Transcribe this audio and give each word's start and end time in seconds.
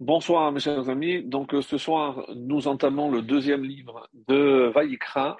Bonsoir 0.00 0.50
mes 0.50 0.60
chers 0.60 0.88
amis. 0.88 1.22
Donc 1.22 1.54
ce 1.60 1.76
soir, 1.76 2.24
nous 2.34 2.68
entamons 2.68 3.10
le 3.10 3.20
deuxième 3.20 3.64
livre 3.64 4.08
de 4.28 4.72
Vaïkra, 4.74 5.36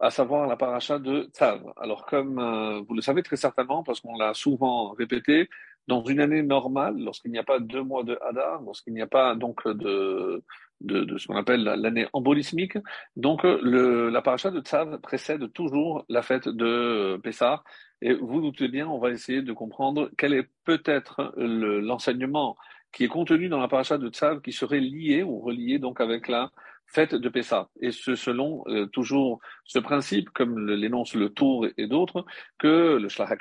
à 0.00 0.10
savoir 0.10 0.46
la 0.46 0.54
paracha 0.54 0.98
de 0.98 1.30
Tzav. 1.32 1.62
Alors 1.78 2.04
comme 2.04 2.38
euh, 2.38 2.82
vous 2.86 2.92
le 2.92 3.00
savez 3.00 3.22
très 3.22 3.36
certainement, 3.36 3.82
parce 3.82 4.02
qu'on 4.02 4.14
l'a 4.18 4.34
souvent 4.34 4.90
répété, 4.90 5.48
dans 5.88 6.04
une 6.04 6.20
année 6.20 6.42
normale, 6.42 6.94
lorsqu'il 6.98 7.30
n'y 7.30 7.38
a 7.38 7.42
pas 7.42 7.58
deux 7.58 7.82
mois 7.82 8.04
de 8.04 8.18
Hadar, 8.20 8.60
lorsqu'il 8.60 8.92
n'y 8.92 9.00
a 9.00 9.06
pas 9.06 9.34
donc 9.34 9.66
de, 9.66 10.44
de, 10.82 11.04
de 11.04 11.16
ce 11.16 11.26
qu'on 11.26 11.36
appelle 11.36 11.62
l'année 11.64 12.06
embolismique, 12.12 12.76
donc 13.16 13.44
le, 13.44 14.10
la 14.10 14.20
paracha 14.20 14.50
de 14.50 14.60
Tzav 14.60 15.00
précède 15.00 15.50
toujours 15.54 16.04
la 16.10 16.20
fête 16.20 16.48
de 16.48 17.18
Pessah. 17.22 17.62
Et 18.02 18.12
vous 18.12 18.42
doutez 18.42 18.68
bien, 18.68 18.88
on 18.88 18.98
va 18.98 19.08
essayer 19.08 19.40
de 19.40 19.52
comprendre 19.54 20.10
quel 20.18 20.34
est 20.34 20.50
peut-être 20.64 21.32
l'enseignement 21.38 22.58
qui 22.92 23.04
est 23.04 23.08
contenu 23.08 23.48
dans 23.48 23.60
la 23.60 23.68
paracha 23.68 23.98
de 23.98 24.08
Tzav, 24.08 24.40
qui 24.40 24.52
serait 24.52 24.80
lié 24.80 25.22
ou 25.22 25.40
relié 25.40 25.78
donc 25.78 26.00
avec 26.00 26.28
la 26.28 26.50
fête 26.86 27.14
de 27.14 27.28
Pessah. 27.28 27.68
Et 27.80 27.90
ce, 27.90 28.14
selon 28.14 28.64
euh, 28.66 28.86
toujours 28.86 29.40
ce 29.64 29.78
principe, 29.78 30.30
comme 30.30 30.68
l'énonce 30.68 31.14
le 31.14 31.30
Tour 31.30 31.66
et, 31.76 31.86
d'autres, 31.86 32.24
que 32.58 32.98
le 33.00 33.08
Shlach 33.08 33.38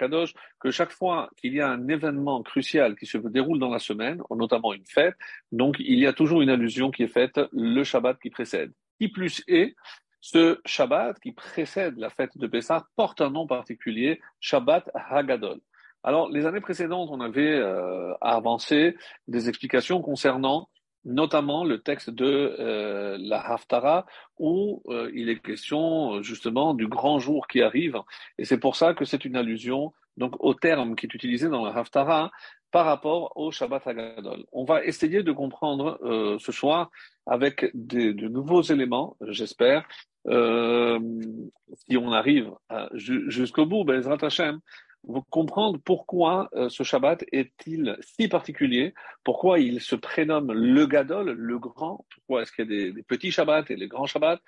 que 0.60 0.72
chaque 0.72 0.91
fois 0.91 1.30
qu'il 1.38 1.54
y 1.54 1.60
a 1.60 1.70
un 1.70 1.88
événement 1.88 2.41
crucial 2.44 2.96
qui 2.96 3.05
se 3.05 3.18
déroule 3.18 3.60
dans 3.60 3.70
la 3.70 3.80
semaine, 3.80 4.22
notamment 4.32 4.74
une 4.74 4.86
fête, 4.86 5.16
donc 5.52 5.76
il 5.80 5.99
y 5.99 6.08
a 6.08 6.13
toujours 6.13 6.41
une 6.41 6.49
allusion 6.49 6.91
qui 6.91 7.04
est 7.04 7.08
faite 7.08 7.40
le 7.52 7.84
Shabbat 7.84 8.20
qui 8.20 8.30
précède. 8.30 8.72
Qui 8.99 9.10
plus 9.10 9.44
est, 9.48 9.76
ce 10.22 10.62
Shabbat 10.66 11.20
qui 11.20 11.34
précède 11.34 11.98
la 11.98 12.10
fête 12.10 12.38
de 12.38 12.48
Pessah 12.48 12.88
porte 12.96 13.22
un 13.22 13.32
nom 13.32 13.48
particulier, 13.48 14.22
Shabbat 14.40 14.90
Hagadol. 14.94 15.60
Alors, 16.04 16.30
les 16.30 16.46
années 16.46 16.62
précédentes, 16.62 17.10
on 17.12 17.22
avait 17.22 17.55
euh, 17.55 18.14
avancé 18.22 18.96
des 19.28 19.50
explications 19.50 20.02
concernant 20.02 20.70
notamment 21.05 21.63
le 21.63 21.82
texte 21.82 22.10
de 22.10 22.55
euh, 22.60 23.18
la 23.20 23.40
Haftara, 23.40 24.05
où 24.38 24.84
euh, 24.88 25.12
il 25.13 25.29
est 25.29 25.40
question 25.40 26.22
justement 26.22 26.74
du 26.74 26.88
grand 26.88 27.20
jour 27.20 27.48
qui 27.48 27.62
arrive. 27.62 27.98
Et 28.38 28.46
c'est 28.46 28.60
pour 28.60 28.76
ça 28.76 28.94
que 28.94 29.05
c'est 29.05 29.26
une 29.26 29.35
allusion 29.35 29.94
donc 30.18 30.35
au 30.40 30.54
terme 30.54 30.96
qui 30.96 31.05
est 31.05 31.13
utilisé 31.13 31.49
dans 31.49 31.66
la 31.66 31.76
Haftara 31.76 32.32
par 32.70 32.85
rapport 32.85 33.35
au 33.35 33.52
Shabbat 33.52 33.85
Hagadol. 33.88 34.46
On 34.52 34.63
va 34.63 34.84
essayer 34.84 35.24
de 35.24 35.32
comprendre 35.32 35.99
euh, 36.04 36.38
ce 36.40 36.52
soir 36.52 36.90
avec 37.26 37.72
des, 37.74 38.13
de 38.13 38.27
nouveaux 38.27 38.62
éléments, 38.62 39.18
j'espère, 39.27 39.88
si 40.27 41.98
on 41.98 42.12
arrive 42.12 42.52
jusqu'au 42.94 43.66
bout, 43.66 43.84
Bezrat 43.84 44.18
Hashem, 44.22 44.60
vous 44.60 44.91
comprendre 45.30 45.80
pourquoi 45.84 46.49
euh, 46.54 46.70
ce 46.70 46.84
Shabbat 46.84 47.24
est-il 47.32 47.98
si 48.02 48.27
particulier, 48.27 48.94
pourquoi 49.24 49.60
il 49.60 49.82
se 49.82 49.96
prénomme 49.96 50.52
le 50.52 50.85
Gadol, 50.85 51.32
le 51.32 51.60
grand, 51.60 52.05
pourquoi 52.13 52.44
est-ce 52.44 52.52
qu'il 52.52 52.71
y 52.71 52.90
a 52.90 52.91
des, 52.91 53.04
petits 53.04 53.32
Shabbats 53.32 53.66
et 53.70 53.76
des 53.76 53.88
grands 53.88 54.05
Shabbats, 54.05 54.40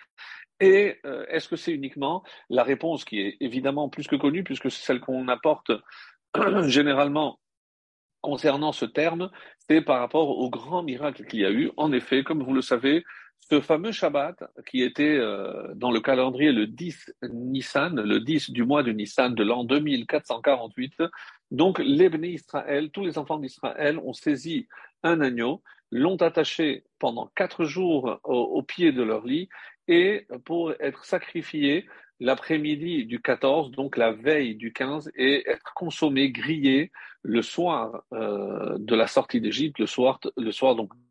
et 0.60 1.00
euh, 1.06 1.26
est-ce 1.30 1.50
que 1.50 1.56
c'est 1.56 1.72
uniquement 1.72 2.24
la 2.50 2.64
réponse 2.64 3.04
qui 3.04 3.20
est 3.20 3.38
évidemment 3.40 3.90
plus 3.90 4.08
que 4.08 4.16
connue, 4.16 4.44
puisque 4.44 4.70
c'est 4.70 4.86
celle 4.86 5.00
qu'on 5.00 5.28
apporte 5.28 5.72
généralement 6.68 7.40
concernant 8.22 8.72
ce 8.72 8.86
terme, 8.86 9.30
c'est 9.68 9.82
par 9.82 10.00
rapport 10.00 10.30
au 10.30 10.50
grand 10.50 10.84
miracle 10.84 11.26
qu'il 11.26 11.42
y 11.42 11.46
a 11.46 11.52
eu. 11.52 11.72
En 11.76 11.92
effet, 11.92 12.24
comme 12.24 12.42
vous 12.42 12.54
le 12.54 12.62
savez, 12.62 13.04
ce 13.50 13.62
fameux 13.62 13.92
Shabbat 13.92 14.44
qui 14.68 14.82
était 14.82 15.18
euh, 15.18 15.74
dans 15.76 15.92
le 15.92 16.00
calendrier 16.00 16.52
le 16.52 16.68
10 16.68 17.14
Nissan, 17.32 18.00
le 18.02 18.20
10 18.20 18.52
du 18.52 18.64
mois 18.64 18.84
de 18.84 18.92
Nissan 18.92 19.36
de 19.36 19.44
l'an 19.44 19.64
2448, 19.64 21.04
donc 21.52 21.80
les 21.80 22.10
Israël, 22.24 22.90
tous 22.92 23.06
les 23.06 23.18
enfants 23.18 23.40
d'Israël 23.40 24.00
ont 24.00 24.14
saisi 24.14 24.68
un 25.04 25.22
agneau, 25.22 25.62
l'ont 25.92 26.18
attaché 26.18 26.84
pendant 27.00 27.30
quatre 27.36 27.66
jours 27.66 28.20
au, 28.24 28.64
pied 28.64 28.92
de 28.92 29.04
leur 29.04 29.26
lit 29.26 29.50
et 29.88 30.26
pour 30.46 30.74
être 30.80 31.06
sacrifié 31.06 31.86
l'après-midi 32.24 33.06
du 33.06 33.22
14, 33.22 33.72
donc 33.72 33.98
la 33.98 34.14
veille 34.14 34.56
du 34.56 34.72
15, 34.72 35.12
et 35.16 35.48
être 35.50 35.74
consommé, 35.76 36.32
grillé 36.32 36.92
le 37.22 37.42
soir 37.42 38.04
euh, 38.14 38.78
de 38.80 38.96
la 38.96 39.08
sortie 39.08 39.42
d'Égypte, 39.42 39.80
le 39.80 39.86
soir, 39.86 40.20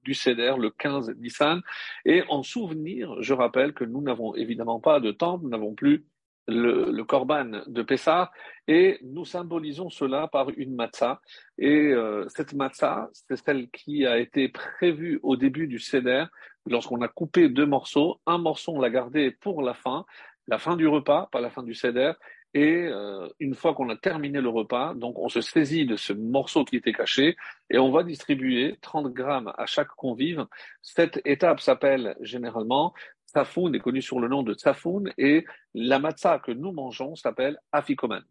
du 0.05 0.15
Seder, 0.15 0.55
le 0.59 0.71
15 0.71 1.15
Nissan. 1.19 1.61
Et 2.07 2.23
en 2.31 2.43
souvenir, 2.43 3.15
je 3.21 3.35
rappelle 3.35 3.75
que 3.75 3.85
nous 3.85 4.01
n'avons 4.01 4.35
évidemment 4.35 4.81
pas 4.81 5.01
de 5.01 5.11
temple, 5.11 5.45
nous 5.45 5.51
n'avons 5.51 5.75
plus 5.75 6.07
le, 6.49 6.91
le, 6.91 7.05
korban 7.05 7.63
de 7.67 7.83
Pessah 7.83 8.33
et 8.67 8.99
nous 9.03 9.25
symbolisons 9.25 9.91
cela 9.91 10.29
par 10.29 10.49
une 10.57 10.75
matzah. 10.75 11.21
Et 11.59 11.93
euh, 11.93 12.27
cette 12.29 12.55
matzah, 12.55 13.11
c'est 13.13 13.37
celle 13.37 13.69
qui 13.71 14.07
a 14.07 14.19
été 14.19 14.49
prévue 14.49 15.21
au 15.23 15.37
début 15.37 15.69
du 15.69 15.79
Seder, 15.79 16.25
lorsqu'on 16.67 17.01
a 17.03 17.09
coupé 17.09 17.49
deux 17.49 17.67
morceaux. 17.67 18.21
Un 18.27 18.39
morceau, 18.39 18.73
on 18.73 18.81
l'a 18.81 18.91
gardé 18.91 19.31
pour 19.31 19.63
la 19.63 19.75
fin, 19.75 20.05
la 20.49 20.59
fin 20.59 20.77
du 20.77 20.87
repas, 20.87 21.29
pas 21.33 21.41
la 21.41 21.51
fin 21.51 21.63
du 21.63 21.75
Seder. 21.75 22.13
Et 22.55 22.85
euh, 22.85 23.29
une 23.41 23.55
fois 23.55 23.75
qu'on 23.75 23.89
a 23.89 23.97
terminé 23.97 24.41
le 24.41 24.51
repas, 24.51 24.93
donc 24.95 25.19
on 25.19 25.29
se 25.29 25.41
saisit 25.41 25.87
de 25.87 25.97
ce 25.97 26.13
morceau 26.13 26.65
qui 26.65 26.77
était 26.77 26.93
caché 26.93 27.37
et 27.71 27.79
on 27.79 27.91
va 27.91 28.03
distribuer 28.03 28.77
30 28.83 29.13
grammes 29.13 29.53
à 29.57 29.65
chaque 29.65 29.89
convive. 29.89 30.47
Cette 30.83 31.21
étape 31.25 31.61
s'appelle 31.61 32.15
généralement 32.21 32.93
Tsafoun, 33.33 33.75
est 33.75 33.81
connue 33.81 34.03
sur 34.03 34.21
le 34.21 34.29
nom 34.29 34.43
de 34.43 34.53
Tsafoun, 34.53 35.11
et 35.17 35.47
la 35.75 35.99
matzah 35.99 36.39
que 36.39 36.53
nous 36.53 36.73
mangeons 36.73 37.17
s'appelle 37.17 37.59
Afikoman. 37.73 38.23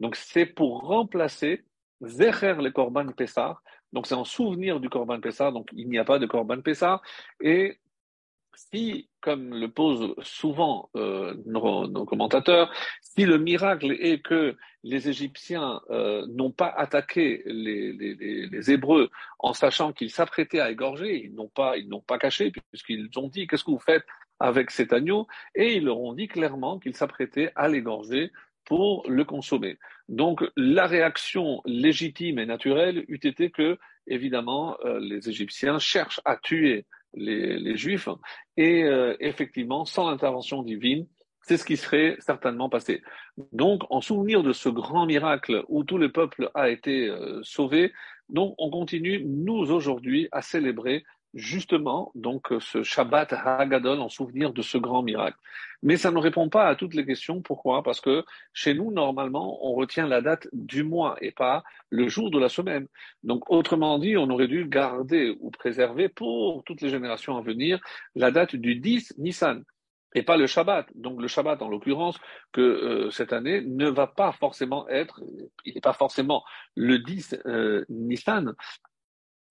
Donc 0.00 0.16
c'est 0.16 0.46
pour 0.46 0.80
remplacer 0.82 1.64
Zecher 2.02 2.54
le 2.54 2.70
Korban 2.70 3.06
Pessah. 3.12 3.60
Donc 3.92 4.06
c'est 4.06 4.14
en 4.14 4.24
souvenir 4.24 4.80
du 4.80 4.88
Korban 4.88 5.20
Pessah, 5.20 5.50
donc 5.50 5.68
il 5.72 5.88
n'y 5.88 5.98
a 5.98 6.04
pas 6.04 6.18
de 6.18 6.26
Korban 6.26 6.60
Pessah. 6.60 7.00
Et 7.40 7.78
si, 8.58 9.08
comme 9.20 9.54
le 9.54 9.68
posent 9.68 10.14
souvent 10.22 10.90
euh, 10.96 11.34
nos, 11.46 12.04
commentateurs, 12.04 12.72
si 13.00 13.24
le 13.24 13.38
miracle 13.38 13.92
est 13.92 14.20
que 14.20 14.56
les 14.82 15.08
Égyptiens 15.08 15.80
euh, 15.90 16.26
n'ont 16.28 16.50
pas 16.50 16.68
attaqué 16.68 17.42
les, 17.46 18.70
Hébreux 18.70 19.10
en 19.38 19.52
sachant 19.52 19.92
qu'ils 19.92 20.10
s'apprêtaient 20.10 20.60
à 20.60 20.70
égorger, 20.70 21.24
ils 21.24 21.34
n'ont 21.34 21.48
pas, 21.48 21.76
ils 21.76 21.88
n'ont 21.88 22.00
pas 22.00 22.18
caché 22.18 22.50
puisqu'ils 22.50 23.08
ont 23.16 23.28
dit 23.28 23.46
qu'est-ce 23.46 23.64
que 23.64 23.70
vous 23.70 23.78
faites 23.78 24.04
avec 24.40 24.70
cet 24.70 24.92
agneau? 24.92 25.26
Et 25.54 25.74
ils 25.74 25.84
leur 25.84 26.00
ont 26.00 26.12
dit 26.12 26.28
clairement 26.28 26.78
qu'ils 26.78 26.96
s'apprêtaient 26.96 27.52
à 27.54 27.68
l'égorger 27.68 28.32
pour 28.64 29.08
le 29.08 29.24
consommer. 29.24 29.78
Donc 30.08 30.44
la 30.56 30.86
réaction 30.86 31.62
légitime 31.64 32.38
et 32.38 32.46
naturelle 32.46 33.04
eût 33.08 33.20
été 33.22 33.50
que, 33.50 33.78
évidemment, 34.06 34.76
euh, 34.84 34.98
les 35.00 35.28
Égyptiens 35.28 35.78
cherchent 35.78 36.20
à 36.24 36.36
tuer 36.36 36.84
les, 37.18 37.76
Juifs. 37.76 38.08
Et 38.56 38.84
euh, 38.84 39.16
effectivement, 39.20 39.84
sans 39.84 40.10
l'intervention 40.10 40.62
divine, 40.62 41.06
c'est 41.42 41.56
ce 41.56 41.64
qui 41.64 41.76
serait 41.76 42.16
certainement 42.20 42.68
passé. 42.68 43.02
Donc, 43.52 43.82
en 43.90 44.00
souvenir 44.00 44.42
de 44.42 44.52
ce 44.52 44.68
grand 44.68 45.06
miracle 45.06 45.64
où 45.68 45.84
tout 45.84 45.98
le 45.98 46.12
peuple 46.12 46.50
a 46.54 46.68
été 46.68 47.08
euh, 47.08 47.40
sauvé, 47.42 47.92
donc 48.28 48.54
on 48.58 48.70
continue, 48.70 49.24
nous 49.24 49.54
aujourd'hui, 49.54 50.28
à 50.32 50.42
célébrer 50.42 51.04
justement 51.34 52.10
donc 52.14 52.48
ce 52.60 52.82
Shabbat 52.82 53.32
Hagadol 53.32 54.00
en 54.00 54.08
souvenir 54.08 54.52
de 54.52 54.62
ce 54.62 54.78
grand 54.78 55.02
miracle. 55.02 55.38
Mais 55.82 55.96
ça 55.96 56.10
ne 56.10 56.18
répond 56.18 56.48
pas 56.48 56.66
à 56.66 56.74
toutes 56.74 56.94
les 56.94 57.06
questions. 57.06 57.40
Pourquoi? 57.42 57.82
Parce 57.82 58.00
que 58.00 58.24
chez 58.52 58.74
nous, 58.74 58.90
normalement, 58.90 59.64
on 59.64 59.74
retient 59.74 60.06
la 60.06 60.20
date 60.20 60.48
du 60.52 60.82
mois 60.82 61.16
et 61.20 61.30
pas 61.30 61.62
le 61.90 62.08
jour 62.08 62.30
de 62.30 62.38
la 62.38 62.48
semaine. 62.48 62.88
Donc, 63.22 63.50
autrement 63.50 63.98
dit, 63.98 64.16
on 64.16 64.28
aurait 64.30 64.48
dû 64.48 64.66
garder 64.66 65.36
ou 65.40 65.50
préserver 65.50 66.08
pour 66.08 66.64
toutes 66.64 66.80
les 66.80 66.88
générations 66.88 67.36
à 67.36 67.42
venir 67.42 67.78
la 68.16 68.30
date 68.30 68.56
du 68.56 68.76
10 68.76 69.14
Nissan 69.18 69.64
et 70.14 70.22
pas 70.22 70.36
le 70.36 70.46
Shabbat. 70.46 70.86
Donc 70.94 71.20
le 71.20 71.28
Shabbat, 71.28 71.60
en 71.62 71.68
l'occurrence, 71.68 72.18
que 72.52 72.60
euh, 72.60 73.10
cette 73.10 73.32
année 73.32 73.60
ne 73.60 73.88
va 73.88 74.06
pas 74.06 74.32
forcément 74.32 74.88
être, 74.88 75.20
il 75.64 75.74
n'est 75.74 75.80
pas 75.80 75.92
forcément 75.92 76.44
le 76.74 76.98
10 76.98 77.36
euh, 77.46 77.84
Nissan, 77.88 78.54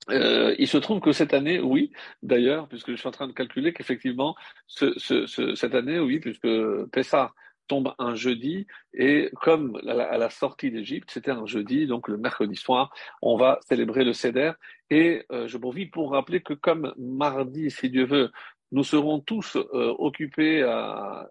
euh, 0.09 0.55
il 0.57 0.67
se 0.67 0.77
trouve 0.77 0.99
que 0.99 1.11
cette 1.11 1.33
année, 1.33 1.59
oui, 1.59 1.91
d'ailleurs, 2.23 2.67
puisque 2.67 2.91
je 2.91 2.95
suis 2.95 3.07
en 3.07 3.11
train 3.11 3.27
de 3.27 3.33
calculer 3.33 3.73
qu'effectivement, 3.73 4.35
ce, 4.67 4.97
ce, 4.97 5.25
ce, 5.25 5.55
cette 5.55 5.75
année, 5.75 5.99
oui, 5.99 6.19
puisque 6.19 6.47
Pessah 6.91 7.33
tombe 7.67 7.93
un 7.99 8.15
jeudi, 8.15 8.65
et 8.93 9.29
comme 9.41 9.79
à 9.87 10.17
la, 10.17 10.29
sortie 10.29 10.71
d'Égypte, 10.71 11.09
c'était 11.11 11.31
un 11.31 11.45
jeudi, 11.45 11.85
donc 11.85 12.07
le 12.07 12.17
mercredi 12.17 12.55
soir, 12.55 12.93
on 13.21 13.37
va 13.37 13.59
célébrer 13.67 14.05
le 14.05 14.13
Seder. 14.13 14.53
Et 14.89 15.25
euh, 15.31 15.47
je 15.47 15.57
profite 15.57 15.91
pour 15.91 16.11
rappeler 16.11 16.41
que 16.41 16.53
comme 16.53 16.93
mardi, 16.97 17.69
si 17.69 17.89
Dieu 17.89 18.05
veut, 18.05 18.31
nous 18.71 18.83
serons 18.83 19.19
tous 19.19 19.57
euh, 19.57 19.93
occupés 19.99 20.63
à 20.63 21.29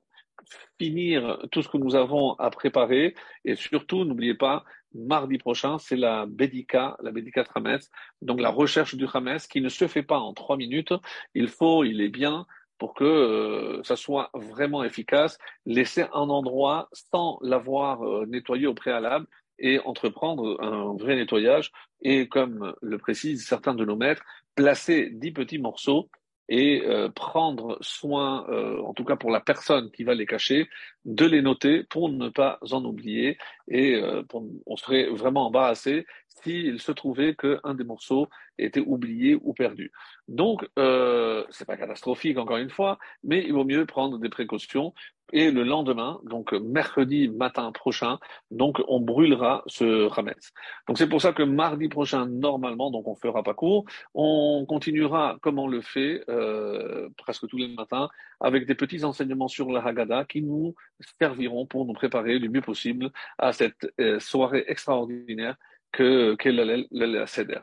finir 0.79 1.39
tout 1.51 1.63
ce 1.63 1.69
que 1.69 1.79
nous 1.79 1.97
avons 1.97 2.35
à 2.35 2.51
préparer, 2.51 3.15
et 3.45 3.57
surtout, 3.57 4.05
n'oubliez 4.05 4.35
pas, 4.35 4.65
mardi 4.97 5.39
prochain, 5.39 5.79
c'est 5.79 5.97
la 5.97 6.27
Bédika, 6.27 6.97
la 7.03 7.11
Bédika 7.11 7.45
Hametz, 7.55 7.91
donc 8.23 8.41
la 8.41 8.51
recherche 8.51 8.95
du 8.95 9.07
Hametz 9.13 9.47
qui 9.47 9.61
ne 9.61 9.69
se 9.69 9.87
fait 9.87 10.03
pas 10.03 10.19
en 10.19 10.33
trois 10.35 10.57
minutes. 10.57 10.93
Il 11.35 11.49
faut, 11.49 11.85
il 11.85 12.01
est 12.01 12.09
bien 12.09 12.47
pour 12.79 12.95
que 12.95 13.05
euh, 13.05 13.83
ça 13.85 13.97
soit 13.97 14.31
vraiment 14.35 14.85
efficace, 14.85 15.39
laisser 15.65 16.03
un 16.13 16.29
endroit 16.29 16.89
sans 16.93 17.39
l'avoir 17.43 18.03
euh, 18.03 18.27
nettoyé 18.27 18.67
au 18.67 18.75
préalable 18.75 19.27
et 19.59 19.79
entreprendre 19.81 20.63
un 20.63 20.95
vrai 20.97 21.17
nettoyage. 21.17 21.73
Et, 22.03 22.29
comme 22.29 22.75
le 22.83 22.99
précisent 22.99 23.47
certains 23.47 23.75
de 23.75 23.85
nos 23.85 23.97
maîtres, 23.97 24.23
placer 24.55 25.09
dix 25.11 25.33
petits 25.33 25.59
morceaux 25.59 26.11
et 26.49 26.83
euh, 26.85 27.09
prendre 27.09 27.77
soin, 27.81 28.47
euh, 28.49 28.81
en 28.83 28.95
tout 28.95 29.05
cas 29.05 29.17
pour 29.17 29.31
la 29.31 29.41
personne 29.41 29.91
qui 29.91 30.05
va 30.05 30.15
les 30.15 30.27
cacher, 30.27 30.69
de 31.05 31.25
les 31.25 31.43
noter 31.43 31.85
pour 31.85 32.09
ne 32.09 32.29
pas 32.29 32.59
en 32.71 32.85
oublier 32.85 33.39
et 33.69 33.97
euh, 33.97 34.23
on 34.67 34.77
serait 34.77 35.07
vraiment 35.07 35.47
embarrassé 35.47 36.07
s'il 36.43 36.81
se 36.81 36.93
trouvait 36.93 37.35
qu'un 37.35 37.75
des 37.75 37.85
morceaux 37.85 38.29
était 38.59 38.81
oublié 38.81 39.39
ou 39.43 39.53
perdu. 39.53 39.93
Donc, 40.29 40.69
euh, 40.79 41.45
c'est 41.51 41.67
pas 41.67 41.77
catastrophique 41.77 42.39
encore 42.39 42.57
une 42.57 42.71
fois, 42.71 42.99
mais 43.23 43.45
il 43.45 43.53
vaut 43.53 43.65
mieux 43.65 43.87
prendre 43.87 44.19
des 44.19 44.29
précautions. 44.29 44.93
Et 45.33 45.51
le 45.51 45.65
lendemain, 45.65 46.21
donc 46.23 46.53
mercredi 46.53 47.29
matin 47.29 47.73
prochain, 47.73 48.21
donc 48.53 48.81
on 48.87 49.01
brûlera 49.01 49.65
ce 49.67 50.09
Hametz. 50.17 50.53
Donc 50.87 50.99
c'est 50.99 51.09
pour 51.09 51.21
ça 51.21 51.33
que 51.33 51.43
mardi 51.43 51.89
prochain, 51.89 52.27
normalement, 52.27 52.93
donc 52.93 53.09
on 53.09 53.17
fera 53.17 53.43
pas 53.43 53.53
court, 53.53 53.85
on 54.15 54.65
continuera 54.69 55.37
comme 55.43 55.59
on 55.59 55.67
le 55.67 55.81
fait 55.81 56.23
euh, 56.29 57.09
presque 57.19 57.49
tous 57.49 57.57
les 57.57 57.67
matins 57.75 58.09
avec 58.41 58.67
des 58.67 58.77
petits 58.77 59.03
enseignements 59.03 59.49
sur 59.49 59.69
la 59.73 59.85
Haggadah 59.85 60.27
qui 60.27 60.43
nous 60.43 60.77
serviront 61.21 61.67
pour 61.67 61.87
nous 61.87 61.95
préparer 61.95 62.39
du 62.39 62.49
mieux 62.49 62.61
possible 62.61 63.11
à 63.39 63.53
cette 63.53 63.93
euh, 63.99 64.21
soirée 64.21 64.65
extraordinaire 64.69 65.57
que 65.97 66.35
qu'est 66.35 66.53
la 66.53 67.27
Seder. 67.27 67.61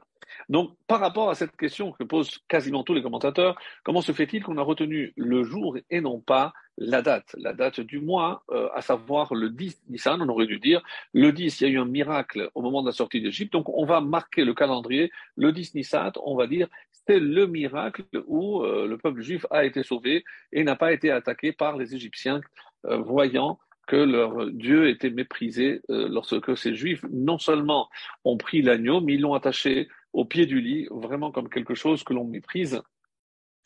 Donc, 0.49 0.75
par 0.87 0.99
rapport 0.99 1.29
à 1.29 1.35
cette 1.35 1.55
question 1.55 1.91
que 1.91 2.03
posent 2.03 2.39
quasiment 2.47 2.83
tous 2.83 2.93
les 2.93 3.03
commentateurs, 3.03 3.55
comment 3.83 4.01
se 4.01 4.11
fait-il 4.11 4.43
qu'on 4.43 4.57
a 4.57 4.63
retenu 4.63 5.13
le 5.15 5.43
jour 5.43 5.77
et 5.89 6.01
non 6.01 6.19
pas 6.19 6.53
la 6.77 7.03
date, 7.03 7.35
la 7.37 7.53
date 7.53 7.79
du 7.79 7.99
mois, 7.99 8.43
euh, 8.49 8.67
à 8.73 8.81
savoir 8.81 9.35
le 9.35 9.51
10 9.51 9.83
Nissan, 9.89 10.19
on 10.21 10.29
aurait 10.29 10.47
dû 10.47 10.59
dire, 10.59 10.81
le 11.13 11.31
10, 11.31 11.61
il 11.61 11.63
y 11.63 11.67
a 11.67 11.73
eu 11.73 11.79
un 11.79 11.85
miracle 11.85 12.49
au 12.55 12.63
moment 12.63 12.81
de 12.81 12.87
la 12.87 12.93
sortie 12.93 13.21
d'Égypte, 13.21 13.53
donc 13.53 13.69
on 13.69 13.85
va 13.85 14.01
marquer 14.01 14.43
le 14.43 14.55
calendrier, 14.55 15.11
le 15.35 15.51
10 15.51 15.75
Nissan, 15.75 16.11
on 16.23 16.35
va 16.35 16.47
dire, 16.47 16.67
c'est 17.05 17.19
le 17.19 17.45
miracle 17.45 18.03
où 18.25 18.63
euh, 18.63 18.87
le 18.87 18.97
peuple 18.97 19.21
juif 19.21 19.45
a 19.51 19.65
été 19.65 19.83
sauvé 19.83 20.23
et 20.51 20.63
n'a 20.63 20.75
pas 20.75 20.93
été 20.93 21.11
attaqué 21.11 21.51
par 21.51 21.77
les 21.77 21.93
Égyptiens, 21.93 22.41
euh, 22.85 22.97
voyant 22.97 23.59
que 23.87 23.95
leur 23.95 24.49
Dieu 24.51 24.89
était 24.89 25.09
méprisé 25.09 25.81
lorsque 25.89 26.57
ces 26.57 26.73
Juifs 26.73 27.03
non 27.11 27.37
seulement 27.37 27.89
ont 28.23 28.37
pris 28.37 28.61
l'agneau, 28.61 29.01
mais 29.01 29.13
ils 29.15 29.21
l'ont 29.21 29.33
attaché 29.33 29.87
au 30.13 30.25
pied 30.25 30.45
du 30.45 30.61
lit, 30.61 30.87
vraiment 30.91 31.31
comme 31.31 31.49
quelque 31.49 31.75
chose 31.75 32.03
que 32.03 32.13
l'on 32.13 32.25
méprise. 32.25 32.81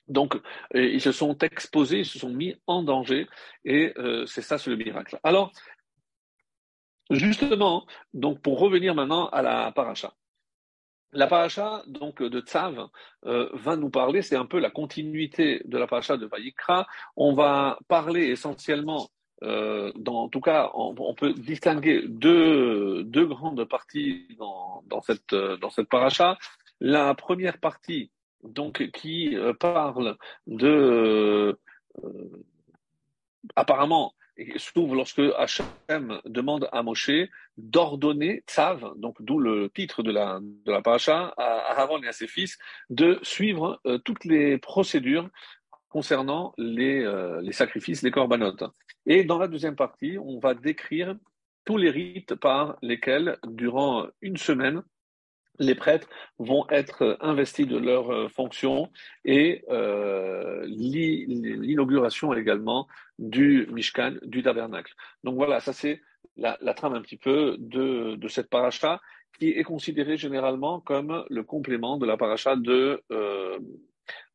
Donc, 0.07 0.39
ils 0.73 1.01
se 1.01 1.11
sont 1.11 1.37
exposés, 1.39 1.99
ils 1.99 2.05
se 2.05 2.19
sont 2.19 2.29
mis 2.29 2.55
en 2.65 2.81
danger, 2.81 3.27
et 3.65 3.93
euh, 3.97 4.25
c'est 4.25 4.41
ça, 4.41 4.57
c'est 4.57 4.69
le 4.69 4.77
miracle. 4.77 5.19
Alors, 5.23 5.51
justement, 7.09 7.85
donc 8.13 8.41
pour 8.41 8.59
revenir 8.59 8.95
maintenant 8.95 9.27
à 9.29 9.41
la 9.41 9.71
paracha. 9.71 10.13
La 11.13 11.27
paracha 11.27 11.83
donc 11.87 12.21
de 12.21 12.41
Tzav 12.41 12.89
euh, 13.25 13.49
va 13.53 13.75
nous 13.77 13.89
parler, 13.89 14.21
c'est 14.21 14.35
un 14.35 14.45
peu 14.45 14.59
la 14.59 14.69
continuité 14.69 15.61
de 15.65 15.77
la 15.77 15.87
paracha 15.87 16.17
de 16.17 16.25
Vayikra. 16.25 16.85
On 17.15 17.33
va 17.33 17.79
parler 17.87 18.27
essentiellement 18.27 19.09
euh, 19.43 19.91
dans, 19.95 20.23
en 20.23 20.29
tout 20.29 20.41
cas, 20.41 20.71
on, 20.73 21.13
peut 21.13 21.33
distinguer 21.33 22.03
deux, 22.07 23.03
deux 23.03 23.25
grandes 23.25 23.63
parties 23.65 24.27
dans, 24.37 24.83
dans, 24.87 25.01
cette, 25.01 25.35
dans 25.35 25.69
cette 25.69 25.89
paracha. 25.89 26.37
La 26.79 27.13
première 27.13 27.59
partie, 27.59 28.11
donc, 28.43 28.89
qui 28.91 29.35
euh, 29.35 29.53
parle 29.53 30.17
de, 30.47 31.57
euh, 32.03 32.43
apparemment, 33.55 34.13
s'ouvre 34.57 34.93
lorsque 34.93 35.21
Hachem 35.37 36.21
demande 36.25 36.69
à 36.71 36.83
Moshe 36.83 37.09
d'ordonner 37.57 38.43
Tzav, 38.45 38.93
donc 38.97 39.15
d'où 39.19 39.39
le 39.39 39.71
titre 39.71 40.03
de 40.03 40.11
la, 40.11 40.39
de 40.41 40.71
la 40.71 40.83
paracha, 40.83 41.33
à 41.37 41.79
Aaron 41.81 42.03
et 42.03 42.07
à 42.07 42.11
ses 42.11 42.27
fils, 42.27 42.59
de 42.91 43.19
suivre 43.23 43.81
toutes 44.05 44.25
les 44.25 44.59
procédures 44.59 45.27
concernant 45.89 46.53
les, 46.57 47.03
euh, 47.03 47.41
les 47.41 47.53
sacrifices, 47.53 48.01
les 48.01 48.11
corbanotes. 48.11 48.63
Et 49.05 49.23
dans 49.23 49.37
la 49.39 49.47
deuxième 49.47 49.75
partie, 49.75 50.17
on 50.19 50.39
va 50.39 50.53
décrire 50.53 51.15
tous 51.65 51.77
les 51.77 51.89
rites 51.89 52.35
par 52.35 52.77
lesquels, 52.81 53.37
durant 53.45 54.07
une 54.21 54.37
semaine, 54.37 54.83
les 55.59 55.75
prêtres 55.75 56.07
vont 56.37 56.65
être 56.69 57.17
investis 57.19 57.67
de 57.67 57.77
leurs 57.77 58.11
euh, 58.11 58.27
fonctions 58.29 58.91
et 59.25 59.63
euh, 59.69 60.63
l'inauguration 60.67 62.33
également 62.33 62.87
du 63.17 63.67
Mishkan, 63.71 64.15
du 64.23 64.43
tabernacle. 64.43 64.93
Donc 65.23 65.35
voilà, 65.35 65.59
ça 65.59 65.73
c'est 65.73 66.01
la, 66.35 66.57
la, 66.61 66.73
trame 66.73 66.93
un 66.93 67.01
petit 67.01 67.17
peu 67.17 67.55
de, 67.57 68.15
de 68.15 68.27
cette 68.27 68.49
paracha 68.49 69.01
qui 69.39 69.49
est 69.49 69.63
considérée 69.63 70.17
généralement 70.17 70.79
comme 70.79 71.25
le 71.29 71.43
complément 71.43 71.97
de 71.97 72.05
la 72.05 72.17
paracha 72.17 72.55
de, 72.55 73.01
euh, 73.11 73.59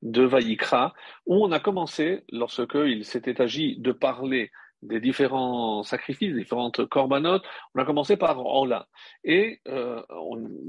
de 0.02 0.22
Vaïkra, 0.22 0.94
où 1.26 1.44
on 1.44 1.52
a 1.52 1.60
commencé, 1.60 2.24
lorsqu'il 2.30 3.04
s'était 3.04 3.40
agi 3.40 3.76
de 3.78 3.92
parler 3.92 4.50
des 4.82 5.00
différents 5.00 5.84
sacrifices, 5.84 6.34
différentes 6.34 6.84
corbanotes, 6.86 7.44
on 7.74 7.80
a 7.80 7.84
commencé 7.84 8.16
par 8.16 8.44
Ola. 8.44 8.88
Et 9.24 9.60
euh, 9.68 10.02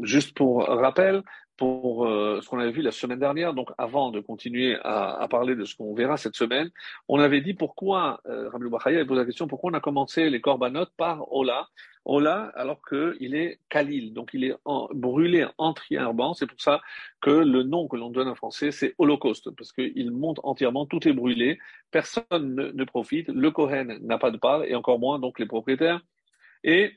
juste 0.03 0.35
pour 0.35 0.65
rappel, 0.65 1.23
pour 1.57 2.05
euh, 2.05 2.39
ce 2.41 2.49
qu'on 2.49 2.59
avait 2.59 2.71
vu 2.71 2.81
la 2.81 2.91
semaine 2.91 3.19
dernière, 3.19 3.53
donc 3.53 3.69
avant 3.77 4.11
de 4.11 4.19
continuer 4.19 4.77
à, 4.83 5.15
à 5.21 5.27
parler 5.27 5.55
de 5.55 5.65
ce 5.65 5.75
qu'on 5.75 5.93
verra 5.93 6.17
cette 6.17 6.35
semaine, 6.35 6.69
on 7.07 7.19
avait 7.19 7.41
dit 7.41 7.53
pourquoi, 7.53 8.21
euh, 8.25 8.49
Ramil 8.49 8.69
Bachaya 8.69 8.97
avait 8.97 9.05
posé 9.07 9.19
la 9.19 9.25
question, 9.25 9.47
pourquoi 9.47 9.71
on 9.71 9.75
a 9.75 9.79
commencé 9.79 10.29
les 10.29 10.41
corbanotes 10.41 10.91
par 10.97 11.31
Ola 11.31 11.67
Ola, 12.05 12.51
alors 12.55 12.81
qu'il 12.87 13.33
est 13.33 13.59
Khalil, 13.69 14.13
donc 14.13 14.31
il 14.33 14.43
est 14.43 14.55
en, 14.65 14.89
brûlé 14.93 15.45
entièrement. 15.57 16.33
C'est 16.33 16.47
pour 16.47 16.59
ça 16.59 16.81
que 17.21 17.29
le 17.29 17.63
nom 17.63 17.87
que 17.87 17.95
l'on 17.95 18.09
donne 18.09 18.27
en 18.27 18.35
français, 18.35 18.71
c'est 18.71 18.93
Holocauste, 18.97 19.51
parce 19.51 19.71
qu'il 19.71 20.11
monte 20.11 20.39
entièrement, 20.43 20.85
tout 20.85 21.07
est 21.07 21.13
brûlé, 21.13 21.59
personne 21.91 22.55
ne, 22.55 22.71
ne 22.71 22.83
profite, 22.83 23.29
le 23.29 23.51
Kohen 23.51 23.99
n'a 24.01 24.17
pas 24.17 24.31
de 24.31 24.37
part, 24.37 24.65
et 24.65 24.75
encore 24.75 24.99
moins 24.99 25.19
donc 25.19 25.39
les 25.39 25.45
propriétaires. 25.45 26.01
Et 26.65 26.93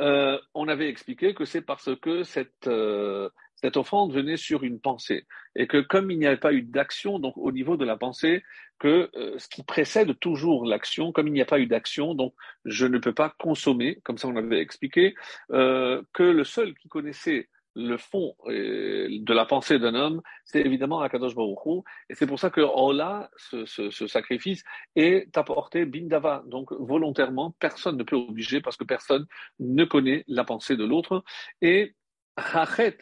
euh, 0.00 0.38
on 0.54 0.68
avait 0.68 0.88
expliqué 0.88 1.34
que 1.34 1.44
c'est 1.44 1.60
parce 1.60 1.94
que 2.00 2.24
cette, 2.24 2.66
euh, 2.66 3.28
cette 3.56 3.76
offrande 3.76 4.12
venait 4.12 4.36
sur 4.36 4.64
une 4.64 4.80
pensée. 4.80 5.26
Et 5.56 5.66
que 5.66 5.80
comme 5.80 6.10
il 6.10 6.18
n'y 6.18 6.26
avait 6.26 6.36
pas 6.36 6.52
eu 6.52 6.62
d'action, 6.62 7.18
donc 7.18 7.36
au 7.36 7.52
niveau 7.52 7.76
de 7.76 7.84
la 7.84 7.96
pensée, 7.96 8.42
que 8.78 9.10
euh, 9.14 9.38
ce 9.38 9.48
qui 9.48 9.62
précède 9.62 10.18
toujours 10.18 10.66
l'action, 10.66 11.12
comme 11.12 11.28
il 11.28 11.32
n'y 11.32 11.42
a 11.42 11.46
pas 11.46 11.60
eu 11.60 11.66
d'action, 11.66 12.14
donc 12.14 12.34
je 12.64 12.86
ne 12.86 12.98
peux 12.98 13.14
pas 13.14 13.34
consommer, 13.38 14.00
comme 14.02 14.18
ça 14.18 14.28
on 14.28 14.36
avait 14.36 14.60
expliqué, 14.60 15.14
que 15.50 16.22
le 16.22 16.44
seul 16.44 16.74
qui 16.74 16.88
connaissait 16.88 17.48
le 17.74 17.96
fond 17.96 18.34
euh, 18.46 19.08
de 19.10 19.34
la 19.34 19.44
pensée 19.44 19.78
d'un 19.78 19.94
homme, 19.94 20.22
c'est 20.44 20.60
évidemment 20.60 21.00
Akadosh 21.00 21.34
Baruch 21.34 21.84
Et 22.08 22.14
c'est 22.14 22.26
pour 22.26 22.38
ça 22.38 22.50
que 22.50 22.60
Ola, 22.60 23.30
ce, 23.36 23.66
ce, 23.66 24.06
sacrifice, 24.06 24.62
est 24.96 25.36
apporté 25.36 25.84
bindava. 25.84 26.42
Donc 26.46 26.72
volontairement, 26.72 27.54
personne 27.58 27.96
ne 27.96 28.04
peut 28.04 28.16
obliger 28.16 28.60
parce 28.60 28.76
que 28.76 28.84
personne 28.84 29.26
ne 29.58 29.84
connaît 29.84 30.24
la 30.28 30.44
pensée 30.44 30.76
de 30.76 30.84
l'autre. 30.84 31.24
Et 31.62 31.94
Hachet 32.36 32.98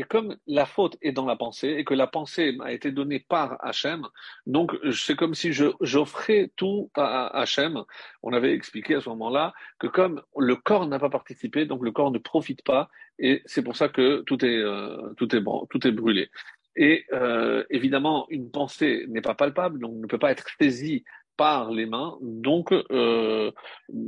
et 0.00 0.04
comme 0.04 0.38
la 0.46 0.64
faute 0.64 0.96
est 1.02 1.12
dans 1.12 1.26
la 1.26 1.36
pensée 1.36 1.68
et 1.68 1.84
que 1.84 1.92
la 1.92 2.06
pensée 2.06 2.52
m'a 2.52 2.72
été 2.72 2.90
donnée 2.90 3.18
par 3.18 3.62
Hachem, 3.62 4.08
donc 4.46 4.72
c'est 4.92 5.14
comme 5.14 5.34
si 5.34 5.52
j'offrais 5.52 6.50
tout 6.56 6.90
à 6.94 7.26
Hachem. 7.38 7.84
On 8.22 8.32
avait 8.32 8.54
expliqué 8.54 8.94
à 8.94 9.02
ce 9.02 9.10
moment-là 9.10 9.52
que 9.78 9.88
comme 9.88 10.22
le 10.38 10.56
corps 10.56 10.86
n'a 10.86 10.98
pas 10.98 11.10
participé, 11.10 11.66
donc 11.66 11.84
le 11.84 11.92
corps 11.92 12.12
ne 12.12 12.18
profite 12.18 12.64
pas 12.64 12.88
et 13.18 13.42
c'est 13.44 13.62
pour 13.62 13.76
ça 13.76 13.90
que 13.90 14.22
tout 14.22 14.42
est, 14.42 14.56
euh, 14.56 15.12
tout 15.18 15.36
est, 15.36 15.44
tout 15.68 15.86
est 15.86 15.92
brûlé. 15.92 16.30
Et 16.76 17.04
euh, 17.12 17.62
évidemment, 17.68 18.26
une 18.30 18.50
pensée 18.50 19.04
n'est 19.08 19.20
pas 19.20 19.34
palpable, 19.34 19.80
donc 19.80 19.96
ne 19.96 20.06
peut 20.06 20.18
pas 20.18 20.30
être 20.30 20.46
saisie 20.58 21.04
par 21.36 21.70
les 21.70 21.84
mains, 21.84 22.16
donc 22.22 22.72
euh, 22.72 23.50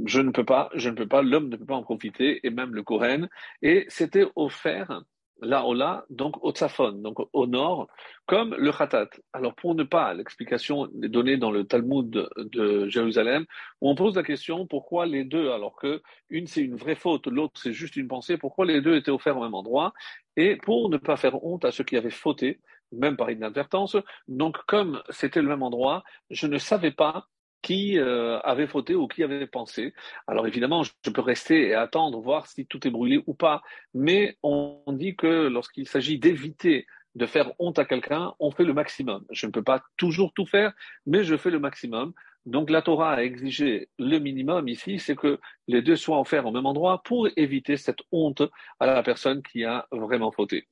je 0.07 0.21
ne 0.21 0.31
peux 0.31 0.45
pas, 0.45 0.71
je 0.75 0.89
ne 0.89 0.95
peux 0.95 1.09
pas, 1.09 1.21
l'homme 1.21 1.51
ne 1.51 1.57
peut 1.57 1.67
pas 1.67 1.77
en 1.77 1.83
profiter, 1.83 2.47
et 2.47 2.51
même 2.51 2.75
le 2.75 2.83
Kohen. 2.83 3.29
Et 3.61 3.85
c'était 3.89 4.27
offert 4.37 5.03
là 5.43 5.67
Ola, 5.67 6.05
donc 6.09 6.43
au 6.45 6.53
Tzafon, 6.53 6.93
donc 6.93 7.19
au 7.33 7.47
nord, 7.47 7.89
comme 8.27 8.55
le 8.55 8.73
Khatat. 8.73 9.09
Alors 9.33 9.55
pour 9.55 9.75
ne 9.75 9.83
pas, 9.83 10.15
l'explication 10.15 10.87
est 11.03 11.09
donnée 11.09 11.37
dans 11.37 11.51
le 11.51 11.65
Talmud 11.65 12.29
de, 12.37 12.89
Jérusalem, 12.89 13.45
où 13.81 13.91
on 13.91 13.95
pose 13.95 14.17
la 14.17 14.23
question 14.23 14.67
pourquoi 14.67 15.05
les 15.07 15.25
deux, 15.25 15.51
alors 15.51 15.77
que 15.77 16.01
une 16.31 16.47
c'est 16.47 16.63
une 16.63 16.77
vraie 16.77 16.95
faute, 16.95 17.27
l'autre 17.27 17.61
c'est 17.61 17.73
juste 17.73 17.97
une 17.97 18.09
pensée, 18.09 18.37
pourquoi 18.39 18.65
les 18.65 18.81
deux 18.81 18.97
étaient 18.97 19.11
offerts 19.11 19.37
au 19.37 19.43
même 19.43 19.55
endroit? 19.55 19.93
Et 20.37 20.57
pour 20.57 20.89
ne 20.89 20.97
pas 20.97 21.17
faire 21.17 21.45
honte 21.45 21.65
à 21.65 21.73
ceux 21.73 21.85
qui 21.85 21.97
avaient 21.97 22.11
fauté, 22.11 22.61
même 22.93 23.17
par 23.17 23.31
inadvertance, 23.31 23.97
donc 24.29 24.59
comme 24.67 25.03
c'était 25.11 25.43
le 25.43 25.49
même 25.49 25.63
endroit, 25.63 26.05
je 26.31 26.47
ne 26.47 26.59
savais 26.59 26.93
pas 26.93 27.27
qui 27.63 27.99
euh, 27.99 28.39
avait 28.41 28.67
fauté 28.67 28.95
ou 28.95 29.09
qui 29.09 29.23
avait 29.23 29.47
pensé. 29.47 29.95
Alors 30.27 30.47
évidemment, 30.47 30.83
je 30.83 31.11
peux 31.11 31.21
rester 31.21 31.69
et 31.69 31.75
attendre, 31.75 32.21
voir 32.21 32.47
si 32.47 32.67
tout 32.67 32.87
est 32.87 32.91
brûlé 32.91 33.23
ou 33.27 33.35
pas, 33.35 33.63
mais 33.95 34.37
on 34.43 34.83
dit 34.89 35.17
que 35.17 35.49
lorsqu'il 35.49 35.89
s'agit 35.89 36.19
d'éviter 36.19 36.87
de 37.15 37.27
faire 37.27 37.53
honte 37.59 37.79
à 37.79 37.85
quelqu'un, 37.85 38.35
on 38.41 38.51
fait 38.51 38.65
le 38.65 38.73
maximum. 38.75 39.25
Je 39.31 39.47
ne 39.47 39.53
peux 39.53 39.63
pas 39.63 39.83
toujours 39.97 40.33
tout 40.35 40.47
faire, 40.47 40.73
mais 41.07 41.25
je 41.25 41.37
fais 41.37 41.51
le 41.51 41.59
maximum. 41.59 42.13
Donc 42.47 42.71
la 42.71 42.83
Torah 42.83 43.15
a 43.15 43.23
exigé 43.23 43.89
le 43.99 44.19
minimum 44.19 44.67
ici, 44.69 44.99
c'est 44.99 45.15
que 45.15 45.39
les 45.69 45.83
deux 45.83 45.97
soient 45.97 46.19
offerts 46.19 46.47
au 46.47 46.51
même 46.51 46.67
endroit 46.67 47.03
pour 47.05 47.29
éviter 47.37 47.77
cette 47.77 48.01
honte 48.11 48.43
à 48.81 48.87
la 48.87 49.03
personne 49.03 49.43
qui 49.43 49.65
a 49.65 49.87
vraiment 49.93 50.33
fauté. 50.33 50.67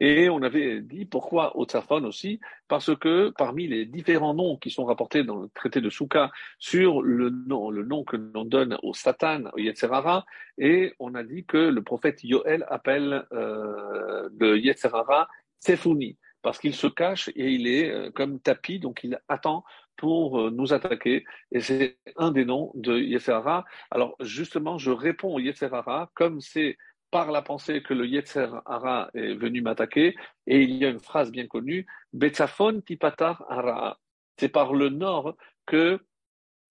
Et 0.00 0.30
on 0.30 0.42
avait 0.42 0.80
dit 0.80 1.04
pourquoi 1.04 1.56
au 1.58 1.66
Tzafon 1.66 2.04
aussi, 2.04 2.40
parce 2.68 2.96
que 2.96 3.32
parmi 3.36 3.68
les 3.68 3.84
différents 3.84 4.32
noms 4.32 4.56
qui 4.56 4.70
sont 4.70 4.86
rapportés 4.86 5.24
dans 5.24 5.36
le 5.36 5.48
traité 5.50 5.82
de 5.82 5.90
Souka 5.90 6.30
sur 6.58 7.02
le 7.02 7.28
nom, 7.28 7.70
le 7.70 7.84
nom 7.84 8.02
que 8.02 8.16
l'on 8.16 8.46
donne 8.46 8.78
au 8.82 8.94
Satan, 8.94 9.44
au 9.52 9.58
Yetzerara, 9.58 10.24
et 10.56 10.94
on 10.98 11.14
a 11.14 11.22
dit 11.22 11.44
que 11.44 11.58
le 11.58 11.82
prophète 11.82 12.24
Yoel 12.24 12.64
appelle 12.68 13.26
euh, 13.32 14.30
le 14.38 14.58
Yetzerara 14.58 15.28
Tsefuni, 15.60 16.16
parce 16.40 16.58
qu'il 16.58 16.74
se 16.74 16.86
cache 16.86 17.28
et 17.36 17.50
il 17.50 17.66
est 17.66 17.90
euh, 17.90 18.10
comme 18.10 18.40
tapis, 18.40 18.78
donc 18.78 19.04
il 19.04 19.20
attend 19.28 19.64
pour 19.96 20.40
euh, 20.40 20.50
nous 20.50 20.72
attaquer. 20.72 21.24
Et 21.52 21.60
c'est 21.60 21.98
un 22.16 22.30
des 22.30 22.46
noms 22.46 22.72
de 22.74 22.98
Yetzerara. 22.98 23.66
Alors 23.90 24.16
justement, 24.20 24.78
je 24.78 24.90
réponds 24.90 25.34
au 25.34 25.40
Yetzerara 25.40 26.10
comme 26.14 26.40
c'est 26.40 26.78
par 27.10 27.30
la 27.30 27.42
pensée 27.42 27.82
que 27.82 27.94
le 27.94 28.06
Yetzer 28.06 28.48
Hara 28.66 29.10
est 29.14 29.34
venu 29.34 29.62
m'attaquer, 29.62 30.14
et 30.46 30.62
il 30.62 30.76
y 30.76 30.84
a 30.84 30.88
une 30.88 31.00
phrase 31.00 31.30
bien 31.30 31.46
connue, 31.46 31.86
Betzafon 32.12 32.80
tipatar 32.80 33.44
hara. 33.48 33.98
C'est 34.36 34.48
par 34.48 34.72
le 34.72 34.88
nord 34.88 35.36
que 35.66 36.00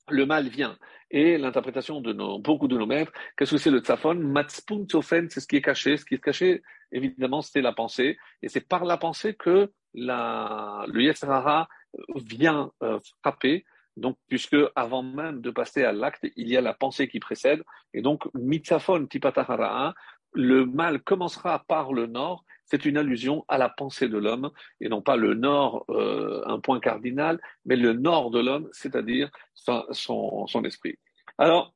le 0.10 0.26
mal 0.26 0.48
vient. 0.48 0.78
Et 1.12 1.38
l'interprétation 1.38 2.02
de 2.02 2.14
nos, 2.14 2.40
beaucoup 2.40 2.68
de 2.68 2.78
nos 2.78 2.86
maîtres, 2.86 3.12
qu'est-ce 3.38 3.52
que 3.52 3.58
c'est 3.58 3.72
le 3.72 3.80
tzafon 3.80 4.16
Matspun 4.16 4.86
tsofen, 4.86 5.30
c'est 5.30 5.40
ce 5.40 5.48
qui 5.48 5.58
est 5.58 5.62
caché. 5.62 5.98
Ce 5.98 6.06
qui 6.06 6.16
est 6.16 6.24
caché, 6.24 6.62
évidemment, 6.92 7.42
c'est 7.42 7.62
la 7.62 7.74
pensée. 7.74 8.18
Et 8.42 8.50
c'est 8.50 8.68
par 8.68 8.86
la 8.86 8.98
pensée 8.98 9.36
que 9.36 9.72
la, 9.94 10.86
le 10.88 11.04
Yetzer 11.04 11.28
Hara 11.28 11.68
vient 12.16 12.72
euh, 12.84 13.00
frapper. 13.22 13.66
Donc, 13.98 14.18
puisque 14.28 14.56
avant 14.76 15.04
même 15.04 15.42
de 15.42 15.52
passer 15.52 15.84
à 15.84 15.92
l'acte, 15.92 16.26
il 16.36 16.48
y 16.48 16.56
a 16.56 16.62
la 16.62 16.74
pensée 16.74 17.08
qui 17.08 17.20
précède. 17.20 17.64
Et 17.94 18.02
donc, 18.02 18.24
mitzafon 18.34 19.08
tipatahara, 19.08 19.94
le 20.34 20.66
mal 20.66 21.02
commencera 21.02 21.60
par 21.68 21.94
le 21.94 22.08
nord, 22.08 22.46
c'est 22.66 22.86
une 22.86 22.98
allusion 22.98 23.46
à 23.48 23.58
la 23.58 23.70
pensée 23.70 24.08
de 24.08 24.18
l'homme, 24.18 24.52
et 24.80 24.90
non 24.90 25.02
pas 25.02 25.16
le 25.16 25.34
nord, 25.34 25.86
euh, 25.90 26.44
un 26.46 26.60
point 26.60 26.80
cardinal, 26.80 27.40
mais 27.66 27.76
le 27.76 27.94
nord 27.94 28.30
de 28.30 28.40
l'homme, 28.40 28.70
c'est-à-dire 28.72 29.32
son, 29.56 30.46
esprit. 30.64 30.98
Alors, 31.38 31.74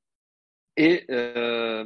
et 0.78 1.06
euh, 1.10 1.86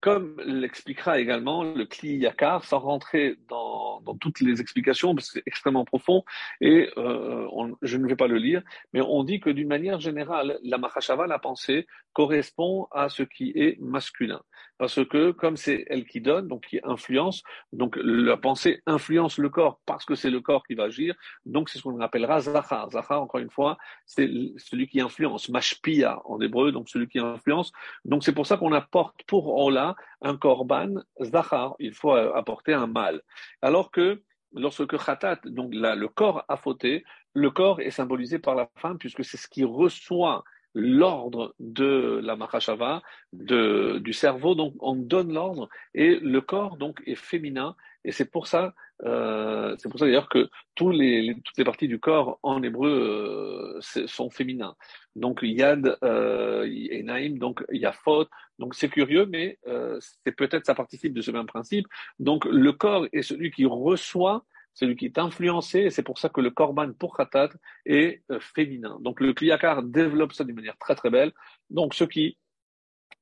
comme 0.00 0.40
l'expliquera 0.46 1.20
également 1.20 1.62
le 1.62 1.84
Kli 1.84 2.16
Yakar, 2.16 2.64
sans 2.64 2.78
rentrer 2.78 3.36
dans, 3.48 4.00
dans, 4.00 4.16
toutes 4.16 4.40
les 4.40 4.60
explications, 4.60 5.14
parce 5.14 5.28
que 5.28 5.32
c'est 5.34 5.42
extrêmement 5.46 5.84
profond, 5.84 6.24
et 6.62 6.88
euh, 6.96 7.46
je 7.82 7.98
ne 7.98 8.08
vais 8.08 8.16
pas 8.16 8.26
le 8.26 8.38
lire, 8.38 8.62
mais 8.94 9.02
on 9.02 9.22
dit 9.22 9.40
que 9.40 9.50
d'une 9.50 9.68
manière 9.68 10.00
générale, 10.00 10.58
la 10.62 10.78
Mahashava, 10.78 11.26
la 11.26 11.38
pensée, 11.38 11.86
correspond 12.14 12.88
à 12.90 13.10
ce 13.10 13.22
qui 13.22 13.52
est 13.54 13.78
masculin. 13.80 14.40
Parce 14.80 15.04
que 15.04 15.32
comme 15.32 15.58
c'est 15.58 15.84
elle 15.88 16.06
qui 16.06 16.22
donne, 16.22 16.48
donc 16.48 16.68
qui 16.68 16.80
influence, 16.84 17.42
donc 17.70 17.98
la 18.02 18.38
pensée 18.38 18.80
influence 18.86 19.36
le 19.36 19.50
corps 19.50 19.78
parce 19.84 20.06
que 20.06 20.14
c'est 20.14 20.30
le 20.30 20.40
corps 20.40 20.66
qui 20.66 20.74
va 20.74 20.84
agir, 20.84 21.14
donc 21.44 21.68
c'est 21.68 21.76
ce 21.76 21.82
qu'on 21.82 22.00
appellera 22.00 22.40
Zachar. 22.40 22.90
Zachar, 22.90 23.20
encore 23.20 23.42
une 23.42 23.50
fois, 23.50 23.76
c'est 24.06 24.26
celui 24.56 24.88
qui 24.88 25.02
influence, 25.02 25.50
Mashpia 25.50 26.22
en 26.24 26.40
hébreu, 26.40 26.72
donc 26.72 26.88
celui 26.88 27.08
qui 27.08 27.18
influence. 27.18 27.72
Donc 28.06 28.24
c'est 28.24 28.32
pour 28.32 28.46
ça 28.46 28.56
qu'on 28.56 28.72
apporte 28.72 29.22
pour 29.26 29.68
Allah 29.68 29.96
un 30.22 30.38
korban 30.38 30.94
Zachar, 31.20 31.74
il 31.78 31.92
faut 31.92 32.14
apporter 32.14 32.72
un 32.72 32.86
mâle. 32.86 33.20
Alors 33.60 33.90
que 33.90 34.22
lorsque 34.54 34.96
Khatat, 34.96 35.40
donc 35.44 35.74
là, 35.74 35.94
le 35.94 36.08
corps 36.08 36.42
a 36.48 36.56
fauté, 36.56 37.04
le 37.34 37.50
corps 37.50 37.82
est 37.82 37.90
symbolisé 37.90 38.38
par 38.38 38.54
la 38.54 38.70
femme 38.76 38.96
puisque 38.96 39.26
c'est 39.26 39.36
ce 39.36 39.46
qui 39.46 39.62
reçoit 39.62 40.42
l'ordre 40.74 41.54
de 41.58 42.20
la 42.22 42.36
Mahashava, 42.36 43.02
de, 43.32 43.98
du 43.98 44.12
cerveau, 44.12 44.54
donc 44.54 44.74
on 44.80 44.94
donne 44.94 45.32
l'ordre, 45.32 45.68
et 45.94 46.16
le 46.16 46.40
corps 46.40 46.76
donc 46.76 47.02
est 47.06 47.14
féminin, 47.14 47.74
et 48.04 48.12
c'est 48.12 48.30
pour 48.30 48.46
ça, 48.46 48.74
euh, 49.04 49.74
c'est 49.78 49.88
pour 49.88 49.98
ça 49.98 50.06
d'ailleurs 50.06 50.28
que 50.28 50.48
tous 50.74 50.90
les, 50.90 51.34
toutes 51.44 51.58
les 51.58 51.64
parties 51.64 51.88
du 51.88 51.98
corps 51.98 52.38
en 52.42 52.62
hébreu 52.62 53.78
euh, 53.78 54.06
sont 54.06 54.30
féminins. 54.30 54.74
Donc 55.16 55.40
Yad 55.42 55.98
euh, 56.02 56.66
et 56.66 57.02
donc 57.30 57.64
Yafot, 57.70 58.26
donc 58.58 58.74
c'est 58.74 58.88
curieux, 58.88 59.26
mais 59.26 59.58
euh, 59.66 59.98
c'est 60.00 60.32
peut-être 60.32 60.66
ça 60.66 60.74
participe 60.74 61.12
de 61.12 61.22
ce 61.22 61.30
même 61.30 61.46
principe. 61.46 61.86
Donc 62.18 62.44
le 62.46 62.72
corps 62.72 63.06
est 63.12 63.22
celui 63.22 63.50
qui 63.50 63.66
reçoit 63.66 64.44
celui 64.74 64.96
qui 64.96 65.06
est 65.06 65.18
influencé, 65.18 65.80
et 65.80 65.90
c'est 65.90 66.02
pour 66.02 66.18
ça 66.18 66.28
que 66.28 66.40
le 66.40 66.50
korban 66.50 66.92
pour 66.92 67.16
khatat 67.16 67.50
est 67.86 68.22
euh, 68.30 68.38
féminin. 68.40 68.98
Donc 69.00 69.20
le 69.20 69.32
kliyakar 69.32 69.82
développe 69.82 70.32
ça 70.32 70.44
d'une 70.44 70.56
manière 70.56 70.78
très 70.78 70.94
très 70.94 71.10
belle. 71.10 71.32
Donc 71.68 71.94
ceux 71.94 72.06
qui 72.06 72.38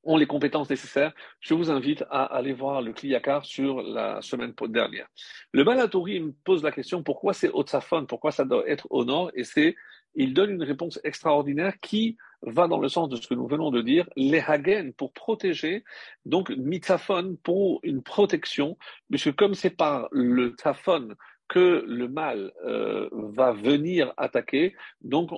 ont 0.03 0.17
les 0.17 0.27
compétences 0.27 0.69
nécessaires, 0.69 1.13
je 1.41 1.53
vous 1.53 1.69
invite 1.69 2.03
à 2.09 2.23
aller 2.23 2.53
voir 2.53 2.81
le 2.81 2.93
kliyakar 2.93 3.45
sur 3.45 3.81
la 3.81 4.21
semaine 4.21 4.53
dernière. 4.69 5.07
Le 5.51 5.63
Balatori 5.63 6.19
me 6.21 6.31
pose 6.31 6.63
la 6.63 6.71
question 6.71 7.03
pourquoi 7.03 7.33
c'est 7.33 7.49
Otsafon, 7.49 8.05
pourquoi 8.05 8.31
ça 8.31 8.45
doit 8.45 8.67
être 8.67 8.87
au 8.89 9.03
nord, 9.03 9.31
et 9.33 9.43
c'est 9.43 9.75
il 10.15 10.33
donne 10.33 10.51
une 10.51 10.63
réponse 10.63 10.99
extraordinaire 11.03 11.79
qui 11.81 12.17
va 12.41 12.67
dans 12.67 12.79
le 12.79 12.89
sens 12.89 13.09
de 13.09 13.15
ce 13.15 13.27
que 13.27 13.33
nous 13.35 13.47
venons 13.47 13.69
de 13.69 13.81
dire, 13.81 14.09
les 14.15 14.39
hagen 14.39 14.91
pour 14.97 15.13
protéger, 15.13 15.83
donc 16.25 16.49
mitzafon 16.49 17.37
pour 17.43 17.79
une 17.83 18.01
protection, 18.01 18.77
puisque 19.09 19.35
comme 19.35 19.53
c'est 19.53 19.69
par 19.69 20.07
le 20.11 20.55
tafon 20.55 21.09
que 21.49 21.83
le 21.85 22.07
mal 22.07 22.53
euh, 22.63 23.09
va 23.11 23.51
venir 23.51 24.13
attaquer. 24.17 24.75
Donc, 25.01 25.31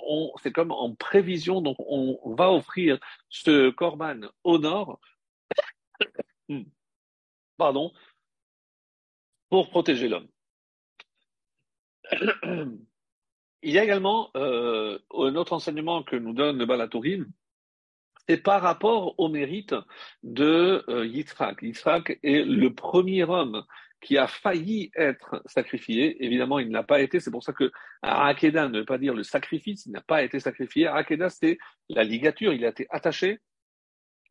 c'est 0.44 0.52
comme 0.52 0.72
en 0.72 0.94
prévision. 0.94 1.62
Donc, 1.62 1.78
on 1.80 2.20
va 2.36 2.52
offrir 2.52 3.00
ce 3.30 3.72
korban 3.72 4.20
au 4.44 4.60
nord, 4.60 5.00
pardon, 7.58 7.92
pour 9.50 9.70
protéger 9.70 10.10
l'homme. 10.10 10.28
Il 13.64 13.72
y 13.72 13.80
a 13.80 13.84
également 13.84 14.32
euh, 14.36 14.98
un 15.14 15.36
autre 15.36 15.54
enseignement 15.54 16.04
que 16.04 16.16
nous 16.16 16.34
donne 16.34 16.58
le 16.58 16.66
Balatourim, 16.66 17.32
c'est 18.28 18.38
par 18.38 18.62
rapport 18.62 19.20
au 19.20 19.30
mérite 19.30 19.76
de 20.24 20.84
euh, 20.90 21.06
Yitzhak. 21.06 21.62
Yitzhak 21.62 22.20
est 22.24 22.44
le 22.44 22.74
premier 22.74 23.24
homme 23.24 23.64
qui 24.02 24.18
a 24.18 24.28
failli 24.28 24.92
être 24.96 25.42
sacrifié. 25.46 26.24
Évidemment, 26.26 26.60
il 26.60 26.70
n'a 26.70 26.84
pas 26.84 27.02
été. 27.02 27.20
C'est 27.20 27.32
pour 27.32 27.44
ça 27.44 27.54
que 27.54 27.72
Akeda 28.02 28.68
ne 28.68 28.80
veut 28.80 28.86
pas 28.86 28.98
dire 28.98 29.14
le 29.14 29.24
sacrifice. 29.24 29.86
Il 29.86 29.92
n'a 29.92 30.02
pas 30.02 30.24
été 30.24 30.40
sacrifié. 30.40 30.88
Akeda, 30.88 31.30
c'est 31.30 31.58
la 31.90 32.04
ligature. 32.04 32.54
Il 32.54 32.66
a 32.66 32.70
été 32.70 32.88
attaché. 32.90 33.40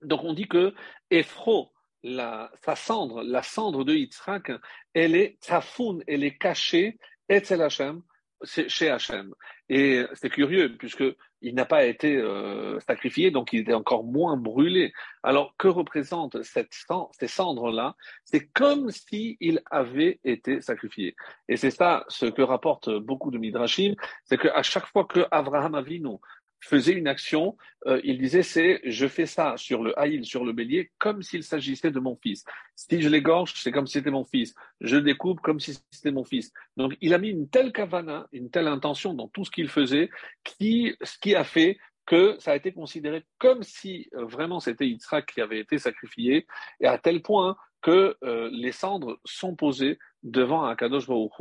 Donc, 0.03 0.25
on 0.25 0.33
dit 0.33 0.49
que 0.49 0.75
Ephro, 1.11 1.73
la, 2.03 2.51
sa 2.65 2.75
cendre, 2.75 3.23
la 3.23 3.43
cendre 3.43 3.85
de 3.85 3.95
Yitzhak, 3.95 4.53
elle 4.95 5.15
est 5.15 5.39
tafoun, 5.41 6.03
elle 6.07 6.25
est 6.25 6.39
cachée, 6.39 6.99
Etzel 7.29 7.63
Hashem, 7.63 8.03
chez 8.45 8.91
Hachem. 8.91 9.35
Et 9.69 10.05
c'est 10.15 10.31
curieux, 10.31 10.77
puisqu'il 10.77 11.55
n'a 11.55 11.65
pas 11.65 11.85
été 11.85 12.17
euh, 12.17 12.81
sacrifié, 12.81 13.31
donc 13.31 13.53
il 13.53 13.61
était 13.61 13.75
encore 13.75 14.05
moins 14.05 14.37
brûlé. 14.37 14.93
Alors, 15.23 15.55
que 15.59 15.69
représentent 15.69 16.43
cette, 16.43 16.73
ces 17.13 17.27
cendres-là? 17.29 17.95
C'est 18.25 18.47
comme 18.49 18.91
s'il 18.91 19.63
avait 19.71 20.19
été 20.25 20.61
sacrifié. 20.61 21.15
Et 21.49 21.57
c'est 21.57 21.71
ça 21.71 22.05
ce 22.09 22.27
que 22.27 22.43
rapportent 22.43 22.91
beaucoup 22.91 23.31
de 23.31 23.39
Midrashim, 23.39 23.95
c'est 24.25 24.39
qu'à 24.39 24.63
chaque 24.63 24.87
fois 24.87 25.05
que 25.05 25.27
Abraham 25.31 25.75
Avinu 25.75 26.17
faisait 26.61 26.93
une 26.93 27.09
action, 27.09 27.57
euh, 27.87 28.01
il 28.05 28.19
disait 28.19 28.43
c'est 28.43 28.81
je 28.85 29.07
fais 29.07 29.27
ça 29.27 29.55
sur 29.57 29.83
le 29.83 29.99
haïl, 29.99 30.25
sur 30.25 30.45
le 30.45 30.53
bélier, 30.53 30.93
comme 30.99 31.23
s'il 31.23 31.43
s'agissait 31.43 31.91
de 31.91 32.01
mon 32.01 32.17
fils. 32.17 32.45
Si 32.77 33.01
je 33.01 33.09
l'égorge, 33.09 33.55
c'est 33.57 33.73
comme 33.73 33.87
si 33.87 33.95
c'était 33.95 34.11
mon 34.11 34.25
fils. 34.25 34.55
Je 34.81 34.97
découpe 34.97 35.41
comme 35.41 35.61
si 35.61 35.79
c'était 35.91 36.13
mon 36.13 36.25
fils. 36.25 36.53
Donc 36.77 36.97
il 37.01 37.15
a 37.15 37.19
mis 37.19 37.31
une 37.31 37.49
telle 37.49 37.73
kavana, 37.73 38.29
une 38.33 38.51
telle 38.51 38.69
intention 38.69 39.15
dans 39.15 39.29
tout 39.29 39.45
ce 39.45 39.51
qu'il 39.51 39.69
faisait, 39.69 40.11
qui, 40.45 40.95
ce 41.03 41.19
qui 41.19 41.35
a 41.35 41.45
fait 41.45 41.79
que 42.07 42.37
ça 42.39 42.53
a 42.53 42.57
été 42.57 42.73
considéré 42.73 43.25
comme 43.39 43.63
si 43.63 44.09
euh, 44.15 44.25
vraiment 44.25 44.61
c'était 44.61 44.87
Yitzhak 44.87 45.33
qui 45.33 45.41
avait 45.41 45.61
été 45.61 45.79
sacrifié, 45.79 46.47
et 46.81 46.87
à 46.87 46.99
tel 46.99 47.23
point 47.23 47.57
que 47.83 48.17
euh, 48.25 48.51
les 48.53 48.73
cendres 48.73 49.19
sont 49.25 49.57
posées 49.57 49.99
devant 50.23 50.65
un 50.65 50.77
Kadosh 50.77 51.07
Baruch 51.07 51.33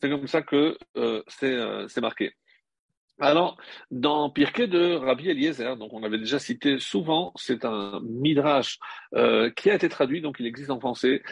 C'est 0.00 0.08
comme 0.08 0.28
ça 0.28 0.42
que 0.42 0.78
c'est 1.26 2.00
marqué. 2.00 2.34
Alors, 3.20 3.56
dans 3.90 4.30
Pirkei 4.30 4.68
de 4.68 4.94
Rabbi 4.94 5.28
Eliezer, 5.28 5.76
donc 5.76 5.92
on 5.92 6.04
avait 6.04 6.18
déjà 6.18 6.38
cité 6.38 6.78
souvent, 6.78 7.32
c'est 7.34 7.64
un 7.64 8.00
midrash 8.04 8.78
euh, 9.14 9.50
qui 9.50 9.70
a 9.70 9.74
été 9.74 9.88
traduit, 9.88 10.20
donc 10.20 10.36
il 10.38 10.46
existe 10.46 10.70
en 10.70 10.78
français, 10.78 11.22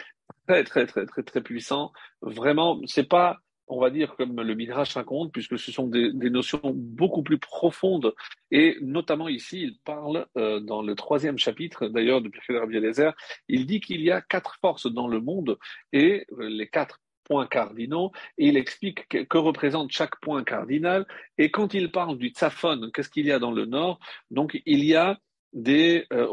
très 0.47 0.63
très 0.65 0.85
très 0.85 1.05
très 1.05 1.23
très 1.23 1.41
puissant. 1.41 1.93
Vraiment, 2.21 2.81
c'est 2.87 3.07
pas, 3.07 3.39
on 3.67 3.79
va 3.79 3.89
dire 3.89 4.17
comme 4.17 4.41
le 4.41 4.53
midrash 4.53 4.95
raconte, 4.95 5.31
puisque 5.31 5.57
ce 5.57 5.71
sont 5.71 5.87
des, 5.87 6.11
notions 6.29 6.59
beaucoup 6.75 7.23
plus 7.23 7.37
profondes. 7.37 8.13
Et 8.51 8.77
notamment 8.81 9.29
ici, 9.29 9.61
il 9.61 9.79
parle 9.85 10.25
euh, 10.37 10.59
dans 10.59 10.81
le 10.81 10.93
troisième 10.95 11.37
chapitre, 11.37 11.87
d'ailleurs, 11.87 12.21
de 12.21 12.27
Pirkei 12.27 12.53
de 12.53 12.59
Rabbi 12.59 12.75
Eliezer, 12.77 13.13
il 13.47 13.65
dit 13.65 13.79
qu'il 13.79 14.01
y 14.01 14.11
a 14.11 14.21
quatre 14.21 14.57
forces 14.59 14.91
dans 14.91 15.07
le 15.07 15.21
monde 15.21 15.57
et 15.93 16.25
euh, 16.33 16.49
les 16.49 16.67
quatre 16.67 16.99
points 17.27 17.47
cardinaux 17.47 18.11
et 18.37 18.47
il 18.47 18.57
explique 18.57 19.07
que, 19.07 19.37
représente 19.37 19.91
chaque 19.91 20.19
point 20.25 20.43
cardinal. 20.43 21.05
Et 21.37 21.51
quand 21.51 21.73
il 21.73 21.91
parle 21.91 22.17
du 22.17 22.29
tzafon, 22.29 22.89
qu'est-ce 22.93 23.09
qu'il 23.09 23.27
y 23.27 23.31
a 23.31 23.39
dans 23.39 23.51
le 23.59 23.65
nord? 23.65 23.99
Donc 24.31 24.49
il 24.65 24.83
y 24.83 24.95
a 24.95 25.19
des 25.53 26.05
euh, 26.13 26.27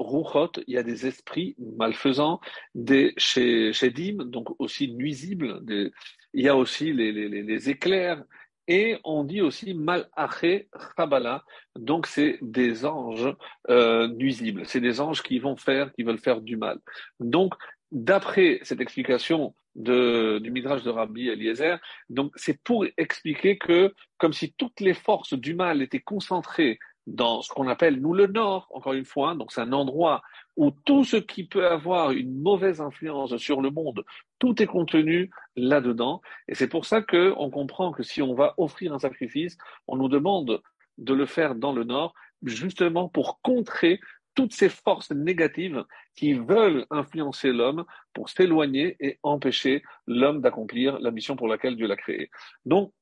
il 0.67 0.75
y 0.75 0.79
a 0.79 0.83
des 0.83 1.07
esprits 1.07 1.55
malfaisants, 1.83 2.41
des 2.75 3.15
shedim, 3.17 4.25
donc 4.25 4.47
aussi 4.59 4.93
nuisibles, 4.93 5.65
des, 5.65 5.91
il 6.35 6.45
y 6.45 6.49
a 6.49 6.57
aussi 6.57 6.93
les, 6.93 7.13
les, 7.13 7.29
les 7.29 7.71
éclairs, 7.71 8.23
et 8.67 8.99
on 9.05 9.25
dit 9.25 9.43
aussi 9.43 9.75
malaché 9.75 10.69
chabala, 10.97 11.45
donc 11.77 12.07
c'est 12.07 12.39
des 12.41 12.87
anges 12.87 13.35
euh, 13.69 14.09
nuisibles, 14.09 14.63
c'est 14.67 14.81
des 14.81 15.01
anges 15.01 15.23
qui 15.23 15.39
vont 15.39 15.57
faire, 15.57 15.93
qui 15.93 16.03
veulent 16.03 16.19
faire 16.19 16.41
du 16.41 16.57
mal. 16.57 16.79
Donc, 17.21 17.55
d'après 17.95 18.59
cette 18.63 18.81
explication 18.81 19.55
de, 19.77 20.39
du 20.41 20.51
Midrash 20.51 20.83
de 20.83 20.91
Rabbi 20.91 21.29
Eliezer, 21.29 21.79
donc 22.11 22.33
c'est 22.37 22.63
pour 22.63 22.85
expliquer 22.99 23.57
que, 23.57 23.95
comme 24.19 24.33
si 24.33 24.53
toutes 24.53 24.81
les 24.81 24.95
forces 24.95 25.35
du 25.35 25.55
mal 25.55 25.81
étaient 25.81 26.01
concentrées 26.01 26.79
dans 27.07 27.43
ce 27.43 27.51
qu'on 27.51 27.69
appelle, 27.69 28.01
nous, 28.01 28.15
le 28.15 28.27
Nord, 28.27 28.69
encore 28.73 28.95
une 28.95 29.05
fois, 29.05 29.35
donc 29.35 29.53
c'est 29.53 29.61
un 29.61 29.73
endroit 29.73 30.23
où 30.57 30.71
tout 30.71 31.05
ce 31.05 31.17
qui 31.17 31.47
peut 31.47 31.67
avoir 31.67 32.13
une 32.13 32.41
mauvaise 32.41 32.81
influence 32.81 33.37
sur 33.37 33.61
le 33.61 33.71
monde, 33.71 34.05
tout 34.39 34.61
est 34.63 34.67
contenu 34.67 35.31
là-dedans. 35.57 36.23
Et 36.49 36.55
c'est 36.55 36.69
pour 36.69 36.87
ça 36.87 37.03
qu'on 37.03 37.51
comprend 37.51 37.93
que 37.93 38.03
si 38.03 38.23
on 38.23 38.35
va 38.35 38.55
offrir 38.57 38.95
un 38.95 38.99
sacrifice, 38.99 39.57
on 39.87 39.97
nous 39.97 40.09
demande 40.09 40.63
de 40.99 41.15
le 41.15 41.27
faire 41.27 41.55
dans 41.55 41.73
le 41.73 41.85
Nord, 41.85 42.15
justement 42.43 43.09
pour 43.09 43.41
contrer 43.43 44.01
toutes 44.35 44.53
ces 44.53 44.69
forces 44.69 45.11
négatives 45.11 45.85
qui 46.17 46.35
veulent 46.35 46.87
influencer 46.91 47.53
l'homme 47.53 47.85
pour 48.12 48.29
s'éloigner 48.29 48.97
et 49.00 49.19
empêcher 49.23 49.83
l'homme 50.07 50.41
d'accomplir 50.41 50.99
la 51.00 51.11
mission 51.11 51.37
pour 51.37 51.49
laquelle 51.49 51.76
Dieu 51.76 51.87
l'a 51.87 51.97
créé. 51.97 52.31
Donc, 52.64 52.93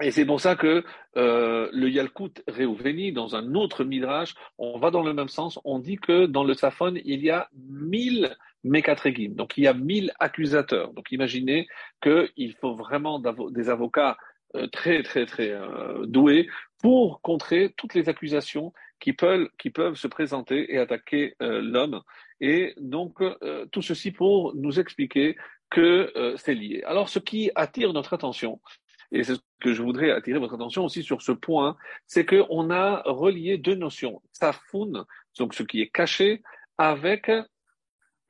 et 0.00 0.12
c'est 0.12 0.24
pour 0.24 0.40
ça 0.40 0.54
que 0.54 0.84
euh, 1.16 1.68
le 1.72 1.90
Yalkut 1.90 2.42
Reuveni, 2.46 3.12
dans 3.12 3.34
un 3.34 3.54
autre 3.54 3.82
midrash, 3.82 4.34
on 4.56 4.78
va 4.78 4.92
dans 4.92 5.02
le 5.02 5.12
même 5.12 5.28
sens. 5.28 5.58
On 5.64 5.80
dit 5.80 5.96
que 5.96 6.26
dans 6.26 6.44
le 6.44 6.54
Safon, 6.54 6.94
il 7.04 7.24
y 7.24 7.30
a 7.30 7.48
mille 7.56 8.36
Mekatregim. 8.62 9.34
Donc 9.34 9.56
il 9.56 9.64
y 9.64 9.66
a 9.66 9.74
mille 9.74 10.12
accusateurs. 10.20 10.92
Donc 10.92 11.10
imaginez 11.10 11.66
qu'il 12.00 12.54
faut 12.60 12.74
vraiment 12.74 13.20
des 13.50 13.70
avocats 13.70 14.16
euh, 14.54 14.66
très 14.68 15.02
très 15.02 15.26
très 15.26 15.50
euh, 15.50 16.06
doués 16.06 16.48
pour 16.80 17.20
contrer 17.22 17.74
toutes 17.76 17.94
les 17.94 18.08
accusations 18.08 18.72
qui 19.00 19.12
peuvent, 19.12 19.48
qui 19.58 19.70
peuvent 19.70 19.96
se 19.96 20.08
présenter 20.08 20.72
et 20.72 20.78
attaquer 20.78 21.34
euh, 21.42 21.60
l'homme. 21.60 22.02
Et 22.40 22.74
donc 22.78 23.20
tout 23.72 23.82
ceci 23.82 24.12
pour 24.12 24.54
nous 24.54 24.78
expliquer 24.78 25.36
que 25.70 26.12
c'est 26.36 26.54
lié. 26.54 26.84
Alors 26.86 27.08
ce 27.08 27.18
qui 27.18 27.50
attire 27.56 27.92
notre 27.92 28.14
attention, 28.14 28.60
et 29.12 29.24
c'est 29.24 29.34
ce 29.34 29.40
que 29.60 29.72
je 29.72 29.82
voudrais 29.82 30.10
attirer 30.10 30.38
votre 30.38 30.54
attention 30.54 30.84
aussi 30.84 31.02
sur 31.02 31.22
ce 31.22 31.32
point, 31.32 31.76
c'est 32.06 32.26
qu'on 32.26 32.70
a 32.70 33.02
relié 33.06 33.58
deux 33.58 33.74
notions, 33.74 34.22
Safoun, 34.32 35.04
donc 35.38 35.54
ce 35.54 35.62
qui 35.62 35.80
est 35.80 35.88
caché, 35.88 36.42
avec 36.76 37.30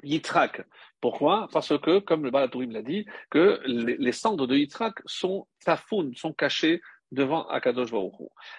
Yitrak. 0.03 0.63
Pourquoi? 1.01 1.49
Parce 1.53 1.79
que, 1.79 1.99
comme 1.99 2.25
le 2.25 2.31
Balatourim 2.31 2.71
l'a 2.71 2.83
dit, 2.83 3.07
que 3.31 3.61
les, 3.67 4.13
cendres 4.13 4.47
de 4.47 4.57
Yitrak 4.57 5.01
sont 5.07 5.47
Safoun, 5.59 6.15
sont 6.15 6.33
cachées 6.33 6.81
devant 7.13 7.47
Akadosh 7.49 7.91
Baruch 7.91 8.15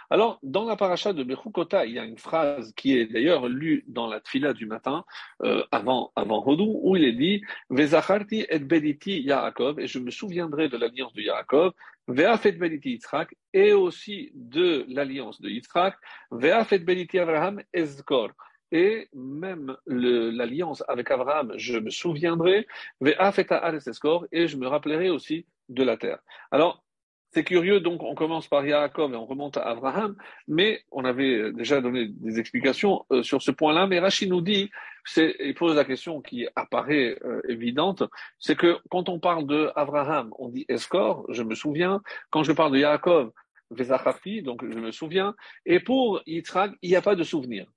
Alors, 0.09 0.39
dans 0.43 0.65
la 0.65 0.75
paracha 0.75 1.13
de 1.13 1.23
Bechukota, 1.23 1.85
il 1.85 1.93
y 1.93 1.99
a 1.99 2.03
une 2.03 2.17
phrase 2.17 2.73
qui 2.75 2.97
est 2.97 3.05
d'ailleurs 3.05 3.47
lue 3.47 3.83
dans 3.87 4.07
la 4.07 4.19
tfila 4.19 4.53
du 4.53 4.65
matin, 4.65 5.05
euh, 5.43 5.63
avant, 5.71 6.11
avant 6.15 6.45
Hodou, 6.45 6.79
où 6.83 6.95
il 6.95 7.03
est 7.03 7.13
dit 7.13 7.41
Vezacharti 7.69 8.45
et 8.49 8.59
bediti 8.59 9.21
Yaakov, 9.21 9.79
et 9.79 9.87
je 9.87 9.99
me 9.99 10.11
souviendrai 10.11 10.69
de 10.69 10.77
l'alliance 10.77 11.13
de 11.13 11.21
Yaakov, 11.21 11.73
Ve'afet 12.07 12.53
bediti 12.53 12.91
Yitzhak, 12.91 13.35
et 13.53 13.73
aussi 13.73 14.31
de 14.33 14.85
l'alliance 14.87 15.41
de 15.41 15.49
Yitzhak, 15.49 15.95
Ve'afet 16.31 16.79
bediti 16.79 17.19
Abraham 17.19 17.61
Ezkor. 17.73 18.31
Et 18.71 19.09
même 19.13 19.75
l'alliance 19.87 20.83
avec 20.87 21.09
Abraham, 21.09 21.53
je 21.57 21.79
me 21.79 21.89
souviendrai, 21.89 22.67
et 23.01 24.47
je 24.47 24.57
me 24.57 24.67
rappellerai 24.67 25.09
aussi 25.09 25.47
de 25.69 25.83
la 25.83 25.97
terre. 25.97 26.19
Alors, 26.51 26.83
c'est 27.31 27.43
curieux, 27.43 27.79
donc 27.79 28.01
on 28.01 28.15
commence 28.15 28.47
par 28.47 28.65
Yaakov 28.65 29.13
et 29.13 29.15
on 29.15 29.25
remonte 29.25 29.57
à 29.57 29.61
Abraham, 29.61 30.15
mais 30.47 30.83
on 30.91 31.05
avait 31.05 31.51
déjà 31.51 31.79
donné 31.79 32.07
des 32.07 32.39
explications 32.39 33.05
euh, 33.11 33.21
sur 33.21 33.41
ce 33.41 33.51
point-là, 33.51 33.85
mais 33.85 33.99
Rachid 33.99 34.29
nous 34.29 34.41
dit, 34.41 34.71
il 35.15 35.53
pose 35.55 35.75
la 35.75 35.85
question 35.85 36.21
qui 36.21 36.47
apparaît 36.55 37.17
euh, 37.23 37.41
évidente, 37.47 38.03
c'est 38.39 38.55
que 38.55 38.77
quand 38.89 39.09
on 39.09 39.19
parle 39.19 39.45
de 39.45 39.71
Abraham, 39.75 40.31
on 40.39 40.49
dit 40.49 40.65
Escor, 40.69 41.25
je 41.29 41.43
me 41.43 41.53
souviens, 41.53 42.01
quand 42.31 42.43
je 42.43 42.51
parle 42.51 42.71
de 42.73 42.79
Yaakov, 42.79 43.31
Vezachafi, 43.71 44.41
donc 44.41 44.63
je 44.67 44.79
me 44.79 44.91
souviens, 44.91 45.35
et 45.65 45.79
pour 45.79 46.21
Yitzhak, 46.25 46.71
il 46.81 46.89
n'y 46.89 46.95
a 46.95 47.01
pas 47.01 47.15
de 47.15 47.23
souvenir. 47.23 47.67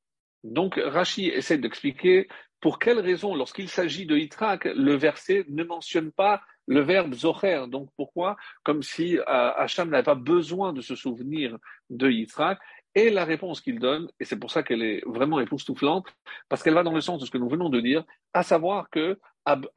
Donc 0.44 0.80
Rashi 0.82 1.28
essaie 1.28 1.58
d'expliquer 1.58 2.26
pour 2.60 2.78
quelle 2.78 3.00
raison, 3.00 3.34
lorsqu'il 3.34 3.68
s'agit 3.68 4.06
de 4.06 4.16
Yitzhak, 4.16 4.64
le 4.64 4.94
verset 4.94 5.44
ne 5.48 5.64
mentionne 5.64 6.10
pas 6.12 6.40
le 6.66 6.80
verbe 6.80 7.14
zocher. 7.14 7.64
Donc 7.68 7.90
pourquoi? 7.96 8.36
Comme 8.62 8.82
si 8.82 9.18
euh, 9.18 9.22
Hacham 9.26 9.90
n'avait 9.90 10.02
pas 10.02 10.14
besoin 10.14 10.72
de 10.72 10.80
se 10.80 10.94
souvenir 10.94 11.56
de 11.90 12.10
Yitzhak. 12.10 12.58
Et 12.94 13.08
la 13.08 13.24
réponse 13.24 13.62
qu'il 13.62 13.78
donne, 13.78 14.08
et 14.20 14.24
c'est 14.26 14.38
pour 14.38 14.50
ça 14.50 14.62
qu'elle 14.62 14.82
est 14.82 15.02
vraiment 15.06 15.40
époustouflante, 15.40 16.06
parce 16.50 16.62
qu'elle 16.62 16.74
va 16.74 16.82
dans 16.82 16.92
le 16.92 17.00
sens 17.00 17.20
de 17.20 17.26
ce 17.26 17.30
que 17.30 17.38
nous 17.38 17.48
venons 17.48 17.70
de 17.70 17.80
dire, 17.80 18.04
à 18.34 18.42
savoir 18.42 18.90
que 18.90 19.18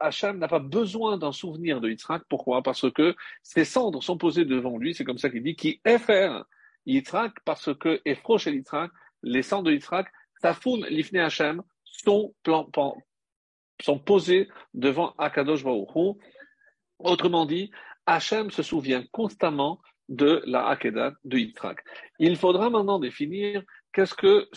Hacham 0.00 0.38
n'a 0.38 0.48
pas 0.48 0.58
besoin 0.58 1.16
d'un 1.16 1.32
souvenir 1.32 1.80
de 1.80 1.88
Yitzhak. 1.88 2.22
Pourquoi? 2.28 2.62
Parce 2.62 2.90
que 2.92 3.16
ses 3.42 3.64
cendres 3.64 4.02
sont 4.02 4.18
posées 4.18 4.44
devant 4.44 4.76
lui, 4.76 4.94
c'est 4.94 5.04
comme 5.04 5.18
ça 5.18 5.30
qu'il 5.30 5.42
dit, 5.42 5.56
qui 5.56 5.80
faire 5.98 6.44
Yitzhak, 6.84 7.32
parce 7.44 7.74
que 7.74 8.00
Ephro 8.04 8.38
chez 8.38 8.52
Yitzhak, 8.52 8.90
les 9.22 9.42
cendres 9.42 9.64
de 9.64 9.72
Yitzhak, 9.72 10.08
Tafoun 10.42 10.84
Lifne 10.86 11.18
Hachem, 11.18 11.62
sont, 11.84 12.34
sont 13.80 13.98
posés 13.98 14.48
devant 14.74 15.14
Akadosh 15.18 15.64
Baruch 15.64 16.18
Autrement 16.98 17.46
dit, 17.46 17.70
Hachem 18.06 18.50
se 18.50 18.62
souvient 18.62 19.04
constamment 19.12 19.80
de 20.08 20.42
la 20.46 20.68
Hakedah 20.68 21.14
de 21.24 21.38
Yitzhak. 21.38 21.82
Il 22.18 22.36
faudra 22.36 22.70
maintenant 22.70 22.98
définir 22.98 23.62
qu'est-ce 23.92 24.14
que 24.14 24.48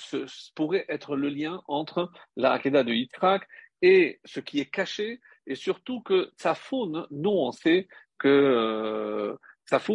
pourrait 0.56 0.86
être 0.90 1.16
le 1.16 1.30
lien 1.30 1.62
entre 1.68 2.12
la 2.36 2.54
Hakedah 2.54 2.84
de 2.84 2.94
Yitzhak 2.94 3.48
et 3.82 4.20
ce 4.26 4.40
qui 4.40 4.60
est 4.60 4.70
caché, 4.70 5.22
et 5.48 5.56
surtout 5.56 6.02
que 6.02 6.32
Tsafoun, 6.38 7.08
nous 7.12 7.30
on 7.30 7.52
sait 7.52 7.88
que 8.18 8.28
euh, 8.28 9.36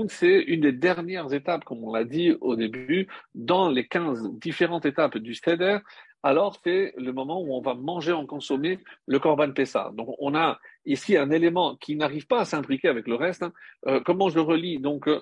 c'est 0.09 0.41
une 0.43 0.61
des 0.61 0.73
dernières 0.73 1.33
étapes, 1.33 1.65
comme 1.65 1.83
on 1.83 1.93
l'a 1.93 2.05
dit 2.05 2.33
au 2.41 2.55
début, 2.55 3.09
dans 3.35 3.69
les 3.69 3.87
15 3.87 4.31
différentes 4.35 4.87
étapes 4.87 5.19
du 5.19 5.35
Seder, 5.35 5.79
alors 6.25 6.59
c'est 6.65 6.95
le 6.97 7.13
moment 7.13 7.41
où 7.43 7.55
on 7.55 7.61
va 7.61 7.75
manger 7.75 8.13
en 8.13 8.25
consommer 8.25 8.79
le 9.07 9.19
Korban 9.19 9.53
Pessah. 9.53 9.91
Donc 9.93 10.17
on 10.19 10.35
a 10.35 10.59
ici 10.87 11.19
un 11.19 11.31
élément 11.31 11.77
qui 11.77 11.97
n'arrive 11.97 12.27
pas 12.27 12.41
à 12.41 12.45
s'imbriquer 12.47 12.89
avec 12.89 13.07
le 13.07 13.15
reste. 13.15 13.43
Hein. 13.43 13.53
Euh, 13.87 14.01
comment 14.01 14.31
je 14.31 14.39
relis 14.39 14.81
donc 14.81 15.07
euh, 15.07 15.21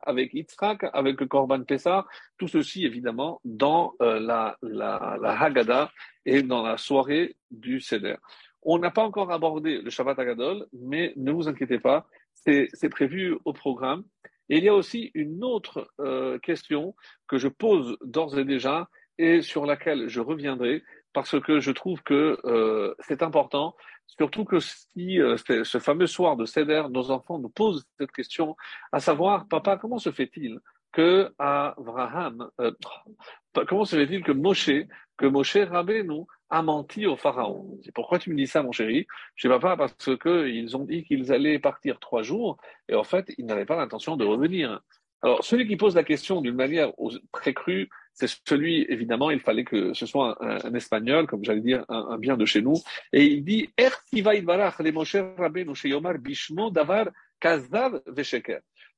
avec 0.00 0.32
Yitzhak, 0.32 0.86
avec 0.94 1.20
le 1.20 1.26
Korban 1.26 1.62
Pessah, 1.64 2.06
tout 2.38 2.48
ceci 2.48 2.86
évidemment 2.86 3.42
dans 3.44 3.92
euh, 4.00 4.18
la, 4.18 4.56
la, 4.62 5.18
la 5.20 5.38
Haggadah 5.38 5.90
et 6.24 6.42
dans 6.42 6.62
la 6.62 6.78
soirée 6.78 7.36
du 7.50 7.82
Seder. 7.82 8.16
On 8.62 8.78
n'a 8.78 8.90
pas 8.90 9.02
encore 9.02 9.30
abordé 9.32 9.82
le 9.82 9.90
Shabbat 9.90 10.18
Agadol, 10.18 10.66
mais 10.72 11.12
ne 11.16 11.30
vous 11.30 11.46
inquiétez 11.46 11.78
pas, 11.78 12.06
c'est 12.32 12.88
prévu 12.88 13.36
au 13.44 13.52
programme. 13.52 14.04
Et 14.48 14.58
il 14.58 14.64
y 14.64 14.68
a 14.68 14.74
aussi 14.74 15.10
une 15.14 15.42
autre 15.42 15.90
question 16.42 16.94
que 17.26 17.38
je 17.38 17.48
pose 17.48 17.96
d'ores 18.02 18.38
et 18.38 18.44
déjà 18.44 18.88
et 19.22 19.40
sur 19.40 19.66
laquelle 19.66 20.08
je 20.08 20.20
reviendrai 20.20 20.82
parce 21.12 21.38
que 21.40 21.60
je 21.60 21.70
trouve 21.70 22.02
que 22.02 22.38
euh, 22.44 22.94
c'est 23.00 23.22
important, 23.22 23.76
surtout 24.06 24.44
que 24.44 24.58
si 24.58 25.20
euh, 25.20 25.36
ce 25.36 25.78
fameux 25.78 26.08
soir 26.08 26.36
de 26.36 26.44
Seder, 26.44 26.84
nos 26.90 27.10
enfants 27.10 27.38
nous 27.38 27.50
posent 27.50 27.86
cette 27.98 28.10
question, 28.12 28.56
à 28.90 28.98
savoir, 28.98 29.46
papa, 29.46 29.76
comment 29.76 29.98
se 29.98 30.10
fait-il 30.10 30.58
que 30.90 31.32
Abraham, 31.38 32.50
euh, 32.60 32.72
comment 33.68 33.84
se 33.84 33.96
fait-il 33.96 34.24
que 34.24 34.32
Moshe, 34.32 34.70
que 35.16 35.26
Moshe 35.26 35.56
nous 36.04 36.26
a 36.50 36.62
menti 36.62 37.06
au 37.06 37.16
pharaon? 37.16 37.78
Pourquoi 37.94 38.18
tu 38.18 38.30
me 38.30 38.36
dis 38.36 38.48
ça, 38.48 38.62
mon 38.62 38.72
chéri? 38.72 39.06
Je 39.36 39.48
sais 39.48 39.60
pas 39.60 39.76
parce 39.76 40.16
qu'ils 40.18 40.76
ont 40.76 40.84
dit 40.84 41.04
qu'ils 41.04 41.32
allaient 41.32 41.60
partir 41.60 42.00
trois 42.00 42.22
jours 42.22 42.56
et 42.88 42.94
en 42.96 43.04
fait, 43.04 43.32
ils 43.38 43.46
n'avaient 43.46 43.66
pas 43.66 43.76
l'intention 43.76 44.16
de 44.16 44.24
revenir. 44.24 44.80
Alors, 45.22 45.44
celui 45.44 45.68
qui 45.68 45.76
pose 45.76 45.94
la 45.94 46.02
question 46.02 46.40
d'une 46.40 46.56
manière 46.56 46.92
très 47.32 47.54
crue, 47.54 47.88
c'est 48.12 48.28
celui, 48.46 48.84
évidemment, 48.88 49.30
il 49.30 49.40
fallait 49.40 49.64
que 49.64 49.94
ce 49.94 50.04
soit 50.04 50.36
un, 50.40 50.74
espagnol, 50.74 51.26
comme 51.26 51.44
j'allais 51.44 51.60
dire, 51.60 51.84
un, 51.88 52.18
bien 52.18 52.36
de 52.36 52.44
chez 52.44 52.60
nous. 52.60 52.74
Et 53.12 53.24
il 53.24 53.44
dit, 53.44 53.70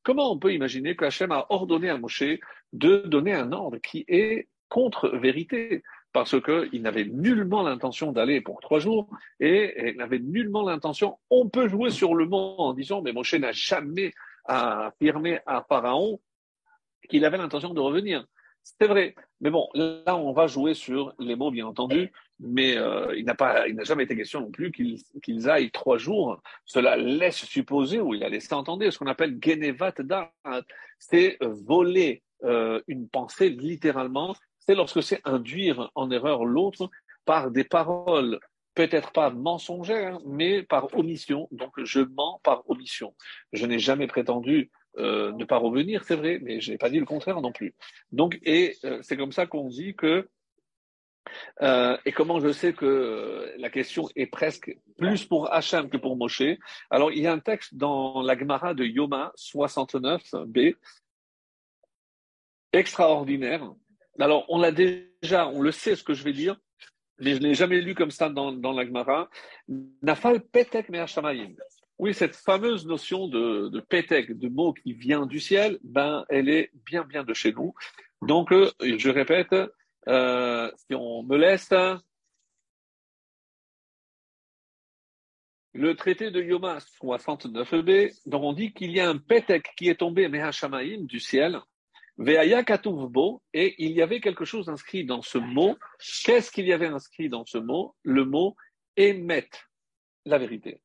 Comment 0.03 0.33
on 0.33 0.39
peut 0.39 0.53
imaginer 0.53 0.97
que 0.97 1.05
qu'Hachem 1.05 1.33
a 1.33 1.47
ordonné 1.51 1.89
à 1.89 1.99
Moshe 1.99 2.25
de 2.73 2.97
donner 3.07 3.33
un 3.33 3.53
ordre 3.53 3.79
qui 3.79 4.05
est 4.09 4.49
contre 4.69 5.09
vérité? 5.11 5.83
Parce 6.13 6.37
qu'il 6.41 6.83
n'avait 6.83 7.07
nullement 7.07 7.63
l'intention 7.63 8.13
d'aller 8.13 8.41
pour 8.41 8.61
trois 8.61 8.79
jours 8.79 9.09
et, 9.41 9.91
il 9.91 9.97
n'avait 9.97 10.21
nullement 10.21 10.63
l'intention. 10.63 11.19
On 11.31 11.49
peut 11.49 11.69
jouer 11.69 11.91
sur 11.91 12.15
le 12.15 12.27
mot 12.27 12.55
en 12.59 12.73
disant, 12.73 13.03
mais 13.03 13.13
Moshe 13.13 13.35
n'a 13.35 13.53
jamais 13.53 14.13
affirmé 14.45 15.41
à 15.47 15.65
Pharaon 15.69 16.21
qu'il 17.09 17.25
avait 17.25 17.39
l'intention 17.39 17.75
de 17.75 17.81
revenir. 17.81 18.27
C'est 18.63 18.87
vrai. 18.87 19.15
Mais 19.41 19.51
bon, 19.51 19.69
là, 19.75 20.17
on 20.17 20.33
va 20.33 20.47
jouer 20.47 20.73
sur 20.73 21.15
les 21.19 21.37
mots, 21.37 21.51
bien 21.51 21.67
entendu, 21.67 22.11
mais 22.41 22.77
euh, 22.77 23.15
il 23.15 23.27
n'a 23.27 23.35
pas, 23.35 23.69
il 23.69 23.75
n'a 23.75 23.85
jamais 23.85 24.05
été 24.05 24.17
question 24.17 24.41
non 24.41 24.51
plus 24.51 24.73
qu'ils 24.73 25.51
aillent 25.51 25.71
trois 25.71 25.99
jours. 25.99 26.41
Cela 26.65 26.97
laisse 26.97 27.45
supposer, 27.45 28.01
ou 28.01 28.15
il 28.15 28.25
a 28.25 28.31
laissé 28.31 28.55
entendre, 28.55 28.89
ce 28.89 28.99
qu'on 28.99 29.07
appelle 29.07 29.39
genevat 29.43 29.93
c'est 30.99 31.37
voler 31.43 32.23
euh, 32.45 32.81
une 32.89 33.09
pensée 33.09 33.51
littéralement. 33.51 34.35
C'est 34.59 34.75
lorsque 34.75 35.03
c'est 35.03 35.21
induire 35.25 35.91
en 35.95 36.11
erreur 36.11 36.47
l'autre 36.47 36.89
par 37.27 37.51
des 37.51 37.65
paroles 37.65 38.41
peut-être 38.75 39.13
pas 39.13 39.31
mensongères, 39.31 40.19
mais 40.27 40.63
par 40.63 40.93
omission. 40.95 41.49
Donc 41.53 41.73
je 41.83 42.01
mens 42.01 42.41
par 42.43 42.69
omission. 42.69 43.15
Je 43.53 43.67
n'ai 43.67 43.79
jamais 43.79 44.07
prétendu 44.07 44.71
euh, 44.99 45.33
ne 45.33 45.45
pas 45.45 45.57
revenir, 45.57 46.05
c'est 46.05 46.15
vrai, 46.15 46.39
mais 46.41 46.61
je 46.61 46.71
n'ai 46.71 46.79
pas 46.79 46.89
dit 46.89 47.01
le 47.01 47.07
contraire 47.07 47.41
non 47.41 47.53
plus. 47.53 47.75
Donc, 48.13 48.39
et 48.45 48.77
euh, 48.85 49.01
c'est 49.03 49.17
comme 49.17 49.33
ça 49.33 49.47
qu'on 49.47 49.69
dit 49.69 49.95
que, 49.97 50.29
euh, 51.63 51.97
et 52.05 52.13
comment 52.13 52.39
je 52.39 52.53
sais 52.53 52.73
que 52.73 53.53
la 53.59 53.71
question 53.71 54.09
est 54.15 54.27
presque 54.27 54.77
plus 54.97 55.25
pour 55.25 55.53
Hachem 55.53 55.91
que 55.91 55.97
pour 55.97 56.17
Moshe? 56.17 56.43
Alors, 56.91 57.11
il 57.11 57.23
y 57.23 57.27
a 57.27 57.33
un 57.33 57.41
texte 57.41 57.75
dans 57.75 58.23
la 58.23 58.39
Gemara 58.39 58.73
de 58.73 58.85
Yoma 58.85 59.33
69b, 59.37 60.77
extraordinaire. 62.73 63.69
Alors, 64.21 64.45
on 64.49 64.61
l'a 64.61 64.71
déjà, 64.71 65.49
on 65.49 65.61
le 65.61 65.73
sait 65.73 65.97
ce 65.97 66.05
que 66.05 66.15
je 66.15 66.23
vais 66.23 66.33
dire, 66.33 66.57
mais 67.19 67.35
je 67.35 67.41
n'ai 67.41 67.55
jamais 67.55 67.81
lu 67.81 67.95
comme 67.95 68.11
ça 68.11 68.29
dans, 68.29 68.53
dans 68.53 68.73
la 68.73 68.85
Gemara. 68.85 69.29
Nafal 70.03 70.41
petek 70.41 70.89
me'ashamayim. 70.89 71.55
Oui, 71.99 72.13
cette 72.13 72.35
fameuse 72.35 72.87
notion 72.87 73.29
de, 73.29 73.69
de 73.69 74.33
de 74.33 74.49
mot 74.49 74.73
qui 74.73 74.95
vient 74.95 75.27
du 75.27 75.39
ciel, 75.39 75.79
ben, 75.85 76.25
elle 76.29 76.49
est 76.49 76.71
bien, 76.85 77.05
bien 77.05 77.23
de 77.23 77.33
chez 77.35 77.53
nous. 77.53 77.73
Donc, 78.21 78.51
euh, 78.53 78.71
je 78.81 79.11
répète, 79.11 79.55
euh, 80.09 80.71
si 80.77 80.95
on 80.95 81.23
me 81.23 81.37
laisse, 81.37 81.73
le 85.73 85.95
traité 85.95 86.33
de 86.33 86.43
Yoma 86.43 86.79
69b, 86.79 88.21
dont 88.27 88.43
on 88.43 88.53
dit 88.53 88.73
qu'il 88.73 88.91
y 88.91 89.01
a 89.01 89.09
un 89.09 89.19
pétek 89.19 89.71
qui 89.77 89.89
est 89.89 89.97
tombé, 90.01 90.29
Mehashamaim, 90.29 91.05
du 91.05 91.21
ciel, 91.21 91.61
et 92.17 93.75
il 93.79 93.93
y 93.93 94.03
avait 94.03 94.21
quelque 94.21 94.45
chose 94.45 94.69
inscrit 94.69 95.05
dans 95.05 95.23
ce 95.23 95.39
mot. 95.39 95.77
Qu'est-ce 96.25 96.51
qu'il 96.51 96.67
y 96.67 96.73
avait 96.73 96.87
inscrit 96.87 97.29
dans 97.29 97.45
ce 97.45 97.59
mot? 97.59 97.95
Le 98.03 98.25
mot 98.25 98.57
émet, 98.97 99.49
la 100.25 100.39
vérité. 100.39 100.81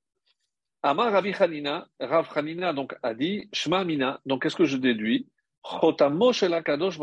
Amar 0.82 1.12
Ravi 1.12 1.34
Hanina, 1.38 1.88
Rav 2.00 2.34
donc 2.74 2.96
a 3.04 3.14
dit 3.14 3.50
Shma 3.54 3.84
Mina. 3.84 4.22
Donc 4.26 4.42
qu'est-ce 4.42 4.56
que 4.56 4.66
je 4.66 4.78
déduis? 4.78 5.28
Chotamo 5.64 6.32
Kadosh 6.32 6.98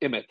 emet. 0.00 0.26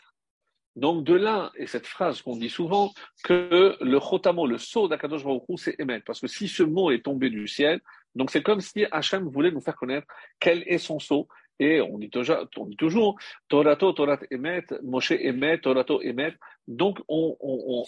Donc 0.76 1.04
de 1.04 1.14
là, 1.14 1.52
et 1.58 1.68
cette 1.68 1.88
phrase 1.88 2.22
qu'on 2.22 2.38
dit 2.38 2.50
souvent, 2.50 2.94
que 3.24 3.78
le 3.82 4.00
chotamo, 4.00 4.48
le 4.48 4.58
sceau 4.58 4.88
d'Akadosh 4.88 5.24
Baruch 5.24 5.44
c'est 5.58 5.76
émet. 5.78 6.00
Parce 6.00 6.22
que 6.22 6.28
si 6.28 6.48
ce 6.48 6.64
mot 6.64 6.90
est 6.90 7.04
tombé 7.04 7.30
du 7.30 7.48
ciel, 7.48 7.82
donc 8.16 8.32
c'est 8.32 8.42
comme 8.42 8.62
si 8.62 8.86
Hachem 8.92 9.28
voulait 9.28 9.52
nous 9.52 9.62
faire 9.62 9.76
connaître 9.76 10.08
quel 10.40 10.64
est 10.68 10.78
son 10.78 11.00
sceau. 11.00 11.28
Et 11.60 11.82
on 11.82 11.98
dit 12.00 12.10
toujours, 12.10 12.48
on 12.58 12.70
toujours 12.72 13.20
Torato, 13.50 13.92
Torat 13.94 14.20
emet, 14.32 14.66
Moshe 14.82 15.12
emet, 15.12 15.60
Torato 15.60 16.02
emet. 16.02 16.34
Donc 16.68 17.00
on, 17.08 17.36
on, 17.40 17.86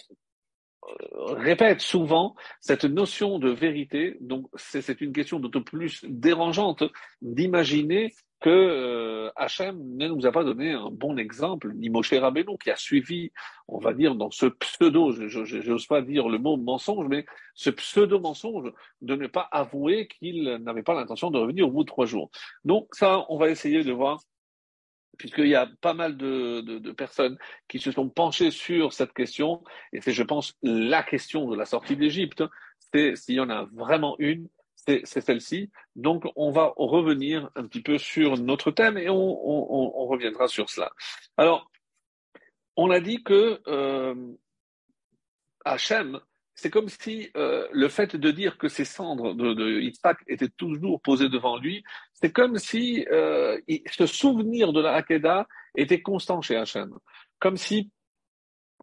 répète 1.16 1.80
souvent 1.80 2.34
cette 2.60 2.84
notion 2.84 3.38
de 3.38 3.50
vérité. 3.50 4.16
Donc, 4.20 4.46
c'est 4.54 5.00
une 5.00 5.12
question 5.12 5.38
d'autant 5.38 5.62
plus 5.62 6.04
dérangeante 6.04 6.84
d'imaginer 7.20 8.12
que 8.40 8.50
euh, 8.50 9.30
Hachem 9.36 9.78
ne 9.96 10.08
nous 10.08 10.26
a 10.26 10.32
pas 10.32 10.42
donné 10.42 10.72
un 10.72 10.90
bon 10.90 11.16
exemple, 11.16 11.72
ni 11.74 11.90
Moshe 11.90 12.12
Rabbeinu, 12.12 12.58
qui 12.58 12.70
a 12.70 12.76
suivi, 12.76 13.30
on 13.68 13.78
va 13.78 13.94
dire, 13.94 14.16
dans 14.16 14.30
ce 14.32 14.46
pseudo, 14.46 15.12
je 15.12 15.70
n'ose 15.70 15.86
pas 15.86 16.02
dire 16.02 16.28
le 16.28 16.38
mot 16.38 16.56
mensonge, 16.56 17.06
mais 17.08 17.24
ce 17.54 17.70
pseudo-mensonge 17.70 18.72
de 19.00 19.14
ne 19.14 19.28
pas 19.28 19.48
avouer 19.52 20.08
qu'il 20.08 20.44
n'avait 20.64 20.82
pas 20.82 20.94
l'intention 20.94 21.30
de 21.30 21.38
revenir 21.38 21.68
au 21.68 21.70
bout 21.70 21.84
de 21.84 21.88
trois 21.88 22.06
jours. 22.06 22.30
Donc 22.64 22.88
ça, 22.92 23.24
on 23.28 23.38
va 23.38 23.48
essayer 23.48 23.84
de 23.84 23.92
voir 23.92 24.20
puisqu'il 25.18 25.48
y 25.48 25.54
a 25.54 25.68
pas 25.80 25.94
mal 25.94 26.16
de, 26.16 26.92
personnes 26.92 27.38
qui 27.68 27.78
se 27.78 27.90
sont 27.90 28.08
penchées 28.08 28.50
sur 28.50 28.92
cette 28.92 29.12
question, 29.12 29.62
et 29.92 30.00
c'est, 30.00 30.12
je 30.12 30.22
pense, 30.22 30.56
la 30.62 31.02
question 31.02 31.48
de 31.50 31.56
la 31.56 31.64
sortie 31.64 31.96
d'Égypte. 31.96 32.42
C'est 32.92 33.16
s'il 33.16 33.36
y 33.36 33.40
en 33.40 33.50
a 33.50 33.66
vraiment 33.72 34.16
une, 34.18 34.48
c'est, 34.74 35.04
celle-ci. 35.04 35.70
Donc, 35.96 36.24
on 36.36 36.50
va 36.50 36.72
revenir 36.76 37.50
un 37.54 37.66
petit 37.66 37.82
peu 37.82 37.98
sur 37.98 38.36
notre 38.36 38.70
thème 38.70 38.98
et 38.98 39.08
on 39.08 40.06
reviendra 40.06 40.48
sur 40.48 40.68
cela. 40.68 40.92
Alors, 41.36 41.70
on 42.76 42.90
a 42.90 43.00
dit 43.00 43.22
que 43.22 43.60
euh, 43.66 44.14
Hachem 45.64 46.20
c'est 46.54 46.70
comme 46.70 46.88
si 46.88 47.30
euh, 47.36 47.66
le 47.72 47.88
fait 47.88 48.14
de 48.14 48.30
dire 48.30 48.58
que 48.58 48.68
ces 48.68 48.84
cendres 48.84 49.34
de, 49.34 49.54
de 49.54 49.80
Yitzhak 49.80 50.18
étaient 50.26 50.48
toujours 50.48 51.00
posées 51.00 51.28
devant 51.28 51.56
lui, 51.56 51.82
c'est 52.22 52.32
comme 52.32 52.58
si 52.58 53.04
euh, 53.10 53.58
ce 53.90 54.06
souvenir 54.06 54.72
de 54.72 54.80
la 54.80 54.94
Hakeda 54.94 55.48
était 55.74 56.02
constant 56.02 56.40
chez 56.40 56.56
Hachem. 56.56 56.94
Comme 57.40 57.56
si 57.56 57.90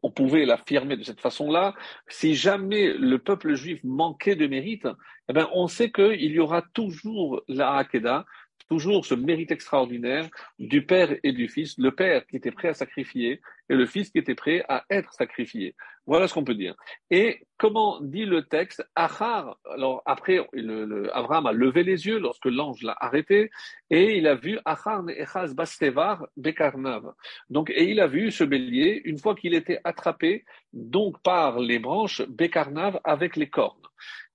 on 0.03 0.11
pouvait 0.11 0.45
l'affirmer 0.45 0.97
de 0.97 1.03
cette 1.03 1.21
façon-là, 1.21 1.73
si 2.07 2.35
jamais 2.35 2.93
le 2.93 3.17
peuple 3.17 3.55
juif 3.55 3.79
manquait 3.83 4.35
de 4.35 4.47
mérite, 4.47 4.87
eh 5.29 5.33
ben 5.33 5.47
on 5.53 5.67
sait 5.67 5.91
qu'il 5.91 6.31
y 6.31 6.39
aura 6.39 6.63
toujours 6.73 7.41
la 7.47 7.75
Hakeda, 7.75 8.25
toujours 8.69 9.05
ce 9.05 9.15
mérite 9.15 9.51
extraordinaire 9.51 10.29
du 10.59 10.85
Père 10.85 11.15
et 11.23 11.31
du 11.31 11.49
Fils, 11.49 11.77
le 11.77 11.91
Père 11.91 12.25
qui 12.27 12.37
était 12.37 12.51
prêt 12.51 12.69
à 12.69 12.73
sacrifier 12.73 13.41
et 13.69 13.75
le 13.75 13.85
Fils 13.85 14.09
qui 14.11 14.19
était 14.19 14.35
prêt 14.35 14.63
à 14.69 14.85
être 14.89 15.13
sacrifié. 15.13 15.75
Voilà 16.05 16.27
ce 16.27 16.33
qu'on 16.33 16.43
peut 16.43 16.55
dire. 16.55 16.75
Et 17.11 17.45
comment 17.57 17.99
dit 18.01 18.25
le 18.25 18.43
texte 18.43 18.83
Achar, 18.95 19.57
alors 19.71 20.01
après, 20.05 20.39
le, 20.53 21.15
Abraham 21.15 21.45
a 21.45 21.51
levé 21.51 21.83
les 21.83 22.07
yeux 22.07 22.19
lorsque 22.19 22.45
l'ange 22.45 22.81
l'a 22.81 22.95
arrêté 22.99 23.51
et 23.89 24.17
il 24.17 24.27
a 24.27 24.35
vu 24.35 24.59
Achar 24.65 25.03
Echaz 25.09 25.53
Bastevar 25.53 26.25
Bekarnav. 26.37 27.13
Donc, 27.49 27.69
et 27.69 27.91
il 27.91 27.99
a 27.99 28.07
vu 28.07 28.31
ce 28.31 28.43
bélier 28.43 29.01
une 29.05 29.19
fois 29.19 29.35
qu'il 29.35 29.53
était 29.53 29.81
attrapé 29.83 30.45
donc 30.73 31.21
par 31.21 31.59
les 31.59 31.79
branches 31.79 32.21
Bekarnav 32.27 32.99
avec 33.03 33.35
les 33.35 33.49
cornes. 33.49 33.77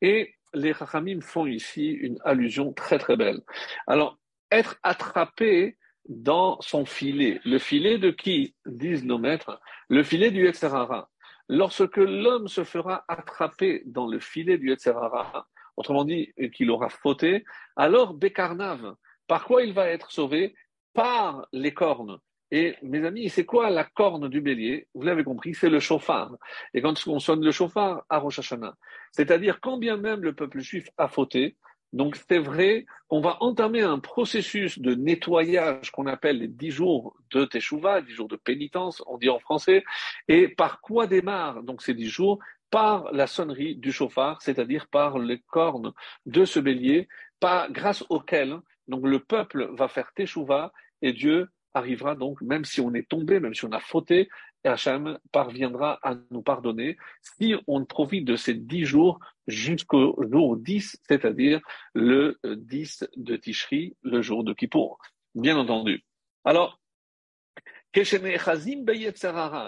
Et 0.00 0.34
les 0.54 0.74
Chachamim 0.74 1.20
font 1.20 1.46
ici 1.46 1.90
une 1.90 2.18
allusion 2.24 2.72
très 2.72 2.98
très 2.98 3.16
belle. 3.16 3.40
Alors, 3.86 4.18
être 4.50 4.76
attrapé 4.83 5.76
dans 6.09 6.61
son 6.61 6.85
filet. 6.85 7.40
Le 7.44 7.59
filet 7.59 7.98
de 7.98 8.11
qui 8.11 8.54
disent 8.66 9.04
nos 9.04 9.18
maîtres? 9.18 9.61
Le 9.88 10.02
filet 10.02 10.30
du 10.30 10.44
Yetzerara. 10.44 11.11
Lorsque 11.48 11.96
l'homme 11.96 12.48
se 12.48 12.64
fera 12.64 13.04
attraper 13.09 13.83
dans 13.87 14.07
le 14.07 14.18
filet 14.18 14.59
du 14.59 14.70
Yetzerara, 14.70 15.46
autrement 15.76 16.04
dit 16.04 16.33
qu'il 16.54 16.70
aura 16.70 16.88
fauté, 16.88 17.44
alors 17.76 18.14
Bekarnav, 18.14 18.94
par 19.26 19.44
quoi 19.44 19.62
il 19.62 19.72
va 19.72 19.88
être 19.88 20.11
sauvé? 20.11 20.54
Par 20.92 21.46
les 21.52 21.74
cornes. 21.74 22.18
Et 22.50 22.76
mes 22.83 23.04
amis, 23.04 23.28
c'est 23.30 23.44
quoi 23.44 23.68
la 23.68 23.85
corne 23.85 24.28
du 24.28 24.40
bélier? 24.40 24.87
Vous 24.94 25.02
l'avez 25.02 25.24
compris, 25.24 25.54
c'est 25.54 25.68
le 25.68 25.80
chauffard. 25.80 26.37
Et 26.72 26.83
quand 26.83 26.94
on 27.09 27.18
sonne 27.18 27.44
le 27.44 27.50
chauffard 27.50 28.04
à 28.09 28.18
Rosh 28.18 28.38
Hashanah, 28.38 28.76
c'est-à-dire 29.11 29.61
quand 29.61 29.76
bien 29.76 29.96
même 29.96 30.22
le 30.22 30.35
peuple 30.35 30.61
juif 30.61 30.88
a 30.96 31.09
fauté, 31.09 31.57
donc 31.94 32.16
c'est 32.28 32.40
vrai 32.40 32.87
qu'on 33.07 33.20
va 33.20 33.37
entamer 33.40 33.83
un 33.83 34.00
processus 34.00 34.80
de 34.80 34.96
nettoyage 34.96 35.92
qu'on 35.92 36.09
appelle 36.09 36.38
les 36.38 36.48
dix 36.48 36.72
jours 36.72 37.16
de 37.30 37.44
Teshuvah, 37.44 38.02
dix 38.02 38.12
jours 38.12 38.26
de 38.26 38.35
pénitence, 38.35 39.00
on 39.07 39.16
dit 39.16 39.30
en 39.30 39.38
français. 39.38 39.85
Et 40.26 40.48
par 40.48 40.80
quoi 40.80 41.07
démarrent 41.07 41.62
donc 41.62 41.83
ces 41.83 41.94
dix 41.94 42.09
jours? 42.09 42.40
Par 42.68 43.12
la 43.12 43.28
sonnerie 43.28 43.76
du 43.76 43.92
chauffard, 43.92 44.42
c'est-à-dire 44.42 44.88
par 44.88 45.20
les 45.20 45.38
cornes 45.38 45.92
de 46.26 46.44
ce 46.44 46.59
bélier, 46.59 47.07
pas 47.38 47.68
grâce 47.70 48.04
auquel 48.09 48.59
donc 48.88 49.07
le 49.07 49.20
peuple 49.20 49.70
va 49.72 49.87
faire 49.87 50.12
Teshuvah 50.14 50.72
et 51.00 51.12
Dieu 51.12 51.48
arrivera 51.74 52.14
donc, 52.14 52.40
même 52.40 52.64
si 52.64 52.80
on 52.80 52.94
est 52.94 53.08
tombé, 53.08 53.40
même 53.40 53.54
si 53.54 53.64
on 53.64 53.72
a 53.72 53.80
fauté, 53.80 54.28
Hachem 54.64 55.18
parviendra 55.30 55.98
à 56.02 56.14
nous 56.30 56.42
pardonner 56.42 56.96
si 57.20 57.54
on 57.66 57.84
profite 57.84 58.24
de 58.24 58.37
ces 58.37 58.54
dix 58.54 58.84
jours 58.84 59.20
jusqu'au 59.46 60.16
jour 60.30 60.56
10, 60.56 60.98
c'est-à-dire 61.06 61.60
le 61.92 62.38
10 62.44 63.08
de 63.16 63.37
Tishri, 63.37 63.94
le 64.02 64.22
jour 64.22 64.44
de 64.44 64.54
Kippour. 64.54 64.98
Bien 65.34 65.58
entendu. 65.58 66.02
Alors, 66.44 66.80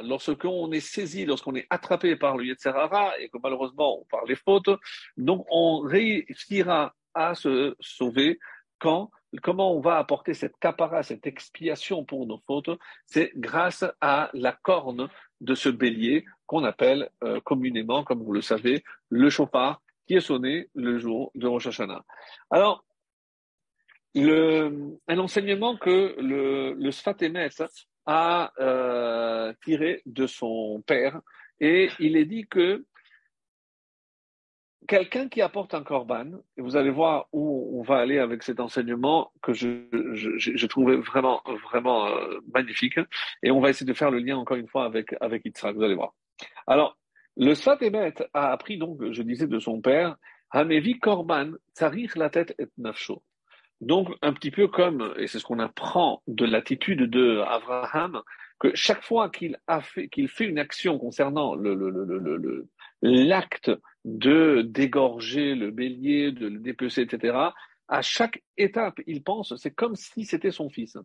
lorsque 0.02 0.44
on 0.44 0.72
est 0.72 0.80
saisi, 0.80 1.26
lorsqu'on 1.26 1.54
est 1.54 1.66
attrapé 1.70 2.16
par 2.16 2.36
le 2.36 2.46
Yetzerara 2.46 3.18
et 3.20 3.28
que 3.28 3.38
malheureusement 3.42 4.00
on 4.00 4.04
parle 4.04 4.28
les 4.28 4.36
fautes, 4.36 4.70
donc 5.16 5.46
on 5.50 5.80
réussira 5.80 6.94
à 7.14 7.34
se 7.34 7.76
sauver 7.80 8.38
quand 8.78 9.10
comment 9.42 9.74
on 9.74 9.80
va 9.80 9.98
apporter 9.98 10.34
cette 10.34 10.56
capara, 10.58 11.02
cette 11.02 11.26
expiation 11.26 12.04
pour 12.04 12.26
nos 12.26 12.38
fautes, 12.46 12.70
c'est 13.04 13.32
grâce 13.36 13.84
à 14.00 14.30
la 14.32 14.52
corne 14.52 15.08
de 15.40 15.54
ce 15.54 15.68
bélier 15.68 16.24
qu'on 16.46 16.64
appelle 16.64 17.10
euh, 17.24 17.40
communément, 17.40 18.04
comme 18.04 18.22
vous 18.22 18.32
le 18.32 18.40
savez, 18.42 18.84
le 19.08 19.28
chauffard 19.30 19.82
qui 20.06 20.14
est 20.14 20.20
sonné 20.20 20.68
le 20.74 20.98
jour 20.98 21.32
de 21.34 21.46
Rosh 21.46 21.66
Hashanah. 21.66 22.04
Alors, 22.50 22.84
le, 24.14 24.98
un 25.08 25.18
enseignement 25.18 25.76
que 25.76 26.14
le, 26.18 26.72
le 26.72 26.90
a 28.08 28.52
euh, 28.60 29.52
tiré 29.64 30.00
de 30.06 30.26
son 30.26 30.82
père, 30.86 31.20
et 31.60 31.90
il 31.98 32.16
est 32.16 32.24
dit 32.24 32.46
que 32.46 32.84
quelqu'un 34.86 35.28
qui 35.28 35.42
apporte 35.42 35.74
un 35.74 35.82
korban, 35.82 36.26
et 36.56 36.62
vous 36.62 36.76
allez 36.76 36.90
voir 36.90 37.26
où 37.32 37.78
on 37.78 37.82
va 37.82 37.96
aller 37.98 38.18
avec 38.18 38.42
cet 38.42 38.60
enseignement 38.60 39.32
que 39.42 39.52
je, 39.52 39.86
je, 40.14 40.30
je 40.36 40.66
trouvais 40.66 40.96
vraiment, 40.96 41.42
vraiment 41.70 42.06
euh, 42.06 42.38
magnifique, 42.54 42.98
et 43.42 43.50
on 43.50 43.60
va 43.60 43.70
essayer 43.70 43.86
de 43.86 43.96
faire 43.96 44.10
le 44.10 44.18
lien 44.18 44.36
encore 44.36 44.56
une 44.56 44.68
fois 44.68 44.84
avec, 44.84 45.14
avec 45.20 45.44
Yitzhak, 45.44 45.76
vous 45.76 45.82
allez 45.82 45.94
voir. 45.94 46.14
Alors, 46.66 46.96
le 47.36 47.54
Sfat 47.54 47.78
a 48.32 48.50
appris 48.50 48.78
donc, 48.78 49.12
je 49.12 49.22
disais, 49.22 49.46
de 49.46 49.58
son 49.58 49.80
père, 49.80 50.16
Hamevi 50.50 50.98
korban, 50.98 51.52
tsarich 51.74 52.16
la 52.16 52.30
tête 52.30 52.54
et 52.58 52.66
nafsho. 52.78 53.22
Donc, 53.80 54.08
un 54.22 54.32
petit 54.32 54.50
peu 54.50 54.68
comme, 54.68 55.12
et 55.18 55.26
c'est 55.26 55.38
ce 55.38 55.44
qu'on 55.44 55.58
apprend 55.58 56.22
de 56.26 56.46
l'attitude 56.46 57.10
de 57.10 57.40
Abraham, 57.46 58.22
que 58.58 58.74
chaque 58.74 59.02
fois 59.02 59.28
qu'il 59.28 59.58
a 59.66 59.82
fait, 59.82 60.08
qu'il 60.08 60.28
fait 60.28 60.46
une 60.46 60.58
action 60.58 60.98
concernant 60.98 61.54
le, 61.54 61.74
le, 61.74 61.90
le, 61.90 62.68
l'acte 63.02 63.70
de 64.06 64.62
dégorger 64.62 65.54
le 65.54 65.70
bélier, 65.70 66.32
de 66.32 66.46
le 66.46 66.58
dépecer, 66.58 67.02
etc., 67.02 67.36
à 67.88 68.02
chaque 68.02 68.42
étape, 68.56 68.98
il 69.06 69.22
pense, 69.22 69.54
c'est 69.56 69.70
comme 69.70 69.94
si 69.94 70.24
c'était 70.24 70.50
son 70.50 70.68
fils. 70.70 70.96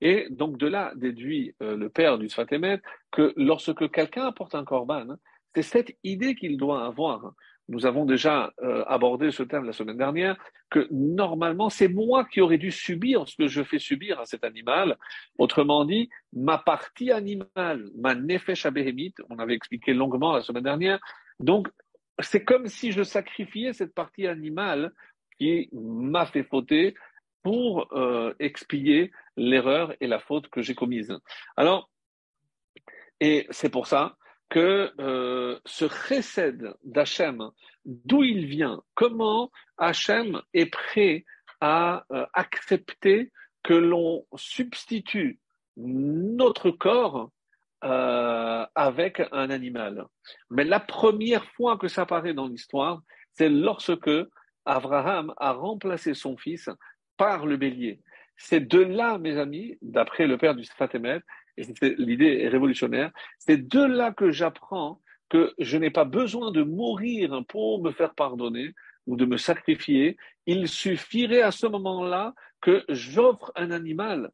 Et 0.00 0.26
donc 0.30 0.56
de 0.56 0.68
là 0.68 0.92
déduit 0.96 1.54
euh, 1.62 1.76
le 1.76 1.90
père 1.90 2.16
du 2.16 2.30
Sfatémet 2.30 2.80
que 3.10 3.34
lorsque 3.36 3.90
quelqu'un 3.90 4.24
apporte 4.26 4.54
un 4.54 4.64
korban, 4.64 5.16
c'est 5.54 5.60
cette 5.62 5.94
idée 6.02 6.34
qu'il 6.34 6.56
doit 6.56 6.86
avoir 6.86 7.34
nous 7.70 7.86
avons 7.86 8.04
déjà 8.04 8.52
euh, 8.62 8.84
abordé 8.86 9.30
ce 9.30 9.44
terme 9.44 9.64
la 9.64 9.72
semaine 9.72 9.96
dernière, 9.96 10.36
que 10.70 10.88
normalement, 10.90 11.70
c'est 11.70 11.88
moi 11.88 12.24
qui 12.24 12.40
aurais 12.40 12.58
dû 12.58 12.72
subir 12.72 13.26
ce 13.28 13.36
que 13.36 13.46
je 13.46 13.62
fais 13.62 13.78
subir 13.78 14.18
à 14.18 14.26
cet 14.26 14.42
animal. 14.44 14.98
Autrement 15.38 15.84
dit, 15.84 16.10
ma 16.32 16.58
partie 16.58 17.12
animale, 17.12 17.88
ma 17.96 18.16
nefesh 18.16 18.66
abehemit, 18.66 19.14
on 19.30 19.38
avait 19.38 19.54
expliqué 19.54 19.94
longuement 19.94 20.32
la 20.32 20.42
semaine 20.42 20.64
dernière. 20.64 20.98
Donc, 21.38 21.68
c'est 22.22 22.44
comme 22.44 22.66
si 22.66 22.92
je 22.92 23.02
sacrifiais 23.02 23.72
cette 23.72 23.94
partie 23.94 24.26
animale 24.26 24.92
qui 25.38 25.68
m'a 25.72 26.26
fait 26.26 26.44
fauter 26.44 26.94
pour 27.42 27.92
euh, 27.92 28.34
expier 28.38 29.12
l'erreur 29.36 29.94
et 30.00 30.06
la 30.06 30.18
faute 30.18 30.48
que 30.48 30.60
j'ai 30.62 30.74
commise. 30.74 31.12
Alors, 31.56 31.90
et 33.20 33.46
c'est 33.50 33.70
pour 33.70 33.86
ça 33.86 34.16
que 34.50 34.92
euh, 35.00 35.58
ce 35.64 35.88
chesed 35.88 36.74
d'Hachem, 36.84 37.50
d'où 37.84 38.24
il 38.24 38.46
vient, 38.46 38.82
comment 38.94 39.50
Hachem 39.78 40.42
est 40.52 40.66
prêt 40.66 41.24
à 41.60 42.04
euh, 42.10 42.26
accepter 42.34 43.30
que 43.62 43.74
l'on 43.74 44.26
substitue 44.34 45.38
notre 45.76 46.70
corps 46.70 47.30
euh, 47.84 48.66
avec 48.74 49.22
un 49.32 49.50
animal. 49.50 50.04
Mais 50.50 50.64
la 50.64 50.80
première 50.80 51.44
fois 51.52 51.78
que 51.78 51.88
ça 51.88 52.02
apparaît 52.02 52.34
dans 52.34 52.48
l'histoire, 52.48 53.02
c'est 53.32 53.48
lorsque 53.48 54.10
Abraham 54.64 55.32
a 55.38 55.52
remplacé 55.52 56.14
son 56.14 56.36
fils 56.36 56.68
par 57.16 57.46
le 57.46 57.56
bélier. 57.56 58.00
C'est 58.36 58.60
de 58.60 58.80
là, 58.80 59.18
mes 59.18 59.38
amis, 59.38 59.78
d'après 59.82 60.26
le 60.26 60.38
père 60.38 60.54
du 60.54 60.64
Fatémet, 60.64 61.20
et 61.56 61.64
l'idée 61.98 62.40
est 62.42 62.48
révolutionnaire, 62.48 63.10
c'est 63.38 63.68
de 63.68 63.82
là 63.82 64.12
que 64.12 64.30
j'apprends 64.30 65.00
que 65.28 65.54
je 65.58 65.76
n'ai 65.76 65.90
pas 65.90 66.04
besoin 66.04 66.50
de 66.50 66.62
mourir 66.62 67.42
pour 67.48 67.82
me 67.82 67.92
faire 67.92 68.14
pardonner 68.14 68.74
ou 69.06 69.16
de 69.16 69.24
me 69.24 69.36
sacrifier. 69.36 70.16
Il 70.46 70.68
suffirait 70.68 71.42
à 71.42 71.50
ce 71.50 71.66
moment-là 71.66 72.34
que 72.60 72.84
j'offre 72.88 73.52
un 73.56 73.70
animal 73.70 74.30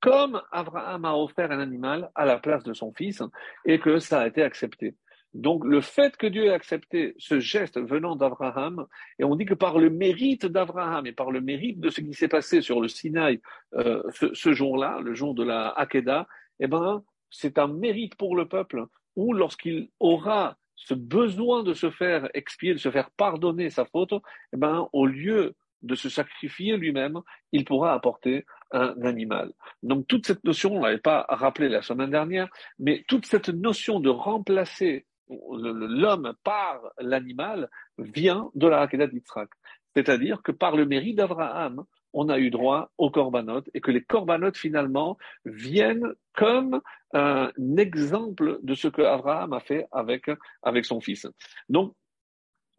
comme 0.00 0.40
Abraham 0.50 1.04
a 1.04 1.14
offert 1.14 1.50
un 1.50 1.60
animal 1.60 2.10
à 2.14 2.24
la 2.24 2.38
place 2.38 2.64
de 2.64 2.72
son 2.72 2.92
fils 2.92 3.22
et 3.64 3.78
que 3.78 3.98
ça 3.98 4.20
a 4.20 4.26
été 4.26 4.42
accepté. 4.42 4.94
Donc 5.32 5.64
le 5.64 5.80
fait 5.80 6.16
que 6.16 6.26
Dieu 6.26 6.46
ait 6.46 6.52
accepté 6.52 7.14
ce 7.18 7.38
geste 7.38 7.78
venant 7.78 8.16
d'Abraham, 8.16 8.86
et 9.18 9.24
on 9.24 9.36
dit 9.36 9.44
que 9.44 9.54
par 9.54 9.78
le 9.78 9.88
mérite 9.88 10.46
d'Abraham 10.46 11.06
et 11.06 11.12
par 11.12 11.30
le 11.30 11.40
mérite 11.40 11.78
de 11.78 11.88
ce 11.88 12.00
qui 12.00 12.14
s'est 12.14 12.28
passé 12.28 12.62
sur 12.62 12.80
le 12.80 12.88
Sinaï 12.88 13.40
euh, 13.74 14.02
ce, 14.12 14.34
ce 14.34 14.52
jour-là, 14.52 14.98
le 15.00 15.14
jour 15.14 15.34
de 15.34 15.44
la 15.44 15.68
Hakeda, 15.68 16.26
eh 16.58 16.66
ben, 16.66 17.04
c'est 17.30 17.58
un 17.58 17.68
mérite 17.68 18.16
pour 18.16 18.34
le 18.34 18.48
peuple, 18.48 18.86
ou 19.14 19.32
lorsqu'il 19.32 19.90
aura 20.00 20.56
ce 20.74 20.94
besoin 20.94 21.62
de 21.62 21.74
se 21.74 21.90
faire 21.90 22.28
expier, 22.34 22.72
de 22.72 22.78
se 22.78 22.90
faire 22.90 23.10
pardonner 23.10 23.70
sa 23.70 23.84
faute, 23.84 24.14
eh 24.52 24.56
ben, 24.56 24.88
au 24.92 25.06
lieu 25.06 25.54
de 25.82 25.94
se 25.94 26.08
sacrifier 26.08 26.76
lui-même, 26.76 27.20
il 27.52 27.64
pourra 27.64 27.94
apporter 27.94 28.44
un 28.72 29.02
animal. 29.02 29.52
Donc 29.82 30.06
toute 30.06 30.26
cette 30.26 30.44
notion, 30.44 30.76
on 30.76 30.80
l'avait 30.80 30.98
pas 30.98 31.26
rappelé 31.28 31.68
la 31.68 31.82
semaine 31.82 32.10
dernière, 32.10 32.48
mais 32.78 33.04
toute 33.08 33.26
cette 33.26 33.48
notion 33.48 34.00
de 34.00 34.10
remplacer 34.10 35.06
l'homme 35.28 36.34
par 36.42 36.80
l'animal 36.98 37.68
vient 37.98 38.50
de 38.54 38.66
la 38.66 38.80
Hakeda 38.80 39.06
d'Yitzhak. 39.06 39.48
C'est-à-dire 39.94 40.42
que 40.42 40.52
par 40.52 40.76
le 40.76 40.86
mérite 40.86 41.16
d'Abraham, 41.16 41.84
on 42.12 42.28
a 42.28 42.38
eu 42.38 42.50
droit 42.50 42.90
aux 42.98 43.10
corbanotes 43.10 43.68
et 43.74 43.80
que 43.80 43.90
les 43.90 44.02
corbanotes 44.02 44.56
finalement 44.56 45.16
viennent 45.44 46.14
comme 46.34 46.80
un 47.12 47.50
exemple 47.76 48.58
de 48.62 48.74
ce 48.74 48.88
que 48.88 49.02
Abraham 49.02 49.52
a 49.52 49.60
fait 49.60 49.86
avec, 49.92 50.30
avec 50.62 50.84
son 50.84 51.00
fils. 51.00 51.26
Donc, 51.68 51.94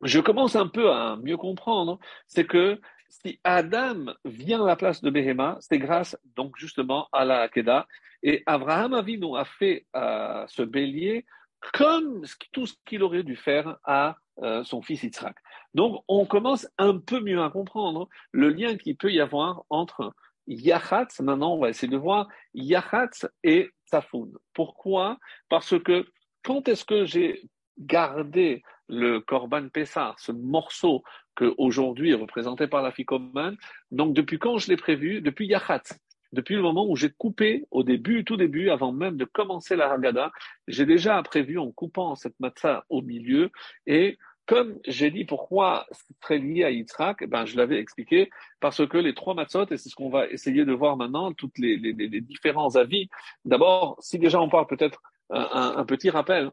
je 0.04 0.20
commence 0.20 0.56
un 0.56 0.68
peu 0.68 0.92
à 0.92 1.18
mieux 1.18 1.38
comprendre, 1.38 2.00
c'est 2.28 2.46
que 2.46 2.80
si 3.12 3.39
Adam 3.43 4.13
vient 4.26 4.63
à 4.63 4.67
la 4.67 4.76
place 4.76 5.02
de 5.02 5.10
Behema, 5.10 5.58
c'est 5.60 5.80
grâce 5.80 6.17
donc 6.36 6.58
justement 6.58 7.08
à 7.12 7.26
la 7.26 7.41
Hakeda. 7.41 7.88
Et 8.24 8.43
Abraham 8.45 8.93
Avinu 8.93 9.38
a 9.38 9.45
fait 9.45 9.86
à 9.93 10.45
ce 10.47 10.62
bélier 10.62 11.26
comme 11.74 12.24
tout 12.52 12.65
ce 12.65 12.74
qu'il 12.86 13.04
aurait 13.04 13.24
dû 13.24 13.36
faire 13.36 13.78
à 13.84 14.15
euh, 14.41 14.63
son 14.63 14.82
fils 14.82 15.04
Yitzhak. 15.04 15.36
Donc, 15.74 16.04
on 16.08 16.26
commence 16.26 16.67
un 16.78 16.97
peu 16.97 17.19
mieux 17.19 17.41
à 17.41 17.50
comprendre 17.50 18.10
le 18.32 18.50
lien 18.50 18.78
qu'il 18.78 18.97
peut 18.97 19.12
y 19.12 19.19
avoir 19.19 19.63
entre 19.69 20.13
Yachatz, 20.47 21.19
maintenant 21.19 21.54
on 21.54 21.60
va 21.60 21.69
essayer 21.69 21.91
de 21.91 21.97
voir, 21.97 22.28
Yachatz 22.54 23.28
et 23.43 23.69
Tzafoun. 23.86 24.34
Pourquoi? 24.54 25.17
Parce 25.50 25.78
que 25.80 26.06
quand 26.43 26.67
est-ce 26.67 26.86
que 26.86 27.06
j'ai 27.06 27.43
gardé 27.78 28.63
le 28.88 29.19
Korban 29.19 29.69
Pessar, 29.69 30.19
ce 30.19 30.32
morceau 30.32 31.04
que 31.36 31.54
aujourd'hui 31.58 32.12
est 32.12 32.15
représenté 32.15 32.67
par 32.67 32.82
la 32.82 32.91
Ficomane, 32.91 33.58
donc 33.91 34.13
depuis 34.13 34.39
quand 34.39 34.58
je 34.58 34.67
l'ai 34.70 34.78
prévu? 34.78 35.22
Depuis 35.22 35.48
Yachatz 35.48 36.00
depuis 36.34 36.56
le 36.56 36.62
moment 36.62 36.86
où 36.88 36.96
j'ai 36.96 37.10
coupé 37.10 37.65
au 37.72 37.84
début, 37.84 38.24
tout 38.24 38.38
début, 38.38 38.70
avant 38.70 38.91
même 38.91 39.17
de 39.17 39.26
commencer 39.26 39.76
la 39.76 39.91
Haggadah, 39.91 40.32
j'ai 40.67 40.86
déjà 40.86 41.22
prévu 41.24 41.60
en 41.60 41.72
coupant 41.72 42.15
cette 42.15 42.39
matzah 42.39 42.86
au 42.89 43.02
milieu. 43.02 43.52
Et 43.86 44.17
comme 44.46 44.80
j'ai 44.88 45.12
dit 45.12 45.26
pourquoi 45.26 45.86
c'est 45.91 46.20
très 46.20 46.38
lié 46.38 46.63
à 46.63 46.72
Yitzhak, 46.72 47.17
eh 47.22 47.28
ben 47.28 47.46
je 47.46 47.58
l'avais 47.58 47.80
expliqué 47.80 48.30
parce 48.60 48.86
que 48.88 48.98
les 48.98 49.13
trois 49.13 49.34
matzot, 49.34 49.65
et 49.72 49.78
c'est 49.78 49.89
ce 49.89 49.96
qu'on 49.96 50.10
va 50.10 50.28
essayer 50.28 50.65
de 50.65 50.74
voir 50.74 50.98
maintenant, 50.98 51.34
tous 51.34 51.52
les, 51.58 51.78
les, 51.78 51.94
les, 51.94 52.22
différents 52.22 52.76
avis. 52.76 53.10
D'abord, 53.46 53.98
si 54.00 54.17
déjà 54.17 54.39
on 54.41 54.50
parle 54.50 54.67
peut-être 54.67 55.02
un, 55.30 55.76
un, 55.78 55.86
petit 55.86 56.10
rappel, 56.10 56.52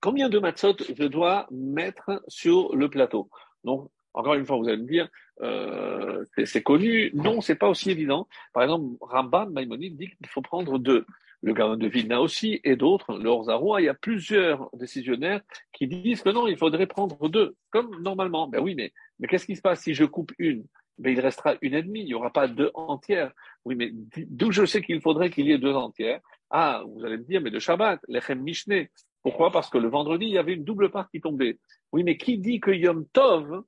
combien 0.00 0.28
de 0.28 0.38
matzot 0.38 0.76
je 0.96 1.04
dois 1.04 1.46
mettre 1.50 2.22
sur 2.28 2.74
le 2.74 2.88
plateau? 2.88 3.28
Donc, 3.68 3.90
encore 4.14 4.34
une 4.34 4.46
fois, 4.46 4.56
vous 4.56 4.66
allez 4.66 4.82
me 4.82 4.88
dire, 4.88 5.08
euh, 5.42 6.24
c'est 6.44 6.62
connu. 6.62 7.10
Non, 7.12 7.42
c'est 7.42 7.54
pas 7.54 7.68
aussi 7.68 7.90
évident. 7.90 8.26
Par 8.54 8.62
exemple, 8.62 8.96
Ramban 9.00 9.50
Maïmonide 9.50 9.96
dit 9.96 10.08
qu'il 10.08 10.26
faut 10.26 10.40
prendre 10.40 10.78
deux. 10.78 11.04
Le 11.42 11.52
Gaon 11.52 11.76
de 11.76 11.86
Vilna 11.86 12.20
aussi 12.20 12.60
et 12.64 12.74
d'autres, 12.74 13.16
le 13.16 13.28
Orzaroua, 13.28 13.80
il 13.80 13.84
y 13.84 13.88
a 13.88 13.94
plusieurs 13.94 14.70
décisionnaires 14.72 15.40
qui 15.72 15.86
disent 15.86 16.22
que 16.22 16.30
non, 16.30 16.48
il 16.48 16.56
faudrait 16.56 16.86
prendre 16.86 17.28
deux, 17.28 17.54
comme 17.70 18.02
normalement. 18.02 18.48
Ben 18.48 18.60
oui, 18.60 18.74
mais, 18.74 18.92
qu'est-ce 19.28 19.46
qui 19.46 19.54
se 19.54 19.62
passe 19.62 19.82
si 19.82 19.94
je 19.94 20.04
coupe 20.04 20.32
une? 20.38 20.64
Ben, 20.96 21.12
il 21.12 21.20
restera 21.20 21.54
une 21.60 21.74
et 21.74 21.82
demie, 21.82 22.00
il 22.00 22.06
n'y 22.06 22.14
aura 22.14 22.32
pas 22.32 22.48
deux 22.48 22.72
entières. 22.74 23.30
Oui, 23.64 23.76
mais 23.76 23.92
d'où 23.92 24.50
je 24.50 24.64
sais 24.64 24.82
qu'il 24.82 25.00
faudrait 25.00 25.30
qu'il 25.30 25.46
y 25.46 25.52
ait 25.52 25.58
deux 25.58 25.74
entières? 25.74 26.20
Ah, 26.50 26.82
vous 26.88 27.04
allez 27.04 27.18
me 27.18 27.24
dire, 27.24 27.40
mais 27.40 27.50
de 27.50 27.60
Shabbat, 27.60 28.00
l'Echem 28.08 28.40
Mishneh. 28.40 28.90
Pourquoi? 29.28 29.52
Parce 29.52 29.68
que 29.68 29.76
le 29.76 29.88
vendredi, 29.88 30.24
il 30.24 30.32
y 30.32 30.38
avait 30.38 30.54
une 30.54 30.64
double 30.64 30.90
part 30.90 31.10
qui 31.10 31.20
tombait. 31.20 31.58
Oui, 31.92 32.02
mais 32.02 32.16
qui 32.16 32.38
dit 32.38 32.60
que 32.60 32.70
Yom 32.70 33.04
Tov, 33.12 33.62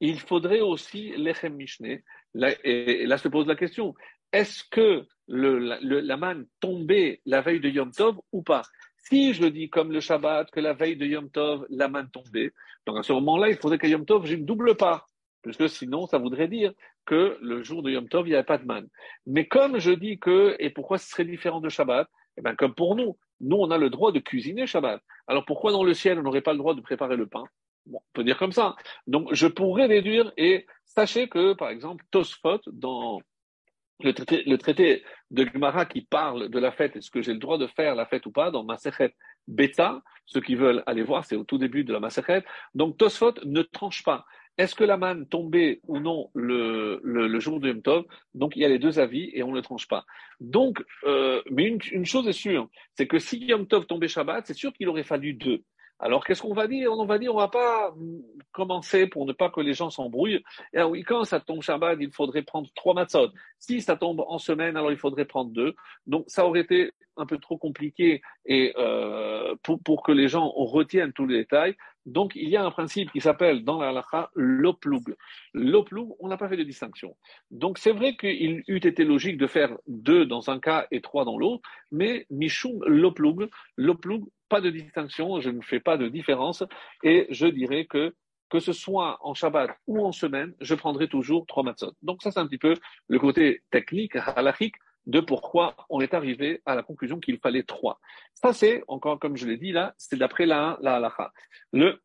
il 0.00 0.18
faudrait 0.18 0.62
aussi 0.62 1.12
l'Echem 1.16 1.54
Mishneh? 1.54 2.02
Et 2.64 3.06
là 3.06 3.16
se 3.16 3.28
pose 3.28 3.46
la 3.46 3.54
question, 3.54 3.94
est-ce 4.32 4.64
que 4.68 5.06
le, 5.28 5.58
la, 5.60 6.16
manne 6.16 6.44
tombait 6.58 7.20
la 7.24 7.40
veille 7.40 7.60
de 7.60 7.68
Yom 7.68 7.92
Tov 7.92 8.16
ou 8.32 8.42
pas? 8.42 8.62
Si 8.96 9.32
je 9.32 9.46
dis 9.46 9.70
comme 9.70 9.92
le 9.92 10.00
Shabbat 10.00 10.50
que 10.50 10.58
la 10.58 10.72
veille 10.72 10.96
de 10.96 11.06
Yom 11.06 11.30
Tov, 11.30 11.66
la 11.68 11.86
manne 11.86 12.10
tombait, 12.10 12.50
donc 12.84 12.98
à 12.98 13.04
ce 13.04 13.12
moment-là, 13.12 13.48
il 13.48 13.58
faudrait 13.58 13.78
qu'à 13.78 13.86
Yom 13.86 14.04
Tov, 14.04 14.26
j'ai 14.26 14.34
une 14.34 14.44
double 14.44 14.76
part. 14.76 15.06
puisque 15.42 15.68
sinon 15.68 16.08
ça 16.08 16.18
voudrait 16.18 16.48
dire 16.48 16.72
que 17.06 17.38
le 17.40 17.62
jour 17.62 17.84
de 17.84 17.92
Yom 17.92 18.08
Tov, 18.08 18.26
il 18.26 18.30
n'y 18.30 18.34
avait 18.34 18.42
pas 18.42 18.58
de 18.58 18.66
manne. 18.66 18.88
Mais 19.24 19.46
comme 19.46 19.78
je 19.78 19.92
dis 19.92 20.18
que, 20.18 20.56
et 20.58 20.70
pourquoi 20.70 20.98
ce 20.98 21.08
serait 21.08 21.24
différent 21.24 21.60
de 21.60 21.68
Shabbat? 21.68 22.08
Eh 22.36 22.42
bien, 22.42 22.54
comme 22.54 22.74
pour 22.74 22.96
nous, 22.96 23.18
nous, 23.40 23.56
on 23.56 23.70
a 23.70 23.78
le 23.78 23.90
droit 23.90 24.12
de 24.12 24.18
cuisiner 24.18 24.66
Shabbat. 24.66 25.02
Alors 25.26 25.44
pourquoi 25.44 25.72
dans 25.72 25.84
le 25.84 25.94
ciel, 25.94 26.18
on 26.18 26.22
n'aurait 26.22 26.42
pas 26.42 26.52
le 26.52 26.58
droit 26.58 26.74
de 26.74 26.80
préparer 26.80 27.16
le 27.16 27.26
pain? 27.26 27.44
Bon, 27.86 27.98
on 27.98 28.12
peut 28.12 28.24
dire 28.24 28.38
comme 28.38 28.52
ça. 28.52 28.76
Donc, 29.06 29.32
je 29.32 29.46
pourrais 29.46 29.88
déduire, 29.88 30.32
et 30.36 30.66
sachez 30.84 31.28
que, 31.28 31.54
par 31.54 31.70
exemple, 31.70 32.04
Tosfot, 32.10 32.60
dans 32.66 33.20
le 34.02 34.12
traité, 34.56 35.04
de 35.30 35.44
Gemara 35.46 35.86
qui 35.86 36.02
parle 36.02 36.48
de 36.48 36.58
la 36.58 36.72
fête, 36.72 36.96
est-ce 36.96 37.10
que 37.10 37.22
j'ai 37.22 37.32
le 37.32 37.38
droit 37.38 37.58
de 37.58 37.66
faire 37.66 37.94
la 37.94 38.06
fête 38.06 38.26
ou 38.26 38.32
pas, 38.32 38.50
dans 38.50 38.64
Masechet 38.64 39.14
Beta, 39.48 40.02
ceux 40.26 40.40
qui 40.40 40.54
veulent 40.54 40.82
aller 40.86 41.02
voir, 41.02 41.24
c'est 41.24 41.36
au 41.36 41.44
tout 41.44 41.58
début 41.58 41.84
de 41.84 41.92
la 41.92 42.00
Masechet. 42.00 42.44
Donc, 42.74 42.98
Tosfot 42.98 43.34
ne 43.44 43.62
tranche 43.62 44.02
pas. 44.02 44.24
Est-ce 44.60 44.74
que 44.74 44.84
la 44.84 44.98
manne 44.98 45.26
tombait 45.26 45.80
ou 45.88 46.00
non 46.00 46.28
le, 46.34 47.00
le, 47.02 47.40
jour 47.40 47.60
de 47.60 47.68
Yom 47.68 47.80
Tov? 47.80 48.04
Donc 48.34 48.56
il 48.56 48.60
y 48.60 48.64
a 48.66 48.68
les 48.68 48.78
deux 48.78 48.98
avis 48.98 49.30
et 49.32 49.42
on 49.42 49.52
ne 49.52 49.62
tranche 49.62 49.88
pas. 49.88 50.04
Donc, 50.38 50.84
euh, 51.04 51.40
mais 51.50 51.64
une, 51.64 52.04
chose 52.04 52.28
est 52.28 52.32
sûre, 52.32 52.68
c'est 52.94 53.06
que 53.06 53.18
si 53.18 53.38
Yom 53.38 53.66
Tov 53.66 53.86
tombait 53.86 54.06
Shabbat, 54.06 54.46
c'est 54.46 54.52
sûr 54.52 54.74
qu'il 54.74 54.90
aurait 54.90 55.02
fallu 55.02 55.32
deux. 55.32 55.62
Alors 55.98 56.26
qu'est-ce 56.26 56.42
qu'on 56.42 56.52
va 56.52 56.66
dire? 56.66 56.92
On 56.92 57.06
va 57.06 57.18
dire 57.18 57.34
on 57.34 57.38
va 57.38 57.48
pas 57.48 57.94
commencer 58.52 59.06
pour 59.06 59.24
ne 59.24 59.32
pas 59.32 59.48
que 59.48 59.62
les 59.62 59.72
gens 59.72 59.88
s'embrouillent. 59.88 60.44
Et 60.74 60.78
ah 60.78 60.86
oui, 60.86 61.04
quand 61.04 61.24
ça 61.24 61.40
tombe 61.40 61.62
Shabbat, 61.62 61.96
il 61.98 62.12
faudrait 62.12 62.42
prendre 62.42 62.68
trois 62.74 62.92
matzot. 62.92 63.30
Si 63.58 63.80
ça 63.80 63.96
tombe 63.96 64.22
en 64.28 64.36
semaine, 64.36 64.76
alors 64.76 64.92
il 64.92 64.98
faudrait 64.98 65.24
prendre 65.24 65.52
deux. 65.52 65.74
Donc 66.06 66.24
ça 66.26 66.44
aurait 66.44 66.60
été 66.60 66.92
un 67.16 67.24
peu 67.24 67.38
trop 67.38 67.56
compliqué 67.56 68.20
et 68.44 68.74
euh, 68.76 69.54
pour, 69.62 69.82
pour 69.82 70.02
que 70.02 70.12
les 70.12 70.28
gens 70.28 70.48
retiennent 70.48 71.12
tous 71.12 71.26
les 71.26 71.38
détails. 71.38 71.76
Donc, 72.06 72.32
il 72.34 72.48
y 72.48 72.56
a 72.56 72.64
un 72.64 72.70
principe 72.70 73.10
qui 73.12 73.20
s'appelle 73.20 73.64
dans 73.64 73.78
la 73.80 73.90
halakha 73.90 74.30
l'oploug. 74.34 75.16
L'oploug, 75.54 76.16
on 76.20 76.28
n'a 76.28 76.36
pas 76.36 76.48
fait 76.48 76.56
de 76.56 76.62
distinction. 76.62 77.16
Donc, 77.50 77.78
c'est 77.78 77.92
vrai 77.92 78.16
qu'il 78.16 78.62
eût 78.66 78.76
été 78.76 79.04
logique 79.04 79.36
de 79.36 79.46
faire 79.46 79.76
deux 79.86 80.26
dans 80.26 80.50
un 80.50 80.60
cas 80.60 80.86
et 80.90 81.00
trois 81.00 81.24
dans 81.24 81.38
l'autre, 81.38 81.62
mais 81.90 82.26
Mishum 82.30 82.82
l'oploug, 82.84 83.48
l'oploug, 83.76 84.28
pas 84.48 84.60
de 84.60 84.70
distinction, 84.70 85.40
je 85.40 85.50
ne 85.50 85.60
fais 85.60 85.80
pas 85.80 85.96
de 85.96 86.08
différence, 86.08 86.64
et 87.02 87.26
je 87.30 87.46
dirais 87.46 87.84
que 87.86 88.14
que 88.50 88.58
ce 88.58 88.72
soit 88.72 89.18
en 89.20 89.32
Shabbat 89.32 89.70
ou 89.86 90.04
en 90.04 90.10
semaine, 90.10 90.52
je 90.60 90.74
prendrai 90.74 91.08
toujours 91.08 91.46
trois 91.46 91.62
matzot. 91.62 91.92
Donc 92.02 92.20
ça, 92.20 92.32
c'est 92.32 92.40
un 92.40 92.48
petit 92.48 92.58
peu 92.58 92.74
le 93.06 93.18
côté 93.18 93.62
technique, 93.70 94.16
halachique, 94.16 94.74
de 95.10 95.20
pourquoi 95.20 95.74
on 95.88 96.00
est 96.00 96.14
arrivé 96.14 96.62
à 96.66 96.74
la 96.74 96.82
conclusion 96.82 97.18
qu'il 97.18 97.38
fallait 97.38 97.64
trois. 97.64 98.00
Ça, 98.34 98.52
c'est, 98.52 98.82
encore 98.86 99.18
comme 99.18 99.36
je 99.36 99.46
l'ai 99.46 99.56
dit 99.56 99.72
là, 99.72 99.94
c'est 99.98 100.16
d'après 100.16 100.46
la, 100.46 100.78
la 100.82 100.96
halakha. 100.96 101.32
Le, 101.72 102.00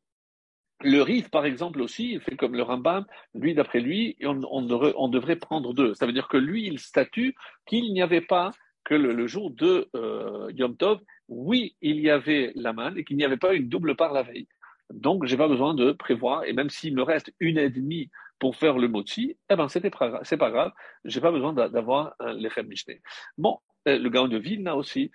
le 0.82 1.02
Rif, 1.02 1.30
par 1.30 1.46
exemple, 1.46 1.82
aussi, 1.82 2.14
il 2.14 2.20
fait 2.20 2.36
comme 2.36 2.56
le 2.56 2.64
Rambam, 2.64 3.06
lui, 3.34 3.54
d'après 3.54 3.80
lui, 3.80 4.18
on, 4.24 4.42
on, 4.50 5.08
devrait, 5.08 5.36
prendre 5.36 5.74
deux. 5.74 5.94
Ça 5.94 6.06
veut 6.06 6.14
dire 6.14 6.28
que 6.28 6.38
lui, 6.38 6.66
il 6.66 6.80
statue 6.80 7.36
qu'il 7.66 7.94
n'y 7.94 8.02
avait 8.02 8.22
pas 8.22 8.52
que 8.84 8.96
le, 8.96 9.28
jour 9.28 9.52
de 9.52 9.88
euh, 9.96 10.52
Yom 10.54 10.76
Tov, 10.76 11.00
oui, 11.28 11.76
il 11.82 12.00
y 12.00 12.10
avait 12.10 12.52
la 12.56 12.74
manne 12.74 12.98
et 12.98 13.04
qu'il 13.04 13.18
n'y 13.18 13.24
avait 13.24 13.38
pas 13.38 13.54
une 13.54 13.70
double 13.70 13.96
part 13.96 14.14
la 14.14 14.24
veille. 14.24 14.48
Donc, 14.92 15.26
j'ai 15.26 15.38
pas 15.38 15.48
besoin 15.48 15.74
de 15.74 15.92
prévoir, 15.92 16.44
et 16.46 16.54
même 16.54 16.70
s'il 16.70 16.96
me 16.96 17.04
reste 17.04 17.34
une 17.40 17.58
et 17.58 17.70
demie 17.70 18.10
pour 18.40 18.56
faire 18.56 18.78
le 18.78 18.88
moti, 18.88 19.38
eh 19.50 19.56
ben, 19.56 19.68
c'était 19.68 19.90
pas, 19.90 20.20
c'est 20.24 20.38
pas 20.38 20.52
grave, 20.52 20.72
j'ai 21.06 21.22
pas 21.22 21.32
besoin 21.32 21.54
d'avoir 21.54 22.16
un 22.20 22.34
lechem 22.34 22.68
mishné. 22.68 23.02
Bon, 23.38 23.60
euh, 23.88 23.98
le 23.98 24.10
gaon 24.10 24.28
de 24.28 24.38
Vilna 24.38 24.76
aussi. 24.76 25.12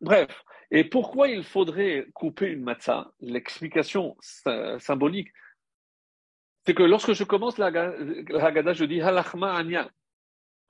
Bref. 0.00 0.44
Et 0.70 0.84
pourquoi 0.84 1.28
il 1.28 1.44
faudrait 1.44 2.06
couper 2.14 2.46
une 2.46 2.62
matzah? 2.62 3.12
L'explication 3.20 4.16
symbolique, 4.78 5.28
c'est 6.66 6.74
que 6.74 6.82
lorsque 6.82 7.12
je 7.12 7.24
commence 7.24 7.58
la, 7.58 7.70
la 7.70 8.44
Haggadah, 8.44 8.72
je 8.72 8.84
dis 8.84 9.00
halachma 9.00 9.54
anya, 9.54 9.90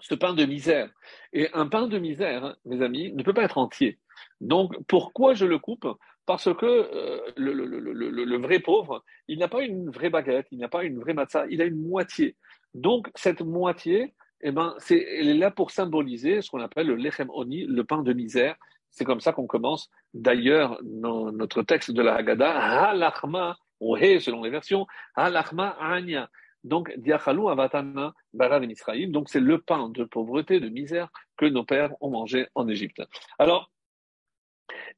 ce 0.01 0.15
pain 0.15 0.35
de 0.35 0.45
misère. 0.45 0.91
Et 1.33 1.49
un 1.53 1.69
pain 1.69 1.87
de 1.87 1.99
misère, 1.99 2.45
hein, 2.45 2.57
mes 2.65 2.83
amis, 2.83 3.13
ne 3.13 3.23
peut 3.23 3.33
pas 3.33 3.45
être 3.45 3.59
entier. 3.59 3.99
Donc, 4.41 4.75
pourquoi 4.89 5.35
je 5.35 5.47
le 5.47 5.59
coupe? 5.59 5.87
Parce 6.27 6.53
que 6.55 6.67
euh, 6.67 7.21
le, 7.37 7.53
le, 7.53 7.67
le, 7.67 8.25
le, 8.25 8.39
vrai 8.39 8.59
pauvre, 8.59 9.05
il 9.29 9.39
n'a 9.39 9.49
pas 9.49 9.63
une 9.63 9.91
vraie 9.91 10.11
baguette, 10.11 10.47
il 10.51 10.59
n'a 10.59 10.69
pas 10.69 10.85
une 10.85 10.99
vraie 10.99 11.15
matzah, 11.15 11.47
il 11.51 11.61
a 11.61 11.65
une 11.65 11.81
moitié. 11.87 12.37
Donc 12.75 13.11
cette 13.15 13.43
moitié, 13.43 14.15
eh 14.41 14.53
ben, 14.53 14.75
c'est, 14.79 14.99
elle 14.99 15.29
est 15.29 15.35
là 15.35 15.51
pour 15.51 15.71
symboliser 15.71 16.43
ce 16.43 16.51
qu'on 16.51 16.61
appelle 16.61 16.87
le 16.87 16.97
lechem 16.97 17.31
oni, 17.31 17.67
le 17.67 17.85
pain 17.85 18.03
de 18.03 18.13
misère. 18.13 18.57
C'est 18.91 19.05
comme 19.05 19.21
ça 19.21 19.33
qu'on 19.33 19.47
commence. 19.47 19.91
D'ailleurs, 20.13 20.79
dans 20.83 21.33
notre 21.33 21.63
texte 21.63 21.91
de 21.91 22.03
la 22.03 22.15
Haggadah, 22.15 22.91
halachma, 22.91 23.57
selon 23.81 24.43
les 24.45 24.51
versions, 24.51 24.87
halachma 25.17 25.77
anya. 25.81 26.31
Donc, 26.63 26.93
diachalou 26.97 27.49
avatana 27.49 28.15
barav 28.33 28.65
Israël. 28.65 29.11
Donc, 29.11 29.29
c'est 29.29 29.41
le 29.41 29.61
pain 29.61 29.89
de 29.91 30.05
pauvreté, 30.05 30.61
de 30.61 30.69
misère 30.69 31.09
que 31.37 31.47
nos 31.47 31.65
pères 31.65 31.93
ont 32.01 32.11
mangé 32.11 32.47
en 32.55 32.69
Égypte. 32.69 33.03
Alors, 33.39 33.71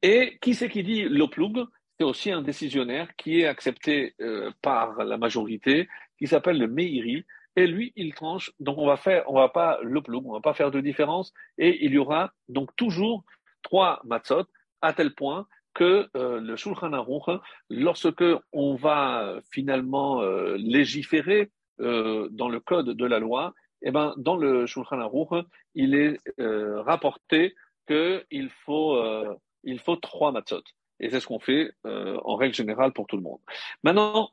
et 0.02 0.38
qui 0.40 0.54
c'est 0.54 0.68
qui 0.68 0.82
dit 0.82 1.04
l'oploug 1.04 1.66
C'est 1.98 2.04
aussi 2.04 2.30
un 2.30 2.42
décisionnaire 2.42 3.14
qui 3.16 3.40
est 3.40 3.46
accepté 3.46 4.14
euh, 4.20 4.50
par 4.62 5.04
la 5.04 5.16
majorité, 5.16 5.88
qui 6.18 6.26
s'appelle 6.26 6.58
le 6.58 6.68
Meiri. 6.68 7.24
Et 7.58 7.66
lui, 7.66 7.92
il 7.96 8.12
tranche. 8.14 8.52
Donc, 8.60 8.76
on 8.76 8.86
va 8.86 8.98
faire, 8.98 9.24
on 9.28 9.34
va 9.34 9.48
pas 9.48 9.78
l'oploug, 9.82 10.26
on 10.26 10.34
va 10.34 10.40
pas 10.40 10.52
faire 10.52 10.70
de 10.70 10.80
différence. 10.80 11.32
Et 11.56 11.84
il 11.86 11.92
y 11.92 11.98
aura 11.98 12.32
donc 12.48 12.74
toujours 12.76 13.24
trois 13.62 14.00
matzot, 14.04 14.44
à 14.82 14.92
tel 14.92 15.14
point 15.14 15.46
que 15.72 16.08
euh, 16.16 16.40
le 16.40 16.56
Shulchan 16.56 16.92
Aruch, 16.92 17.40
lorsque 17.70 18.24
on 18.52 18.74
va 18.74 19.40
finalement 19.50 20.22
euh, 20.22 20.56
légiférer 20.58 21.50
dans 21.78 22.48
le 22.48 22.58
code 22.58 22.96
de 22.96 23.04
la 23.04 23.18
loi, 23.18 23.52
eh 23.82 23.90
ben, 23.90 24.14
dans 24.16 24.36
le 24.36 24.64
Shulchan 24.64 24.98
Aruch, 24.98 25.44
il 25.74 25.94
est 25.94 26.18
rapporté 26.38 27.54
qu'il 27.86 28.50
faut 28.64 28.96
il 29.76 29.80
faut 29.80 29.96
trois 29.96 30.32
matzot. 30.32 30.62
Et 31.00 31.10
c'est 31.10 31.20
ce 31.20 31.26
qu'on 31.26 31.38
fait 31.38 31.70
euh, 31.86 32.18
en 32.24 32.36
règle 32.36 32.54
générale 32.54 32.92
pour 32.92 33.06
tout 33.06 33.16
le 33.16 33.22
monde. 33.22 33.40
Maintenant, 33.82 34.30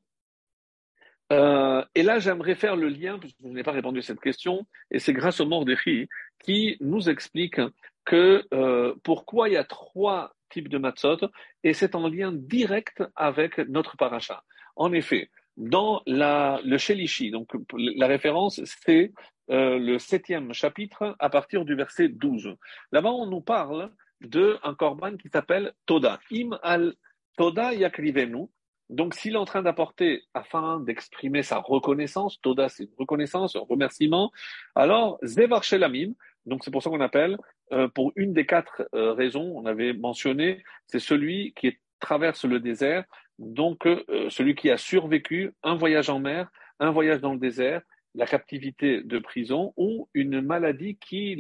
euh, 1.34 1.84
et 1.96 2.04
là 2.04 2.20
j'aimerais 2.20 2.56
faire 2.56 2.78
le 2.78 2.88
lien, 2.88 3.20
puisque 3.20 3.38
je 3.44 3.50
n'ai 3.50 3.64
pas 3.64 3.74
répondu 3.74 4.00
à 4.00 4.02
cette 4.02 4.22
question, 4.22 4.66
et 4.90 5.00
c'est 5.00 5.14
grâce 5.14 5.42
au 5.42 5.46
Mordechai 5.46 6.08
qui 6.40 6.78
nous 6.80 7.10
explique 7.10 7.60
que 8.06 8.46
euh, 8.54 8.96
pourquoi 9.04 9.50
il 9.50 9.54
y 9.54 9.58
a 9.58 9.66
trois 9.66 10.34
types 10.50 10.70
de 10.70 10.78
matzot, 10.78 11.20
et 11.64 11.74
c'est 11.74 11.96
en 11.96 12.08
lien 12.08 12.32
direct 12.32 13.04
avec 13.16 13.58
notre 13.58 13.98
paracha. 13.98 14.44
En 14.78 14.94
effet, 14.94 15.30
dans 15.58 16.02
le 16.06 16.78
Shelishi, 16.78 17.32
donc 17.32 17.52
la 17.78 18.08
référence, 18.08 18.62
c'est 18.86 19.12
le 19.50 19.98
septième 19.98 20.54
chapitre 20.54 21.16
à 21.20 21.30
partir 21.30 21.66
du 21.66 21.76
verset 21.76 22.08
12. 22.08 22.56
Là-bas, 22.92 23.12
on 23.12 23.28
nous 23.28 23.42
parle 23.42 23.92
de 24.24 24.58
un 24.64 24.74
korban 24.74 25.18
qui 25.18 25.30
s'appelle 25.30 25.74
Toda. 25.86 26.20
Im 26.32 26.58
al 26.64 26.94
Toda 27.38 27.74
yakrivenu. 27.74 28.48
Donc, 28.90 29.16
s'il 29.16 29.34
est 29.34 29.38
en 29.38 29.46
train 29.46 29.64
d'apporter 29.64 30.24
afin 30.34 30.80
d'exprimer 30.80 31.42
sa 31.42 31.58
reconnaissance, 31.58 32.40
Toda, 32.42 32.70
c'est 32.70 32.84
une 32.84 32.96
reconnaissance, 32.98 33.56
un 33.56 33.62
remerciement, 33.68 34.32
alors 34.76 35.18
Zevar 35.24 35.64
Shelamim, 35.64 36.14
donc 36.46 36.64
c'est 36.64 36.72
pour 36.72 36.84
ça 36.84 36.90
qu'on 36.90 37.02
appelle, 37.02 37.38
euh, 37.72 37.88
pour 37.88 38.12
une 38.16 38.34
des 38.34 38.46
quatre 38.46 38.88
euh, 38.94 39.14
raisons, 39.14 39.54
on 39.56 39.66
avait 39.66 39.94
mentionné, 39.94 40.64
c'est 40.88 41.00
celui 41.00 41.54
qui 41.54 41.78
traverse 42.00 42.46
le 42.46 42.60
désert, 42.60 43.06
donc 43.40 43.88
euh, 43.88 44.04
celui 44.30 44.54
qui 44.54 44.70
a 44.70 44.78
survécu 44.78 45.54
un 45.64 45.76
voyage 45.76 46.10
en 46.10 46.20
mer, 46.20 46.52
un 46.80 46.92
voyage 46.92 47.22
dans 47.22 47.34
le 47.34 47.40
désert, 47.40 47.82
la 48.16 48.26
captivité 48.28 49.02
de 49.02 49.20
prison 49.20 49.74
ou 49.76 50.08
une 50.14 50.42
maladie 50.42 50.98
qui 50.98 51.36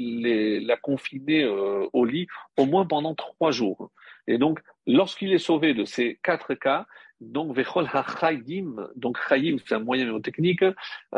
l'a 0.65 0.77
confiné 0.77 1.43
euh, 1.43 1.87
au 1.93 2.05
lit 2.05 2.27
au 2.57 2.65
moins 2.65 2.85
pendant 2.85 3.13
trois 3.15 3.51
jours. 3.51 3.91
Et 4.27 4.37
donc, 4.37 4.59
lorsqu'il 4.87 5.33
est 5.33 5.37
sauvé 5.37 5.73
de 5.73 5.85
ces 5.85 6.19
quatre 6.23 6.55
cas, 6.55 6.87
donc 7.21 7.55
Vechol 7.55 7.87
HaChayim, 7.91 8.89
donc 8.95 9.17
Chayim, 9.27 9.57
c'est 9.65 9.75
un 9.75 9.79
moyen 9.79 10.19
technique, 10.19 10.63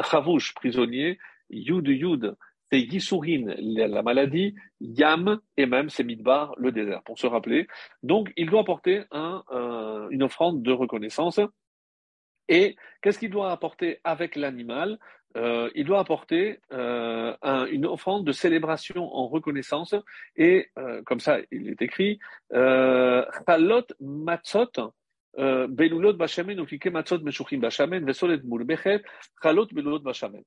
Chavouch, 0.03 0.53
prisonnier, 0.53 1.17
Yud 1.49 1.87
Yud, 1.87 2.35
c'est 2.71 2.81
Yisurin, 2.81 3.53
la 3.57 4.01
maladie, 4.01 4.55
Yam, 4.81 5.39
et 5.55 5.67
même 5.67 5.89
c'est 5.89 6.03
Midbar, 6.03 6.53
le 6.57 6.71
désert, 6.71 7.03
pour 7.03 7.17
se 7.17 7.27
rappeler. 7.27 7.67
Donc, 8.03 8.33
il 8.37 8.49
doit 8.49 8.61
apporter 8.61 9.03
un, 9.11 9.43
une 10.09 10.23
offrande 10.23 10.63
de 10.63 10.71
reconnaissance. 10.71 11.39
Et 12.47 12.75
qu'est-ce 13.01 13.19
qu'il 13.19 13.29
doit 13.31 13.51
apporter 13.51 13.99
avec 14.03 14.35
l'animal? 14.35 14.99
Euh, 15.35 15.69
il 15.75 15.85
doit 15.85 15.99
apporter 15.99 16.59
euh, 16.71 17.35
une 17.71 17.85
offrande 17.85 18.25
de 18.25 18.31
célébration 18.31 19.13
en 19.13 19.27
reconnaissance 19.27 19.95
et 20.37 20.69
euh, 20.77 21.01
comme 21.03 21.19
ça 21.19 21.39
il 21.51 21.69
est 21.69 21.81
écrit 21.81 22.19
chalot 22.51 23.87
matzot 23.99 24.71
belulot 25.37 26.13
bashamen 26.13 26.65
matzot 26.91 27.19
meshuchim 27.19 27.59
bashamen 27.59 28.05
vesolet 28.05 28.39
mulbechet 28.43 29.03
chalot. 29.43 29.67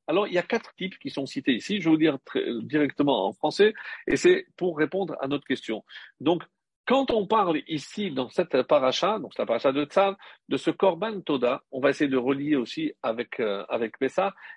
Alors 0.06 0.26
il 0.26 0.32
y 0.32 0.38
a 0.38 0.42
quatre 0.42 0.74
types 0.74 0.98
qui 0.98 1.10
sont 1.10 1.26
cités 1.26 1.52
ici. 1.52 1.80
Je 1.80 1.84
vais 1.84 1.90
vous 1.90 1.96
dire 1.98 2.18
directement 2.62 3.26
en 3.26 3.32
français 3.32 3.74
et 4.06 4.16
c'est 4.16 4.46
pour 4.56 4.78
répondre 4.78 5.16
à 5.20 5.28
notre 5.28 5.46
question. 5.46 5.84
Donc 6.20 6.42
Quand 6.88 7.10
on 7.10 7.26
parle 7.26 7.60
ici 7.68 8.10
dans 8.10 8.30
cette 8.30 8.62
paracha, 8.62 9.18
donc 9.18 9.36
la 9.36 9.44
paracha 9.44 9.72
de 9.72 9.84
Tzav, 9.84 10.16
de 10.48 10.56
ce 10.56 10.70
Korban 10.70 11.20
Toda, 11.20 11.62
on 11.70 11.80
va 11.80 11.90
essayer 11.90 12.08
de 12.08 12.16
relier 12.16 12.56
aussi 12.56 12.94
avec 13.02 13.40
euh, 13.40 13.62
avec 13.68 13.96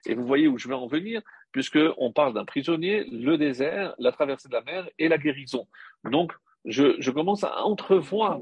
et 0.06 0.16
vous 0.16 0.26
voyez 0.26 0.48
où 0.48 0.58
je 0.58 0.70
vais 0.70 0.74
en 0.74 0.88
venir, 0.88 1.22
puisque 1.52 1.80
on 1.98 2.14
parle 2.14 2.34
d'un 2.34 2.46
prisonnier, 2.46 3.04
le 3.12 3.38
désert, 3.38 3.94
la 4.00 4.14
traversée 4.14 4.48
de 4.48 4.54
la 4.54 4.62
mer 4.62 4.88
et 4.98 5.10
la 5.10 5.18
guérison. 5.18 5.68
Donc 6.06 6.32
je, 6.64 6.96
je 7.00 7.12
commence 7.12 7.44
à 7.44 7.66
entrevoir 7.66 8.40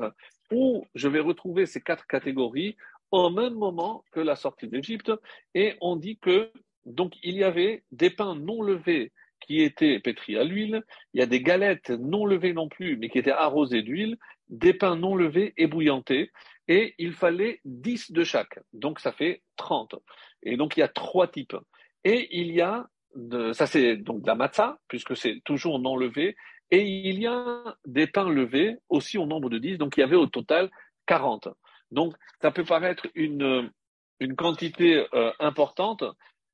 où 0.51 0.85
je 0.93 1.07
vais 1.07 1.19
retrouver 1.19 1.65
ces 1.65 1.81
quatre 1.81 2.05
catégories 2.05 2.77
au 3.09 3.31
même 3.31 3.55
moment 3.55 4.03
que 4.11 4.19
la 4.19 4.35
sortie 4.35 4.67
d'Égypte, 4.67 5.11
et 5.55 5.77
on 5.81 5.95
dit 5.95 6.19
que 6.19 6.51
donc 6.85 7.15
il 7.23 7.37
y 7.37 7.43
avait 7.43 7.83
des 7.91 8.11
pains 8.11 8.35
non 8.35 8.61
levés 8.61 9.11
qui 9.39 9.61
étaient 9.61 9.99
pétris 9.99 10.37
à 10.37 10.43
l'huile, 10.43 10.83
il 11.13 11.19
y 11.19 11.23
a 11.23 11.25
des 11.25 11.41
galettes 11.41 11.89
non 11.89 12.25
levées 12.25 12.53
non 12.53 12.67
plus, 12.67 12.97
mais 12.97 13.09
qui 13.09 13.19
étaient 13.19 13.31
arrosées 13.31 13.81
d'huile, 13.81 14.17
des 14.49 14.73
pains 14.73 14.95
non 14.95 15.15
levés 15.15 15.53
ébouillantés, 15.57 16.31
et 16.67 16.93
il 16.97 17.13
fallait 17.13 17.61
10 17.65 18.11
de 18.11 18.23
chaque, 18.23 18.59
donc 18.73 18.99
ça 18.99 19.11
fait 19.11 19.41
30. 19.57 19.95
Et 20.43 20.57
donc 20.57 20.77
il 20.77 20.81
y 20.81 20.83
a 20.83 20.87
trois 20.87 21.27
types. 21.27 21.55
Et 22.03 22.39
il 22.39 22.51
y 22.51 22.61
a, 22.61 22.87
de, 23.15 23.53
ça 23.53 23.65
c'est 23.65 23.97
donc 23.97 24.21
de 24.21 24.27
la 24.27 24.35
matzah, 24.35 24.77
puisque 24.87 25.17
c'est 25.17 25.41
toujours 25.43 25.79
non 25.79 25.97
levé, 25.97 26.35
et 26.71 26.81
il 26.81 27.19
y 27.19 27.27
a 27.27 27.75
des 27.85 28.07
pains 28.07 28.29
levés 28.29 28.77
aussi 28.89 29.17
au 29.17 29.25
nombre 29.25 29.49
de 29.49 29.57
10, 29.57 29.77
donc 29.77 29.97
il 29.97 30.01
y 30.01 30.03
avait 30.03 30.15
au 30.15 30.27
total 30.27 30.69
40. 31.07 31.49
Donc 31.91 32.13
ça 32.41 32.51
peut 32.51 32.63
paraître 32.63 33.07
une, 33.15 33.71
une 34.19 34.35
quantité 34.35 35.07
euh, 35.13 35.31
importante, 35.39 36.03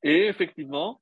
et 0.01 0.27
effectivement, 0.27 0.99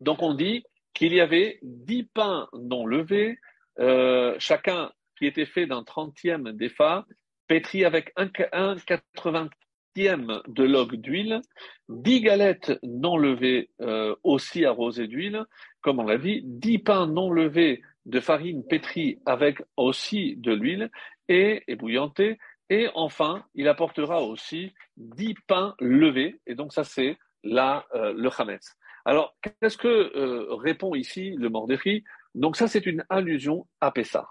donc 0.00 0.22
on 0.22 0.34
dit 0.34 0.64
qu'il 0.94 1.14
y 1.14 1.20
avait 1.20 1.58
dix 1.62 2.04
pains 2.04 2.48
non 2.52 2.86
levés, 2.86 3.38
euh, 3.78 4.34
chacun 4.38 4.92
qui 5.16 5.26
était 5.26 5.46
fait 5.46 5.66
d'un 5.66 5.84
trentième 5.84 6.52
d'EPHA, 6.52 7.06
pétri 7.46 7.84
avec 7.84 8.12
un, 8.16 8.28
quatre-vingtième 8.28 10.40
de 10.48 10.64
log 10.64 10.96
d'huile, 10.96 11.40
dix 11.88 12.20
galettes 12.20 12.72
non 12.82 13.16
levées 13.16 13.70
euh, 13.80 14.14
aussi 14.22 14.64
arrosées 14.64 15.06
d'huile, 15.06 15.44
comme 15.80 15.98
on 15.98 16.04
l'a 16.04 16.18
dit, 16.18 16.42
dix 16.44 16.78
pains 16.78 17.06
non 17.06 17.30
levés 17.30 17.82
de 18.06 18.20
farine 18.20 18.66
pétrie 18.66 19.18
avec 19.26 19.58
aussi 19.76 20.36
de 20.36 20.52
l'huile 20.52 20.90
et 21.28 21.62
ébouillantés, 21.68 22.38
et 22.70 22.88
enfin, 22.94 23.44
il 23.54 23.68
apportera 23.68 24.22
aussi 24.22 24.72
dix 24.96 25.34
pains 25.46 25.74
levés, 25.78 26.40
et 26.46 26.54
donc 26.54 26.72
ça 26.72 26.84
c'est 26.84 27.18
là 27.44 27.84
euh, 27.94 28.12
le 28.16 28.30
chametz. 28.30 28.76
Alors, 29.04 29.34
qu'est-ce 29.42 29.76
que 29.76 29.88
euh, 29.88 30.54
répond 30.54 30.94
ici 30.94 31.34
le 31.36 31.48
Mordéchi 31.48 32.04
Donc 32.34 32.56
ça, 32.56 32.68
c'est 32.68 32.86
une 32.86 33.04
allusion 33.08 33.66
à 33.80 33.90
Pessah. 33.90 34.28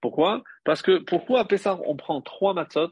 Pourquoi? 0.00 0.42
Parce 0.64 0.82
que 0.82 0.98
pourquoi 0.98 1.40
à 1.40 1.44
Pessah, 1.44 1.78
on 1.84 1.96
prend 1.96 2.20
trois 2.20 2.54
matzot 2.54 2.90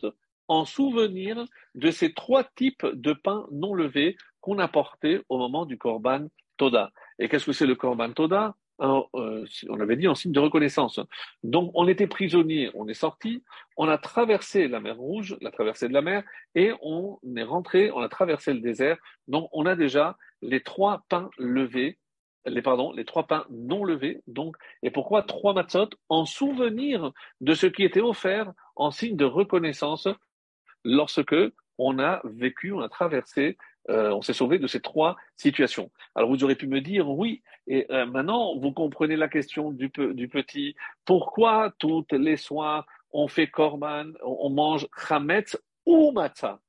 en 0.49 0.65
souvenir 0.65 1.45
de 1.75 1.91
ces 1.91 2.13
trois 2.13 2.45
types 2.45 2.87
de 2.87 3.13
pains 3.13 3.47
non 3.51 3.75
levés 3.75 4.17
qu'on 4.41 4.59
a 4.59 4.69
portés 4.69 5.21
au 5.29 5.39
moment 5.39 5.65
du 5.65 5.79
Korban 5.79 6.27
Toda? 6.57 6.91
Et 7.19 7.29
qu'est-ce 7.29 7.47
que 7.47 7.53
c'est 7.53 7.67
le 7.67 7.75
Korban 7.75 8.13
Toda? 8.13 8.55
Euh, 8.81 9.45
on 9.69 9.81
avait 9.81 9.97
dit 9.97 10.09
en 10.09 10.15
signe 10.15 10.33
de 10.33 10.41
reconnaissance. 10.41 11.01
Donc 11.43 11.71
on 11.75 11.87
était 11.87 12.07
prisonnier, 12.07 12.71
on 12.75 12.89
est 12.89 12.95
sorti, 12.95 13.43
on 13.77 13.89
a 13.89 13.99
traversé 13.99 14.69
la 14.69 14.81
mer 14.81 14.97
Rouge, 14.97 15.37
la 15.41 15.51
traversée 15.51 15.89
de 15.89 15.93
la 15.93 16.03
mer, 16.03 16.25
et 16.55 16.73
on 16.83 17.19
est 17.37 17.45
rentré, 17.45 17.91
on 17.93 18.01
a 18.01 18.09
traversé 18.09 18.53
le 18.53 18.61
désert. 18.61 18.97
Donc 19.29 19.49
on 19.53 19.67
a 19.67 19.77
déjà 19.77 20.17
les 20.43 20.63
trois 20.63 21.05
pains 21.09 21.31
levés, 21.39 21.99
pardon, 22.65 22.93
les 22.93 23.05
trois 23.05 23.27
pains 23.27 23.47
non 23.51 23.85
levés. 23.85 24.23
Donc 24.27 24.57
et 24.83 24.91
pourquoi 24.91 25.23
trois 25.23 25.55
matzot 25.55 25.91
en 26.09 26.25
souvenir 26.25 27.13
de 27.41 27.55
ce 27.55 27.67
qui 27.67 27.85
était 27.85 28.01
offert 28.01 28.53
en 28.77 28.91
signe 28.91 29.17
de 29.17 29.25
reconnaissance 29.25 30.09
lorsque 30.85 31.37
on 31.79 31.99
a 31.99 32.21
vécu, 32.25 32.73
on 32.73 32.81
a 32.81 32.89
traversé 32.89 33.57
euh, 33.91 34.11
on 34.13 34.23
s'est 34.23 34.33
sauvé 34.33 34.59
de 34.59 34.67
ces 34.67 34.81
trois 34.81 35.17
situations. 35.37 35.91
Alors 36.15 36.31
vous 36.31 36.43
aurez 36.45 36.55
pu 36.55 36.67
me 36.67 36.81
dire, 36.81 37.09
oui, 37.09 37.43
et 37.67 37.87
euh, 37.91 38.07
maintenant 38.07 38.57
vous 38.57 38.73
comprenez 38.73 39.17
la 39.17 39.29
question 39.29 39.71
du, 39.71 39.91
petit, 39.91 40.75
pourquoi 41.05 41.73
toutes 41.79 42.13
les 42.13 42.37
soirs 42.37 42.87
on 43.13 43.29
fait 43.29 43.47
korban, 43.47 44.07
on, 44.25 44.51
mange 44.51 44.89
chametz 44.97 45.57
ou 45.87 46.13
matzah? 46.13 46.61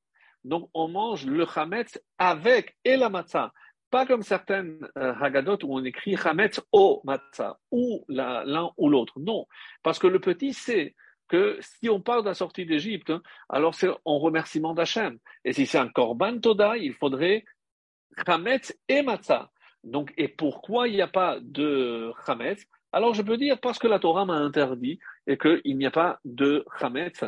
Donc 0.44 0.68
on 0.74 0.88
mange 0.88 1.26
le 1.26 1.46
chametz 1.46 2.00
avec 2.18 2.76
et 2.84 2.96
la 2.96 3.08
matzah. 3.08 3.52
Pas 3.90 4.04
comme 4.04 4.22
certaines 4.22 4.78
euh, 4.98 5.14
Haggadot 5.20 5.58
où 5.64 5.78
on 5.78 5.84
écrit 5.84 6.16
chametz 6.16 6.60
au 6.72 7.00
matzah, 7.04 7.58
ou 7.70 8.04
l'un 8.08 8.70
ou 8.76 8.88
l'autre. 8.88 9.18
Non, 9.20 9.46
parce 9.82 9.98
que 9.98 10.06
le 10.06 10.20
petit 10.20 10.52
sait 10.52 10.94
que 11.28 11.58
si 11.60 11.88
on 11.88 12.00
parle 12.00 12.22
de 12.22 12.28
la 12.28 12.34
sortie 12.34 12.66
d'Égypte, 12.66 13.12
alors 13.48 13.74
c'est 13.74 13.90
en 14.04 14.18
remerciement 14.18 14.74
d'Hachem. 14.74 15.18
Et 15.44 15.52
si 15.52 15.66
c'est 15.66 15.78
un 15.78 15.88
korban 15.88 16.38
toda, 16.38 16.76
il 16.76 16.92
faudrait 16.94 17.44
chametz 18.24 18.76
et 18.88 19.02
matzah. 19.02 19.50
Donc, 19.84 20.12
et 20.16 20.28
pourquoi 20.28 20.88
il 20.88 20.94
n'y 20.94 21.02
a 21.02 21.08
pas 21.08 21.38
de 21.40 22.12
chametz? 22.26 22.64
Alors 22.92 23.14
je 23.14 23.22
peux 23.22 23.36
dire 23.36 23.60
parce 23.60 23.78
que 23.78 23.88
la 23.88 23.98
Torah 23.98 24.24
m'a 24.24 24.36
interdit 24.36 24.98
et 25.26 25.36
qu'il 25.36 25.76
n'y 25.76 25.86
a 25.86 25.90
pas 25.90 26.18
de 26.24 26.64
chametz 26.78 27.24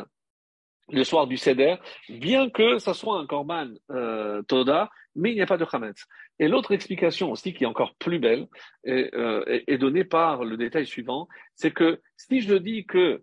le 0.91 1.03
soir 1.03 1.27
du 1.27 1.37
Seder, 1.37 1.75
bien 2.09 2.49
que 2.49 2.79
ça 2.79 2.93
soit 2.93 3.19
un 3.19 3.27
korban 3.27 3.69
euh, 3.91 4.41
toda, 4.43 4.89
mais 5.15 5.31
il 5.31 5.35
n'y 5.35 5.41
a 5.41 5.45
pas 5.45 5.57
de 5.57 5.65
chametz. 5.65 6.05
Et 6.39 6.47
l'autre 6.47 6.71
explication 6.71 7.31
aussi, 7.31 7.53
qui 7.53 7.63
est 7.63 7.67
encore 7.67 7.93
plus 7.95 8.19
belle, 8.19 8.47
est, 8.83 9.13
euh, 9.13 9.61
est 9.67 9.77
donnée 9.77 10.03
par 10.03 10.43
le 10.43 10.57
détail 10.57 10.85
suivant, 10.85 11.27
c'est 11.55 11.71
que 11.71 12.01
si 12.17 12.41
je 12.41 12.55
dis 12.55 12.85
que 12.85 13.21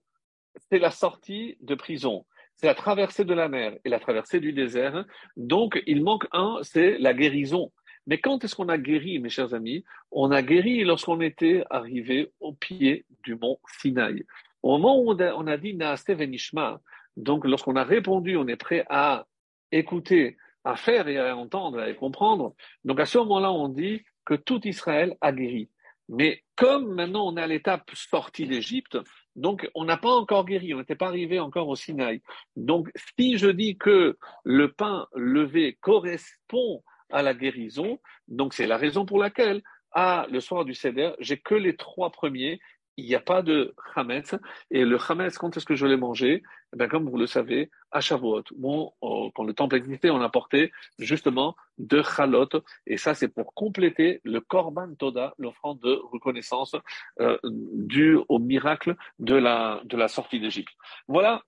c'est 0.71 0.79
la 0.79 0.91
sortie 0.91 1.57
de 1.61 1.75
prison, 1.75 2.25
c'est 2.57 2.67
la 2.67 2.75
traversée 2.75 3.25
de 3.25 3.35
la 3.35 3.49
mer 3.49 3.77
et 3.85 3.89
la 3.89 4.01
traversée 4.01 4.41
du 4.41 4.53
désert. 4.53 5.05
Donc, 5.37 5.83
il 5.87 6.03
manque 6.03 6.27
un, 6.33 6.59
c'est 6.63 6.99
la 6.99 7.13
guérison. 7.13 7.73
Mais 8.07 8.19
quand 8.19 8.45
est-ce 8.45 8.55
qu'on 8.55 8.69
a 8.69 8.79
guéri, 8.79 9.19
mes 9.19 9.29
chers 9.29 9.53
amis? 9.53 9.85
On 10.11 10.31
a 10.31 10.43
guéri 10.43 10.85
lorsqu'on 10.85 11.21
était 11.21 11.65
arrivé 11.71 12.33
au 12.41 12.53
pied 12.53 13.05
du 13.25 13.35
mont 13.35 13.59
Sinaï. 13.81 14.25
Au 14.63 14.79
moment 14.79 15.01
où 15.01 15.13
on 15.13 15.47
a, 15.47 15.57
dit 15.57 15.75
Naaste 15.75 16.15
Venishma, 16.15 16.81
donc 17.17 17.45
lorsqu'on 17.45 17.77
a 17.77 17.85
répondu, 17.85 18.37
on 18.37 18.47
est 18.47 18.57
prêt 18.57 18.85
à 18.89 19.27
écouter, 19.73 20.37
à 20.65 20.77
faire 20.77 21.09
et 21.09 21.19
à 21.19 21.37
entendre 21.37 21.81
et 21.81 21.91
à 21.91 21.95
comprendre. 21.95 22.55
Donc 22.85 23.01
à 23.01 23.07
ce 23.07 23.19
moment-là, 23.19 23.53
on 23.53 23.69
dit 23.69 24.03
que 24.25 24.35
tout 24.35 24.67
Israël 24.67 25.17
a 25.21 25.33
guéri. 25.33 25.69
Mais 26.09 26.43
comme 26.57 26.95
maintenant 26.95 27.27
on 27.27 27.37
est 27.37 27.43
à 27.43 27.47
l'étape 27.47 27.91
sortie 27.95 28.47
d'Égypte, 28.47 28.99
donc, 29.37 29.69
on 29.75 29.85
n'a 29.85 29.99
pas 29.99 30.11
encore 30.11 30.47
guéri, 30.47 30.73
on 30.75 30.79
n'était 30.79 30.97
pas 30.97 31.09
arrivé 31.09 31.39
encore 31.39 31.69
au 31.69 31.77
Sinaï. 31.77 32.23
Donc, 32.57 32.91
si 33.17 33.37
je 33.37 33.49
dis 33.49 33.77
que 33.77 34.17
le 34.45 34.73
pain 34.73 35.07
levé 35.15 35.77
correspond 35.81 36.83
à 37.11 37.23
la 37.23 37.35
guérison, 37.35 38.01
donc 38.29 38.55
c'est 38.55 38.67
la 38.67 38.79
raison 38.79 39.05
pour 39.05 39.19
laquelle, 39.19 39.63
à 39.93 40.27
le 40.31 40.41
soir 40.41 40.65
du 40.65 40.75
Seder, 40.75 41.13
j'ai 41.21 41.37
que 41.37 41.55
les 41.55 41.77
trois 41.77 42.11
premiers 42.11 42.59
il 42.97 43.07
n'y 43.07 43.15
a 43.15 43.21
pas 43.21 43.43
de 43.43 43.75
chametz. 43.95 44.35
Et 44.71 44.85
le 44.85 44.99
chametz, 44.99 45.39
quand 45.39 45.57
est-ce 45.57 45.67
que 45.67 45.75
je 45.75 45.87
l'ai 45.87 45.97
mangé? 45.97 46.43
Eh 46.79 46.89
Comme 46.89 47.09
vous 47.09 47.19
le 47.19 47.27
savez, 47.27 47.71
à 47.91 48.01
Shavuot. 48.01 48.45
Bon, 48.57 48.93
quand 49.01 49.45
le 49.45 49.55
temple 49.55 49.77
existait, 49.77 50.11
on 50.11 50.21
apportait 50.21 50.73
justement 50.99 51.57
de 51.79 52.03
chalot. 52.03 52.49
Et 52.87 52.97
ça, 52.97 53.15
c'est 53.15 53.29
pour 53.29 53.55
compléter 53.55 54.21
le 54.25 54.41
korban 54.41 54.95
toda, 54.95 55.35
l'offrande 55.39 55.81
de 55.81 56.01
reconnaissance 56.13 56.77
euh, 57.21 57.39
due 57.45 58.19
au 58.29 58.39
miracle 58.39 58.97
de 59.19 59.35
la, 59.35 59.81
de 59.85 59.97
la 59.97 60.09
sortie 60.09 60.41
d'Égypte. 60.41 60.75
Voilà 61.09 61.43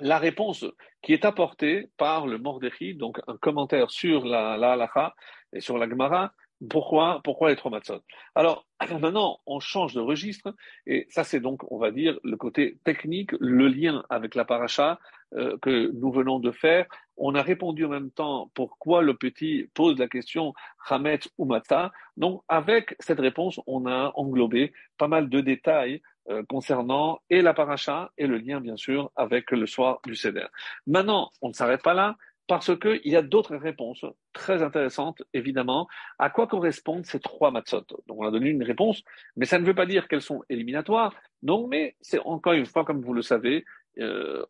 la 0.00 0.18
réponse 0.18 0.64
qui 1.02 1.12
est 1.12 1.24
apportée 1.24 1.90
par 1.96 2.26
le 2.26 2.38
Mordéchi, 2.38 2.94
donc 2.94 3.18
un 3.28 3.36
commentaire 3.38 3.90
sur 3.90 4.24
la, 4.24 4.56
la 4.56 4.72
halacha 4.72 5.14
et 5.52 5.60
sur 5.60 5.78
la 5.78 5.88
Gemara, 5.88 6.32
pourquoi, 6.70 7.20
pourquoi 7.22 7.50
les 7.50 7.56
trois 7.56 7.70
matzot 7.70 8.00
Alors, 8.34 8.66
maintenant, 9.00 9.40
on 9.46 9.60
change 9.60 9.94
de 9.94 10.00
registre, 10.00 10.54
et 10.86 11.06
ça, 11.10 11.24
c'est 11.24 11.40
donc, 11.40 11.70
on 11.70 11.78
va 11.78 11.90
dire, 11.90 12.18
le 12.24 12.36
côté 12.36 12.78
technique, 12.84 13.32
le 13.40 13.68
lien 13.68 14.04
avec 14.08 14.34
la 14.34 14.44
paracha 14.44 14.98
euh, 15.34 15.56
que 15.60 15.90
nous 15.92 16.12
venons 16.12 16.38
de 16.38 16.50
faire. 16.50 16.86
On 17.16 17.34
a 17.34 17.42
répondu 17.42 17.84
en 17.84 17.88
même 17.88 18.10
temps 18.10 18.50
pourquoi 18.54 19.02
le 19.02 19.14
petit 19.14 19.68
pose 19.74 19.98
la 19.98 20.08
question 20.08 20.54
Hametz 20.88 21.28
ou 21.36 21.44
Matzah. 21.44 21.92
Donc, 22.16 22.42
avec 22.48 22.96
cette 23.00 23.20
réponse, 23.20 23.60
on 23.66 23.86
a 23.86 24.12
englobé 24.14 24.72
pas 24.98 25.08
mal 25.08 25.28
de 25.28 25.40
détails 25.40 26.00
euh, 26.28 26.42
concernant 26.48 27.20
et 27.30 27.42
la 27.42 27.54
paracha 27.54 28.10
et 28.18 28.26
le 28.26 28.38
lien, 28.38 28.60
bien 28.60 28.76
sûr, 28.76 29.10
avec 29.14 29.50
le 29.50 29.66
soir 29.66 30.00
du 30.06 30.16
Seder. 30.16 30.46
Maintenant, 30.86 31.30
on 31.42 31.48
ne 31.48 31.54
s'arrête 31.54 31.82
pas 31.82 31.94
là 31.94 32.16
parce 32.46 32.76
qu'il 32.78 33.00
y 33.04 33.16
a 33.16 33.22
d'autres 33.22 33.56
réponses 33.56 34.04
très 34.32 34.62
intéressantes, 34.62 35.22
évidemment. 35.34 35.88
À 36.18 36.30
quoi 36.30 36.46
correspondent 36.46 37.04
ces 37.04 37.20
trois 37.20 37.50
matzot 37.50 37.84
Donc, 38.06 38.18
on 38.20 38.26
a 38.26 38.30
donné 38.30 38.50
une 38.50 38.62
réponse, 38.62 39.02
mais 39.36 39.46
ça 39.46 39.58
ne 39.58 39.64
veut 39.64 39.74
pas 39.74 39.86
dire 39.86 40.06
qu'elles 40.08 40.22
sont 40.22 40.42
éliminatoires. 40.48 41.14
Donc, 41.42 41.68
mais 41.68 41.96
c'est 42.00 42.20
encore 42.20 42.52
une 42.52 42.66
fois, 42.66 42.84
comme 42.84 43.02
vous 43.02 43.14
le 43.14 43.22
savez, 43.22 43.64
euh, 43.98 44.44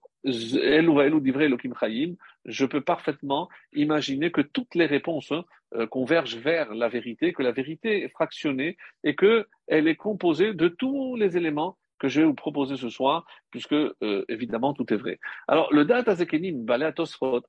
je 2.45 2.65
peux 2.65 2.81
parfaitement 2.81 3.49
imaginer 3.73 4.31
que 4.33 4.41
toutes 4.41 4.75
les 4.75 4.87
réponses 4.87 5.33
euh, 5.75 5.87
convergent 5.87 6.37
vers 6.37 6.75
la 6.75 6.89
vérité, 6.89 7.33
que 7.33 7.43
la 7.43 7.53
vérité 7.53 8.03
est 8.03 8.09
fractionnée 8.09 8.77
et 9.05 9.15
qu'elle 9.15 9.47
est 9.69 9.97
composée 9.97 10.53
de 10.53 10.69
tous 10.69 11.17
les 11.17 11.37
éléments 11.37 11.77
que 11.99 12.09
je 12.09 12.21
vais 12.21 12.27
vous 12.27 12.35
proposer 12.35 12.77
ce 12.77 12.91
soir, 12.91 13.25
puisque 13.51 13.73
euh, 13.73 14.25
évidemment 14.29 14.75
tout 14.75 14.93
est 14.93 14.97
vrai. 14.97 15.19
Alors 15.49 15.73
le 15.73 15.85
date 15.85 16.09
Azekenim 16.09 16.65
Baleatosrot 16.65 17.43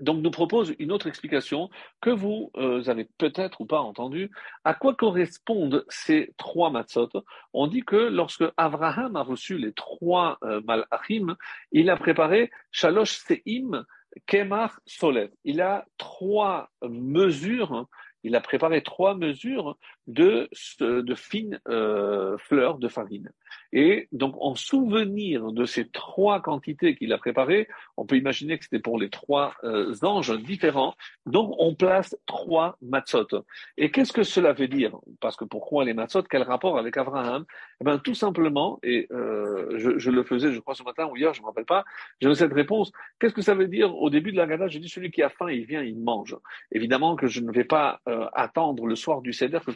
donc 0.00 0.22
nous 0.22 0.30
propose 0.30 0.74
une 0.78 0.92
autre 0.92 1.06
explication 1.06 1.70
que 2.00 2.10
vous 2.10 2.50
euh, 2.56 2.82
avez 2.88 3.08
peut-être 3.18 3.60
ou 3.60 3.66
pas 3.66 3.80
entendu. 3.80 4.30
À 4.64 4.74
quoi 4.74 4.94
correspondent 4.94 5.84
ces 5.88 6.32
trois 6.36 6.70
matzot? 6.70 7.10
On 7.52 7.66
dit 7.66 7.82
que 7.82 7.96
lorsque 7.96 8.44
Abraham 8.56 9.16
a 9.16 9.22
reçu 9.22 9.58
les 9.58 9.72
trois 9.72 10.38
euh, 10.42 10.60
malachim, 10.66 11.36
il 11.72 11.90
a 11.90 11.96
préparé 11.96 12.50
shalosh 12.70 13.18
seim 13.18 13.84
kemar 14.26 14.80
solev. 14.86 15.30
Il 15.44 15.60
a 15.60 15.86
trois 15.98 16.70
mesures 16.82 17.86
il 18.24 18.34
a 18.34 18.40
préparé 18.40 18.82
trois 18.82 19.14
mesures 19.14 19.76
de, 20.06 20.48
de 20.80 21.14
fines 21.14 21.60
euh, 21.68 22.36
fleurs 22.38 22.78
de 22.78 22.88
farine. 22.88 23.30
Et 23.72 24.08
donc, 24.12 24.36
en 24.38 24.54
souvenir 24.54 25.50
de 25.50 25.64
ces 25.64 25.88
trois 25.88 26.40
quantités 26.40 26.94
qu'il 26.94 27.12
a 27.12 27.18
préparées, 27.18 27.68
on 27.96 28.06
peut 28.06 28.16
imaginer 28.16 28.58
que 28.58 28.64
c'était 28.64 28.78
pour 28.78 28.98
les 28.98 29.10
trois 29.10 29.54
euh, 29.64 29.92
anges 30.02 30.38
différents. 30.42 30.94
Donc, 31.26 31.54
on 31.58 31.74
place 31.74 32.16
trois 32.26 32.76
matzot. 32.82 33.44
Et 33.76 33.90
qu'est-ce 33.90 34.12
que 34.12 34.22
cela 34.22 34.52
veut 34.52 34.68
dire? 34.68 34.96
Parce 35.20 35.36
que 35.36 35.44
pourquoi 35.44 35.84
les 35.84 35.94
matzot 35.94 36.22
Quel 36.22 36.42
rapport 36.42 36.78
avec 36.78 36.96
Abraham? 36.96 37.44
Eh 37.80 37.84
bien, 37.84 37.98
tout 37.98 38.14
simplement, 38.14 38.78
et 38.82 39.08
euh, 39.10 39.76
je, 39.78 39.98
je, 39.98 40.10
le 40.10 40.22
faisais, 40.22 40.52
je 40.52 40.60
crois, 40.60 40.74
ce 40.74 40.82
matin 40.82 41.08
ou 41.10 41.16
hier, 41.16 41.32
je 41.34 41.40
ne 41.40 41.42
me 41.42 41.48
rappelle 41.48 41.64
pas, 41.64 41.84
j'ai 42.20 42.32
cette 42.34 42.52
réponse. 42.52 42.92
Qu'est-ce 43.18 43.34
que 43.34 43.42
ça 43.42 43.54
veut 43.54 43.68
dire? 43.68 43.96
Au 43.96 44.10
début 44.10 44.32
de 44.32 44.36
la 44.36 44.46
Gada, 44.46 44.68
je 44.68 44.78
dis 44.78 44.88
celui 44.88 45.10
qui 45.10 45.22
a 45.22 45.28
faim, 45.28 45.50
il 45.50 45.64
vient, 45.64 45.82
il 45.82 45.98
mange. 45.98 46.36
Évidemment 46.72 47.16
que 47.16 47.26
je 47.26 47.40
ne 47.40 47.50
vais 47.52 47.64
pas 47.64 48.00
euh, 48.08 48.26
attendre 48.34 48.86
le 48.86 48.96
soir 48.96 49.20
du 49.20 49.32
Seder 49.32 49.60
que 49.64 49.72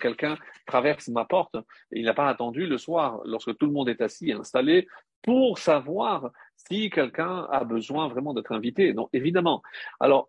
traverse 0.67 1.09
ma 1.09 1.25
porte. 1.25 1.57
Il 1.93 2.05
n'a 2.05 2.15
pas 2.15 2.29
attendu 2.29 2.67
le 2.67 2.79
soir, 2.79 3.21
lorsque 3.25 3.57
tout 3.57 3.67
le 3.67 3.73
monde 3.73 3.89
est 3.89 4.01
assis 4.01 4.31
et 4.31 4.35
installé, 4.35 4.87
pour 5.23 5.59
savoir 5.59 6.31
si 6.57 6.91
quelqu'un 6.91 7.47
a 7.51 7.65
besoin 7.65 8.09
vraiment 8.09 8.35
d'être 8.35 8.53
invité. 8.53 8.93
Non, 8.95 9.09
évidemment. 9.13 9.63
Alors, 10.01 10.29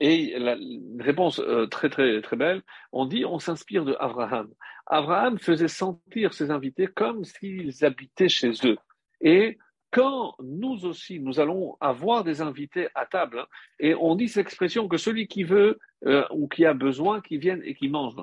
et 0.00 0.38
la 0.38 0.56
réponse 0.98 1.40
euh, 1.40 1.66
très 1.66 1.90
très 1.90 2.22
très 2.22 2.36
belle, 2.36 2.62
on 2.90 3.04
dit 3.04 3.26
on 3.26 3.38
s'inspire 3.38 3.84
de 3.84 3.94
Abraham. 4.00 4.48
Abraham 4.86 5.38
faisait 5.38 5.68
sentir 5.68 6.32
ses 6.32 6.50
invités 6.50 6.86
comme 6.86 7.24
s'ils 7.24 7.84
habitaient 7.84 8.30
chez 8.30 8.52
eux. 8.64 8.78
Et 9.20 9.58
quand 9.90 10.36
nous 10.42 10.84
aussi, 10.84 11.20
nous 11.20 11.40
allons 11.40 11.76
avoir 11.80 12.22
des 12.22 12.40
invités 12.40 12.88
à 12.94 13.06
table, 13.06 13.40
hein, 13.40 13.46
et 13.78 13.94
on 13.94 14.14
dit 14.14 14.28
cette 14.28 14.46
expression 14.46 14.88
que 14.88 14.96
celui 14.96 15.26
qui 15.26 15.42
veut 15.42 15.78
euh, 16.06 16.24
ou 16.30 16.48
qui 16.48 16.64
a 16.64 16.74
besoin, 16.74 17.20
qui 17.20 17.38
vienne 17.38 17.60
et 17.64 17.74
qui 17.74 17.88
mange. 17.88 18.14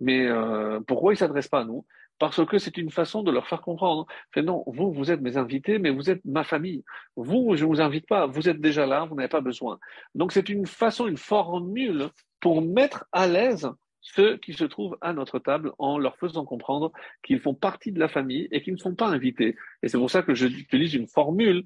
Mais 0.00 0.26
euh, 0.26 0.80
pourquoi 0.86 1.12
il 1.12 1.16
ne 1.16 1.20
s'adresse 1.20 1.48
pas 1.48 1.60
à 1.60 1.64
nous? 1.64 1.86
Parce 2.18 2.44
que 2.44 2.58
c'est 2.58 2.76
une 2.76 2.90
façon 2.90 3.22
de 3.22 3.32
leur 3.32 3.48
faire 3.48 3.60
comprendre. 3.60 4.06
Fait, 4.32 4.42
non, 4.42 4.62
vous, 4.66 4.92
vous 4.92 5.10
êtes 5.10 5.20
mes 5.20 5.36
invités, 5.36 5.78
mais 5.78 5.90
vous 5.90 6.10
êtes 6.10 6.24
ma 6.24 6.44
famille. 6.44 6.84
Vous, 7.16 7.56
je 7.56 7.64
ne 7.64 7.68
vous 7.68 7.80
invite 7.80 8.06
pas, 8.06 8.26
vous 8.26 8.48
êtes 8.48 8.60
déjà 8.60 8.86
là, 8.86 9.04
vous 9.04 9.16
n'avez 9.16 9.28
pas 9.28 9.40
besoin. 9.40 9.78
Donc 10.14 10.32
c'est 10.32 10.48
une 10.48 10.66
façon, 10.66 11.06
une 11.06 11.16
formule 11.16 12.08
pour 12.40 12.62
mettre 12.62 13.06
à 13.12 13.26
l'aise 13.26 13.68
ceux 14.04 14.36
qui 14.36 14.52
se 14.52 14.64
trouvent 14.64 14.98
à 15.00 15.14
notre 15.14 15.38
table 15.38 15.72
en 15.78 15.98
leur 15.98 16.16
faisant 16.18 16.44
comprendre 16.44 16.92
qu'ils 17.22 17.40
font 17.40 17.54
partie 17.54 17.90
de 17.90 17.98
la 17.98 18.08
famille 18.08 18.48
et 18.52 18.62
qu'ils 18.62 18.74
ne 18.74 18.78
sont 18.78 18.94
pas 18.94 19.08
invités. 19.08 19.56
Et 19.82 19.88
c'est 19.88 19.96
pour 19.98 20.10
ça 20.10 20.22
que 20.22 20.34
j'utilise 20.34 20.94
une 20.94 21.08
formule, 21.08 21.64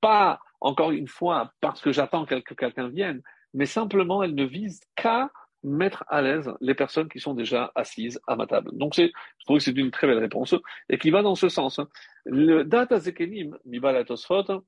pas 0.00 0.40
encore 0.60 0.90
une 0.90 1.06
fois 1.06 1.52
parce 1.60 1.80
que 1.80 1.92
j'attends 1.92 2.26
que 2.26 2.34
quelqu'un 2.40 2.88
vienne, 2.88 3.22
mais 3.54 3.64
simplement 3.64 4.24
elle 4.24 4.34
ne 4.34 4.44
vise 4.44 4.80
qu'à 4.96 5.30
mettre 5.62 6.04
à 6.08 6.20
l'aise 6.20 6.52
les 6.60 6.74
personnes 6.74 7.08
qui 7.08 7.20
sont 7.20 7.34
déjà 7.34 7.70
assises 7.76 8.20
à 8.26 8.34
ma 8.34 8.48
table. 8.48 8.70
Donc 8.74 8.96
c'est, 8.96 9.12
je 9.38 9.44
trouve 9.44 9.58
que 9.58 9.62
c'est 9.62 9.70
une 9.70 9.92
très 9.92 10.08
belle 10.08 10.18
réponse 10.18 10.54
et 10.88 10.98
qui 10.98 11.10
va 11.10 11.22
dans 11.22 11.36
ce 11.36 11.48
sens. 11.48 11.80
Le 12.24 12.64
data 12.64 12.98
zekenim 12.98 13.56
mibalatosfot 13.64 14.64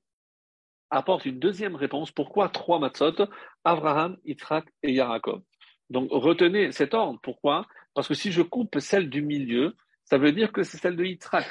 apporte 0.91 1.25
une 1.25 1.39
deuxième 1.39 1.75
réponse. 1.75 2.11
Pourquoi 2.11 2.47
trois 2.47 2.79
matzot 2.79 3.27
Abraham, 3.65 4.17
Yitzhak 4.23 4.65
et 4.81 4.93
Yaakov? 4.93 5.41
Donc 5.89 6.09
retenez 6.11 6.71
cet 6.71 6.93
ordre. 6.93 7.19
Pourquoi? 7.21 7.67
Parce 7.93 8.07
que 8.07 8.13
si 8.13 8.31
je 8.31 8.41
coupe 8.41 8.79
celle 8.79 9.09
du 9.09 9.21
milieu, 9.21 9.75
ça 10.03 10.17
veut 10.17 10.31
dire 10.31 10.51
que 10.51 10.63
c'est 10.63 10.77
celle 10.77 10.95
de 10.95 11.05
Yitzhak. 11.05 11.45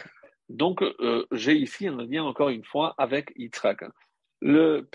Donc 0.49 0.83
euh, 0.83 1.27
j'ai 1.33 1.55
ici 1.55 1.89
un 1.89 2.05
lien 2.05 2.25
encore 2.25 2.49
une 2.49 2.65
fois 2.65 2.95
avec 2.99 3.33
Yitzhak. 3.37 3.85
Le 4.41 4.89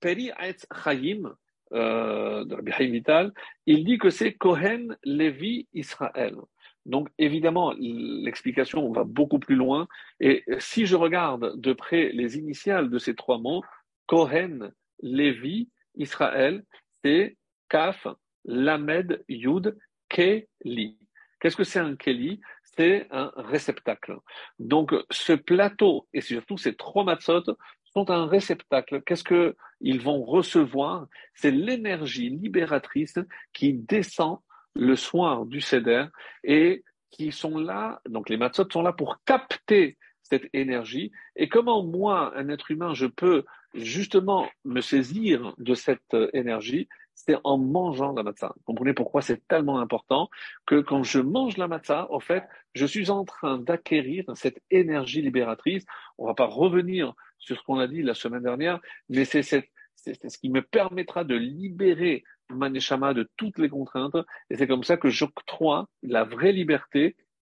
Peri 0.00 0.30
Aetz 0.36 0.66
Chaim 0.72 1.34
euh, 1.72 2.44
de 2.44 2.54
Rabbi 2.54 2.90
Vital, 2.90 3.32
il 3.66 3.84
dit 3.84 3.98
que 3.98 4.10
c'est 4.10 4.34
Kohen 4.34 4.96
Levi 5.04 5.66
Israël. 5.72 6.36
Donc 6.84 7.08
évidemment, 7.18 7.74
l'explication 7.78 8.92
va 8.92 9.02
beaucoup 9.02 9.40
plus 9.40 9.56
loin. 9.56 9.88
Et 10.20 10.44
si 10.58 10.86
je 10.86 10.94
regarde 10.94 11.60
de 11.60 11.72
près 11.72 12.10
les 12.12 12.38
initiales 12.38 12.88
de 12.90 12.98
ces 12.98 13.16
trois 13.16 13.38
mots, 13.38 13.62
Kohen, 14.06 14.72
Levi, 15.02 15.68
Israël, 15.96 16.64
c'est 17.02 17.36
Kaf, 17.68 18.06
Lamed 18.46 19.22
Yud 19.28 19.76
Keli. 20.08 20.96
Qu'est-ce 21.40 21.56
que 21.56 21.64
c'est 21.64 21.80
un 21.80 21.96
Keli? 21.96 22.40
C'est 22.62 23.06
un 23.10 23.30
réceptacle. 23.36 24.16
Donc 24.58 24.94
ce 25.10 25.32
plateau 25.34 26.08
et 26.12 26.20
surtout 26.20 26.56
ces 26.56 26.74
trois 26.74 27.04
matzot 27.04 27.44
sont 27.84 28.10
un 28.10 28.26
réceptacle. 28.26 29.02
Qu'est-ce 29.02 29.24
qu'ils 29.24 30.00
vont 30.00 30.22
recevoir? 30.24 31.06
C'est 31.34 31.50
l'énergie 31.50 32.30
libératrice 32.30 33.18
qui 33.52 33.72
descend 33.74 34.38
le 34.74 34.96
soir 34.96 35.46
du 35.46 35.60
Seder 35.60 36.06
et 36.44 36.84
qui 37.10 37.32
sont 37.32 37.58
là, 37.58 38.00
donc 38.06 38.28
les 38.28 38.36
matzot 38.36 38.68
sont 38.70 38.82
là 38.82 38.92
pour 38.92 39.22
capter 39.24 39.96
cette 40.22 40.48
énergie 40.52 41.12
et 41.36 41.48
comment 41.48 41.82
moi, 41.82 42.36
un 42.36 42.48
être 42.48 42.70
humain, 42.70 42.92
je 42.92 43.06
peux 43.06 43.44
justement 43.74 44.48
me 44.64 44.80
saisir 44.80 45.54
de 45.58 45.74
cette 45.74 46.16
énergie? 46.32 46.88
C'est 47.16 47.36
en 47.42 47.58
mangeant 47.58 48.12
la 48.12 48.22
matzah. 48.22 48.52
Vous 48.56 48.62
comprenez 48.66 48.92
pourquoi 48.92 49.22
c'est 49.22 49.46
tellement 49.48 49.80
important 49.80 50.28
que 50.66 50.80
quand 50.80 51.02
je 51.02 51.18
mange 51.18 51.56
la 51.56 51.66
matzah, 51.66 52.06
en 52.10 52.20
fait, 52.20 52.44
je 52.74 52.86
suis 52.86 53.10
en 53.10 53.24
train 53.24 53.58
d'acquérir 53.58 54.24
cette 54.34 54.62
énergie 54.70 55.22
libératrice. 55.22 55.84
On 56.18 56.26
va 56.26 56.34
pas 56.34 56.46
revenir 56.46 57.14
sur 57.38 57.58
ce 57.58 57.62
qu'on 57.64 57.78
a 57.78 57.88
dit 57.88 58.02
la 58.02 58.14
semaine 58.14 58.42
dernière, 58.42 58.80
mais 59.08 59.24
c'est 59.24 59.42
ce 59.42 60.38
qui 60.38 60.50
me 60.50 60.62
permettra 60.62 61.24
de 61.24 61.34
libérer 61.34 62.22
Maneshama 62.50 63.12
de 63.12 63.28
toutes 63.36 63.58
les 63.58 63.68
contraintes. 63.68 64.16
Et 64.50 64.56
c'est 64.56 64.68
comme 64.68 64.84
ça 64.84 64.96
que 64.96 65.08
j'octroie 65.08 65.88
la 66.02 66.22
vraie 66.22 66.52
liberté 66.52 67.16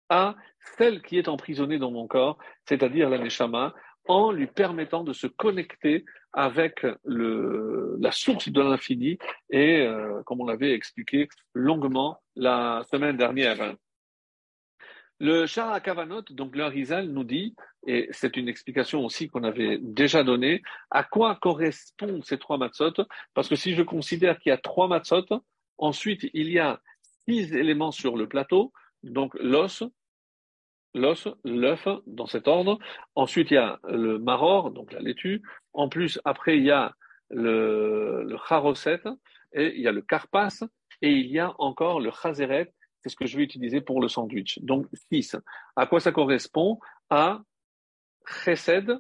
à 0.08 0.36
celle 0.78 1.02
qui 1.02 1.18
est 1.18 1.28
emprisonnée 1.28 1.78
dans 1.78 1.90
mon 1.90 2.06
corps, 2.06 2.38
c'est-à-dire 2.64 3.10
la 3.10 3.18
Neshama, 3.18 3.74
en 4.06 4.32
lui 4.32 4.46
permettant 4.46 5.04
de 5.04 5.12
se 5.12 5.26
connecter 5.26 6.04
avec 6.32 6.86
la 7.04 8.12
source 8.12 8.48
de 8.48 8.60
l'infini 8.60 9.18
et 9.50 9.82
euh, 9.82 10.22
comme 10.24 10.40
on 10.40 10.46
l'avait 10.46 10.72
expliqué 10.72 11.28
longuement 11.54 12.20
la 12.36 12.84
semaine 12.90 13.16
dernière. 13.16 13.74
Le 15.20 15.46
Shah 15.46 15.80
Kavanot, 15.80 16.22
donc 16.30 16.54
le 16.54 16.62
Harizal, 16.62 17.08
nous 17.08 17.24
dit, 17.24 17.56
et 17.88 18.08
c'est 18.12 18.36
une 18.36 18.48
explication 18.48 19.04
aussi 19.04 19.28
qu'on 19.28 19.42
avait 19.42 19.78
déjà 19.80 20.22
donnée, 20.22 20.62
à 20.92 21.02
quoi 21.02 21.34
correspondent 21.34 22.24
ces 22.24 22.38
trois 22.38 22.56
matzot? 22.56 22.92
Parce 23.34 23.48
que 23.48 23.56
si 23.56 23.74
je 23.74 23.82
considère 23.82 24.38
qu'il 24.38 24.50
y 24.50 24.52
a 24.52 24.58
trois 24.58 24.86
matzot, 24.86 25.26
ensuite 25.76 26.28
il 26.34 26.52
y 26.52 26.60
a 26.60 26.80
six 27.26 27.52
éléments 27.52 27.90
sur 27.90 28.16
le 28.16 28.28
plateau, 28.28 28.72
donc 29.02 29.34
l'os, 29.40 29.82
l'os, 30.98 31.28
l'œuf, 31.44 31.86
dans 32.06 32.26
cet 32.26 32.48
ordre. 32.48 32.78
Ensuite, 33.14 33.50
il 33.50 33.54
y 33.54 33.58
a 33.58 33.78
le 33.88 34.18
maror, 34.18 34.70
donc 34.70 34.92
la 34.92 35.00
laitue. 35.00 35.42
En 35.72 35.88
plus, 35.88 36.20
après, 36.24 36.58
il 36.58 36.64
y 36.64 36.70
a 36.70 36.94
le, 37.30 38.24
le 38.24 38.36
et 39.52 39.74
il 39.74 39.80
y 39.80 39.88
a 39.88 39.92
le 39.92 40.02
carpas, 40.02 40.64
et 41.02 41.12
il 41.12 41.28
y 41.28 41.38
a 41.38 41.54
encore 41.58 42.00
le 42.00 42.10
chazeret, 42.10 42.72
c'est 43.00 43.08
ce 43.08 43.16
que 43.16 43.26
je 43.26 43.36
vais 43.36 43.44
utiliser 43.44 43.80
pour 43.80 44.00
le 44.00 44.08
sandwich. 44.08 44.58
Donc, 44.60 44.86
six. 45.10 45.36
À 45.76 45.86
quoi 45.86 46.00
ça 46.00 46.12
correspond? 46.12 46.78
À 47.08 47.40
chesed, 48.26 48.98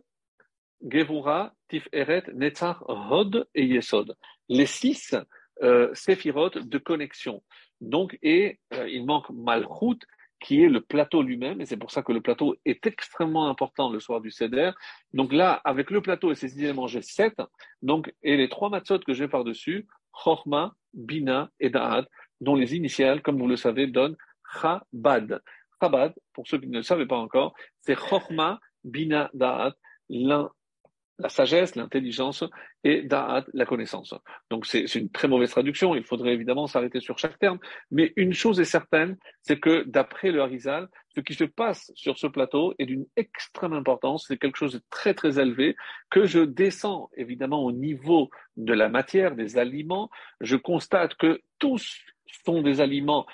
gevura, 0.80 1.52
tiferet, 1.68 2.24
netzach, 2.34 2.78
hod 2.86 3.48
et 3.54 3.66
yesod. 3.66 4.16
Les 4.48 4.66
six 4.66 5.14
euh, 5.62 5.92
de 5.92 6.78
connexion. 6.78 7.42
Donc, 7.80 8.16
et 8.22 8.60
euh, 8.74 8.88
il 8.88 9.04
manque 9.04 9.28
malchut, 9.30 9.98
qui 10.40 10.62
est 10.62 10.68
le 10.68 10.80
plateau 10.80 11.22
lui-même, 11.22 11.60
et 11.60 11.66
c'est 11.66 11.76
pour 11.76 11.90
ça 11.90 12.02
que 12.02 12.12
le 12.12 12.20
plateau 12.20 12.56
est 12.64 12.86
extrêmement 12.86 13.48
important 13.48 13.90
le 13.90 14.00
soir 14.00 14.20
du 14.20 14.30
Seder. 14.30 14.70
Donc 15.12 15.32
là, 15.32 15.60
avec 15.64 15.90
le 15.90 16.00
plateau 16.00 16.30
et 16.30 16.34
ses 16.34 16.58
éléments, 16.62 16.86
j'ai 16.86 17.02
sept, 17.02 17.36
donc, 17.82 18.12
et 18.22 18.36
les 18.36 18.48
trois 18.48 18.70
matzot 18.70 19.00
que 19.00 19.14
j'ai 19.14 19.28
par-dessus, 19.28 19.86
Chorma, 20.12 20.74
Bina 20.94 21.50
et 21.60 21.70
Da'at, 21.70 22.06
dont 22.40 22.54
les 22.54 22.76
initiales, 22.76 23.22
comme 23.22 23.38
vous 23.38 23.48
le 23.48 23.56
savez, 23.56 23.86
donnent 23.86 24.16
Chabad. 24.60 25.42
Chabad, 25.80 26.14
pour 26.32 26.46
ceux 26.46 26.58
qui 26.58 26.68
ne 26.68 26.78
le 26.78 26.82
savaient 26.82 27.06
pas 27.06 27.18
encore, 27.18 27.54
c'est 27.80 27.96
Chorma, 27.96 28.60
Bina, 28.84 29.30
Da'at, 29.34 29.74
l'un 30.08 30.50
la 31.18 31.28
sagesse, 31.28 31.74
l'intelligence 31.76 32.44
et 32.84 33.06
la 33.08 33.66
connaissance. 33.66 34.14
Donc 34.50 34.66
c'est 34.66 34.94
une 34.94 35.10
très 35.10 35.28
mauvaise 35.28 35.50
traduction, 35.50 35.94
il 35.94 36.04
faudrait 36.04 36.32
évidemment 36.32 36.66
s'arrêter 36.66 37.00
sur 37.00 37.18
chaque 37.18 37.38
terme, 37.38 37.58
mais 37.90 38.12
une 38.16 38.32
chose 38.32 38.60
est 38.60 38.64
certaine, 38.64 39.16
c'est 39.42 39.58
que 39.58 39.84
d'après 39.84 40.30
le 40.30 40.40
Harizal, 40.40 40.88
ce 41.14 41.20
qui 41.20 41.34
se 41.34 41.44
passe 41.44 41.90
sur 41.94 42.18
ce 42.18 42.26
plateau 42.26 42.74
est 42.78 42.86
d'une 42.86 43.06
extrême 43.16 43.72
importance, 43.72 44.26
c'est 44.28 44.38
quelque 44.38 44.58
chose 44.58 44.74
de 44.74 44.82
très 44.90 45.14
très 45.14 45.40
élevé, 45.40 45.74
que 46.10 46.26
je 46.26 46.40
descends 46.40 47.10
évidemment 47.16 47.64
au 47.64 47.72
niveau 47.72 48.30
de 48.56 48.72
la 48.72 48.88
matière, 48.88 49.34
des 49.34 49.58
aliments, 49.58 50.10
je 50.40 50.56
constate 50.56 51.14
que 51.14 51.40
tous 51.58 51.98
sont 52.44 52.62
des 52.62 52.80
aliments 52.80 53.26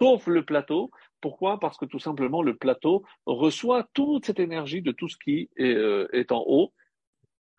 sauf 0.00 0.26
le 0.26 0.44
plateau, 0.44 0.90
pourquoi? 1.20 1.58
Parce 1.58 1.76
que 1.76 1.84
tout 1.84 1.98
simplement, 1.98 2.42
le 2.42 2.56
plateau 2.56 3.04
reçoit 3.26 3.88
toute 3.92 4.26
cette 4.26 4.38
énergie 4.38 4.82
de 4.82 4.92
tout 4.92 5.08
ce 5.08 5.16
qui 5.16 5.50
est, 5.56 5.74
euh, 5.74 6.24
en 6.30 6.44
haut. 6.46 6.72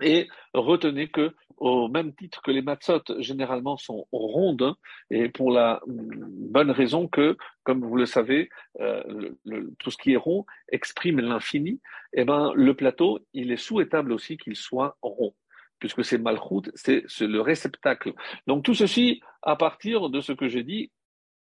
Et 0.01 0.27
retenez 0.53 1.09
que, 1.09 1.35
au 1.57 1.89
même 1.89 2.13
titre 2.13 2.41
que 2.41 2.51
les 2.51 2.61
matzot 2.61 3.03
généralement 3.19 3.77
sont 3.77 4.07
rondes, 4.11 4.75
et 5.09 5.29
pour 5.29 5.51
la 5.51 5.81
bonne 5.87 6.71
raison 6.71 7.07
que, 7.07 7.35
comme 7.63 7.83
vous 7.83 7.97
le 7.97 8.05
savez, 8.05 8.49
euh, 8.79 9.31
tout 9.77 9.91
ce 9.91 9.97
qui 9.97 10.13
est 10.13 10.17
rond 10.17 10.45
exprime 10.71 11.19
l'infini, 11.19 11.81
et 12.13 12.21
eh 12.21 12.25
ben 12.25 12.53
le 12.55 12.73
plateau, 12.73 13.19
il 13.33 13.51
est 13.51 13.57
souhaitable 13.57 14.13
aussi 14.13 14.37
qu'il 14.37 14.55
soit 14.55 14.97
rond 15.01 15.33
puisque 15.79 16.03
c'est 16.03 16.17
malchut, 16.17 16.69
c'est 16.75 17.05
le 17.21 17.41
réceptacle. 17.41 18.13
Donc 18.47 18.63
tout 18.63 18.73
ceci, 18.73 19.21
à 19.41 19.55
partir 19.55 20.09
de 20.09 20.21
ce 20.21 20.33
que 20.33 20.47
j'ai 20.47 20.63
dit, 20.63 20.91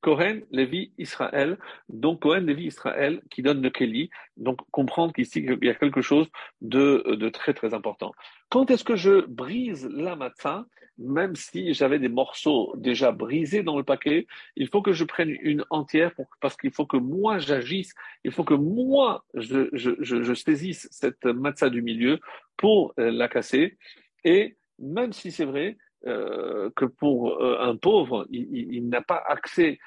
Cohen, 0.05 0.40
Lévi, 0.50 0.92
Israël, 0.98 1.57
donc 1.88 2.20
Cohen, 2.20 2.40
Lévi, 2.40 2.66
Israël, 2.66 3.22
qui 3.30 3.40
donne 3.40 3.62
le 3.62 3.70
Kelly, 3.70 4.11
donc 4.36 4.59
comprendre 4.70 5.14
qu'ici, 5.14 5.42
il 5.42 5.64
y 5.64 5.70
a 5.70 5.74
quelque 5.74 6.02
chose 6.02 6.26
de, 6.61 7.30
très 7.30 7.55
très 7.55 7.72
important. 7.72 8.12
Quand 8.50 8.70
est-ce 8.70 8.84
que 8.84 8.96
je 8.96 9.24
brise 9.24 9.88
la 9.90 10.14
matzah, 10.14 10.66
même 10.98 11.34
si 11.36 11.72
j'avais 11.72 11.98
des 11.98 12.11
morceaux 12.11 12.74
déjà 12.76 13.12
brisés 13.12 13.62
dans 13.62 13.78
le 13.78 13.82
paquet, 13.82 14.26
il 14.57 14.68
faut 14.68 14.82
que 14.82 14.92
je 14.92 15.05
prenne 15.05 15.30
une 15.40 15.64
entière 15.70 16.12
parce 16.42 16.59
qu'il 16.59 16.70
faut 16.70 16.84
que 16.84 16.98
moi 16.98 17.38
j'agisse, 17.38 17.94
il 18.24 18.30
faut 18.30 18.44
que 18.44 18.52
moi 18.52 19.24
je, 19.32 20.34
saisisse 20.34 20.86
cette 20.90 21.24
matzah 21.24 21.70
du 21.70 21.80
milieu 21.80 22.20
pour 22.59 22.92
euh, 22.98 23.11
la 23.11 23.28
casser. 23.28 23.78
Et 24.22 24.59
même 24.78 25.14
si 25.14 25.32
c'est 25.32 25.46
vrai, 25.46 25.78
euh, 26.07 26.70
que 26.76 26.84
pour 26.84 27.40
euh, 27.42 27.59
un 27.61 27.76
pauvre, 27.76 28.26
il, 28.30 28.88
n'a 28.88 29.00
pas 29.00 29.22
accès 29.26 29.78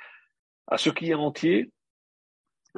à 0.68 0.78
ce 0.78 0.90
qui 0.90 1.12
est 1.12 1.14
entier. 1.14 1.72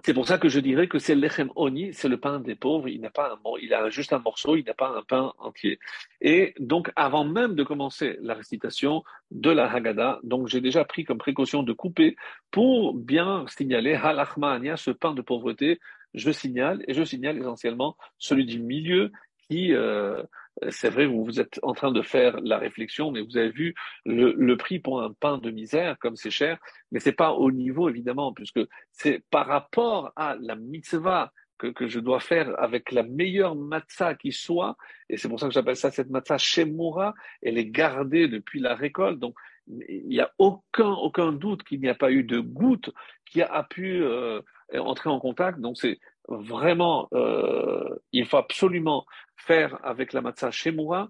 C'est 0.03 0.13
pour 0.13 0.27
ça 0.27 0.37
que 0.37 0.49
je 0.49 0.59
dirais 0.59 0.87
que 0.87 0.99
c'est 0.99 1.15
l'echem 1.15 1.49
c'est 1.93 2.07
le 2.07 2.17
pain 2.17 2.39
des 2.39 2.55
pauvres. 2.55 2.89
Il 2.89 3.01
n'a 3.01 3.09
pas 3.09 3.31
un, 3.31 3.39
il 3.61 3.73
a 3.73 3.89
juste 3.89 4.13
un 4.13 4.19
morceau, 4.19 4.55
il 4.55 4.65
n'a 4.65 4.73
pas 4.73 4.89
un 4.89 5.03
pain 5.03 5.33
entier. 5.39 5.79
Et 6.21 6.53
donc, 6.59 6.91
avant 6.95 7.23
même 7.23 7.55
de 7.55 7.63
commencer 7.63 8.17
la 8.21 8.33
récitation 8.33 9.03
de 9.31 9.49
la 9.49 9.71
Haggadah, 9.71 10.19
donc 10.23 10.47
j'ai 10.47 10.61
déjà 10.61 10.85
pris 10.85 11.03
comme 11.03 11.17
précaution 11.17 11.63
de 11.63 11.73
couper 11.73 12.15
pour 12.51 12.93
bien 12.93 13.45
signaler 13.47 13.93
halachma 13.93 14.59
ce 14.77 14.91
pain 14.91 15.13
de 15.13 15.21
pauvreté. 15.21 15.79
Je 16.13 16.31
signale 16.31 16.83
et 16.87 16.93
je 16.93 17.03
signale 17.03 17.37
essentiellement 17.37 17.95
celui 18.17 18.45
du 18.45 18.59
milieu 18.59 19.11
qui 19.47 19.73
euh, 19.73 20.23
c'est 20.69 20.89
vrai, 20.89 21.05
vous, 21.05 21.23
vous 21.23 21.39
êtes 21.39 21.59
en 21.63 21.73
train 21.73 21.91
de 21.91 22.01
faire 22.01 22.39
la 22.41 22.57
réflexion, 22.57 23.11
mais 23.11 23.21
vous 23.21 23.37
avez 23.37 23.49
vu 23.49 23.75
le, 24.05 24.55
prix 24.55 24.79
pour 24.79 25.01
un 25.01 25.13
pain 25.13 25.37
de 25.37 25.51
misère, 25.51 25.97
comme 25.99 26.15
c'est 26.15 26.31
cher, 26.31 26.59
mais 26.91 26.99
c'est 26.99 27.13
pas 27.13 27.31
au 27.31 27.51
niveau, 27.51 27.89
évidemment, 27.89 28.33
puisque 28.33 28.59
c'est 28.91 29.23
par 29.31 29.47
rapport 29.47 30.11
à 30.15 30.35
la 30.39 30.55
mitzvah 30.55 31.31
que, 31.57 31.67
que, 31.67 31.87
je 31.87 31.99
dois 31.99 32.19
faire 32.19 32.53
avec 32.61 32.91
la 32.91 33.03
meilleure 33.03 33.55
matzah 33.55 34.15
qui 34.15 34.31
soit, 34.31 34.77
et 35.09 35.17
c'est 35.17 35.29
pour 35.29 35.39
ça 35.39 35.47
que 35.47 35.53
j'appelle 35.53 35.75
ça 35.75 35.91
cette 35.91 36.09
matzah 36.09 36.37
shemura, 36.37 37.13
elle 37.41 37.57
est 37.57 37.69
gardée 37.69 38.27
depuis 38.27 38.59
la 38.59 38.75
récolte, 38.75 39.19
donc 39.19 39.35
il 39.67 40.07
n'y 40.07 40.19
a 40.19 40.31
aucun, 40.39 40.89
aucun 40.89 41.31
doute 41.31 41.63
qu'il 41.63 41.79
n'y 41.79 41.89
a 41.89 41.95
pas 41.95 42.11
eu 42.11 42.23
de 42.23 42.39
goutte 42.39 42.89
qui 43.25 43.41
a 43.41 43.63
pu 43.63 44.01
euh, 44.03 44.41
entrer 44.73 45.09
en 45.09 45.19
contact, 45.19 45.59
donc 45.59 45.77
c'est 45.77 45.99
vraiment, 46.29 47.07
euh, 47.13 47.97
il 48.11 48.25
faut 48.25 48.37
absolument 48.37 49.05
faire 49.35 49.79
avec 49.83 50.13
la 50.13 50.21
matzah 50.21 50.51
Shemura. 50.51 51.09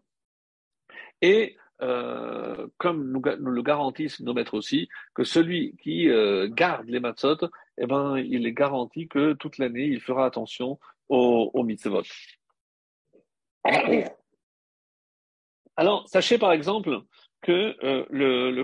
Et 1.22 1.58
euh, 1.82 2.68
comme 2.78 3.12
nous, 3.12 3.22
le 3.22 3.62
garantissent 3.62 4.20
nos 4.20 4.34
maîtres 4.34 4.56
aussi, 4.56 4.90
que 5.14 5.24
celui 5.24 5.78
qui 5.78 6.10
euh, 6.10 6.50
garde 6.50 6.90
les 6.90 7.00
matzot, 7.00 7.38
eh 7.78 7.86
ben, 7.86 8.18
il 8.18 8.46
est 8.46 8.54
garanti 8.54 9.08
que 9.08 9.34
toute 9.34 9.58
l'année, 9.58 9.86
il 9.86 10.02
fera 10.02 10.26
attention 10.26 10.80
aux, 11.08 11.64
mitzvot. 11.64 12.04
Alors, 15.78 16.08
sachez 16.10 16.38
par 16.38 16.52
exemple 16.52 17.02
que 17.42 17.76
euh, 17.84 18.06
le, 18.10 18.52
le 18.52 18.64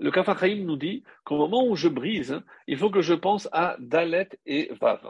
le 0.00 0.10
Kafachaim 0.10 0.64
nous 0.64 0.76
dit 0.76 1.04
qu'au 1.24 1.36
moment 1.36 1.66
où 1.66 1.76
je 1.76 1.88
brise, 1.88 2.40
il 2.66 2.78
faut 2.78 2.90
que 2.90 3.02
je 3.02 3.14
pense 3.14 3.48
à 3.52 3.76
Dalet 3.78 4.28
et 4.46 4.70
Vav. 4.80 5.06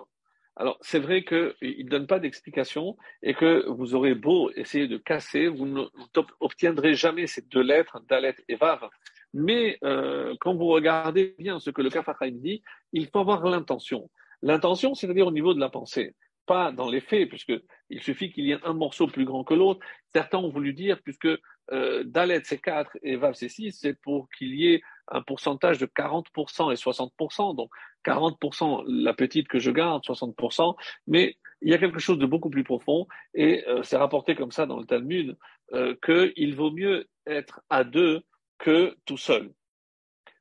Alors, 0.56 0.76
c'est 0.80 0.98
vrai 0.98 1.24
qu'il 1.24 1.54
ne 1.62 1.88
donne 1.88 2.08
pas 2.08 2.18
d'explication 2.18 2.96
et 3.22 3.34
que 3.34 3.66
vous 3.68 3.94
aurez 3.94 4.14
beau 4.14 4.50
essayer 4.50 4.88
de 4.88 4.98
casser, 4.98 5.46
vous 5.46 5.66
n'obtiendrez 5.66 6.94
jamais 6.94 7.28
ces 7.28 7.42
deux 7.42 7.62
lettres, 7.62 8.00
Dalet 8.08 8.34
et 8.48 8.56
Vav. 8.56 8.88
Mais 9.32 9.78
euh, 9.84 10.34
quand 10.40 10.54
vous 10.54 10.66
regardez 10.66 11.36
bien 11.38 11.60
ce 11.60 11.70
que 11.70 11.82
le 11.82 11.88
Kafachaim 11.88 12.32
dit, 12.32 12.62
il 12.92 13.06
faut 13.06 13.20
avoir 13.20 13.44
l'intention. 13.44 14.10
L'intention, 14.42 14.94
c'est-à-dire 14.94 15.28
au 15.28 15.32
niveau 15.32 15.54
de 15.54 15.60
la 15.60 15.68
pensée, 15.68 16.16
pas 16.46 16.72
dans 16.72 16.90
les 16.90 17.00
faits, 17.00 17.28
puisqu'il 17.28 18.02
suffit 18.02 18.32
qu'il 18.32 18.44
y 18.44 18.50
ait 18.50 18.58
un 18.64 18.72
morceau 18.72 19.06
plus 19.06 19.24
grand 19.24 19.44
que 19.44 19.54
l'autre. 19.54 19.86
Certains 20.12 20.38
ont 20.38 20.48
voulu 20.48 20.72
dire, 20.72 21.00
puisque 21.02 21.28
euh, 21.72 22.02
Dalet 22.04 22.42
c'est 22.44 22.58
4 22.58 22.98
et 23.02 23.16
Vav 23.16 23.34
c'est 23.34 23.48
6, 23.48 23.72
c'est 23.72 23.94
pour 24.00 24.28
qu'il 24.30 24.54
y 24.54 24.72
ait 24.72 24.82
un 25.08 25.22
pourcentage 25.22 25.78
de 25.78 25.86
40% 25.86 26.72
et 26.72 26.76
60%. 26.76 27.56
Donc 27.56 27.70
40% 28.04 28.84
la 28.86 29.14
petite 29.14 29.48
que 29.48 29.58
je 29.58 29.70
garde, 29.70 30.02
60%. 30.04 30.76
Mais 31.06 31.36
il 31.62 31.70
y 31.70 31.74
a 31.74 31.78
quelque 31.78 31.98
chose 31.98 32.18
de 32.18 32.26
beaucoup 32.26 32.50
plus 32.50 32.64
profond 32.64 33.06
et 33.34 33.64
euh, 33.68 33.82
c'est 33.82 33.96
rapporté 33.96 34.34
comme 34.34 34.52
ça 34.52 34.66
dans 34.66 34.78
le 34.78 34.86
Talmud 34.86 35.36
euh, 35.72 35.94
qu'il 36.04 36.54
vaut 36.54 36.70
mieux 36.70 37.08
être 37.26 37.60
à 37.68 37.84
deux 37.84 38.22
que 38.58 38.96
tout 39.04 39.18
seul. 39.18 39.52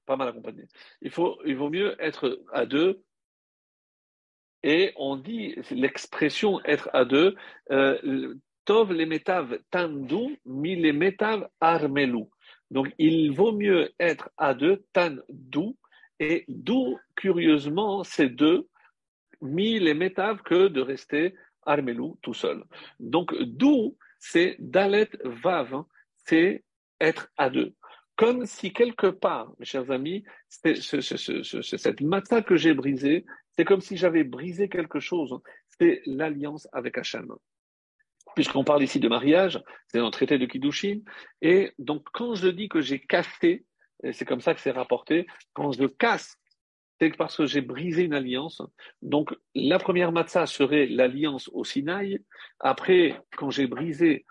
Pas 0.05 0.15
mal 0.15 0.29
accompagné. 0.29 0.63
Il, 1.01 1.11
faut, 1.11 1.39
il 1.45 1.55
vaut 1.55 1.69
mieux 1.69 1.95
être 2.01 2.41
à 2.51 2.65
deux 2.65 3.03
et 4.63 4.91
on 4.97 5.15
dit 5.15 5.55
l'expression 5.71 6.63
être 6.65 6.89
à 6.93 7.05
deux, 7.05 7.35
euh, 7.71 8.35
Tov 8.65 8.93
les 8.93 9.05
métav 9.05 9.59
tandu, 9.71 10.39
mi 10.45 10.75
les 10.75 10.93
métav 10.93 11.47
armelu. 11.59 12.25
Donc, 12.71 12.93
il 12.97 13.31
vaut 13.31 13.51
mieux 13.51 13.91
être 13.99 14.29
à 14.37 14.53
deux, 14.53 14.83
tan 14.93 15.15
dou, 15.29 15.75
et 16.19 16.45
dou, 16.47 16.99
curieusement, 17.15 18.03
c'est 18.03 18.29
deux, 18.29 18.67
mi 19.41 19.79
les 19.79 19.93
métaves 19.93 20.41
que 20.43 20.67
de 20.67 20.81
rester 20.81 21.33
armelou 21.65 22.17
tout 22.21 22.33
seul. 22.33 22.63
Donc, 22.99 23.35
dou, 23.41 23.97
c'est 24.19 24.55
dalet 24.59 25.09
vav, 25.23 25.73
hein. 25.73 25.87
c'est 26.25 26.63
être 26.99 27.31
à 27.37 27.49
deux. 27.49 27.73
Comme 28.15 28.45
si 28.45 28.73
quelque 28.73 29.07
part, 29.07 29.53
mes 29.59 29.65
chers 29.65 29.89
amis, 29.91 30.25
cette 30.49 32.01
matin 32.01 32.41
que 32.41 32.57
j'ai 32.57 32.73
brisée, 32.73 33.25
c'est 33.51 33.63
comme 33.63 33.79
si 33.79 33.95
j'avais 33.95 34.25
brisé 34.25 34.67
quelque 34.67 34.99
chose. 34.99 35.31
Hein. 35.31 35.41
C'est 35.79 36.01
l'alliance 36.05 36.67
avec 36.73 36.97
Hachem 36.97 37.33
puisqu'on 38.35 38.63
parle 38.63 38.83
ici 38.83 38.99
de 38.99 39.07
mariage, 39.07 39.61
c'est 39.87 39.99
un 39.99 40.09
traité 40.11 40.37
de 40.37 40.45
Kiddushin. 40.45 41.01
Et 41.41 41.71
donc, 41.77 42.07
quand 42.13 42.35
je 42.35 42.47
dis 42.47 42.69
que 42.69 42.81
j'ai 42.81 42.99
cassé, 42.99 43.65
c'est 44.11 44.25
comme 44.25 44.41
ça 44.41 44.53
que 44.53 44.61
c'est 44.61 44.71
rapporté, 44.71 45.27
quand 45.53 45.71
je 45.71 45.85
casse, 45.85 46.37
c'est 46.99 47.15
parce 47.15 47.37
que 47.37 47.45
j'ai 47.45 47.61
brisé 47.61 48.03
une 48.03 48.13
alliance. 48.13 48.61
Donc, 49.01 49.33
la 49.55 49.79
première 49.79 50.11
matzah 50.11 50.45
serait 50.45 50.85
l'alliance 50.85 51.49
au 51.53 51.63
Sinaï. 51.63 52.19
Après, 52.59 53.21
quand 53.37 53.49
j'ai 53.49 53.67
brisé, 53.67 54.25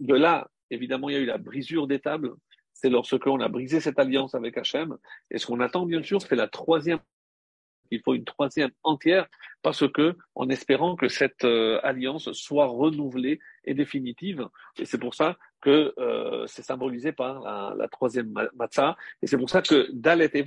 de 0.00 0.14
là, 0.14 0.50
évidemment, 0.70 1.08
il 1.08 1.14
y 1.14 1.16
a 1.16 1.20
eu 1.20 1.26
la 1.26 1.38
brisure 1.38 1.86
des 1.86 2.00
tables. 2.00 2.34
C'est 2.74 2.90
lorsque 2.90 3.26
on 3.26 3.40
a 3.40 3.48
brisé 3.48 3.80
cette 3.80 3.98
alliance 3.98 4.34
avec 4.34 4.58
Hachem. 4.58 4.96
Et 5.30 5.38
ce 5.38 5.46
qu'on 5.46 5.60
attend, 5.60 5.86
bien 5.86 6.02
sûr, 6.02 6.20
c'est 6.20 6.36
la 6.36 6.48
troisième 6.48 7.00
il 7.94 8.02
faut 8.02 8.14
une 8.14 8.24
troisième 8.24 8.70
entière 8.82 9.26
parce 9.62 9.88
que, 9.90 10.16
en 10.34 10.48
espérant 10.48 10.96
que 10.96 11.08
cette 11.08 11.44
euh, 11.44 11.80
alliance 11.82 12.30
soit 12.32 12.66
renouvelée 12.66 13.40
et 13.64 13.74
définitive. 13.74 14.46
Et 14.78 14.84
c'est 14.84 14.98
pour 14.98 15.14
ça 15.14 15.36
que 15.60 15.94
euh, 15.98 16.46
c'est 16.46 16.62
symbolisé 16.62 17.12
par 17.12 17.40
la, 17.74 17.88
troisième 17.88 18.34
matzah. 18.54 18.96
Et 19.22 19.26
c'est 19.26 19.38
pour 19.38 19.48
ça 19.48 19.62
que 19.62 19.88
Dalet 19.92 20.30
et 20.34 20.44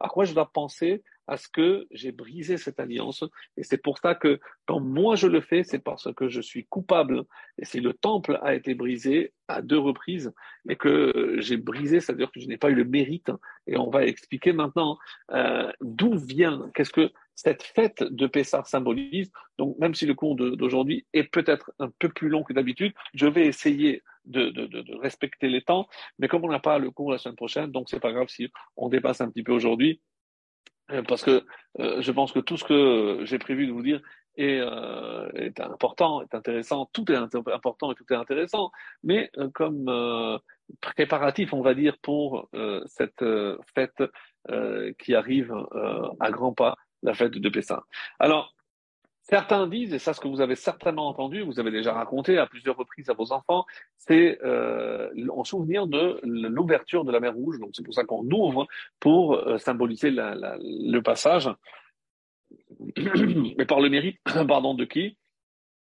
à 0.00 0.08
quoi 0.08 0.24
je 0.24 0.34
dois 0.34 0.50
penser 0.52 1.02
à 1.28 1.36
ce 1.36 1.48
que 1.48 1.86
j'ai 1.92 2.10
brisé 2.10 2.56
cette 2.56 2.80
alliance. 2.80 3.22
Et 3.56 3.62
c'est 3.62 3.80
pour 3.80 3.98
ça 3.98 4.14
que 4.14 4.40
quand 4.66 4.80
moi 4.80 5.14
je 5.14 5.28
le 5.28 5.40
fais, 5.40 5.62
c'est 5.62 5.78
parce 5.78 6.12
que 6.14 6.28
je 6.28 6.40
suis 6.40 6.66
coupable. 6.66 7.22
Et 7.58 7.64
si 7.64 7.80
le 7.80 7.92
temple 7.92 8.38
a 8.42 8.54
été 8.54 8.74
brisé 8.74 9.32
à 9.46 9.62
deux 9.62 9.78
reprises 9.78 10.32
et 10.68 10.76
que 10.76 11.36
j'ai 11.38 11.56
brisé, 11.56 12.00
c'est-à-dire 12.00 12.32
que 12.32 12.40
je 12.40 12.46
n'ai 12.46 12.56
pas 12.56 12.70
eu 12.70 12.74
le 12.74 12.84
mérite. 12.84 13.30
Et 13.66 13.76
on 13.76 13.90
va 13.90 14.04
expliquer 14.04 14.52
maintenant 14.52 14.98
euh, 15.32 15.70
d'où 15.80 16.16
vient, 16.16 16.70
qu'est-ce 16.74 16.92
que 16.92 17.12
cette 17.34 17.62
fête 17.62 18.02
de 18.02 18.26
Pessah 18.26 18.64
symbolise. 18.64 19.30
Donc, 19.58 19.78
même 19.78 19.94
si 19.94 20.06
le 20.06 20.14
cours 20.14 20.34
d'aujourd'hui 20.34 21.06
est 21.12 21.22
peut-être 21.22 21.70
un 21.78 21.88
peu 22.00 22.08
plus 22.08 22.28
long 22.28 22.42
que 22.42 22.52
d'habitude, 22.52 22.92
je 23.14 23.26
vais 23.26 23.46
essayer 23.46 24.02
de, 24.24 25.00
respecter 25.00 25.48
les 25.48 25.62
temps. 25.62 25.86
Mais 26.18 26.26
comme 26.26 26.44
on 26.44 26.48
n'a 26.48 26.58
pas 26.58 26.80
le 26.80 26.90
cours 26.90 27.12
la 27.12 27.18
semaine 27.18 27.36
prochaine, 27.36 27.70
donc 27.70 27.88
c'est 27.88 28.00
pas 28.00 28.12
grave 28.12 28.26
si 28.28 28.50
on 28.76 28.88
dépasse 28.88 29.20
un 29.20 29.30
petit 29.30 29.44
peu 29.44 29.52
aujourd'hui. 29.52 30.00
Euh, 30.90 31.02
parce 31.02 31.22
que 31.22 31.44
euh, 31.80 32.00
je 32.00 32.12
pense 32.12 32.32
que 32.32 32.38
tout 32.38 32.56
ce 32.56 32.64
que 32.64 33.20
j'ai 33.24 33.38
prévu 33.38 33.66
de 33.66 33.72
vous 33.72 33.82
dire 33.82 34.00
est, 34.36 34.58
euh, 34.60 35.28
est, 35.34 35.60
important, 35.60 36.22
est 36.22 36.34
intéressant, 36.34 36.88
tout 36.92 37.10
est 37.10 37.16
important 37.16 37.92
et 37.92 37.94
tout 37.94 38.04
est 38.10 38.16
intéressant, 38.16 38.70
mais 39.02 39.30
comme 39.52 40.40
préparatif, 40.80 41.52
on 41.52 41.62
va 41.62 41.74
dire, 41.74 41.98
pour 41.98 42.48
cette 42.86 43.24
fête 43.74 44.02
qui 44.98 45.14
arrive 45.14 45.52
à 46.20 46.30
grands 46.30 46.52
pas, 46.52 46.76
la 47.02 47.14
fête 47.14 47.32
de 47.32 47.48
Pessah. 47.48 47.82
Alors, 48.20 48.54
Certains 49.28 49.66
disent, 49.66 49.92
et 49.92 49.98
ça 49.98 50.14
ce 50.14 50.20
que 50.20 50.28
vous 50.28 50.40
avez 50.40 50.54
certainement 50.54 51.06
entendu, 51.06 51.42
vous 51.42 51.60
avez 51.60 51.70
déjà 51.70 51.92
raconté 51.92 52.38
à 52.38 52.46
plusieurs 52.46 52.76
reprises 52.76 53.10
à 53.10 53.12
vos 53.12 53.30
enfants, 53.32 53.66
c'est 53.98 54.38
euh, 54.42 55.10
en 55.30 55.44
souvenir 55.44 55.86
de 55.86 56.18
l'ouverture 56.22 57.04
de 57.04 57.12
la 57.12 57.20
mer 57.20 57.34
Rouge. 57.34 57.58
Donc 57.58 57.70
c'est 57.74 57.82
pour 57.82 57.92
ça 57.92 58.04
qu'on 58.04 58.24
ouvre 58.30 58.66
pour 59.00 59.34
euh, 59.34 59.58
symboliser 59.58 60.10
le 60.10 61.00
passage. 61.00 61.50
Mais 62.96 63.66
par 63.66 63.80
le 63.80 63.90
mérite, 63.90 64.18
pardon, 64.48 64.72
de 64.72 64.86
qui? 64.86 65.18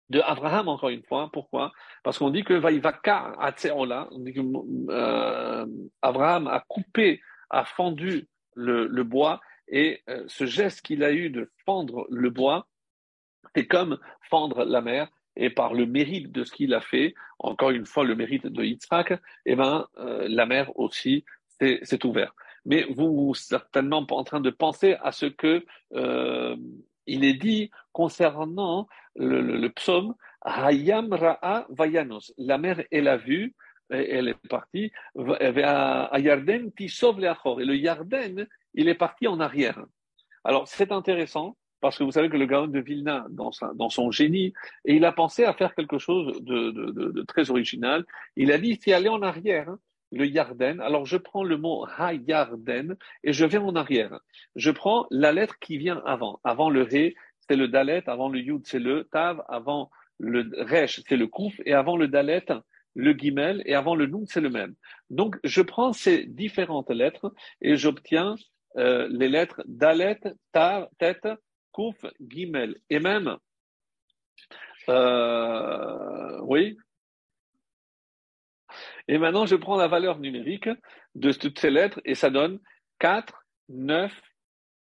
De 0.08 0.20
Abraham 0.20 0.68
encore 0.68 0.88
une 0.88 1.02
fois. 1.02 1.28
Pourquoi? 1.30 1.72
Parce 2.02 2.16
qu'on 2.16 2.30
dit 2.30 2.44
que 2.44 2.54
Vaïvaka 2.54 3.34
Atseola, 3.38 4.08
on 4.10 4.20
dit 4.20 4.32
que 4.32 4.40
euh, 4.88 5.66
Abraham 6.00 6.46
a 6.46 6.64
coupé, 6.66 7.20
a 7.50 7.66
fendu 7.66 8.26
le, 8.54 8.86
le 8.86 9.04
bois, 9.04 9.42
et 9.68 10.00
euh, 10.08 10.24
ce 10.28 10.46
geste 10.46 10.80
qu'il 10.80 11.04
a 11.04 11.12
eu 11.12 11.28
de 11.28 11.50
fendre 11.66 12.06
le 12.08 12.30
bois 12.30 12.66
c'est 13.54 13.66
comme 13.66 13.98
fendre 14.30 14.64
la 14.64 14.80
mer 14.80 15.08
et 15.36 15.50
par 15.50 15.72
le 15.72 15.86
mérite 15.86 16.32
de 16.32 16.44
ce 16.44 16.52
qu'il 16.52 16.74
a 16.74 16.80
fait, 16.80 17.14
encore 17.38 17.70
une 17.70 17.86
fois 17.86 18.04
le 18.04 18.16
mérite 18.16 18.46
de 18.46 18.64
Yitzhak, 18.64 19.14
eh 19.46 19.54
ben, 19.54 19.86
euh, 19.98 20.26
la 20.28 20.46
mer 20.46 20.76
aussi 20.78 21.24
s'est 21.60 22.04
ouverte. 22.04 22.34
Mais 22.64 22.84
vous, 22.90 23.34
certainement 23.34 24.04
pas 24.04 24.16
en 24.16 24.24
train 24.24 24.40
de 24.40 24.50
penser 24.50 24.96
à 25.00 25.12
ce 25.12 25.26
que 25.26 25.64
euh, 25.94 26.56
il 27.06 27.24
est 27.24 27.34
dit 27.34 27.70
concernant 27.92 28.88
le, 29.16 29.68
psaume 29.68 30.14
Hayam 30.42 31.12
Ra'a 31.12 31.66
Vayanos. 31.70 32.32
La 32.36 32.58
mer, 32.58 32.84
elle 32.90 33.08
a 33.08 33.16
vu, 33.16 33.54
elle 33.90 34.28
est 34.28 34.48
partie, 34.48 34.92
à 35.16 36.18
Yarden 36.18 36.70
Tisov 36.72 37.18
Et 37.20 37.64
le 37.64 37.76
Yarden, 37.76 38.46
il 38.74 38.88
est 38.88 38.94
parti 38.94 39.26
en 39.26 39.40
arrière. 39.40 39.84
Alors, 40.44 40.68
c'est 40.68 40.92
intéressant 40.92 41.56
parce 41.80 41.98
que 41.98 42.04
vous 42.04 42.12
savez 42.12 42.28
que 42.28 42.36
le 42.36 42.46
Gaon 42.46 42.66
de 42.66 42.80
Vilna, 42.80 43.26
dans, 43.30 43.50
dans 43.74 43.90
son 43.90 44.10
génie, 44.10 44.52
et 44.84 44.94
il 44.94 45.04
a 45.04 45.12
pensé 45.12 45.44
à 45.44 45.52
faire 45.52 45.74
quelque 45.74 45.98
chose 45.98 46.42
de, 46.42 46.70
de, 46.70 47.10
de, 47.10 47.22
très 47.22 47.50
original. 47.50 48.04
Il 48.36 48.52
a 48.52 48.58
dit, 48.58 48.78
c'est 48.82 48.92
aller 48.92 49.08
en 49.08 49.22
arrière, 49.22 49.68
hein, 49.68 49.78
le 50.12 50.26
Yarden. 50.26 50.80
Alors 50.80 51.06
je 51.06 51.16
prends 51.16 51.44
le 51.44 51.56
mot 51.56 51.86
Ha-Yarden 51.98 52.96
et 53.24 53.32
je 53.32 53.44
vais 53.44 53.58
en 53.58 53.76
arrière. 53.76 54.18
Je 54.56 54.70
prends 54.70 55.06
la 55.10 55.32
lettre 55.32 55.58
qui 55.58 55.78
vient 55.78 56.02
avant. 56.04 56.40
Avant 56.44 56.70
le 56.70 56.86
He, 56.92 57.14
c'est 57.40 57.56
le 57.56 57.68
Dalet, 57.68 58.08
avant 58.08 58.28
le 58.28 58.40
Yud, 58.40 58.62
c'est 58.64 58.78
le 58.78 59.04
Tav, 59.04 59.42
avant 59.48 59.90
le 60.18 60.50
Resh, 60.64 61.00
c'est 61.08 61.16
le 61.16 61.26
Kouf, 61.26 61.54
et 61.64 61.74
avant 61.74 61.96
le 61.96 62.08
Dalet, 62.08 62.44
le 62.94 63.12
Gimel, 63.12 63.62
et 63.66 63.74
avant 63.74 63.94
le 63.94 64.06
Nun, 64.06 64.24
c'est 64.26 64.40
le 64.40 64.50
même. 64.50 64.74
Donc 65.10 65.36
je 65.44 65.62
prends 65.62 65.92
ces 65.92 66.26
différentes 66.26 66.90
lettres 66.90 67.32
et 67.60 67.76
j'obtiens 67.76 68.34
euh, 68.76 69.08
les 69.10 69.28
lettres 69.28 69.62
Dalet, 69.66 70.20
Tav, 70.52 70.88
Tête, 70.98 71.28
Kouf, 71.72 72.04
Gimel. 72.20 72.80
Et 72.90 73.00
même, 73.00 73.36
euh, 74.88 76.40
oui. 76.42 76.76
Et 79.06 79.18
maintenant, 79.18 79.46
je 79.46 79.56
prends 79.56 79.76
la 79.76 79.88
valeur 79.88 80.18
numérique 80.18 80.68
de 81.14 81.32
toutes 81.32 81.58
ces 81.58 81.70
lettres 81.70 82.00
et 82.04 82.14
ça 82.14 82.30
donne 82.30 82.60
4, 82.98 83.34
9, 83.68 84.12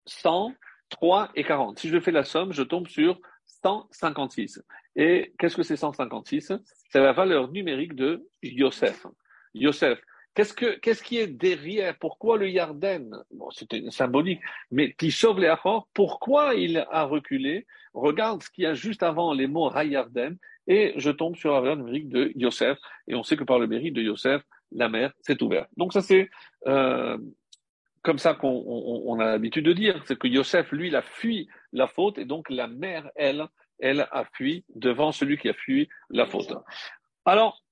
100, 0.07 0.55
3 0.91 1.31
et 1.35 1.45
40. 1.45 1.79
Si 1.79 1.89
je 1.89 2.01
fais 2.01 2.13
la 2.13 2.25
somme, 2.25 2.53
je 2.53 2.63
tombe 2.63 2.89
sur 2.89 3.19
156. 3.45 4.63
Et 4.97 5.35
qu'est-ce 5.39 5.57
que 5.57 5.63
c'est 5.63 5.77
156 5.77 6.53
C'est 6.91 7.01
la 7.01 7.13
valeur 7.13 7.51
numérique 7.51 7.95
de 7.95 8.29
Yosef. 8.43 9.07
Yosef, 9.55 10.01
Qu'est-ce, 10.35 10.53
que, 10.53 10.79
qu'est-ce 10.79 11.03
qui 11.03 11.19
est 11.19 11.29
derrière? 11.29 11.97
Pourquoi 11.99 12.37
le 12.39 12.51
Yarden? 12.51 13.23
Bon, 13.31 13.51
c'était 13.51 13.83
symbolique, 13.91 14.41
mais 14.71 14.95
Tishov 14.99 15.39
les 15.39 15.55
pourquoi 15.93 16.55
il 16.55 16.85
a 16.91 17.05
reculé? 17.05 17.67
Regarde 17.93 18.43
ce 18.43 18.51
qu'il 18.51 18.65
y 18.65 18.67
a 18.67 18.75
juste 18.75 19.05
avant 19.05 19.33
les 19.33 19.47
mots 19.47 19.71
Hayarden, 19.73 20.37
et 20.67 20.93
je 20.97 21.11
tombe 21.11 21.37
sur 21.37 21.53
la 21.53 21.61
valeur 21.61 21.77
numérique 21.77 22.09
de 22.09 22.33
Yosef, 22.35 22.79
et 23.07 23.15
on 23.15 23.23
sait 23.23 23.37
que 23.37 23.45
par 23.45 23.61
le 23.61 23.69
mérite 23.69 23.95
de 23.95 24.03
Yosef, 24.03 24.43
la 24.73 24.89
mer 24.89 25.13
s'est 25.21 25.41
ouverte. 25.41 25.69
Donc 25.77 25.93
ça 25.93 26.03
c'est 26.03 26.29
euh, 26.67 27.17
comme 28.03 28.19
ça 28.19 28.35
qu'on 28.35 28.63
on, 28.67 29.19
a 29.21 29.27
l'habitude 29.27 29.65
de 29.65 29.73
dire, 29.73 30.03
c'est 30.07 30.19
que 30.19 30.29
Yosef, 30.29 30.73
lui, 30.73 30.89
il 30.89 30.97
a 30.97 31.03
fui 31.03 31.49
la 31.73 31.87
faute, 31.87 32.19
et 32.19 32.27
donc 32.27 32.51
la 32.51 32.67
mer, 32.69 33.09
elle, 33.17 33.47
elle 33.79 34.07
a 34.11 34.25
fui 34.35 34.65
devant 34.75 35.11
celui 35.11 35.39
qui 35.39 35.49
a 35.49 35.55
fui 35.55 35.89
la 36.11 36.27
faute. 36.27 36.53
Alors, 37.25 37.64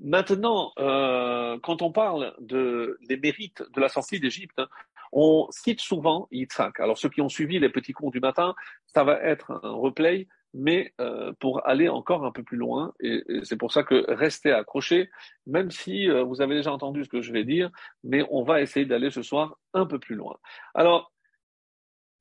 Maintenant, 0.00 0.72
euh, 0.78 1.58
quand 1.62 1.82
on 1.82 1.90
parle 1.90 2.34
de, 2.38 2.98
des 3.08 3.16
mérites 3.16 3.62
de 3.74 3.80
la 3.80 3.88
sortie 3.88 4.20
d'Égypte, 4.20 4.60
on 5.12 5.46
cite 5.50 5.80
souvent 5.80 6.28
Yitzhak. 6.30 6.80
Alors 6.80 6.98
ceux 6.98 7.08
qui 7.08 7.22
ont 7.22 7.28
suivi 7.28 7.58
les 7.58 7.70
petits 7.70 7.92
cours 7.92 8.10
du 8.10 8.20
matin, 8.20 8.54
ça 8.86 9.04
va 9.04 9.20
être 9.22 9.52
un 9.62 9.70
replay, 9.70 10.28
mais 10.52 10.92
euh, 11.00 11.32
pour 11.40 11.66
aller 11.66 11.88
encore 11.88 12.24
un 12.24 12.32
peu 12.32 12.42
plus 12.42 12.56
loin, 12.56 12.92
et, 13.00 13.22
c'est 13.44 13.56
pour 13.56 13.72
ça 13.72 13.82
que 13.82 14.04
restez 14.08 14.52
accrochés, 14.52 15.10
même 15.46 15.70
si 15.70 16.08
euh, 16.08 16.22
vous 16.24 16.40
avez 16.40 16.56
déjà 16.56 16.72
entendu 16.72 17.04
ce 17.04 17.08
que 17.08 17.22
je 17.22 17.32
vais 17.32 17.44
dire, 17.44 17.70
mais 18.04 18.24
on 18.30 18.42
va 18.42 18.60
essayer 18.60 18.86
d'aller 18.86 19.10
ce 19.10 19.22
soir 19.22 19.56
un 19.74 19.86
peu 19.86 19.98
plus 19.98 20.14
loin. 20.14 20.36
Alors, 20.74 21.12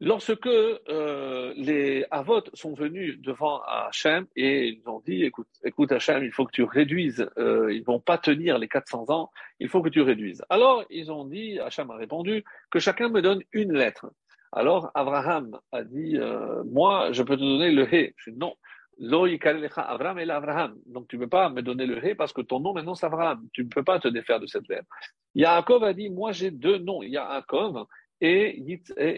Lorsque 0.01 0.45
euh, 0.45 1.53
les 1.55 2.05
Avot 2.11 2.41
sont 2.53 2.73
venus 2.73 3.17
devant 3.21 3.61
Hachem 3.61 4.27
et 4.35 4.67
ils 4.67 4.89
ont 4.89 4.99
dit, 4.99 5.23
écoute, 5.23 5.47
écoute 5.63 5.93
Hachem, 5.93 6.21
il 6.23 6.33
faut 6.33 6.45
que 6.45 6.51
tu 6.51 6.63
réduises, 6.63 7.29
euh, 7.37 7.73
ils 7.73 7.83
vont 7.83 8.01
pas 8.01 8.17
tenir 8.17 8.57
les 8.57 8.67
400 8.67 9.05
ans, 9.09 9.31
il 9.61 9.69
faut 9.69 9.81
que 9.81 9.87
tu 9.87 10.01
réduises. 10.01 10.43
Alors 10.49 10.83
ils 10.89 11.13
ont 11.13 11.23
dit, 11.23 11.59
Hachem 11.59 11.89
a 11.91 11.95
répondu, 11.95 12.43
que 12.71 12.79
chacun 12.79 13.07
me 13.07 13.21
donne 13.21 13.41
une 13.53 13.71
lettre. 13.71 14.11
Alors 14.51 14.91
Abraham 14.95 15.57
a 15.71 15.83
dit, 15.83 16.17
euh, 16.17 16.61
moi 16.65 17.13
je 17.13 17.23
peux 17.23 17.37
te 17.37 17.41
donner 17.41 17.71
le 17.71 17.83
He. 17.93 18.13
Je 18.17 18.31
dis 18.31 18.37
non. 18.37 18.53
Abraham 18.97 20.19
et 20.19 20.29
Abraham. 20.29 20.77
Donc 20.87 21.07
tu 21.07 21.17
ne 21.17 21.21
peux 21.21 21.29
pas 21.29 21.49
me 21.49 21.61
donner 21.61 21.85
le 21.85 22.05
He 22.05 22.15
parce 22.15 22.33
que 22.33 22.41
ton 22.41 22.59
nom 22.59 22.73
maintenant 22.73 22.95
c'est 22.95 23.05
Abraham. 23.05 23.47
Tu 23.53 23.63
ne 23.63 23.69
peux 23.69 23.83
pas 23.83 23.99
te 23.99 24.09
défaire 24.09 24.41
de 24.41 24.47
cette 24.47 24.67
lettre. 24.67 24.87
Yaakov 25.35 25.83
a 25.85 25.93
dit, 25.93 26.09
moi 26.09 26.33
j'ai 26.33 26.51
deux 26.51 26.79
noms. 26.79 27.01
Yaakov 27.01 27.85
et 28.21 28.59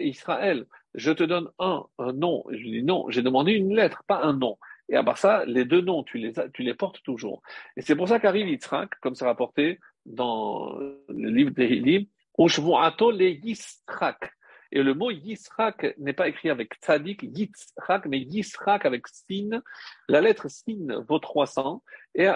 Israël. 0.06 0.66
Je 0.94 1.12
te 1.12 1.22
donne 1.22 1.48
un, 1.58 1.84
un 1.98 2.12
nom. 2.12 2.44
je 2.50 2.56
lui 2.56 2.70
dis 2.70 2.82
non, 2.82 3.08
j'ai 3.10 3.22
demandé 3.22 3.52
une 3.52 3.74
lettre, 3.74 4.02
pas 4.06 4.22
un 4.22 4.32
nom. 4.32 4.58
Et 4.88 4.96
à 4.96 5.04
part 5.04 5.18
ça, 5.18 5.44
les 5.46 5.64
deux 5.64 5.80
noms, 5.80 6.02
tu 6.02 6.18
les, 6.18 6.32
tu 6.54 6.62
les 6.62 6.74
portes 6.74 7.02
toujours. 7.02 7.42
Et 7.76 7.82
c'est 7.82 7.94
pour 7.94 8.08
ça 8.08 8.18
qu'arrive 8.18 8.48
Yitzhak, 8.48 8.98
comme 9.00 9.14
c'est 9.14 9.26
rapporté 9.26 9.78
dans 10.06 10.78
le 10.78 11.30
livre 11.30 11.50
des 11.50 12.08
Ushvu'ato 12.38 13.10
le 13.10 13.30
Yisrak. 13.30 14.32
Et 14.70 14.82
le 14.82 14.94
mot 14.94 15.10
Yisrak 15.10 15.94
n'est 15.98 16.12
pas 16.12 16.28
écrit 16.28 16.50
avec 16.50 16.74
tzadik, 16.80 17.22
Yitzhak, 17.22 18.06
mais 18.06 18.20
Yisrak 18.20 18.86
avec 18.86 19.06
sin. 19.08 19.62
La 20.08 20.20
lettre 20.20 20.48
sin 20.48 21.04
vaut 21.06 21.18
300. 21.18 21.82
Et 22.14 22.28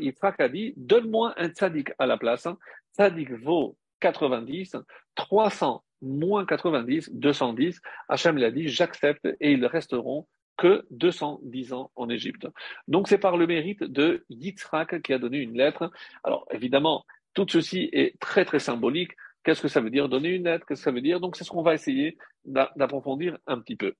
Yitzhak 0.00 0.40
a 0.40 0.48
dit, 0.48 0.74
donne-moi 0.76 1.34
un 1.36 1.48
tzadik 1.48 1.90
à 1.98 2.06
la 2.06 2.16
place. 2.16 2.48
Tzadik 2.94 3.32
vaut 3.32 3.76
90, 4.00 4.76
300 5.14 5.84
moins 6.02 6.44
90, 6.46 7.10
210. 7.12 7.80
Hachem 8.08 8.36
l'a 8.38 8.50
dit, 8.50 8.68
j'accepte 8.68 9.26
et 9.40 9.52
ils 9.52 9.66
resteront 9.66 10.26
que 10.56 10.84
210 10.90 11.72
ans 11.72 11.90
en 11.96 12.08
Égypte. 12.10 12.46
Donc 12.88 13.08
c'est 13.08 13.18
par 13.18 13.36
le 13.36 13.46
mérite 13.46 13.82
de 13.82 14.24
Yitzhak 14.28 15.02
qui 15.02 15.12
a 15.12 15.18
donné 15.18 15.38
une 15.38 15.56
lettre. 15.56 15.90
Alors 16.24 16.46
évidemment, 16.50 17.04
tout 17.34 17.46
ceci 17.48 17.88
est 17.92 18.18
très 18.18 18.44
très 18.44 18.58
symbolique. 18.58 19.12
Qu'est-ce 19.44 19.62
que 19.62 19.68
ça 19.68 19.80
veut 19.80 19.90
dire 19.90 20.08
donner 20.08 20.30
une 20.30 20.44
lettre? 20.44 20.66
Qu'est-ce 20.66 20.80
que 20.80 20.84
ça 20.84 20.90
veut 20.90 21.00
dire? 21.00 21.20
Donc 21.20 21.36
c'est 21.36 21.44
ce 21.44 21.50
qu'on 21.50 21.62
va 21.62 21.74
essayer 21.74 22.18
d'approfondir 22.44 23.38
un 23.46 23.60
petit 23.60 23.76
peu. 23.76 23.94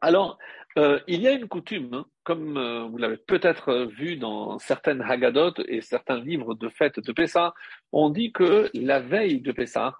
Alors, 0.00 0.38
euh, 0.78 1.00
il 1.08 1.20
y 1.20 1.28
a 1.28 1.32
une 1.32 1.48
coutume, 1.48 1.92
hein, 1.92 2.06
comme 2.22 2.56
euh, 2.56 2.84
vous 2.84 2.96
l'avez 2.96 3.16
peut-être 3.16 3.88
vu 3.98 4.16
dans 4.16 4.58
certaines 4.58 5.02
Haggadot 5.02 5.54
et 5.66 5.80
certains 5.80 6.18
livres 6.20 6.54
de 6.54 6.68
fête 6.68 7.00
de 7.00 7.12
Pessah, 7.12 7.54
on 7.92 8.08
dit 8.08 8.32
que 8.32 8.70
la 8.74 9.00
veille 9.00 9.40
de 9.40 9.50
Pessah, 9.50 9.96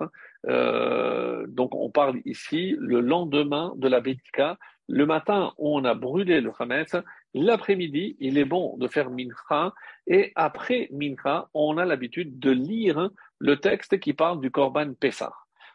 euh, 0.46 1.44
donc 1.48 1.74
on 1.74 1.90
parle 1.90 2.20
ici 2.24 2.76
le 2.78 3.00
lendemain 3.00 3.72
de 3.76 3.88
la 3.88 4.00
Bétika, 4.00 4.58
le 4.88 5.06
matin 5.06 5.52
on 5.58 5.84
a 5.84 5.94
brûlé 5.94 6.40
le 6.40 6.52
Hametz, 6.56 6.96
l'après-midi 7.34 8.16
il 8.20 8.38
est 8.38 8.44
bon 8.44 8.76
de 8.78 8.86
faire 8.86 9.10
Mincha, 9.10 9.74
et 10.06 10.32
après 10.36 10.88
Mincha 10.92 11.48
on 11.52 11.78
a 11.78 11.84
l'habitude 11.84 12.38
de 12.38 12.52
lire 12.52 13.10
le 13.38 13.56
texte 13.56 13.98
qui 13.98 14.12
parle 14.12 14.40
du 14.40 14.52
Korban 14.52 14.94
Pessah. 14.94 15.32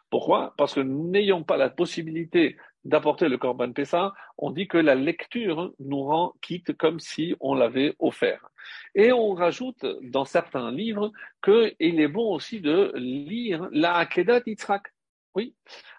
Pourquoi? 0.08 0.54
Parce 0.56 0.74
que 0.74 0.80
n'ayant 0.80 1.42
pas 1.42 1.56
la 1.56 1.68
possibilité 1.68 2.56
d'apporter 2.86 3.28
le 3.28 3.38
Corban 3.38 3.72
Pessah, 3.72 4.14
on 4.38 4.50
dit 4.50 4.68
que 4.68 4.78
la 4.78 4.94
lecture 4.94 5.72
nous 5.78 6.02
rend 6.02 6.34
quitte 6.40 6.76
comme 6.76 7.00
si 7.00 7.34
on 7.40 7.54
l'avait 7.54 7.94
offert. 7.98 8.48
Et 8.94 9.12
on 9.12 9.34
rajoute 9.34 9.84
dans 10.02 10.24
certains 10.24 10.70
livres 10.70 11.12
qu'il 11.42 12.00
est 12.00 12.08
bon 12.08 12.34
aussi 12.34 12.60
de 12.60 12.92
lire 12.96 13.68
la 13.72 13.94
Akedat 13.94 14.42
Yitzhak. 14.46 14.92
Oui. 15.34 15.54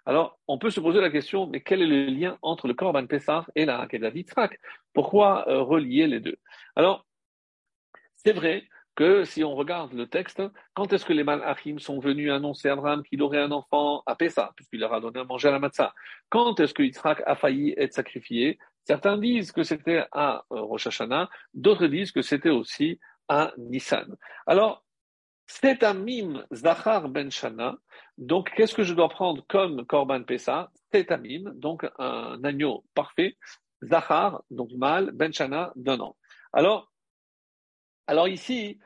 Alors, 0.05 0.39
on 0.47 0.57
peut 0.57 0.71
se 0.71 0.79
poser 0.79 0.99
la 0.99 1.11
question, 1.11 1.45
mais 1.45 1.61
quel 1.61 1.81
est 1.81 1.85
le 1.85 2.05
lien 2.07 2.38
entre 2.41 2.67
le 2.67 2.73
Corban 2.73 3.05
Pessah 3.05 3.45
et 3.55 3.65
la 3.65 3.79
Akedat 3.81 4.09
Yitzhak? 4.09 4.59
Pourquoi 4.93 5.47
euh, 5.47 5.61
relier 5.61 6.07
les 6.07 6.19
deux? 6.19 6.38
Alors, 6.75 7.05
c'est 8.15 8.33
vrai 8.33 8.63
que 8.97 9.23
si 9.25 9.43
on 9.43 9.55
regarde 9.55 9.93
le 9.93 10.07
texte, 10.07 10.41
quand 10.73 10.91
est-ce 10.91 11.05
que 11.05 11.13
les 11.13 11.23
Malachim 11.23 11.77
sont 11.77 11.99
venus 11.99 12.31
annoncer 12.31 12.67
à 12.67 12.73
Abraham 12.73 13.03
qu'il 13.03 13.21
aurait 13.21 13.41
un 13.41 13.51
enfant 13.51 14.01
à 14.07 14.15
Pessah, 14.15 14.51
puisqu'il 14.55 14.79
leur 14.79 14.91
a 14.91 14.99
donné 14.99 15.19
à 15.19 15.23
manger 15.23 15.49
à 15.49 15.51
la 15.51 15.59
matzah? 15.59 15.93
Quand 16.29 16.59
est-ce 16.59 16.73
que 16.73 16.81
Yitzhak 16.81 17.21
a 17.27 17.35
failli 17.35 17.75
être 17.77 17.93
sacrifié? 17.93 18.57
Certains 18.85 19.19
disent 19.19 19.51
que 19.51 19.61
c'était 19.61 20.03
à 20.11 20.43
euh, 20.51 20.61
Rosh 20.61 20.87
Hashanah, 20.87 21.29
d'autres 21.53 21.85
disent 21.85 22.11
que 22.11 22.23
c'était 22.23 22.49
aussi 22.49 22.99
à 23.27 23.53
Nissan. 23.57 24.15
Alors, 24.47 24.83
c'est 25.45 25.83
un 25.83 25.93
mime 25.93 26.43
Zachar 26.51 27.07
ben 27.07 27.29
Shana. 27.29 27.77
Donc, 28.17 28.51
qu'est-ce 28.55 28.73
que 28.73 28.83
je 28.83 28.95
dois 28.95 29.09
prendre 29.09 29.45
comme 29.47 29.85
Korban 29.85 30.23
Pessah? 30.23 30.71
C'est 30.91 31.11
un 31.11 31.17
mime, 31.17 31.53
donc 31.55 31.85
un 31.99 32.43
agneau 32.43 32.83
parfait. 32.95 33.37
Zachar, 33.83 34.41
donc 34.49 34.71
mâle, 34.75 35.11
ben 35.13 35.31
Shana, 35.31 35.71
d'un 35.75 35.99
an. 35.99 36.17
Alors, 36.51 36.91
alors 38.07 38.27
ici, 38.27 38.79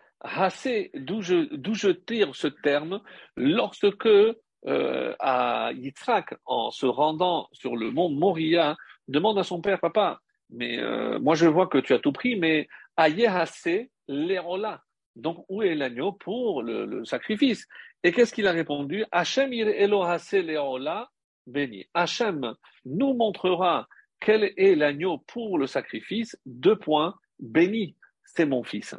d'où 0.94 1.22
je, 1.22 1.56
d'où 1.56 1.74
je 1.74 1.90
tire 1.90 2.36
ce 2.36 2.48
terme, 2.48 3.02
lorsque 3.36 4.08
euh, 4.08 5.16
à 5.20 5.72
Yitzhak, 5.74 6.36
en 6.46 6.72
se 6.72 6.86
rendant 6.86 7.48
sur 7.52 7.76
le 7.76 7.92
mont 7.92 8.10
Moria, 8.10 8.76
demande 9.08 9.40
à 9.40 9.44
son 9.44 9.62
père, 9.62 9.80
papa, 9.80 10.20
mais 10.50 10.80
euh, 10.80 11.20
moi 11.20 11.36
je 11.36 11.48
vois 11.48 11.68
que 11.68 11.80
tu 11.80 11.94
as 11.94 12.00
tout 12.00 12.12
pris, 12.12 12.36
mais 12.36 12.68
Ayehase 12.98 13.88
l'Erola. 14.08 14.84
Donc 15.16 15.46
où 15.50 15.62
est 15.62 15.76
l'agneau 15.76 16.14
pour 16.14 16.64
le, 16.64 17.04
sacrifice? 17.06 17.68
Et 18.04 18.12
qu'est-ce 18.12 18.34
qu'il 18.34 18.48
a 18.48 18.52
répondu 18.52 19.06
Hachem 19.12 19.52
Elohase 19.54 20.34
l'Erola 20.34 21.10
béni. 21.48 21.86
Hachem 21.94 22.54
nous 22.86 23.14
montrera 23.14 23.88
quel 24.20 24.54
est 24.58 24.76
l'agneau 24.76 25.20
pour 25.28 25.58
le 25.58 25.68
sacrifice. 25.68 26.38
Deux 26.46 26.78
points, 26.78 27.16
béni, 27.40 27.96
c'est 28.24 28.46
mon 28.46 28.64
fils. 28.64 28.96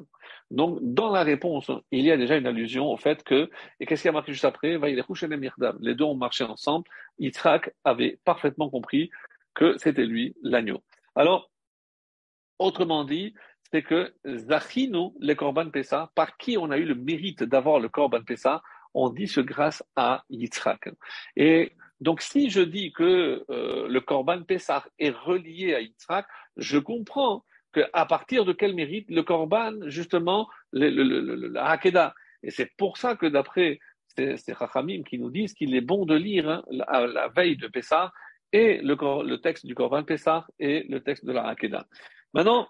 Donc, 0.53 0.78
dans 0.82 1.11
la 1.11 1.22
réponse, 1.22 1.70
il 1.90 2.05
y 2.05 2.11
a 2.11 2.16
déjà 2.18 2.36
une 2.36 2.46
allusion 2.46 2.92
au 2.92 2.98
fait 2.98 3.24
que, 3.24 3.50
et 3.80 3.86
qu'est-ce 3.86 4.03
qui 4.03 4.09
a 4.09 4.12
marqué 4.12 4.32
juste 4.32 4.44
après? 4.44 4.78
Les 4.78 5.94
deux 5.94 6.05
ont 6.05 6.14
marché 6.14 6.44
ensemble. 6.44 6.84
Yitzhak 7.18 7.74
avait 7.84 8.18
parfaitement 8.24 8.68
compris 8.68 9.11
que 9.55 9.78
c'était 9.78 10.05
lui 10.05 10.36
l'agneau. 10.42 10.82
Alors, 11.14 11.50
autrement 12.59 13.05
dit, 13.05 13.34
c'est 13.70 13.82
que 13.82 14.12
Zachino, 14.26 15.14
le 15.20 15.32
Korban 15.34 15.70
Pessah, 15.70 16.12
par 16.14 16.36
qui 16.36 16.59
on 16.59 16.70
a 16.70 16.76
eu 16.76 16.84
le 16.84 16.96
mérite 16.96 17.42
d'avoir 17.42 17.80
le 17.80 17.88
Korban 17.88 18.22
Pessah, 18.22 18.62
on 18.92 19.09
dit 19.09 19.28
ce 19.28 19.40
grâce 19.40 19.82
à 19.96 20.22
Yitzhak. 20.28 20.90
Et 21.34 21.72
donc, 22.03 22.20
si 22.20 22.50
je 22.50 22.61
dis 22.61 22.92
que 22.92 23.42
euh, 23.48 23.88
le 23.88 24.00
Korban 24.03 24.42
Pessah 24.42 24.84
est 24.98 25.16
relié 25.16 25.74
à 25.74 25.80
Yitzhak, 25.80 26.26
je 26.59 26.78
comprends 26.78 27.42
à 27.92 28.06
partir 28.06 28.44
de 28.44 28.52
quel 28.52 28.74
mérite 28.74 29.10
le 29.10 29.22
Korban, 29.22 29.72
justement, 29.86 30.48
le, 30.72 30.90
le, 30.90 31.48
la 31.48 31.70
Hakeda. 31.70 32.14
Et 32.42 32.50
c'est 32.50 32.70
pour 32.76 32.98
ça 32.98 33.16
que 33.16 33.26
d'après 33.26 33.78
ces, 34.16 34.36
ces 34.36 34.54
qui 35.06 35.18
nous 35.18 35.30
disent 35.30 35.54
qu'il 35.54 35.74
est 35.74 35.80
bon 35.80 36.04
de 36.04 36.14
lire 36.14 36.48
hein, 36.48 36.62
la, 36.70 37.28
veille 37.28 37.56
de 37.56 37.68
Pessah 37.68 38.12
et 38.52 38.78
le, 38.78 38.96
le, 39.24 39.36
texte 39.38 39.64
du 39.66 39.74
Korban 39.74 40.04
Pessah 40.04 40.46
et 40.58 40.84
le 40.88 41.00
texte 41.00 41.24
de 41.24 41.32
la 41.32 41.46
Hakeda. 41.46 41.86
Maintenant, 42.34 42.68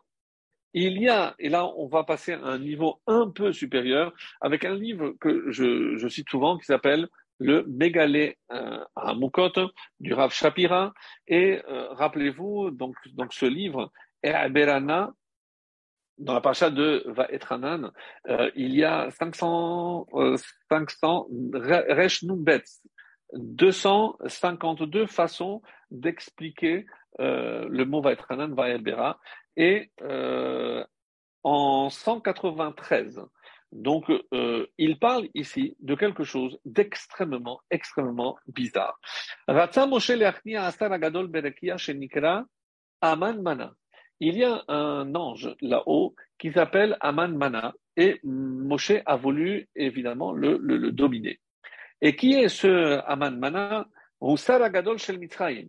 il 0.74 1.00
y 1.00 1.08
a, 1.08 1.34
et 1.38 1.48
là 1.48 1.66
on 1.76 1.86
va 1.86 2.04
passer 2.04 2.32
à 2.32 2.44
un 2.44 2.58
niveau 2.58 3.00
un 3.06 3.30
peu 3.30 3.52
supérieur, 3.52 4.12
avec 4.40 4.64
un 4.64 4.74
livre 4.74 5.14
que 5.20 5.50
je, 5.50 5.96
je 5.96 6.08
cite 6.08 6.30
souvent 6.30 6.56
qui 6.56 6.64
s'appelle 6.64 7.08
le 7.42 7.64
Mégalé 7.66 8.38
euh, 8.52 8.84
à 8.96 9.14
Mukot 9.14 9.52
du 10.00 10.14
Rav 10.14 10.32
Shapira. 10.32 10.92
Et 11.26 11.60
euh, 11.68 11.88
rappelez-vous, 11.90 12.70
donc, 12.70 12.94
donc 13.14 13.32
ce 13.32 13.46
livre 13.46 13.92
et 14.22 14.30
à 14.30 14.48
Berana, 14.48 15.12
dans 16.18 16.34
la 16.34 16.40
paracha 16.40 16.70
de 16.70 17.02
Vaetranan, 17.06 17.90
euh, 18.28 18.50
il 18.54 18.74
y 18.74 18.84
a 18.84 19.10
500, 19.10 20.06
euh, 20.14 20.36
500 20.70 21.26
252 23.32 25.06
façons 25.06 25.62
d'expliquer 25.90 26.86
euh, 27.20 27.66
le 27.68 27.84
mot 27.84 28.02
Vaetranan, 28.02 28.54
Vaebera, 28.54 29.18
et 29.56 29.90
euh, 30.02 30.84
en 31.42 31.90
193. 31.90 33.20
Donc, 33.72 34.04
euh, 34.34 34.66
il 34.76 34.98
parle 34.98 35.28
ici 35.34 35.76
de 35.80 35.94
quelque 35.94 36.24
chose 36.24 36.58
d'extrêmement, 36.66 37.60
extrêmement 37.70 38.36
bizarre. 38.46 39.00
Moshe 39.48 40.10
Aman 43.00 43.42
Mana 43.42 43.74
il 44.20 44.36
y 44.36 44.44
a 44.44 44.62
un 44.68 45.14
ange 45.14 45.54
là-haut 45.60 46.14
qui 46.38 46.52
s'appelle 46.52 46.96
Aman 47.00 47.36
Mana 47.36 47.74
et 47.96 48.20
Moshe 48.24 48.92
a 49.04 49.16
voulu 49.16 49.68
évidemment 49.74 50.32
le, 50.32 50.58
dominer. 50.92 51.40
Et 52.00 52.16
qui 52.16 52.34
est 52.34 52.48
ce 52.48 53.00
Aman 53.06 53.38
Mana? 53.38 53.86
Gadol 54.20 54.98
Shel 54.98 55.18
Mitzrayim. 55.18 55.68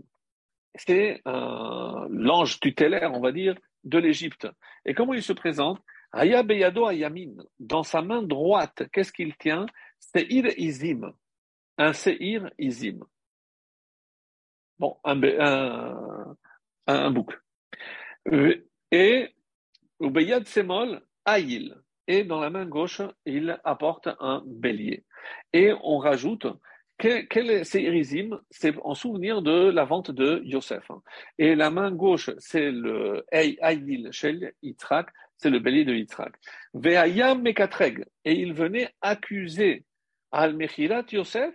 C'est 0.76 1.22
l'ange 1.26 2.60
tutélaire, 2.60 3.14
on 3.14 3.20
va 3.20 3.32
dire, 3.32 3.56
de 3.84 3.98
l'Égypte. 3.98 4.48
Et 4.86 4.94
comment 4.94 5.14
il 5.14 5.24
se 5.24 5.34
présente? 5.34 5.80
Aya 6.12 6.44
Beyado 6.44 6.86
Ayamin. 6.86 7.36
Dans 7.60 7.84
sa 7.84 8.02
main 8.02 8.22
droite, 8.22 8.84
qu'est-ce 8.92 9.12
qu'il 9.12 9.36
tient? 9.36 9.66
Seir 10.00 10.46
Izim. 10.58 11.14
Un 11.78 11.94
Seir 11.94 12.52
Izim. 12.60 13.00
Bon, 14.78 14.98
un, 15.04 15.22
un, 15.24 16.36
un 16.88 17.12
bouc. 17.12 17.34
Et 18.92 19.30
Ubeyad 20.00 20.48
Semol, 20.48 21.02
Aïl. 21.26 21.76
Et 22.08 22.24
dans 22.24 22.40
la 22.40 22.50
main 22.50 22.66
gauche, 22.66 23.02
il 23.26 23.60
apporte 23.64 24.10
un 24.20 24.44
bélier. 24.46 25.06
Et 25.54 25.72
on 25.84 25.98
rajoute 25.98 26.48
quel 26.98 27.50
est 27.50 27.64
ces 27.64 27.82
irizim 27.82 28.40
C'est 28.50 28.76
en 28.84 28.94
souvenir 28.94 29.42
de 29.42 29.70
la 29.70 29.84
vente 29.84 30.12
de 30.12 30.42
Yosef. 30.46 30.90
Et 31.38 31.56
la 31.56 31.70
main 31.70 31.92
gauche, 31.92 32.30
c'est 32.38 32.72
le 32.72 33.26
Aïl 33.32 34.10
Shel 34.12 34.54
Yitzhak, 34.62 35.10
c'est 35.38 35.50
le 35.50 35.60
bélier 35.60 35.86
de 35.86 35.94
Yitzhak. 35.94 36.34
Ve'ayam 36.74 37.42
Mekatreg. 37.42 38.06
Et 38.24 38.34
il 38.34 38.54
venait 38.54 38.94
accuser 39.02 39.86
al 40.32 40.56
Mechirat 40.56 41.06
Yosef, 41.12 41.54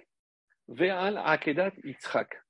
ve'al 0.68 1.18
Akedat 1.24 1.72
Yitzhak 1.84 2.42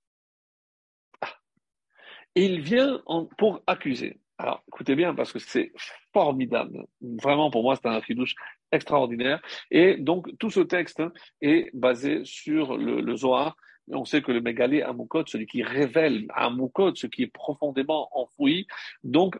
il 2.45 2.61
vient 2.61 3.03
pour 3.36 3.62
accuser. 3.66 4.20
Alors, 4.39 4.62
écoutez 4.68 4.95
bien, 4.95 5.14
parce 5.14 5.32
que 5.32 5.41
c'est 5.41 5.72
formidable. 6.12 6.86
Vraiment, 7.01 7.51
pour 7.51 7.62
moi, 7.62 7.74
c'est 7.74 7.89
un 7.89 8.01
fidouche 8.01 8.36
extraordinaire. 8.70 9.41
Et 9.70 9.97
donc, 9.97 10.28
tout 10.39 10.51
ce 10.51 10.61
texte 10.61 11.03
est 11.41 11.70
basé 11.74 12.20
sur 12.24 12.76
le, 12.76 13.16
Zohar. 13.16 13.57
On 13.91 14.05
sait 14.05 14.22
que 14.22 14.30
le 14.30 14.41
Mégalé 14.41 14.82
Amoukot, 14.82 15.26
celui 15.26 15.47
qui 15.47 15.62
révèle 15.62 16.26
Amoukot 16.34 16.95
ce 16.95 17.09
qui 17.09 17.24
est 17.24 17.32
profondément 17.32 18.09
enfoui. 18.12 18.68
Donc, 19.03 19.36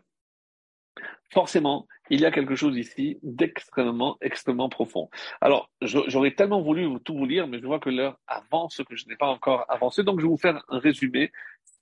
forcément, 1.31 1.87
il 2.09 2.19
y 2.19 2.25
a 2.25 2.31
quelque 2.31 2.55
chose 2.55 2.75
ici 2.77 3.19
d'extrêmement, 3.23 4.17
extrêmement 4.19 4.67
profond. 4.67 5.09
Alors, 5.39 5.69
j'aurais 5.81 6.31
tellement 6.31 6.61
voulu 6.61 6.87
tout 7.05 7.15
vous 7.15 7.25
lire, 7.25 7.47
mais 7.47 7.59
je 7.59 7.65
vois 7.65 7.79
que 7.79 7.89
l'heure 7.89 8.19
avance, 8.27 8.81
que 8.83 8.95
je 8.97 9.07
n'ai 9.07 9.15
pas 9.15 9.27
encore 9.27 9.63
avancé. 9.69 10.03
Donc, 10.03 10.19
je 10.19 10.25
vais 10.25 10.29
vous 10.29 10.37
faire 10.37 10.61
un 10.67 10.79
résumé 10.79 11.31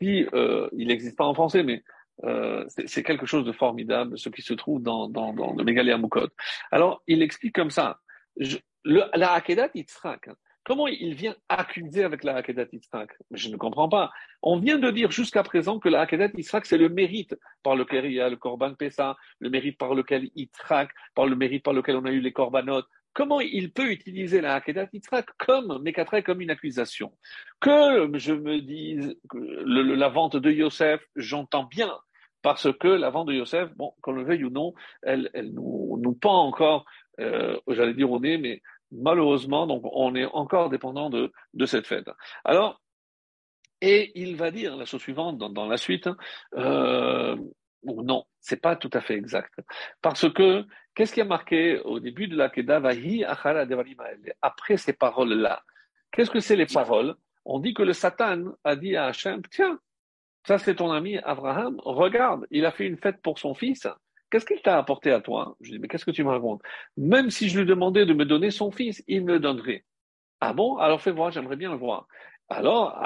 euh, 0.01 0.69
il 0.73 0.87
n'existe 0.87 1.17
pas 1.17 1.25
en 1.25 1.33
français, 1.33 1.63
mais 1.63 1.83
euh, 2.23 2.65
c'est 2.85 3.03
quelque 3.03 3.25
chose 3.25 3.45
de 3.45 3.51
formidable, 3.51 4.17
ce 4.17 4.29
qui 4.29 4.41
se 4.41 4.53
trouve 4.53 4.81
dans, 4.81 5.07
dans, 5.07 5.33
dans 5.33 5.53
le 5.53 5.63
Mégalé 5.63 5.91
Amoukot. 5.91 6.29
Alors, 6.71 7.03
il 7.07 7.21
explique 7.21 7.55
comme 7.55 7.71
ça, 7.71 7.99
je, 8.37 8.57
le, 8.83 9.03
la 9.13 9.33
Akedat 9.33 9.69
Yitzhak, 9.75 10.29
comment 10.63 10.87
il 10.87 11.13
vient 11.13 11.35
accuser 11.47 12.03
avec 12.03 12.23
la 12.23 12.35
Akedat 12.35 12.67
Yitzhak 12.71 13.11
Je 13.31 13.49
ne 13.49 13.57
comprends 13.57 13.89
pas. 13.89 14.11
On 14.41 14.59
vient 14.59 14.77
de 14.77 14.89
dire 14.91 15.11
jusqu'à 15.11 15.43
présent 15.43 15.79
que 15.79 15.89
la 15.89 16.01
Akedat 16.01 16.29
Yitzhak, 16.35 16.65
c'est 16.65 16.77
le 16.77 16.89
mérite 16.89 17.35
par 17.63 17.75
lequel 17.75 18.05
il 18.05 18.13
y 18.13 18.21
a 18.21 18.29
le 18.29 18.35
Korban 18.35 18.73
Pessah, 18.73 19.15
le 19.39 19.49
mérite 19.49 19.77
par 19.77 19.93
lequel 19.93 20.29
Yitzhak, 20.35 20.89
par 21.15 21.25
le 21.25 21.35
mérite 21.35 21.63
par 21.63 21.73
lequel 21.73 21.95
on 21.97 22.05
a 22.05 22.11
eu 22.11 22.19
les 22.19 22.33
Korbanot, 22.33 22.83
comment 23.17 23.41
il 23.41 23.71
peut 23.73 23.91
utiliser 23.91 24.41
la 24.41 24.53
Hakedat 24.53 24.89
Yitzhak 24.93 25.25
comme 25.39 25.81
Mekatre, 25.81 26.23
comme 26.23 26.41
une 26.41 26.51
accusation 26.51 27.11
Que 27.59 28.07
je 28.13 28.33
me 28.33 28.61
dise 28.61 29.19
la 29.33 30.09
vente 30.09 30.35
de 30.35 30.51
Yosef, 30.51 31.01
j'entends 31.15 31.63
bien, 31.63 31.91
parce 32.43 32.71
que 32.77 32.87
la 32.87 33.09
vente 33.09 33.29
de 33.29 33.33
Yosef, 33.33 33.75
bon, 33.75 33.93
qu'on 34.01 34.11
le 34.11 34.23
veuille 34.23 34.43
ou 34.43 34.51
non, 34.51 34.75
elle, 35.01 35.31
elle 35.33 35.51
nous, 35.51 35.99
nous 35.99 36.13
pend 36.13 36.45
encore, 36.45 36.85
euh, 37.19 37.59
j'allais 37.67 37.95
dire 37.95 38.11
au 38.11 38.19
nez, 38.19 38.37
mais 38.37 38.61
Malheureusement, 38.91 39.67
donc 39.67 39.81
on 39.83 40.15
est 40.15 40.25
encore 40.25 40.69
dépendant 40.69 41.09
de, 41.09 41.31
de 41.53 41.65
cette 41.65 41.87
fête. 41.87 42.09
Alors, 42.45 42.81
et 43.81 44.11
il 44.15 44.35
va 44.37 44.49
dire 44.49 44.77
la 44.77 44.85
chose 44.85 45.01
suivante 45.01 45.37
dans, 45.37 45.67
la 45.67 45.77
suite, 45.77 46.09
euh, 46.55 47.35
non, 47.83 48.25
c'est 48.39 48.61
pas 48.61 48.75
tout 48.75 48.89
à 48.93 49.01
fait 49.01 49.15
exact. 49.15 49.53
Parce 50.01 50.31
que, 50.31 50.65
qu'est-ce 50.95 51.13
qui 51.13 51.21
a 51.21 51.25
marqué 51.25 51.79
au 51.79 51.99
début 51.99 52.27
de 52.27 52.35
la 52.35 52.49
Keda, 52.49 52.81
après 54.41 54.77
ces 54.77 54.93
paroles-là? 54.93 55.63
Qu'est-ce 56.11 56.31
que 56.31 56.39
c'est 56.39 56.55
les 56.55 56.65
paroles? 56.65 57.15
On 57.45 57.59
dit 57.59 57.73
que 57.73 57.83
le 57.83 57.93
Satan 57.93 58.53
a 58.63 58.75
dit 58.75 58.95
à 58.95 59.05
Hachem, 59.05 59.41
tiens, 59.49 59.79
ça 60.45 60.57
c'est 60.57 60.75
ton 60.75 60.91
ami 60.91 61.17
Abraham, 61.19 61.79
regarde, 61.83 62.45
il 62.51 62.65
a 62.65 62.71
fait 62.71 62.87
une 62.87 62.97
fête 62.97 63.21
pour 63.21 63.39
son 63.39 63.53
fils. 63.53 63.87
Qu'est-ce 64.29 64.45
qu'il 64.45 64.61
t'a 64.61 64.77
apporté 64.77 65.11
à 65.11 65.21
toi? 65.21 65.55
Je 65.61 65.71
dis, 65.71 65.79
mais 65.79 65.87
qu'est-ce 65.87 66.03
que 66.03 66.11
tu 66.11 66.23
me 66.23 66.29
racontes? 66.29 66.61
Même 66.97 67.29
si 67.29 67.47
je 67.47 67.59
lui 67.59 67.65
demandais 67.65 68.05
de 68.05 68.13
me 68.13 68.25
donner 68.25 68.51
son 68.51 68.71
fils, 68.71 69.01
il 69.07 69.23
me 69.23 69.33
le 69.33 69.39
donnerait. 69.39 69.85
Ah 70.41 70.51
bon? 70.53 70.77
Alors 70.77 71.01
fais 71.01 71.11
voir, 71.11 71.31
j'aimerais 71.31 71.55
bien 71.55 71.71
le 71.71 71.77
voir. 71.77 72.07
Alors, 72.49 72.97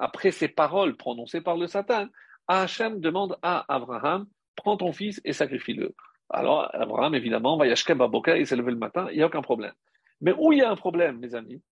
après 0.00 0.30
ces 0.30 0.48
paroles 0.48 0.96
prononcées 0.96 1.40
par 1.40 1.56
le 1.56 1.66
Satan, 1.66 2.08
Hachem 2.48 3.00
demande 3.00 3.38
à 3.42 3.64
Abraham, 3.72 4.26
prends 4.56 4.76
ton 4.76 4.92
fils 4.92 5.20
et 5.24 5.32
sacrifie-le. 5.32 5.94
Alors, 6.30 6.68
Abraham, 6.74 7.14
évidemment, 7.14 7.56
va 7.56 7.66
yashkem 7.66 7.98
Baboka, 7.98 8.36
il 8.36 8.46
s'est 8.46 8.56
levé 8.56 8.72
le 8.72 8.78
matin, 8.78 9.08
il 9.10 9.16
n'y 9.16 9.22
a 9.22 9.26
aucun 9.26 9.42
problème. 9.42 9.74
Mais 10.20 10.34
où 10.36 10.52
il 10.52 10.58
y 10.58 10.62
a 10.62 10.70
un 10.70 10.76
problème, 10.76 11.18
mes 11.18 11.34
amis? 11.34 11.62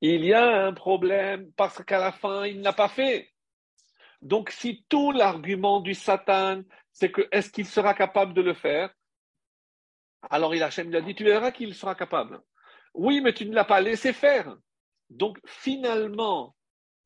Il 0.00 0.24
y 0.24 0.32
a 0.32 0.66
un 0.66 0.72
problème 0.72 1.52
parce 1.56 1.82
qu'à 1.84 1.98
la 1.98 2.12
fin, 2.12 2.44
il 2.46 2.60
n'a 2.60 2.72
pas 2.72 2.88
fait. 2.88 3.30
Donc, 4.22 4.50
si 4.50 4.84
tout 4.88 5.12
l'argument 5.12 5.80
du 5.80 5.94
Satan, 5.94 6.62
c'est 6.92 7.10
que 7.10 7.28
est-ce 7.30 7.50
qu'il 7.50 7.66
sera 7.66 7.94
capable 7.94 8.34
de 8.34 8.42
le 8.42 8.54
faire? 8.54 8.90
Alors, 10.28 10.54
il 10.54 10.62
Hachem 10.62 10.88
lui 10.88 10.96
a 10.96 11.00
dit, 11.00 11.14
tu 11.14 11.24
verras 11.24 11.52
qu'il 11.52 11.74
sera 11.74 11.94
capable. 11.94 12.40
Oui, 12.94 13.20
mais 13.20 13.32
tu 13.32 13.46
ne 13.46 13.54
l'as 13.54 13.64
pas 13.64 13.80
laissé 13.80 14.12
faire. 14.12 14.56
Donc 15.10 15.38
finalement, 15.44 16.54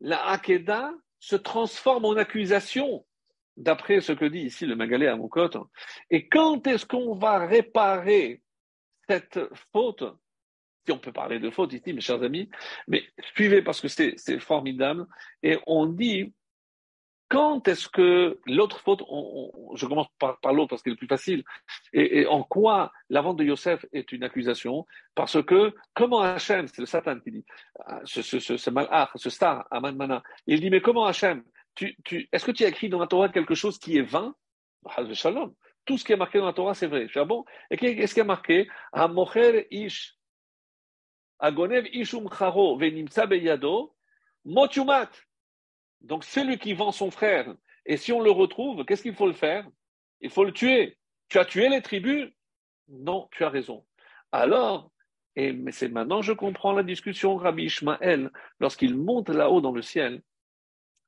la 0.01 0.29
Hakeda 0.29 0.93
se 1.25 1.37
transforme 1.37 2.05
en 2.05 2.17
accusation, 2.17 3.07
d'après 3.57 4.03
ce 4.03 4.13
que 4.13 4.27
dit 4.27 4.41
ici 4.41 4.67
le 4.67 4.77
Magalé 4.77 5.07
à 5.07 5.17
Moukot. 5.17 5.71
Et 6.11 6.29
quand 6.29 6.67
est-ce 6.67 6.85
qu'on 6.85 7.15
va 7.15 7.47
réparer 7.47 8.43
cette 9.09 9.41
faute? 9.73 10.05
Si 10.85 10.93
on 10.93 10.99
peut 10.99 11.13
parler 11.13 11.39
de 11.39 11.49
faute 11.49 11.73
ici, 11.73 11.95
mes 11.95 12.03
chers 12.03 12.23
amis, 12.23 12.51
mais 12.89 13.05
suivez 13.35 13.63
parce 13.63 13.81
que 13.81 13.89
c'est 13.89 14.39
formidable. 14.39 15.07
Et 15.43 15.57
on 15.67 15.87
dit 15.87 16.35
quand 17.29 17.67
est-ce 17.69 17.89
que 17.89 18.39
l'autre 18.47 18.79
faute, 18.81 19.03
je 19.75 19.87
commence 19.87 20.07
par, 20.19 20.53
l'autre 20.53 20.71
parce 20.71 20.83
qu'elle 20.83 20.93
est 20.93 20.97
plus 20.97 21.09
facile, 21.09 21.43
et, 21.93 22.27
en 22.27 22.43
quoi 22.43 22.93
la 23.09 23.23
vente 23.23 23.39
de 23.39 23.45
Yosef 23.45 23.85
est 23.93 24.13
une 24.13 24.23
accusation? 24.23 24.87
Parce 25.15 25.43
que 25.43 25.75
comment 25.95 26.21
Hachem, 26.21 26.67
c'est 26.69 26.81
le 26.81 26.87
Satan 26.87 27.19
qui 27.21 27.33
dit, 27.33 27.45
ah, 27.87 28.01
ce, 28.05 28.23
ce, 28.23 28.39
ce, 28.39 28.57
ce 28.57 28.71
ce 29.17 29.31
star, 29.31 29.67
Aman 29.71 30.23
il 30.47 30.61
dit 30.61 30.71
mais 30.71 30.81
comment 30.81 31.07
Hachem, 31.07 31.43
tu, 31.75 31.97
tu, 32.05 32.29
est-ce 32.31 32.45
que 32.45 32.53
tu 32.53 32.65
as 32.65 32.69
écrit 32.69 32.89
dans 32.89 33.01
la 33.01 33.07
Torah 33.07 33.29
quelque 33.29 33.55
chose 33.55 33.79
qui 33.79 33.97
est 33.97 34.03
vain? 34.03 34.35
Shalom. 35.15 35.55
Tout 35.85 35.99
ce 35.99 36.05
qui 36.05 36.13
est 36.13 36.17
marqué 36.17 36.39
dans 36.39 36.47
la 36.47 36.53
Torah, 36.53 36.75
c'est 36.75 36.87
vrai. 36.87 37.07
Ah 37.15 37.25
bon? 37.25 37.45
Et 37.71 37.77
qu'est-ce 37.77 38.15
qui 38.15 38.21
est 38.21 38.25
marqué? 38.25 38.69
Ish, 39.71 40.17
agonev 41.39 41.87
ishum 41.93 42.29
charo 42.31 42.79
venimtsa 42.79 43.27
beyado, 43.27 43.95
motumat. 44.45 45.11
Donc 46.05 46.25
celui 46.25 46.59
qui 46.59 46.75
vend 46.75 46.93
son 46.93 47.11
frère, 47.11 47.55
et 47.87 47.97
si 47.97 48.13
on 48.13 48.21
le 48.21 48.31
retrouve, 48.31 48.85
qu'est-ce 48.85 49.03
qu'il 49.03 49.15
faut 49.15 49.27
le 49.27 49.33
faire? 49.33 49.67
Il 50.21 50.31
faut 50.31 50.45
le 50.45 50.53
tuer. 50.53 50.99
Tu 51.29 51.39
as 51.39 51.45
tué 51.45 51.69
les 51.69 51.83
tribus? 51.83 52.31
Non, 52.89 53.29
tu 53.33 53.45
as 53.45 53.49
raison. 53.49 53.85
Alors, 54.31 54.91
et 55.37 55.53
mais 55.53 55.73
c'est 55.73 55.89
maintenant 55.89 56.23
je 56.23 56.33
comprends 56.33 56.73
la 56.73 56.83
discussion 56.83 57.37
Rabbi 57.37 57.65
Ishmael 57.65 58.31
lorsqu'il 58.61 58.95
monte 58.97 59.31
là-haut 59.31 59.61
dans 59.61 59.73
le 59.73 59.83
ciel 59.83 60.23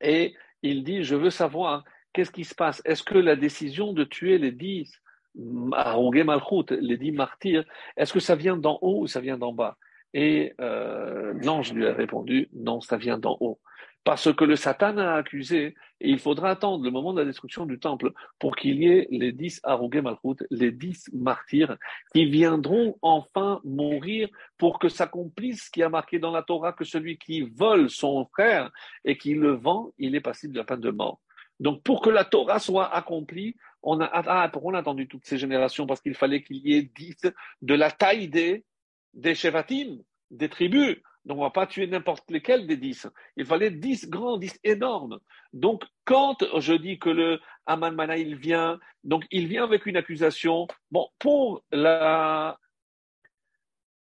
et 0.00 0.34
il 0.62 0.82
dit 0.82 1.04
je 1.04 1.14
veux 1.14 1.30
savoir 1.30 1.84
qu'est-ce 2.12 2.32
qui 2.32 2.44
se 2.44 2.54
passe? 2.54 2.82
Est-ce 2.84 3.02
que 3.02 3.18
la 3.18 3.36
décision 3.36 3.92
de 3.92 4.04
tuer 4.04 4.38
les 4.38 4.52
dix 4.52 4.90
les 5.36 6.96
dix 6.96 7.12
martyrs, 7.12 7.64
est-ce 7.96 8.12
que 8.12 8.20
ça 8.20 8.34
vient 8.34 8.56
d'en 8.56 8.78
haut 8.80 9.02
ou 9.02 9.06
ça 9.06 9.20
vient 9.20 9.36
d'en 9.36 9.52
bas? 9.52 9.76
Et 10.14 10.54
euh, 10.60 11.34
l'ange 11.42 11.74
lui 11.74 11.86
a 11.86 11.92
répondu 11.92 12.48
non, 12.54 12.80
ça 12.80 12.96
vient 12.96 13.18
d'en 13.18 13.36
haut 13.40 13.60
parce 14.06 14.32
que 14.32 14.44
le 14.44 14.54
Satan 14.54 14.98
a 14.98 15.14
accusé, 15.14 15.74
et 16.00 16.10
il 16.10 16.20
faudra 16.20 16.50
attendre 16.50 16.84
le 16.84 16.92
moment 16.92 17.12
de 17.12 17.18
la 17.18 17.24
destruction 17.24 17.66
du 17.66 17.80
temple 17.80 18.12
pour 18.38 18.54
qu'il 18.54 18.80
y 18.80 18.86
ait 18.86 19.08
les 19.10 19.32
dix 19.32 19.58
Arugé 19.64 20.00
Malchut, 20.00 20.46
les 20.52 20.70
dix 20.70 21.10
martyrs, 21.12 21.76
qui 22.14 22.24
viendront 22.24 22.96
enfin 23.02 23.60
mourir 23.64 24.28
pour 24.58 24.78
que 24.78 24.88
s'accomplisse 24.88 25.64
ce 25.64 25.70
qui 25.72 25.82
a 25.82 25.88
marqué 25.88 26.20
dans 26.20 26.30
la 26.30 26.44
Torah 26.44 26.72
que 26.72 26.84
celui 26.84 27.18
qui 27.18 27.40
vole 27.40 27.90
son 27.90 28.26
frère 28.26 28.70
et 29.04 29.18
qui 29.18 29.34
le 29.34 29.56
vend, 29.56 29.90
il 29.98 30.14
est 30.14 30.20
passible 30.20 30.52
de 30.52 30.58
la 30.60 30.64
peine 30.64 30.80
de 30.80 30.92
mort. 30.92 31.18
Donc 31.58 31.82
pour 31.82 32.00
que 32.00 32.10
la 32.10 32.24
Torah 32.24 32.60
soit 32.60 32.94
accomplie, 32.94 33.56
on 33.82 34.00
a, 34.00 34.08
ah, 34.12 34.48
on 34.62 34.74
a 34.74 34.78
attendu 34.78 35.08
toutes 35.08 35.26
ces 35.26 35.36
générations 35.36 35.84
Parce 35.84 36.00
qu'il 36.00 36.14
fallait 36.14 36.44
qu'il 36.44 36.58
y 36.58 36.74
ait 36.76 36.88
dix 36.94 37.16
de 37.60 37.74
la 37.74 37.90
taille 37.90 38.28
des, 38.28 38.64
des 39.14 39.34
Shevatim, 39.34 39.98
des 40.30 40.48
tribus. 40.48 40.96
Donc, 41.26 41.38
on 41.38 41.40
ne 41.40 41.46
va 41.46 41.50
pas 41.50 41.66
tuer 41.66 41.88
n'importe 41.88 42.30
lesquels 42.30 42.66
des 42.68 42.76
dix. 42.76 43.08
Il 43.36 43.44
fallait 43.44 43.70
dix 43.70 44.08
grands, 44.08 44.38
dix 44.38 44.58
énormes. 44.62 45.18
Donc, 45.52 45.82
quand 46.04 46.36
je 46.58 46.72
dis 46.72 47.00
que 47.00 47.10
le 47.10 47.40
Aman 47.66 47.90
Mana, 47.90 48.16
il 48.16 48.36
vient, 48.36 48.78
donc 49.02 49.24
il 49.32 49.48
vient 49.48 49.64
avec 49.64 49.86
une 49.86 49.96
accusation. 49.96 50.68
Bon, 50.92 51.08
pour 51.18 51.64
la 51.72 52.56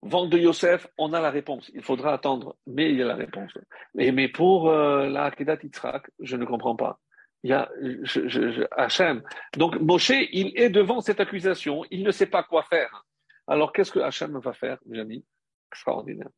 vente 0.03 0.31
de 0.31 0.39
Yosef, 0.39 0.89
on 0.99 1.13
a 1.13 1.21
la 1.21 1.31
réponse. 1.31 1.71
Il 1.75 1.83
faudra 1.83 2.13
attendre, 2.13 2.57
mais 2.67 2.91
il 2.91 2.97
y 2.97 3.03
a 3.03 3.07
la 3.07 3.15
réponse. 3.15 3.53
Mais, 3.95 4.11
mais 4.11 4.29
pour 4.29 4.69
euh, 4.69 5.09
la 5.09 5.25
Akedat 5.27 5.59
Yitzhak, 5.63 6.11
je 6.19 6.37
ne 6.37 6.45
comprends 6.45 6.75
pas. 6.75 6.99
Il 7.45 7.51
y 7.51 7.53
a 7.53 7.71
je, 8.03 8.29
je, 8.29 8.67
Hachem. 8.73 9.23
Donc, 9.57 9.77
Moshe, 9.77 10.11
il 10.11 10.59
est 10.59 10.71
devant 10.71 11.01
cette 11.01 11.21
accusation. 11.21 11.85
Il 11.93 12.03
ne 12.03 12.11
sait 12.11 12.27
pas 12.27 12.43
quoi 12.43 12.65
faire. 12.65 13.05
Alors, 13.47 13.73
qu'est-ce 13.73 13.93
que 13.93 14.01
Hachem 14.01 14.37
va 14.39 14.53
faire, 14.53 14.79
amis? 14.93 15.25
Extraordinaire. 15.71 16.29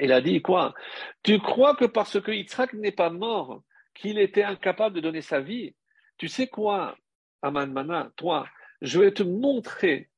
Il 0.00 0.12
a 0.12 0.20
dit 0.20 0.40
quoi? 0.42 0.74
Tu 1.22 1.38
crois 1.38 1.76
que 1.76 1.84
parce 1.84 2.20
que 2.20 2.30
Yitzhak 2.30 2.72
n'est 2.74 2.92
pas 2.92 3.10
mort, 3.10 3.62
qu'il 3.94 4.18
était 4.18 4.42
incapable 4.42 4.96
de 4.96 5.00
donner 5.00 5.20
sa 5.20 5.40
vie? 5.40 5.74
Tu 6.16 6.28
sais 6.28 6.48
quoi, 6.48 6.96
Aman 7.42 7.72
Mana, 7.72 8.10
toi, 8.16 8.46
je 8.80 9.00
vais 9.00 9.12
te 9.12 9.22
montrer 9.22 10.10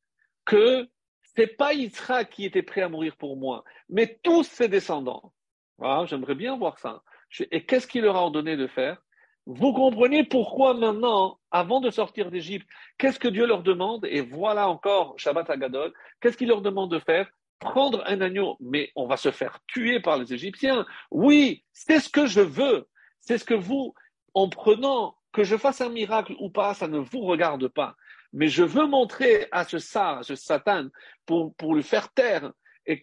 que 0.45 0.89
c'est 1.35 1.57
pas 1.57 1.73
Yitzhak 1.73 2.31
qui 2.31 2.45
était 2.45 2.63
prêt 2.63 2.83
à 2.83 2.89
mourir 2.89 3.17
pour 3.17 3.37
moi, 3.37 3.65
mais 3.89 4.19
tous 4.23 4.45
ses 4.45 4.69
descendants. 4.69 5.33
Ah, 5.81 6.05
j'aimerais 6.07 6.35
bien 6.35 6.57
voir 6.57 6.79
ça. 6.79 7.03
Et 7.51 7.65
qu'est-ce 7.65 7.87
qu'il 7.87 8.03
leur 8.03 8.17
a 8.17 8.21
ordonné 8.23 8.57
de 8.57 8.67
faire? 8.67 9.03
Vous 9.47 9.73
comprenez 9.73 10.25
pourquoi 10.25 10.75
maintenant, 10.75 11.39
avant 11.51 11.81
de 11.81 11.91
sortir 11.91 12.31
d'Égypte, 12.31 12.69
qu'est-ce 12.99 13.19
que 13.19 13.29
Dieu 13.29 13.47
leur 13.47 13.63
demande? 13.63 14.07
Et 14.07 14.21
voilà 14.21 14.69
encore 14.69 15.19
Shabbat 15.19 15.51
Agadol, 15.51 15.93
qu'est-ce 16.21 16.37
qu'il 16.37 16.49
leur 16.49 16.63
demande 16.63 16.93
de 16.93 17.01
faire? 17.01 17.29
Prendre 17.63 18.03
un 18.07 18.21
agneau, 18.21 18.57
mais 18.61 18.91
on 18.97 19.07
va 19.07 19.17
se 19.17 19.31
faire 19.31 19.61
tuer 19.67 20.01
par 20.01 20.19
les 20.19 20.35
Égyptiens. 20.35 20.85
Oui, 21.11 21.65
c'est 21.73 22.01
ce 22.01 22.09
que 22.09 22.27
je 22.27 22.41
veux. 22.41 22.89
C'est 23.21 23.39
ce 23.39 23.45
que 23.45 23.55
vous, 23.55 23.95
en 24.35 24.49
prenant 24.49 25.17
que 25.33 25.45
je 25.45 25.57
fasse 25.57 25.81
un 25.81 25.89
miracle 25.89 26.35
ou 26.41 26.51
pas, 26.51 26.75
ça 26.75 26.89
ne 26.89 26.99
vous 26.99 27.21
regarde 27.21 27.69
pas. 27.69 27.97
Mais 28.33 28.49
je 28.49 28.65
veux 28.65 28.87
montrer 28.87 29.47
à 29.53 29.65
ce 29.65 29.79
sar, 29.79 30.19
à 30.19 30.23
ce 30.23 30.35
Satan, 30.35 30.89
pour, 31.25 31.55
pour 31.55 31.75
le 31.75 31.83
faire 31.83 32.13
taire 32.13 32.53
et 32.87 33.01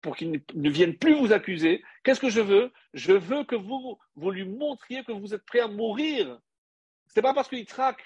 pour 0.00 0.16
qu'il 0.16 0.42
ne 0.54 0.70
vienne 0.70 0.96
plus 0.96 1.14
vous 1.14 1.32
accuser. 1.32 1.82
Qu'est-ce 2.04 2.20
que 2.20 2.30
je 2.30 2.40
veux? 2.40 2.72
Je 2.94 3.12
veux 3.12 3.44
que 3.44 3.56
vous, 3.56 3.98
vous 4.14 4.30
lui 4.30 4.44
montriez 4.44 5.02
que 5.04 5.12
vous 5.12 5.34
êtes 5.34 5.44
prêt 5.44 5.60
à 5.60 5.68
mourir. 5.68 6.38
C'est 7.08 7.22
pas 7.22 7.34
parce 7.34 7.48
que 7.48 7.56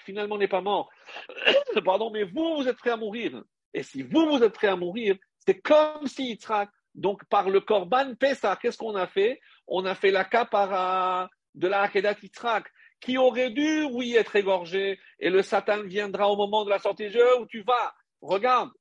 finalement 0.05 0.37
n'est 0.37 0.47
pas 0.47 0.61
mort. 0.61 0.89
Pardon, 1.85 2.09
mais 2.09 2.23
vous, 2.23 2.55
vous 2.55 2.67
êtes 2.67 2.77
prêt 2.77 2.91
à 2.91 2.97
mourir. 2.97 3.43
Et 3.73 3.83
si 3.83 4.01
vous, 4.01 4.25
vous 4.25 4.43
êtes 4.43 4.53
prêt 4.53 4.67
à 4.67 4.75
mourir, 4.75 5.15
c'est 5.45 5.59
comme 5.61 6.07
si 6.07 6.29
Yitzhak, 6.29 6.69
donc 6.95 7.23
par 7.25 7.49
le 7.49 7.61
Korban 7.61 8.15
Pessah, 8.15 8.57
qu'est-ce 8.61 8.77
qu'on 8.77 8.95
a 8.95 9.07
fait? 9.07 9.39
On 9.67 9.85
a 9.85 9.95
fait 9.95 10.11
la 10.11 10.25
capara 10.25 11.29
de 11.55 11.67
la 11.67 11.81
Akedat 11.81 12.15
Yitzhak, 12.21 12.65
qui 12.99 13.17
aurait 13.17 13.49
dû, 13.51 13.83
oui, 13.91 14.15
être 14.15 14.35
égorgé, 14.35 14.99
et 15.19 15.29
le 15.29 15.41
Satan 15.41 15.83
viendra 15.83 16.29
au 16.29 16.37
moment 16.37 16.63
de 16.63 16.69
la 16.69 16.79
sortie 16.79 17.07
du 17.07 17.11
jeu 17.11 17.39
où 17.39 17.45
tu 17.45 17.61
vas. 17.63 17.93
Regarde, 18.21 18.71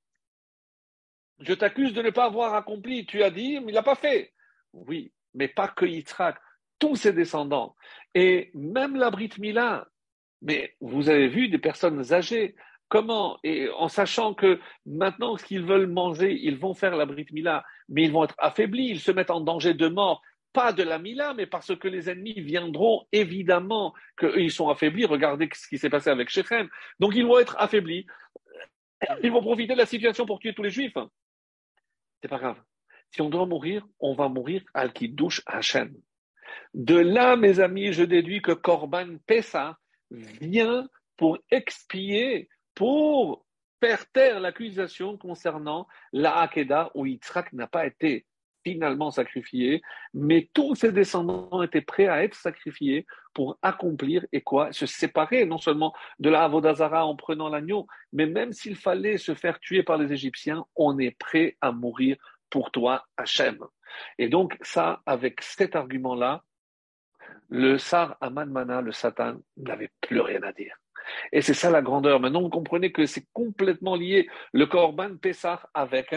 je 1.40 1.54
t'accuse 1.54 1.92
de 1.92 2.02
ne 2.02 2.10
pas 2.10 2.26
avoir 2.26 2.54
accompli. 2.54 3.04
Tu 3.06 3.22
as 3.22 3.30
dit, 3.30 3.58
mais 3.60 3.72
il 3.72 3.74
n'a 3.74 3.82
pas 3.82 3.96
fait. 3.96 4.32
Oui, 4.72 5.12
mais 5.34 5.48
pas 5.48 5.68
que 5.68 5.84
Yitzhak, 5.84 6.38
tous 6.78 6.96
ses 6.96 7.12
descendants. 7.12 7.74
Et 8.14 8.50
même 8.54 8.96
la 8.96 9.10
Brit 9.10 9.32
Mila, 9.38 9.88
mais 10.40 10.76
vous 10.80 11.08
avez 11.08 11.28
vu 11.28 11.48
des 11.48 11.58
personnes 11.58 12.12
âgées, 12.12 12.54
Comment 12.92 13.38
Et 13.42 13.70
en 13.70 13.88
sachant 13.88 14.34
que 14.34 14.60
maintenant, 14.84 15.38
ce 15.38 15.44
qu'ils 15.46 15.64
veulent 15.64 15.86
manger, 15.86 16.38
ils 16.38 16.58
vont 16.58 16.74
faire 16.74 16.94
la 16.94 17.06
Brit 17.06 17.24
Mila, 17.32 17.64
mais 17.88 18.02
ils 18.02 18.12
vont 18.12 18.24
être 18.24 18.34
affaiblis, 18.36 18.88
ils 18.88 19.00
se 19.00 19.10
mettent 19.10 19.30
en 19.30 19.40
danger 19.40 19.72
de 19.72 19.88
mort, 19.88 20.20
pas 20.52 20.74
de 20.74 20.82
la 20.82 20.98
Mila, 20.98 21.32
mais 21.32 21.46
parce 21.46 21.74
que 21.74 21.88
les 21.88 22.10
ennemis 22.10 22.42
viendront, 22.42 23.06
évidemment 23.10 23.94
qu'ils 24.18 24.50
sont 24.50 24.68
affaiblis. 24.68 25.06
Regardez 25.06 25.48
ce 25.54 25.66
qui 25.68 25.78
s'est 25.78 25.88
passé 25.88 26.10
avec 26.10 26.28
Shechem. 26.28 26.68
Donc 27.00 27.14
ils 27.14 27.24
vont 27.24 27.38
être 27.38 27.56
affaiblis. 27.58 28.04
Ils 29.22 29.32
vont 29.32 29.40
profiter 29.40 29.72
de 29.72 29.78
la 29.78 29.86
situation 29.86 30.26
pour 30.26 30.38
tuer 30.38 30.52
tous 30.52 30.62
les 30.62 30.68
Juifs. 30.68 30.92
c'est 32.20 32.28
pas 32.28 32.38
grave. 32.38 32.60
Si 33.10 33.22
on 33.22 33.30
doit 33.30 33.46
mourir, 33.46 33.86
on 34.00 34.12
va 34.12 34.28
mourir 34.28 34.62
al 34.74 34.92
douche 34.92 35.40
Hachem. 35.46 35.94
De 36.74 36.96
là, 36.96 37.36
mes 37.36 37.58
amis, 37.58 37.94
je 37.94 38.04
déduis 38.04 38.42
que 38.42 38.52
Korban 38.52 39.16
Pessa 39.26 39.78
vient 40.10 40.86
pour 41.16 41.38
expier, 41.50 42.50
pour 42.74 43.44
faire 43.80 44.06
taire 44.12 44.40
l'accusation 44.40 45.16
concernant 45.16 45.88
la 46.12 46.38
Hakeda 46.38 46.90
où 46.94 47.06
Yitzhak 47.06 47.52
n'a 47.52 47.66
pas 47.66 47.86
été 47.86 48.26
finalement 48.64 49.10
sacrifié, 49.10 49.82
mais 50.14 50.48
tous 50.54 50.74
ses 50.76 50.92
descendants 50.92 51.62
étaient 51.62 51.80
prêts 51.80 52.06
à 52.06 52.22
être 52.22 52.34
sacrifiés 52.34 53.06
pour 53.34 53.58
accomplir 53.62 54.24
et 54.32 54.40
quoi 54.40 54.72
Se 54.72 54.86
séparer 54.86 55.44
non 55.46 55.58
seulement 55.58 55.94
de 56.18 56.30
la 56.30 56.44
Avodazara 56.44 57.04
en 57.04 57.16
prenant 57.16 57.48
l'agneau, 57.48 57.86
mais 58.12 58.26
même 58.26 58.52
s'il 58.52 58.76
fallait 58.76 59.18
se 59.18 59.34
faire 59.34 59.58
tuer 59.58 59.82
par 59.82 59.98
les 59.98 60.12
Égyptiens, 60.12 60.64
on 60.76 60.98
est 60.98 61.16
prêt 61.18 61.56
à 61.60 61.72
mourir 61.72 62.16
pour 62.50 62.70
toi, 62.70 63.04
Hachem. 63.16 63.58
Et 64.18 64.28
donc 64.28 64.56
ça, 64.62 65.02
avec 65.06 65.42
cet 65.42 65.74
argument-là, 65.74 66.44
le 67.48 67.78
Sar 67.78 68.16
Aman 68.20 68.80
le 68.80 68.92
Satan, 68.92 69.38
n'avait 69.56 69.90
plus 70.00 70.20
rien 70.20 70.42
à 70.42 70.52
dire. 70.52 70.76
Et 71.32 71.42
c'est 71.42 71.54
ça 71.54 71.70
la 71.70 71.82
grandeur. 71.82 72.20
Maintenant, 72.20 72.42
vous 72.42 72.48
comprenez 72.48 72.92
que 72.92 73.06
c'est 73.06 73.26
complètement 73.32 73.96
lié 73.96 74.28
le 74.52 74.66
Korban 74.66 75.16
Pessah 75.16 75.68
avec, 75.74 76.14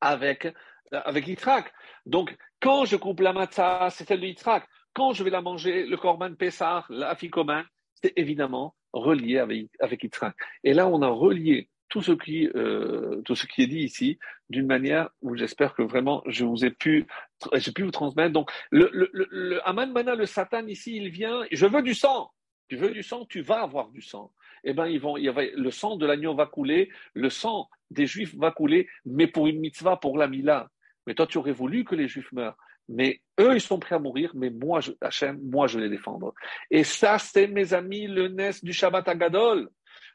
avec 0.00 0.46
avec 0.92 1.26
Yitzhak. 1.26 1.72
Donc, 2.06 2.36
quand 2.60 2.84
je 2.84 2.96
coupe 2.96 3.20
la 3.20 3.32
matzah, 3.32 3.88
c'est 3.90 4.06
celle 4.06 4.20
de 4.20 4.26
Yitzhak. 4.26 4.66
Quand 4.94 5.12
je 5.12 5.22
vais 5.22 5.30
la 5.30 5.40
manger, 5.40 5.86
le 5.86 5.96
korban 5.96 6.34
Pessah, 6.34 6.84
la 6.88 7.16
commun, 7.30 7.64
c'est 7.94 8.12
évidemment 8.16 8.74
relié 8.92 9.38
avec, 9.38 9.68
avec 9.78 10.02
Yitzhak. 10.02 10.34
Et 10.64 10.74
là, 10.74 10.88
on 10.88 11.02
a 11.02 11.08
relié 11.08 11.68
tout 11.88 12.02
ce 12.02 12.12
qui, 12.12 12.48
euh, 12.54 13.20
tout 13.22 13.34
ce 13.34 13.46
qui 13.46 13.62
est 13.62 13.66
dit 13.66 13.80
ici 13.80 14.18
d'une 14.48 14.66
manière 14.66 15.10
où 15.22 15.36
j'espère 15.36 15.74
que 15.74 15.82
vraiment 15.82 16.22
je 16.26 16.44
vous 16.44 16.64
ai 16.64 16.70
pu, 16.70 17.06
j'ai 17.54 17.72
pu 17.72 17.82
vous 17.82 17.90
transmettre. 17.90 18.32
Donc, 18.32 18.50
le, 18.70 18.88
le, 18.92 19.10
le, 19.12 19.68
Aman 19.68 19.92
Mana, 19.92 20.14
le 20.14 20.26
Satan 20.26 20.66
ici, 20.66 20.96
il 20.96 21.10
vient, 21.10 21.42
je 21.50 21.66
veux 21.66 21.82
du 21.82 21.94
sang. 21.94 22.30
Tu 22.70 22.76
veux 22.76 22.92
du 22.92 23.02
sang, 23.02 23.26
tu 23.26 23.40
vas 23.40 23.62
avoir 23.62 23.90
du 23.90 24.00
sang. 24.00 24.32
Eh 24.62 24.72
ben, 24.74 24.86
ils 24.86 25.00
vont, 25.00 25.16
il 25.16 25.28
le 25.28 25.70
sang 25.72 25.96
de 25.96 26.06
l'agneau 26.06 26.36
va 26.36 26.46
couler, 26.46 26.88
le 27.14 27.28
sang 27.28 27.68
des 27.90 28.06
Juifs 28.06 28.36
va 28.36 28.52
couler, 28.52 28.88
mais 29.04 29.26
pour 29.26 29.48
une 29.48 29.58
mitzvah, 29.58 29.96
pour 29.96 30.16
la 30.16 30.28
mila. 30.28 30.70
Mais 31.04 31.14
toi, 31.14 31.26
tu 31.26 31.38
aurais 31.38 31.50
voulu 31.50 31.84
que 31.84 31.96
les 31.96 32.06
Juifs 32.06 32.30
meurent. 32.30 32.56
Mais 32.88 33.22
eux, 33.40 33.54
ils 33.54 33.60
sont 33.60 33.80
prêts 33.80 33.96
à 33.96 33.98
mourir, 33.98 34.30
mais 34.36 34.50
moi, 34.50 34.80
je, 34.80 34.92
Hachem, 35.00 35.40
moi, 35.42 35.66
je 35.66 35.80
les 35.80 35.88
défendre. 35.88 36.32
Et 36.70 36.84
ça, 36.84 37.18
c'est, 37.18 37.48
mes 37.48 37.74
amis, 37.74 38.06
le 38.06 38.28
Nes 38.28 38.62
du 38.62 38.72
Shabbat 38.72 39.08
Hagadol. 39.08 39.68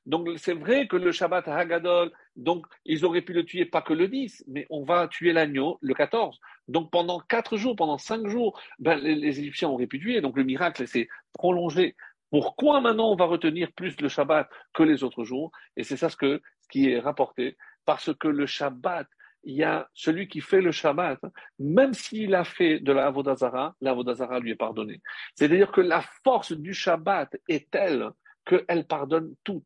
Donc, 0.06 0.30
c'est 0.38 0.53
vrai 0.53 0.88
que 0.88 0.95
le 0.95 1.12
Shabbat 1.12 1.49
Hagadol, 1.49 2.10
donc, 2.38 2.66
ils 2.86 3.03
auraient 3.03 3.22
pu 3.22 3.34
le 3.34 3.43
tuer 3.43 3.66
pas 3.66 3.82
que 3.82 3.93
le 3.93 4.08
10, 4.08 4.45
mais 4.47 4.66
on 4.70 4.86
va 4.86 5.10
tuer 5.10 5.34
l'agneau 5.34 5.78
le 5.82 5.93
14. 5.93 6.39
Donc, 6.70 6.89
pendant 6.89 7.20
quatre 7.20 7.58
jours, 7.58 7.76
pendant 7.76 7.97
cinq 7.97 8.26
jours, 8.28 8.58
ben, 8.80 8.95
les, 8.95 9.16
les 9.16 9.39
Égyptiens 9.39 9.68
auraient 9.68 9.88
pu 9.88 9.99
tuer. 9.99 10.22
Donc, 10.22 10.38
le 10.38 10.45
miracle 10.45 10.88
s'est 10.88 11.10
prolongé. 11.34 11.95
Pourquoi 12.36 12.81
maintenant 12.81 13.11
on 13.11 13.15
va 13.15 13.23
retenir 13.23 13.71
plus 13.71 13.95
le 14.01 14.09
Shabbat 14.09 14.49
que 14.73 14.83
les 14.83 15.05
autres 15.05 15.23
jours? 15.23 15.53
Et 15.77 15.86
c'est 15.86 15.95
ça 15.95 16.09
ce, 16.09 16.41
qui 16.69 16.89
est 16.89 16.99
rapporté. 16.99 17.55
Parce 17.86 18.13
que 18.13 18.27
le 18.27 18.45
Shabbat, 18.45 19.07
il 19.45 19.55
y 19.55 19.63
a 19.63 19.88
celui 19.93 20.27
qui 20.27 20.41
fait 20.41 20.59
le 20.59 20.73
Shabbat, 20.73 21.17
même 21.59 21.93
s'il 21.93 22.36
a 22.36 22.43
fait 22.43 22.81
de 22.81 22.91
la 22.91 23.05
Avodazara, 23.05 23.73
la 23.79 23.91
Avodazara 23.91 24.41
lui 24.41 24.51
est 24.51 24.55
pardonnée. 24.55 24.99
C'est-à-dire 25.33 25.71
que 25.71 25.79
la 25.79 26.01
force 26.25 26.51
du 26.51 26.73
Shabbat 26.73 27.38
est 27.47 27.71
telle 27.71 28.09
qu'elle 28.43 28.86
pardonne 28.86 29.33
tout. 29.45 29.63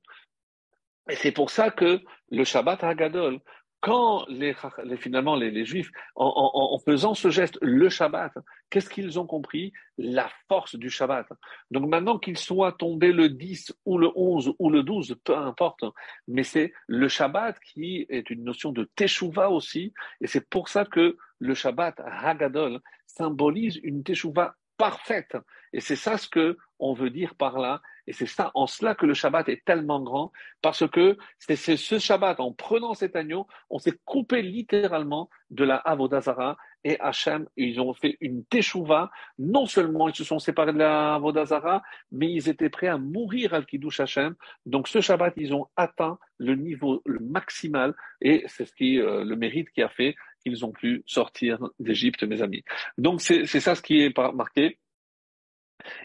Et 1.09 1.15
c'est 1.15 1.32
pour 1.32 1.49
ça 1.49 1.72
que 1.72 1.99
le 2.30 2.43
Shabbat 2.43 2.84
Hagadol, 2.84 3.39
quand 3.82 4.26
les, 4.28 4.54
finalement 4.98 5.36
les, 5.36 5.66
Juifs, 5.66 5.92
en, 6.16 6.78
faisant 6.84 7.14
ce 7.14 7.30
geste, 7.30 7.58
le 7.62 7.90
Shabbat, 7.90 8.34
qu'est-ce 8.70 8.90
qu'ils 8.90 9.20
ont 9.20 9.26
compris? 9.26 9.72
La 9.98 10.30
force 10.48 10.76
du 10.76 10.90
Shabbat. 10.90 11.28
Donc 11.72 11.88
maintenant 11.88 12.20
qu'il 12.20 12.38
soit 12.38 12.74
tombé 12.74 13.12
le 13.12 13.30
10 13.30 13.74
ou 13.86 13.98
le 13.98 14.10
11 14.16 14.54
ou 14.60 14.70
le 14.70 14.84
12, 14.84 15.18
peu 15.24 15.36
importe, 15.36 15.86
mais 16.28 16.44
c'est 16.44 16.74
le 16.88 17.08
Shabbat 17.08 17.58
qui 17.60 18.06
est 18.10 18.30
une 18.30 18.44
notion 18.44 18.72
de 18.72 18.90
Teshuvah 18.96 19.50
aussi, 19.50 19.94
et 20.20 20.28
c'est 20.28 20.50
pour 20.50 20.68
ça 20.68 20.86
que 20.86 21.18
le 21.40 21.54
Shabbat 21.54 22.02
Hagadol 22.06 22.82
symbolise 23.06 23.80
une 23.84 24.04
Teshuvah 24.04 24.56
parfaite. 24.78 25.38
Et 25.74 25.82
c'est 25.82 25.96
ça 25.96 26.18
ce 26.18 26.28
que 26.28 26.58
on 26.80 26.94
veut 26.94 27.10
dire 27.10 27.36
par 27.36 27.60
là. 27.60 27.82
Et 28.10 28.14
c'est 28.14 28.26
ça, 28.26 28.49
en 28.55 28.66
cela 28.66 28.95
que 28.95 29.05
le 29.05 29.14
Shabbat 29.14 29.47
est 29.49 29.64
tellement 29.64 30.01
grand, 30.01 30.32
parce 30.64 30.89
que 30.89 31.16
c'est 31.38 31.55
ce 31.55 31.99
Shabbat, 31.99 32.39
en 32.39 32.51
prenant 32.51 32.95
cet 32.95 33.16
agneau, 33.16 33.45
on 33.70 33.78
s'est 33.78 33.99
coupé 34.03 34.41
littéralement 34.41 35.30
de 35.51 35.64
la 35.64 35.76
Avodazara 35.76 36.57
et 36.84 36.99
Hachem, 36.99 37.47
ils 37.55 37.80
ont 37.80 37.93
fait 37.93 38.18
une 38.20 38.43
teshuva. 38.45 39.12
Non 39.38 39.68
seulement 39.68 40.10
ils 40.10 40.16
se 40.16 40.24
sont 40.24 40.39
séparés 40.39 40.74
de 40.74 40.80
la 40.80 41.14
Avodazara, 41.14 41.84
mais 42.12 42.32
ils 42.32 42.49
étaient 42.49 42.70
prêts 42.70 42.88
à 42.88 42.97
mourir 42.97 43.53
al 43.53 43.68
Kiddush 43.68 43.99
Hachem. 43.99 44.34
Donc 44.66 44.88
ce 44.88 45.01
Shabbat, 45.01 45.34
ils 45.38 45.53
ont 45.53 45.68
atteint 45.76 46.18
le 46.39 46.55
niveau 46.55 47.03
le 47.05 47.20
maximal, 47.20 47.93
et 48.22 48.43
c'est 48.47 48.66
ce 48.66 48.74
qui, 48.74 48.99
euh, 48.99 49.24
le 49.24 49.36
mérite 49.36 49.70
qui 49.70 49.84
a 49.84 49.89
fait 49.89 50.16
qu'ils 50.43 50.66
ont 50.66 50.72
pu 50.72 51.03
sortir 51.05 51.60
d'Égypte, 51.78 52.24
mes 52.24 52.41
amis. 52.41 52.64
Donc 52.97 53.22
c'est 53.22 53.45
ça 53.45 53.76
ce 53.76 53.84
qui 53.84 54.01
est 54.01 54.18
marqué. 54.34 54.80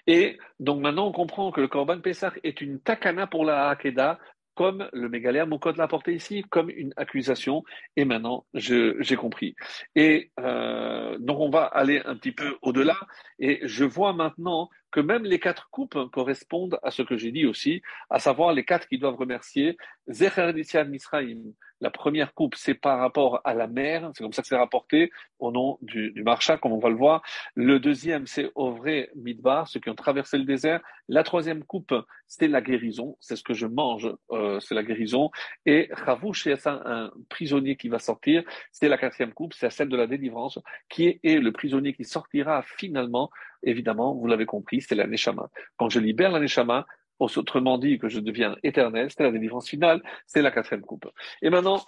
Et 0.06 0.38
donc 0.60 0.80
maintenant, 0.80 1.08
on 1.08 1.12
comprend 1.12 1.50
que 1.50 1.60
le 1.60 1.68
Korban 1.68 2.00
Pessah 2.00 2.32
est 2.42 2.60
une 2.60 2.80
takana 2.80 3.26
pour 3.26 3.44
la 3.44 3.68
Hakeda, 3.68 4.18
comme 4.54 4.88
le 4.92 5.08
Mégaléa 5.08 5.46
code 5.60 5.76
l'a 5.76 5.88
porté 5.88 6.14
ici, 6.14 6.44
comme 6.48 6.70
une 6.70 6.92
accusation. 6.96 7.64
Et 7.96 8.04
maintenant, 8.04 8.46
j'ai 8.54 9.16
compris. 9.16 9.54
Et 9.94 10.30
euh, 10.40 11.18
donc, 11.18 11.40
on 11.40 11.50
va 11.50 11.64
aller 11.64 12.02
un 12.04 12.16
petit 12.16 12.32
peu 12.32 12.56
au-delà. 12.62 12.96
Et 13.38 13.60
je 13.64 13.84
vois 13.84 14.12
maintenant 14.12 14.70
que 14.94 15.00
même 15.00 15.24
les 15.24 15.40
quatre 15.40 15.70
coupes 15.70 15.98
correspondent 16.12 16.78
à 16.84 16.92
ce 16.92 17.02
que 17.02 17.16
j'ai 17.16 17.32
dit 17.32 17.46
aussi, 17.46 17.82
à 18.10 18.20
savoir 18.20 18.52
les 18.52 18.64
quatre 18.64 18.86
qui 18.86 18.96
doivent 18.96 19.16
remercier. 19.16 19.76
Zecher 20.06 20.52
Misraim, 20.84 21.40
la 21.80 21.90
première 21.90 22.32
coupe, 22.32 22.54
c'est 22.54 22.74
par 22.74 23.00
rapport 23.00 23.40
à 23.44 23.54
la 23.54 23.66
mer, 23.66 24.12
c'est 24.14 24.22
comme 24.22 24.32
ça 24.32 24.42
que 24.42 24.48
c'est 24.48 24.56
rapporté 24.56 25.10
au 25.40 25.50
nom 25.50 25.78
du, 25.82 26.12
du 26.12 26.24
comme 26.62 26.72
on 26.72 26.78
va 26.78 26.90
le 26.90 26.94
voir. 26.94 27.22
Le 27.56 27.80
deuxième, 27.80 28.28
c'est 28.28 28.50
vrai 28.54 29.10
Midbar, 29.16 29.66
ceux 29.66 29.80
qui 29.80 29.90
ont 29.90 29.96
traversé 29.96 30.38
le 30.38 30.44
désert. 30.44 30.80
La 31.08 31.24
troisième 31.24 31.64
coupe, 31.64 31.92
c'est 32.28 32.46
la 32.46 32.62
guérison, 32.62 33.16
c'est 33.20 33.36
ce 33.36 33.42
que 33.42 33.52
je 33.52 33.66
mange, 33.66 34.10
euh, 34.30 34.60
c'est 34.60 34.74
la 34.74 34.84
guérison. 34.84 35.30
Et 35.66 35.88
Ravouch, 35.92 36.44
c'est 36.44 36.66
un 36.68 37.10
prisonnier 37.28 37.76
qui 37.76 37.88
va 37.88 37.98
sortir, 37.98 38.44
c'est 38.70 38.88
la 38.88 38.96
quatrième 38.96 39.34
coupe, 39.34 39.54
c'est 39.54 39.70
celle 39.70 39.88
de 39.88 39.96
la 39.96 40.06
délivrance, 40.06 40.60
qui 40.88 41.20
est 41.22 41.40
le 41.40 41.52
prisonnier 41.52 41.92
qui 41.92 42.04
sortira 42.04 42.62
finalement, 42.62 43.30
évidemment, 43.64 44.14
vous 44.14 44.26
l'avez 44.26 44.46
compris, 44.46 44.80
c'est 44.80 44.94
la 44.94 45.06
Neshama. 45.06 45.48
Quand 45.76 45.88
je 45.88 46.00
libère 46.00 46.30
la 46.30 46.40
Neshama, 46.40 46.86
autrement 47.18 47.78
dit 47.78 47.98
que 47.98 48.08
je 48.08 48.20
deviens 48.20 48.56
éternel, 48.62 49.10
c'est 49.10 49.22
la 49.22 49.30
délivrance 49.30 49.68
finale, 49.68 50.02
c'est 50.26 50.42
la 50.42 50.50
quatrième 50.50 50.82
coupe. 50.82 51.08
Et 51.42 51.50
maintenant, 51.50 51.84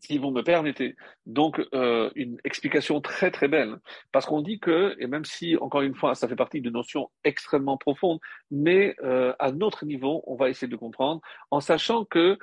si 0.00 0.18
vous 0.18 0.30
me 0.30 0.42
permettez, 0.42 0.96
donc 1.26 1.60
euh, 1.74 2.10
une 2.14 2.38
explication 2.44 3.00
très 3.00 3.30
très 3.30 3.48
belle, 3.48 3.76
parce 4.12 4.26
qu'on 4.26 4.40
dit 4.40 4.58
que, 4.58 4.96
et 4.98 5.06
même 5.06 5.24
si 5.24 5.56
encore 5.58 5.82
une 5.82 5.94
fois 5.94 6.14
ça 6.14 6.26
fait 6.26 6.36
partie 6.36 6.62
de 6.62 6.70
notions 6.70 7.10
extrêmement 7.22 7.76
profondes, 7.76 8.18
mais 8.50 8.96
euh, 9.02 9.34
à 9.38 9.52
notre 9.52 9.84
niveau, 9.84 10.22
on 10.26 10.36
va 10.36 10.48
essayer 10.48 10.68
de 10.68 10.76
comprendre, 10.76 11.20
en 11.50 11.60
sachant 11.60 12.04
que 12.04 12.38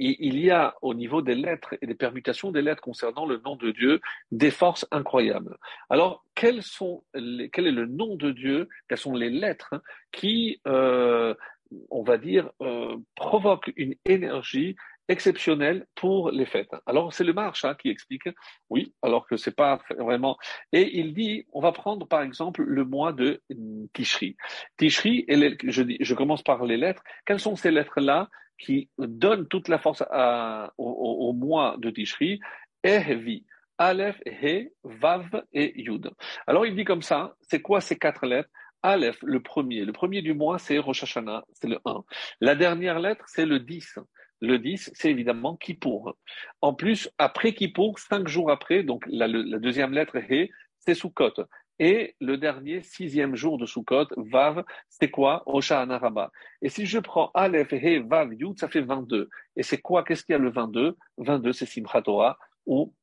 il 0.00 0.40
y 0.40 0.50
a 0.50 0.74
au 0.80 0.94
niveau 0.94 1.20
des 1.20 1.34
lettres 1.34 1.74
et 1.82 1.86
des 1.86 1.94
permutations 1.94 2.50
des 2.50 2.62
lettres 2.62 2.80
concernant 2.80 3.26
le 3.26 3.38
nom 3.44 3.56
de 3.56 3.70
Dieu 3.70 4.00
des 4.32 4.50
forces 4.50 4.86
incroyables. 4.90 5.58
Alors, 5.90 6.24
quels 6.34 6.62
sont 6.62 7.04
quel 7.12 7.66
est 7.66 7.72
le 7.72 7.86
nom 7.86 8.16
de 8.16 8.30
Dieu? 8.30 8.68
Quelles 8.88 8.98
sont 8.98 9.14
les 9.14 9.30
lettres 9.30 9.74
qui, 10.10 10.60
euh, 10.66 11.34
on 11.90 12.02
va 12.02 12.16
dire, 12.16 12.50
euh, 12.62 12.96
provoquent 13.14 13.72
une 13.76 13.94
énergie 14.06 14.74
exceptionnelle 15.08 15.86
pour 15.96 16.30
les 16.30 16.46
fêtes? 16.46 16.74
Alors 16.86 17.12
c'est 17.12 17.24
le 17.24 17.34
marche 17.34 17.66
hein, 17.66 17.74
qui 17.74 17.90
explique, 17.90 18.28
oui, 18.70 18.94
alors 19.02 19.26
que 19.26 19.36
c'est 19.36 19.54
pas 19.54 19.82
vraiment. 19.98 20.38
Et 20.72 20.98
il 20.98 21.12
dit, 21.12 21.46
on 21.52 21.60
va 21.60 21.72
prendre 21.72 22.08
par 22.08 22.22
exemple 22.22 22.62
le 22.62 22.84
mois 22.84 23.12
de 23.12 23.42
Tishri. 23.92 24.36
Tishri, 24.78 25.26
et 25.28 25.58
je 25.60 26.14
commence 26.14 26.42
par 26.42 26.64
les 26.64 26.78
lettres. 26.78 27.02
Quelles 27.26 27.40
sont 27.40 27.56
ces 27.56 27.70
lettres-là? 27.70 28.30
Qui 28.60 28.88
donne 28.98 29.48
toute 29.48 29.68
la 29.68 29.78
force 29.78 30.04
au, 30.78 31.32
mois 31.32 31.76
de 31.78 31.90
Tishri, 31.90 32.40
Ehvi, 32.84 33.44
Aleph, 33.78 34.20
He, 34.26 34.72
Vav 34.84 35.44
et 35.52 35.80
Yud. 35.80 36.10
Alors 36.46 36.66
il 36.66 36.74
dit 36.74 36.84
comme 36.84 37.02
ça, 37.02 37.34
c'est 37.40 37.62
quoi 37.62 37.80
ces 37.80 37.98
quatre 37.98 38.26
lettres? 38.26 38.50
Aleph, 38.82 39.18
le 39.22 39.40
premier. 39.40 39.84
Le 39.84 39.92
premier 39.92 40.22
du 40.22 40.32
mois, 40.32 40.58
c'est 40.58 40.78
Rosh 40.78 41.02
Hashanah, 41.02 41.44
c'est 41.52 41.68
le 41.68 41.78
1. 41.84 42.02
La 42.40 42.54
dernière 42.54 42.98
lettre, 42.98 43.24
c'est 43.26 43.44
le 43.44 43.60
10. 43.60 43.98
Le 44.40 44.58
10, 44.58 44.90
c'est 44.94 45.10
évidemment 45.10 45.56
Kippour. 45.56 46.16
En 46.62 46.72
plus, 46.72 47.10
après 47.18 47.52
Kippour, 47.52 47.98
cinq 47.98 48.26
jours 48.26 48.50
après, 48.50 48.82
donc 48.82 49.04
la, 49.06 49.28
deuxième 49.28 49.92
lettre, 49.92 50.16
He, 50.16 50.50
c'est 50.78 50.94
Sukkot. 50.94 51.34
Et 51.80 52.14
le 52.20 52.36
dernier, 52.36 52.82
sixième 52.82 53.34
jour 53.34 53.56
de 53.56 53.64
Sukkot, 53.64 54.08
Vav, 54.18 54.62
c'est 54.90 55.10
quoi? 55.10 55.42
Oshana 55.46 55.96
Rabba. 55.96 56.30
Et 56.60 56.68
si 56.68 56.84
je 56.84 56.98
prends 56.98 57.30
Aleph, 57.32 57.72
He, 57.72 58.06
Vav, 58.06 58.34
Yud, 58.34 58.58
ça 58.58 58.68
fait 58.68 58.82
22. 58.82 59.30
Et 59.56 59.62
c'est 59.62 59.80
quoi? 59.80 60.04
Qu'est-ce 60.04 60.22
qu'il 60.22 60.34
y 60.34 60.36
a 60.36 60.38
le 60.38 60.50
22 60.50 60.96
22, 61.16 61.54
c'est 61.54 61.64
Simchat 61.64 62.02
Torah 62.02 62.38
ou 62.66 62.94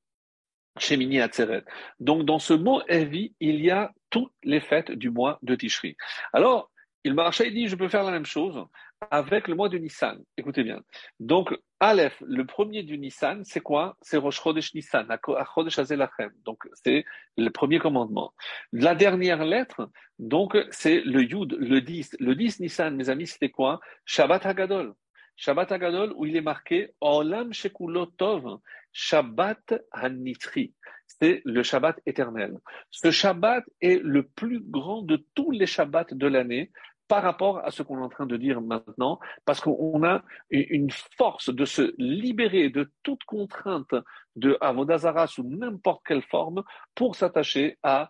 Shemini 0.77 1.19
Atzeret. 1.19 1.63
Donc, 1.99 2.23
dans 2.23 2.37
ce 2.37 2.53
mot 2.53 2.83
Evi, 2.87 3.33
il 3.39 3.61
y 3.61 3.71
a 3.71 3.91
toutes 4.11 4.33
les 4.43 4.59
fêtes 4.59 4.91
du 4.91 5.09
mois 5.09 5.39
de 5.41 5.55
Tishri. 5.55 5.97
Alors, 6.31 6.69
il 7.03 7.15
marchait, 7.15 7.47
il 7.47 7.55
dit, 7.55 7.67
je 7.67 7.75
peux 7.75 7.89
faire 7.89 8.03
la 8.03 8.11
même 8.11 8.27
chose 8.27 8.63
avec 9.11 9.47
le 9.47 9.55
mois 9.55 9.69
de 9.69 9.77
Nissan. 9.77 10.23
Écoutez 10.37 10.63
bien. 10.63 10.81
Donc, 11.19 11.55
Aleph, 11.79 12.21
le 12.25 12.45
premier 12.45 12.83
du 12.83 12.97
Nissan, 12.97 13.43
c'est 13.45 13.59
quoi? 13.59 13.95
C'est 14.01 14.17
Rosh 14.17 14.41
Chodesh 14.41 14.73
Nissan, 14.73 15.07
Chodesh 15.53 15.79
Azelachem. 15.79 16.31
Donc, 16.45 16.67
c'est 16.73 17.05
le 17.37 17.49
premier 17.49 17.79
commandement. 17.79 18.33
La 18.71 18.95
dernière 18.95 19.45
lettre, 19.45 19.89
donc, 20.17 20.57
c'est 20.71 21.01
le 21.01 21.23
Yud, 21.23 21.53
le 21.59 21.81
10. 21.81 22.17
Le 22.19 22.35
10 22.35 22.59
Nissan, 22.61 22.95
mes 22.95 23.09
amis, 23.09 23.27
c'était 23.27 23.49
quoi? 23.49 23.79
Shabbat 24.05 24.45
Hagadol. 24.45 24.93
Shabbat 25.35 25.71
Hagadol, 25.71 26.13
où 26.15 26.25
il 26.25 26.35
est 26.35 26.41
marqué 26.41 26.93
Olam 26.99 27.53
Shekulotov, 27.53 28.59
Shabbat 28.91 29.75
Hanitri. 29.91 30.73
C'est 31.05 31.41
le 31.45 31.61
Shabbat 31.61 32.01
éternel. 32.05 32.57
Ce 32.89 33.11
Shabbat 33.11 33.63
est 33.81 34.01
le 34.03 34.23
plus 34.23 34.59
grand 34.59 35.03
de 35.03 35.23
tous 35.35 35.51
les 35.51 35.67
Shabbats 35.67 36.07
de 36.11 36.27
l'année 36.27 36.71
par 37.07 37.23
rapport 37.23 37.59
à 37.65 37.71
ce 37.71 37.83
qu'on 37.83 37.99
est 37.99 38.03
en 38.03 38.09
train 38.09 38.25
de 38.25 38.37
dire 38.37 38.61
maintenant, 38.61 39.19
parce 39.45 39.61
qu'on 39.61 40.03
a 40.03 40.23
une 40.49 40.91
force 41.17 41.49
de 41.49 41.65
se 41.65 41.93
libérer 41.97 42.69
de 42.69 42.91
toute 43.03 43.23
contrainte 43.23 43.95
de 44.35 44.57
Avodazara 44.61 45.27
sous 45.27 45.43
n'importe 45.43 46.01
quelle 46.05 46.23
forme 46.23 46.63
pour 46.95 47.15
s'attacher 47.15 47.77
à 47.83 48.09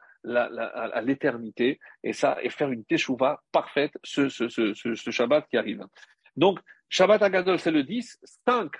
l'éternité 1.03 1.79
et 2.03 2.13
ça 2.13 2.37
et 2.41 2.49
faire 2.49 2.71
une 2.71 2.83
teshuva 2.83 3.41
parfaite 3.51 3.93
ce, 4.03 4.29
ce, 4.29 4.49
ce, 4.49 4.73
ce, 4.73 5.11
Shabbat 5.11 5.47
qui 5.47 5.57
arrive. 5.57 5.85
Donc 6.35 6.59
Shabbat 6.89 7.21
Agadol 7.21 7.59
c'est 7.59 7.71
le 7.71 7.83
10, 7.83 8.19
5 8.45 8.71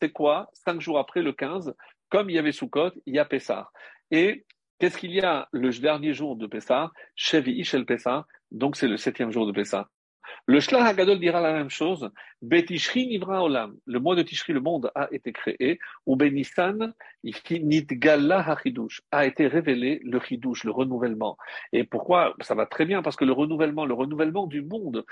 c'est 0.00 0.10
quoi? 0.10 0.50
5 0.52 0.80
jours 0.80 0.98
après 0.98 1.22
le 1.22 1.32
15, 1.32 1.74
comme 2.10 2.30
il 2.30 2.36
y 2.36 2.38
avait 2.38 2.52
Sukkot, 2.52 2.90
il 3.06 3.14
y 3.14 3.18
a 3.18 3.24
Pessah. 3.24 3.70
Et 4.10 4.44
qu'est-ce 4.78 4.98
qu'il 4.98 5.12
y 5.12 5.20
a 5.20 5.48
le 5.52 5.70
dernier 5.70 6.12
jour 6.12 6.36
de 6.36 6.46
Pessah? 6.46 6.90
Shevi 7.14 7.52
Ishel 7.52 7.86
Pessah, 7.86 8.26
donc 8.50 8.76
c'est 8.76 8.88
le 8.88 8.96
septième 8.96 9.30
jour 9.30 9.46
de 9.46 9.52
Pessah. 9.52 9.88
Le 10.46 10.60
Shlach 10.60 10.86
Hagadol 10.86 11.18
dira 11.18 11.40
la 11.40 11.52
même 11.52 11.70
chose. 11.70 12.10
Betishri 12.42 13.06
nivra 13.06 13.42
olam. 13.42 13.76
Le 13.86 13.98
mois 13.98 14.14
de 14.14 14.22
Tishri, 14.22 14.52
le 14.52 14.60
monde 14.60 14.90
a 14.94 15.08
été 15.12 15.32
créé. 15.32 15.78
Ou 16.06 16.16
Benissan, 16.16 16.92
nitgalla 17.22 18.40
hachidush. 18.40 19.02
A 19.10 19.26
été 19.26 19.46
révélé 19.46 20.00
le 20.04 20.20
chidush, 20.20 20.64
le 20.64 20.70
renouvellement. 20.70 21.36
Et 21.72 21.84
pourquoi? 21.84 22.34
Ça 22.40 22.54
va 22.54 22.66
très 22.66 22.84
bien 22.84 23.02
parce 23.02 23.16
que 23.16 23.24
le 23.24 23.32
renouvellement, 23.32 23.84
le 23.84 23.94
renouvellement 23.94 24.46
du 24.46 24.62
monde. 24.62 25.04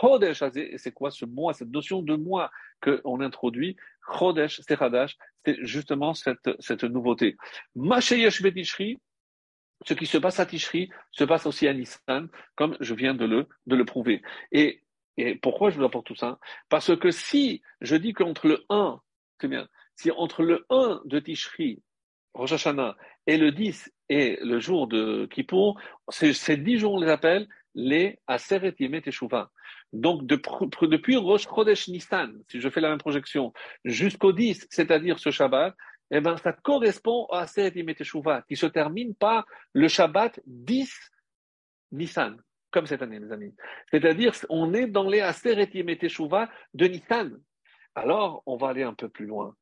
Chodesh, 0.00 0.42
c'est 0.76 0.92
quoi 0.92 1.10
ce 1.10 1.24
mois, 1.24 1.54
cette 1.54 1.70
notion 1.70 2.02
de 2.02 2.14
mois 2.16 2.50
qu'on 2.82 3.20
introduit? 3.20 3.76
Chodesh, 4.18 4.60
c'est 4.66 4.78
c'est 5.44 5.56
justement 5.62 6.14
cette, 6.14 6.50
cette 6.60 6.84
nouveauté. 6.84 7.36
Masheyesh 7.74 8.42
Betishri, 8.42 8.98
ce 9.86 9.94
qui 9.94 10.06
se 10.06 10.18
passe 10.18 10.40
à 10.40 10.46
Tishri 10.46 10.90
se 11.10 11.24
passe 11.24 11.46
aussi 11.46 11.68
à 11.68 11.74
Nissan, 11.74 12.28
comme 12.56 12.76
je 12.80 12.94
viens 12.94 13.14
de 13.14 13.24
le, 13.24 13.46
de 13.66 13.76
le 13.76 13.84
prouver. 13.84 14.22
Et, 14.52 14.82
et 15.16 15.36
pourquoi 15.36 15.70
je 15.70 15.78
vous 15.78 15.84
apporte 15.84 16.06
tout 16.06 16.16
ça? 16.16 16.38
Parce 16.68 16.96
que 16.96 17.10
si 17.10 17.62
je 17.80 17.96
dis 17.96 18.12
qu'entre 18.12 18.48
le 18.48 18.64
1, 18.68 19.00
c'est 19.40 19.48
bien, 19.48 19.68
si 19.94 20.10
entre 20.10 20.42
le 20.42 20.66
1 20.70 21.02
de 21.04 21.18
Tishri, 21.18 21.82
Rosh 22.34 22.52
Hashanah, 22.52 22.96
et 23.26 23.36
le 23.36 23.52
10 23.52 23.92
et 24.08 24.38
le 24.42 24.58
jour 24.58 24.86
de 24.86 25.26
Kippour, 25.26 25.80
ces 26.08 26.56
10 26.56 26.78
jours, 26.78 26.94
on 26.94 27.00
les 27.00 27.10
appelle 27.10 27.48
les 27.74 28.18
Aseret 28.26 28.74
Yemet 28.78 29.02
Teshuvah. 29.02 29.50
Donc, 29.92 30.26
depuis 30.26 31.16
Rosh 31.16 31.46
Chodesh 31.46 31.88
Nissan, 31.88 32.32
si 32.50 32.60
je 32.60 32.68
fais 32.68 32.80
la 32.80 32.90
même 32.90 32.98
projection, 32.98 33.52
jusqu'au 33.84 34.32
10, 34.32 34.66
c'est-à-dire 34.70 35.18
ce 35.18 35.30
Shabbat, 35.30 35.74
eh 36.10 36.20
ben, 36.20 36.36
ça 36.38 36.52
correspond 36.52 37.26
à 37.26 37.46
cette 37.46 37.74
Teshuvah, 37.74 38.42
qui 38.42 38.56
se 38.56 38.66
termine 38.66 39.14
par 39.14 39.46
le 39.72 39.88
Shabbat 39.88 40.40
10 40.46 40.90
Nissan, 41.92 42.36
comme 42.70 42.86
cette 42.86 43.02
année, 43.02 43.18
mes 43.18 43.32
amis. 43.32 43.54
C'est-à-dire, 43.90 44.32
on 44.48 44.72
est 44.74 44.86
dans 44.86 45.08
les 45.08 45.20
Aseret 45.20 45.66
Teshuvah 45.66 46.48
de 46.74 46.86
Nissan. 46.86 47.38
Alors, 47.94 48.42
on 48.46 48.56
va 48.56 48.68
aller 48.68 48.84
un 48.84 48.94
peu 48.94 49.08
plus 49.08 49.26
loin. 49.26 49.56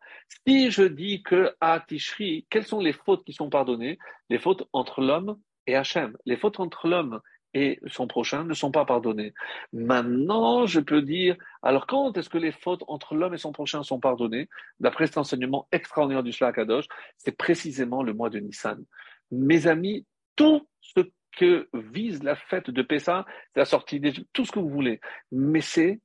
Si 0.46 0.70
je 0.70 0.82
dis 0.82 1.22
que 1.22 1.54
à 1.60 1.80
Tishri, 1.80 2.46
quelles 2.50 2.66
sont 2.66 2.80
les 2.80 2.92
fautes 2.92 3.24
qui 3.24 3.32
sont 3.32 3.48
pardonnées? 3.48 3.98
Les 4.28 4.38
fautes 4.38 4.68
entre 4.72 5.00
l'homme 5.00 5.40
et 5.66 5.74
Hachem. 5.74 6.16
Les 6.26 6.36
fautes 6.36 6.60
entre 6.60 6.86
l'homme 6.86 7.20
et 7.56 7.80
son 7.86 8.06
prochain 8.06 8.44
ne 8.44 8.52
sont 8.52 8.70
pas 8.70 8.84
pardonnés. 8.84 9.32
Maintenant, 9.72 10.66
je 10.66 10.78
peux 10.78 11.00
dire, 11.00 11.36
alors 11.62 11.86
quand 11.86 12.14
est-ce 12.18 12.28
que 12.28 12.36
les 12.36 12.52
fautes 12.52 12.84
entre 12.86 13.14
l'homme 13.14 13.32
et 13.32 13.38
son 13.38 13.52
prochain 13.52 13.82
sont 13.82 13.98
pardonnées? 13.98 14.50
D'après 14.78 15.06
cet 15.06 15.16
enseignement 15.16 15.66
extraordinaire 15.72 16.22
du 16.22 16.32
Shlakadosh, 16.32 16.84
c'est 17.16 17.34
précisément 17.34 18.02
le 18.02 18.12
mois 18.12 18.28
de 18.28 18.40
Nissan. 18.40 18.84
Mes 19.30 19.66
amis, 19.68 20.04
tout 20.36 20.68
ce 20.82 21.00
que 21.34 21.66
vise 21.72 22.22
la 22.22 22.36
fête 22.36 22.68
de 22.68 22.82
Pessah, 22.82 23.24
c'est 23.54 23.60
la 23.60 23.64
sortie 23.64 24.00
d'Égypte, 24.00 24.28
tout 24.34 24.44
ce 24.44 24.52
que 24.52 24.58
vous 24.58 24.68
voulez, 24.68 25.00
mais 25.32 25.62
c'est 25.62 26.00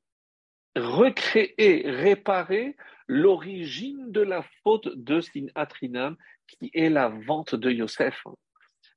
recréer, 0.78 1.84
réparer 1.86 2.78
l'origine 3.08 4.10
de 4.10 4.22
la 4.22 4.42
faute 4.64 4.88
de 4.96 5.20
Sinatrinam, 5.20 6.16
qui 6.48 6.72
est 6.74 6.90
la 6.90 7.10
vente 7.10 7.56
de 7.56 7.70
Yosef. 7.70 8.24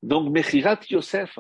Donc, 0.05 0.31
Mechirat 0.31 0.81
Yosef. 0.91 1.39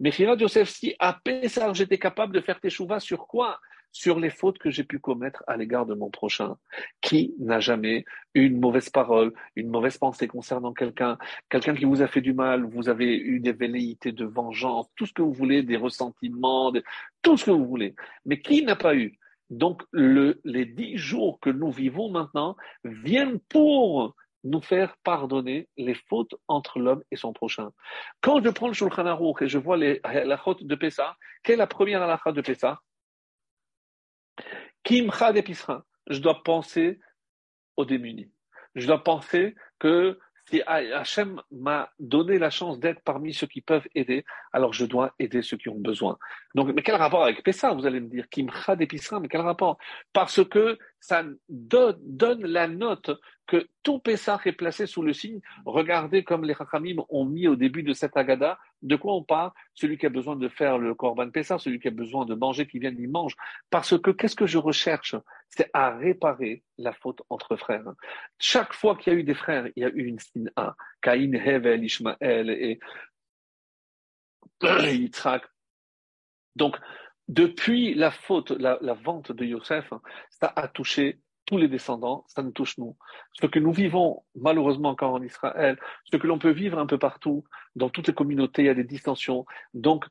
Mechirat 0.00 0.36
Yosef, 0.36 0.70
si 0.70 0.94
à 0.98 1.18
Pessah, 1.22 1.74
j'étais 1.74 1.98
capable 1.98 2.34
de 2.34 2.40
faire 2.40 2.58
tes 2.58 2.70
chouvas 2.70 2.98
sur 2.98 3.26
quoi? 3.26 3.60
Sur 3.92 4.18
les 4.18 4.30
fautes 4.30 4.56
que 4.56 4.70
j'ai 4.70 4.84
pu 4.84 4.98
commettre 4.98 5.44
à 5.46 5.58
l'égard 5.58 5.84
de 5.84 5.92
mon 5.92 6.08
prochain. 6.08 6.56
Qui 7.02 7.34
n'a 7.38 7.60
jamais 7.60 8.06
une 8.32 8.58
mauvaise 8.58 8.88
parole, 8.88 9.34
une 9.54 9.68
mauvaise 9.68 9.98
pensée 9.98 10.28
concernant 10.28 10.72
quelqu'un, 10.72 11.18
quelqu'un 11.50 11.74
qui 11.74 11.84
vous 11.84 12.00
a 12.00 12.06
fait 12.06 12.22
du 12.22 12.32
mal, 12.32 12.64
vous 12.64 12.88
avez 12.88 13.14
eu 13.18 13.38
des 13.38 13.52
velléités 13.52 14.12
de 14.12 14.24
vengeance, 14.24 14.86
tout 14.96 15.04
ce 15.04 15.12
que 15.12 15.22
vous 15.22 15.34
voulez, 15.34 15.62
des 15.62 15.76
ressentiments, 15.76 16.72
tout 17.20 17.36
ce 17.36 17.44
que 17.44 17.50
vous 17.50 17.66
voulez. 17.66 17.94
Mais 18.24 18.40
qui 18.40 18.64
n'a 18.64 18.76
pas 18.76 18.94
eu? 18.96 19.18
Donc, 19.50 19.82
le, 19.92 20.40
les 20.44 20.64
dix 20.64 20.96
jours 20.96 21.38
que 21.38 21.50
nous 21.50 21.70
vivons 21.70 22.10
maintenant 22.10 22.56
viennent 22.82 23.40
pour 23.40 24.16
nous 24.46 24.60
faire 24.60 24.96
pardonner 25.02 25.68
les 25.76 25.94
fautes 25.94 26.34
entre 26.48 26.78
l'homme 26.78 27.02
et 27.10 27.16
son 27.16 27.32
prochain. 27.32 27.70
Quand 28.20 28.42
je 28.42 28.50
prends 28.50 28.68
le 28.68 28.74
Shulchan 28.74 29.06
Aruch 29.06 29.42
et 29.42 29.48
je 29.48 29.58
vois 29.58 29.76
les 29.76 30.00
halachot 30.04 30.54
de 30.60 30.74
Pessah, 30.74 31.16
quelle 31.42 31.54
est 31.54 31.58
la 31.58 31.66
première 31.66 32.02
halakha 32.02 32.32
de 32.32 32.40
Pessah? 32.40 32.80
Kimcha 34.84 35.32
d'épisra. 35.32 35.84
Je 36.08 36.20
dois 36.20 36.42
penser 36.44 37.00
aux 37.76 37.84
démunis. 37.84 38.30
Je 38.74 38.86
dois 38.86 39.02
penser 39.02 39.56
que 39.78 40.18
si 40.48 40.62
Hachem 40.64 41.42
m'a 41.50 41.90
donné 41.98 42.38
la 42.38 42.50
chance 42.50 42.78
d'être 42.78 43.02
parmi 43.02 43.34
ceux 43.34 43.48
qui 43.48 43.62
peuvent 43.62 43.88
aider, 43.96 44.24
alors 44.52 44.72
je 44.72 44.84
dois 44.84 45.12
aider 45.18 45.42
ceux 45.42 45.56
qui 45.56 45.68
ont 45.68 45.80
besoin. 45.80 46.18
Donc, 46.54 46.72
mais 46.72 46.82
quel 46.82 46.94
rapport 46.94 47.24
avec 47.24 47.42
Pessah, 47.42 47.74
vous 47.74 47.84
allez 47.84 48.00
me 48.00 48.08
dire? 48.08 48.28
Kimcha 48.28 48.76
d'épisra, 48.76 49.18
mais 49.18 49.26
quel 49.26 49.40
rapport? 49.40 49.76
Parce 50.12 50.44
que 50.44 50.78
ça 51.00 51.24
donne 51.48 52.42
la 52.42 52.68
note 52.68 53.10
que 53.46 53.68
tout 53.82 53.98
Pessah 54.00 54.40
est 54.44 54.52
placé 54.52 54.86
sous 54.86 55.02
le 55.02 55.12
signe. 55.12 55.40
Regardez 55.64 56.24
comme 56.24 56.44
les 56.44 56.52
Rachamim 56.52 56.96
ont 57.08 57.24
mis 57.24 57.46
au 57.46 57.56
début 57.56 57.82
de 57.82 57.92
cette 57.92 58.16
Agada. 58.16 58.58
De 58.82 58.96
quoi 58.96 59.14
on 59.14 59.22
parle? 59.22 59.52
Celui 59.74 59.98
qui 59.98 60.06
a 60.06 60.10
besoin 60.10 60.36
de 60.36 60.48
faire 60.48 60.78
le 60.78 60.94
Korban 60.94 61.30
Pessah, 61.30 61.58
celui 61.58 61.78
qui 61.78 61.88
a 61.88 61.92
besoin 61.92 62.26
de 62.26 62.34
manger, 62.34 62.66
qui 62.66 62.78
vient, 62.78 62.92
il 62.96 63.08
mange. 63.08 63.34
Parce 63.70 63.98
que 63.98 64.10
qu'est-ce 64.10 64.36
que 64.36 64.46
je 64.46 64.58
recherche? 64.58 65.14
C'est 65.48 65.70
à 65.72 65.96
réparer 65.96 66.64
la 66.76 66.92
faute 66.92 67.22
entre 67.30 67.56
frères. 67.56 67.84
Chaque 68.38 68.72
fois 68.72 68.96
qu'il 68.96 69.12
y 69.12 69.16
a 69.16 69.18
eu 69.18 69.24
des 69.24 69.34
frères, 69.34 69.68
il 69.76 69.82
y 69.82 69.86
a 69.86 69.90
eu 69.90 70.16
une 70.34 70.50
A. 70.56 70.74
Caïn, 71.00 71.32
Hevel, 71.34 71.84
Ishmael 71.84 72.50
et 72.50 72.80
Yitzhak. 74.62 75.44
Donc, 76.56 76.76
depuis 77.28 77.94
la 77.94 78.10
faute, 78.10 78.50
la, 78.52 78.78
vente 78.94 79.32
de 79.32 79.44
Yosef, 79.44 79.92
ça 80.30 80.52
a 80.54 80.68
touché 80.68 81.20
tous 81.44 81.58
les 81.58 81.68
descendants, 81.68 82.24
ça 82.28 82.42
nous 82.42 82.50
touche 82.50 82.76
nous. 82.78 82.96
Ce 83.32 83.46
que 83.46 83.58
nous 83.58 83.72
vivons 83.72 84.24
malheureusement 84.34 84.90
encore 84.90 85.14
en 85.14 85.22
Israël, 85.22 85.78
ce 86.04 86.16
que 86.16 86.26
l'on 86.26 86.38
peut 86.38 86.50
vivre 86.50 86.78
un 86.78 86.86
peu 86.86 86.98
partout, 86.98 87.44
dans 87.76 87.88
toutes 87.88 88.08
les 88.08 88.14
communautés, 88.14 88.62
il 88.62 88.66
y 88.66 88.70
a 88.70 88.74
des 88.74 88.84
distensions. 88.84 89.46
Donc, 89.74 90.04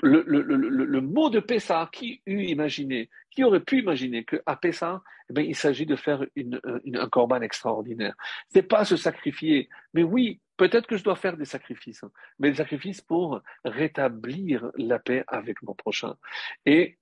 le, 0.00 0.22
le, 0.26 0.42
le, 0.42 0.56
le 0.56 1.00
mot 1.00 1.28
de 1.28 1.40
Pessah, 1.40 1.90
qui 1.92 2.22
eût 2.26 2.44
imaginé, 2.44 3.10
qui 3.30 3.44
aurait 3.44 3.60
pu 3.60 3.80
imaginer 3.80 4.24
qu'à 4.24 4.56
Pessah, 4.56 5.02
eh 5.28 5.32
bien, 5.32 5.42
il 5.42 5.56
s'agit 5.56 5.86
de 5.86 5.96
faire 5.96 6.24
une, 6.36 6.60
une, 6.84 6.96
un 6.96 7.08
corban 7.08 7.40
extraordinaire. 7.40 8.14
C'est 8.48 8.62
pas 8.62 8.84
se 8.84 8.96
sacrifier, 8.96 9.68
mais 9.94 10.02
oui, 10.02 10.40
Peut-être 10.58 10.86
que 10.86 10.98
je 10.98 11.04
dois 11.04 11.16
faire 11.16 11.36
des 11.36 11.46
sacrifices, 11.46 12.02
hein, 12.02 12.10
mais 12.38 12.50
des 12.50 12.56
sacrifices 12.56 13.00
pour 13.00 13.40
rétablir 13.64 14.70
la 14.76 14.98
paix 14.98 15.24
avec 15.28 15.62
mon 15.62 15.74
prochain. 15.74 16.16
Et 16.66 16.98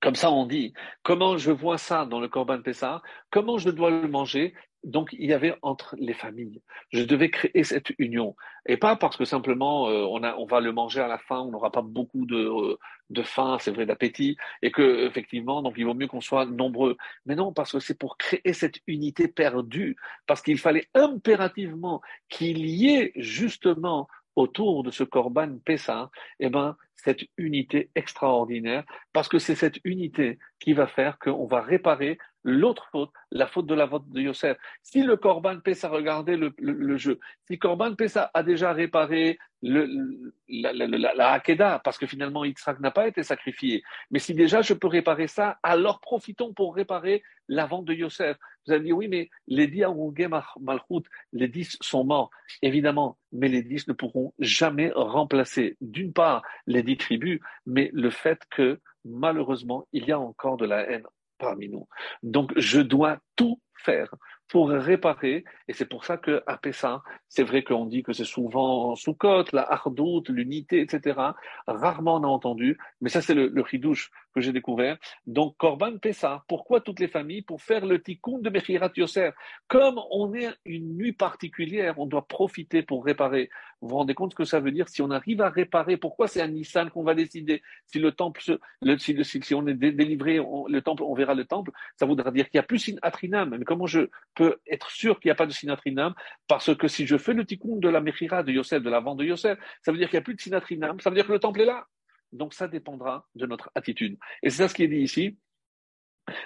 comme 0.00 0.14
ça, 0.14 0.30
on 0.30 0.46
dit, 0.46 0.72
comment 1.02 1.36
je 1.36 1.50
vois 1.50 1.78
ça 1.78 2.06
dans 2.06 2.20
le 2.20 2.28
Corban 2.28 2.62
Pessah, 2.62 3.02
comment 3.30 3.58
je 3.58 3.70
dois 3.70 3.90
le 3.90 4.08
manger, 4.08 4.54
donc 4.86 5.12
il 5.12 5.26
y 5.26 5.32
avait 5.32 5.54
entre 5.62 5.96
les 5.98 6.14
familles. 6.14 6.62
Je 6.90 7.02
devais 7.02 7.28
créer 7.28 7.64
cette 7.64 7.92
union. 7.98 8.36
Et 8.66 8.76
pas 8.76 8.96
parce 8.96 9.16
que 9.16 9.24
simplement 9.24 9.88
euh, 9.88 10.06
on, 10.08 10.22
a, 10.22 10.36
on 10.36 10.46
va 10.46 10.60
le 10.60 10.72
manger 10.72 11.00
à 11.00 11.08
la 11.08 11.18
fin, 11.18 11.40
on 11.40 11.50
n'aura 11.50 11.70
pas 11.72 11.82
beaucoup 11.82 12.24
de, 12.24 12.36
euh, 12.36 12.78
de 13.10 13.22
faim, 13.22 13.58
c'est 13.60 13.72
vrai, 13.72 13.84
d'appétit, 13.84 14.36
et 14.62 14.70
que 14.70 15.06
effectivement, 15.06 15.60
donc 15.60 15.74
il 15.76 15.84
vaut 15.84 15.94
mieux 15.94 16.06
qu'on 16.06 16.20
soit 16.20 16.46
nombreux. 16.46 16.96
Mais 17.26 17.34
non, 17.34 17.52
parce 17.52 17.72
que 17.72 17.80
c'est 17.80 17.98
pour 17.98 18.16
créer 18.16 18.52
cette 18.52 18.78
unité 18.86 19.28
perdue, 19.28 19.96
parce 20.26 20.40
qu'il 20.40 20.58
fallait 20.58 20.88
impérativement 20.94 22.00
qu'il 22.28 22.64
y 22.66 22.94
ait 22.94 23.12
justement 23.16 24.08
autour 24.36 24.84
de 24.84 24.90
ce 24.90 25.02
Corban 25.02 25.58
Pessah, 25.64 26.10
eh 26.38 26.50
ben, 26.50 26.76
cette 26.94 27.24
unité 27.38 27.90
extraordinaire, 27.94 28.84
parce 29.12 29.28
que 29.28 29.38
c'est 29.38 29.54
cette 29.54 29.78
unité 29.84 30.38
qui 30.60 30.74
va 30.74 30.86
faire 30.86 31.18
qu'on 31.18 31.46
va 31.46 31.60
réparer 31.60 32.18
l'autre 32.46 32.86
faute, 32.92 33.10
la 33.32 33.46
faute 33.46 33.66
de 33.66 33.74
la 33.74 33.88
faute 33.88 34.08
de 34.08 34.20
Yosef. 34.20 34.56
Si 34.82 35.02
le 35.02 35.16
Corban 35.16 35.58
Pessah, 35.58 35.88
regardez 35.88 36.36
le, 36.36 36.54
le, 36.58 36.96
jeu, 36.96 37.18
si 37.50 37.58
Corban 37.58 37.94
Pessah 37.96 38.30
a 38.32 38.44
déjà 38.44 38.72
réparé 38.72 39.38
le, 39.62 40.32
la, 40.48 40.72
la, 40.72 40.86
la, 40.86 41.32
Hakeda, 41.32 41.80
parce 41.82 41.98
que 41.98 42.06
finalement 42.06 42.44
Yitzhak 42.44 42.78
n'a 42.78 42.92
pas 42.92 43.08
été 43.08 43.24
sacrifié, 43.24 43.82
mais 44.12 44.20
si 44.20 44.32
déjà 44.32 44.62
je 44.62 44.74
peux 44.74 44.86
réparer 44.86 45.26
ça, 45.26 45.58
alors 45.64 46.00
profitons 46.00 46.54
pour 46.54 46.76
réparer 46.76 47.24
la 47.48 47.66
vente 47.66 47.84
de 47.84 47.94
Yosef. 47.94 48.36
Vous 48.66 48.72
allez 48.72 48.84
dire, 48.84 48.96
oui, 48.96 49.08
mais 49.08 49.28
les 49.48 49.66
dix 49.66 49.84
Malchut, 50.60 51.08
les 51.32 51.48
dix 51.48 51.76
sont 51.80 52.04
morts, 52.04 52.30
évidemment, 52.62 53.18
mais 53.32 53.48
les 53.48 53.62
dix 53.62 53.88
ne 53.88 53.92
pourront 53.92 54.32
jamais 54.38 54.92
remplacer, 54.94 55.76
d'une 55.80 56.12
part, 56.12 56.42
les 56.66 56.84
dix 56.84 56.96
tribus, 56.96 57.40
mais 57.66 57.90
le 57.92 58.10
fait 58.10 58.40
que, 58.50 58.80
malheureusement, 59.04 59.88
il 59.92 60.04
y 60.04 60.12
a 60.12 60.20
encore 60.20 60.56
de 60.56 60.66
la 60.66 60.88
haine 60.88 61.06
parmi 61.38 61.68
nous. 61.68 61.86
Donc, 62.22 62.52
je 62.56 62.80
dois 62.80 63.18
tout 63.36 63.60
faire 63.78 64.14
pour 64.48 64.70
réparer. 64.70 65.44
Et 65.68 65.72
c'est 65.72 65.88
pour 65.88 66.04
ça 66.04 66.16
que 66.16 66.42
à 66.46 66.56
Pessah, 66.56 67.02
c'est 67.28 67.42
vrai 67.42 67.62
qu'on 67.62 67.86
dit 67.86 68.02
que 68.02 68.12
c'est 68.12 68.24
souvent 68.24 68.94
sous 68.94 69.14
côte, 69.14 69.52
la 69.52 69.70
hardoute, 69.70 70.28
l'unité, 70.28 70.80
etc. 70.80 71.18
Rarement 71.66 72.16
on 72.16 72.24
a 72.24 72.28
entendu, 72.28 72.78
mais 73.00 73.08
ça 73.08 73.20
c'est 73.20 73.34
le, 73.34 73.48
le 73.48 73.62
ridouche 73.62 74.10
que 74.34 74.40
j'ai 74.40 74.52
découvert. 74.52 74.98
Donc 75.26 75.56
Korban 75.56 75.98
Pessah, 75.98 76.44
pourquoi 76.48 76.80
toutes 76.80 77.00
les 77.00 77.08
familles 77.08 77.42
Pour 77.42 77.62
faire 77.62 77.84
le 77.86 78.00
tikkun 78.00 78.38
de 78.38 78.50
Mechirat 78.50 78.92
Yosef? 78.96 79.34
Comme 79.66 80.00
on 80.10 80.32
est 80.34 80.50
une 80.64 80.96
nuit 80.96 81.12
particulière, 81.12 81.98
on 81.98 82.06
doit 82.06 82.26
profiter 82.26 82.82
pour 82.82 83.04
réparer. 83.04 83.48
Vous 83.80 83.88
vous 83.88 83.96
rendez 83.96 84.14
compte 84.14 84.32
ce 84.32 84.36
que 84.36 84.44
ça 84.44 84.60
veut 84.60 84.72
dire? 84.72 84.88
Si 84.88 85.02
on 85.02 85.10
arrive 85.10 85.40
à 85.42 85.48
réparer, 85.48 85.96
pourquoi 85.96 86.28
c'est 86.28 86.40
à 86.40 86.48
Nissan 86.48 86.90
qu'on 86.90 87.02
va 87.02 87.14
décider? 87.14 87.62
Si 87.86 87.98
le 87.98 88.12
temple, 88.12 88.40
le, 88.82 88.98
si, 88.98 89.54
on 89.54 89.66
est 89.66 89.74
délivré, 89.74 90.36
le 90.36 90.80
temple, 90.80 91.02
on 91.02 91.14
verra 91.14 91.34
le 91.34 91.44
temple, 91.44 91.72
ça 91.96 92.06
voudra 92.06 92.30
dire 92.30 92.48
qu'il 92.48 92.58
n'y 92.58 92.64
a 92.64 92.66
plus 92.66 92.88
une 92.88 92.98
atrinam. 93.02 93.56
Comment 93.66 93.86
je 93.86 94.08
peux 94.34 94.56
être 94.66 94.90
sûr 94.90 95.20
qu'il 95.20 95.28
n'y 95.28 95.32
a 95.32 95.36
pas 95.36 95.46
de 95.46 95.52
sinatrinam 95.52 96.14
Parce 96.48 96.74
que 96.76 96.88
si 96.88 97.06
je 97.06 97.18
fais 97.18 97.34
le 97.34 97.44
tikkun 97.44 97.76
de 97.76 97.88
la 97.88 98.00
Mechira 98.00 98.42
de 98.42 98.52
Yosef, 98.52 98.82
de 98.82 98.90
la 98.90 99.00
vente 99.00 99.18
de 99.18 99.24
Yosef, 99.24 99.58
ça 99.82 99.92
veut 99.92 99.98
dire 99.98 100.08
qu'il 100.08 100.16
n'y 100.16 100.22
a 100.22 100.24
plus 100.24 100.34
de 100.34 100.40
sinatrinam, 100.40 101.00
ça 101.00 101.10
veut 101.10 101.16
dire 101.16 101.26
que 101.26 101.32
le 101.32 101.38
temple 101.38 101.60
est 101.60 101.66
là. 101.66 101.86
Donc 102.32 102.54
ça 102.54 102.68
dépendra 102.68 103.26
de 103.34 103.46
notre 103.46 103.70
attitude. 103.74 104.18
Et 104.42 104.50
c'est 104.50 104.62
ça 104.62 104.68
ce 104.68 104.74
qui 104.74 104.84
est 104.84 104.88
dit 104.88 105.00
ici. 105.00 105.38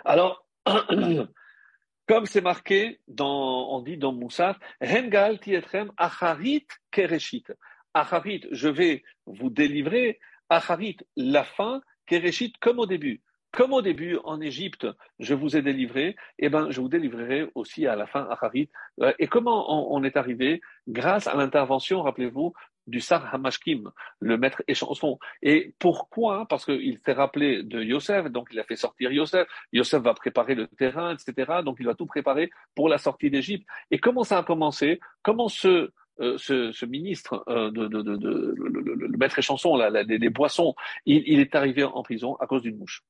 Alors, 0.05 0.47
comme 2.07 2.27
c'est 2.27 2.41
marqué 2.41 3.01
dans, 3.09 3.71
on 3.71 3.83
dit 3.83 3.97
dans 3.97 4.13
Moussaf, 4.13 4.59
Hengal 4.83 5.39
tietrem 5.41 5.93
acharit 5.97 6.67
kereshit. 6.91 7.53
Acharit, 7.95 8.47
je 8.51 8.69
vais 8.69 9.03
vous 9.27 9.51
délivrer. 9.51 10.21
Acharit, 10.49 10.99
la 11.17 11.45
fin, 11.45 11.81
kereshit, 12.07 12.57
comme 12.59 12.79
au 12.79 12.87
début. 12.87 13.23
Comme 13.53 13.73
au 13.73 13.83
début 13.83 14.17
en 14.25 14.41
Égypte, 14.41 14.87
je 15.19 15.35
vous 15.35 15.57
ai 15.57 15.63
délivré, 15.63 16.17
eh 16.39 16.49
ben, 16.49 16.71
je 16.71 16.81
vous 16.81 16.89
délivrerai 16.89 17.49
aussi 17.55 17.87
à 17.87 17.97
la 17.97 18.07
fin 18.07 18.23
à 18.31 18.39
Harit. 18.41 18.71
Euh, 19.01 19.13
et 19.19 19.27
comment 19.27 19.93
on, 19.93 20.05
est 20.05 20.17
arrivé? 20.17 20.61
Grâce 20.87 21.27
à 21.27 21.35
l'intervention, 21.35 22.03
rappelez-vous, 22.03 22.53
du 22.87 23.01
Sar 23.01 23.35
Hamashkim, 23.35 23.91
le 24.21 24.39
maître 24.39 24.63
échanson. 24.69 25.19
Et 25.43 25.75
pourquoi? 25.79 26.47
Parce 26.49 26.65
qu'il 26.65 26.99
s'est 27.05 27.13
rappelé 27.13 27.63
de 27.63 27.83
Yosef, 27.83 28.27
donc 28.31 28.49
il 28.53 28.61
a 28.61 28.65
fait 28.65 28.77
sortir 28.77 29.11
Yosef. 29.13 29.49
Yosef 29.73 30.03
va 30.03 30.15
préparer 30.15 30.55
le 30.55 30.67
terrain, 30.67 31.15
etc. 31.15 31.61
Donc 31.65 31.77
il 31.81 31.87
va 31.87 31.95
tout 31.95 32.07
préparer 32.07 32.51
pour 32.75 32.89
la 32.89 32.99
sortie 32.99 33.31
d'Égypte. 33.31 33.67
Et 33.91 33.99
comment 33.99 34.25
ça 34.25 34.39
a 34.39 34.43
commencé? 34.45 35.01
Comment 35.23 35.49
ce, 35.49 35.91
euh, 36.21 36.73
ministre, 36.89 37.45
euh, 37.49 37.71
de, 37.71 37.87
de, 37.87 38.55
le, 38.57 39.09
maître 39.19 39.39
échanson, 39.39 39.77
la, 39.77 40.05
des, 40.05 40.31
boissons, 40.31 40.75
il, 41.07 41.23
il 41.27 41.41
est 41.41 41.55
arrivé 41.55 41.85
en 41.85 42.03
prison 42.03 42.37
à 42.37 42.47
cause 42.47 42.63
d'une 42.63 42.77
mouche. 42.77 43.03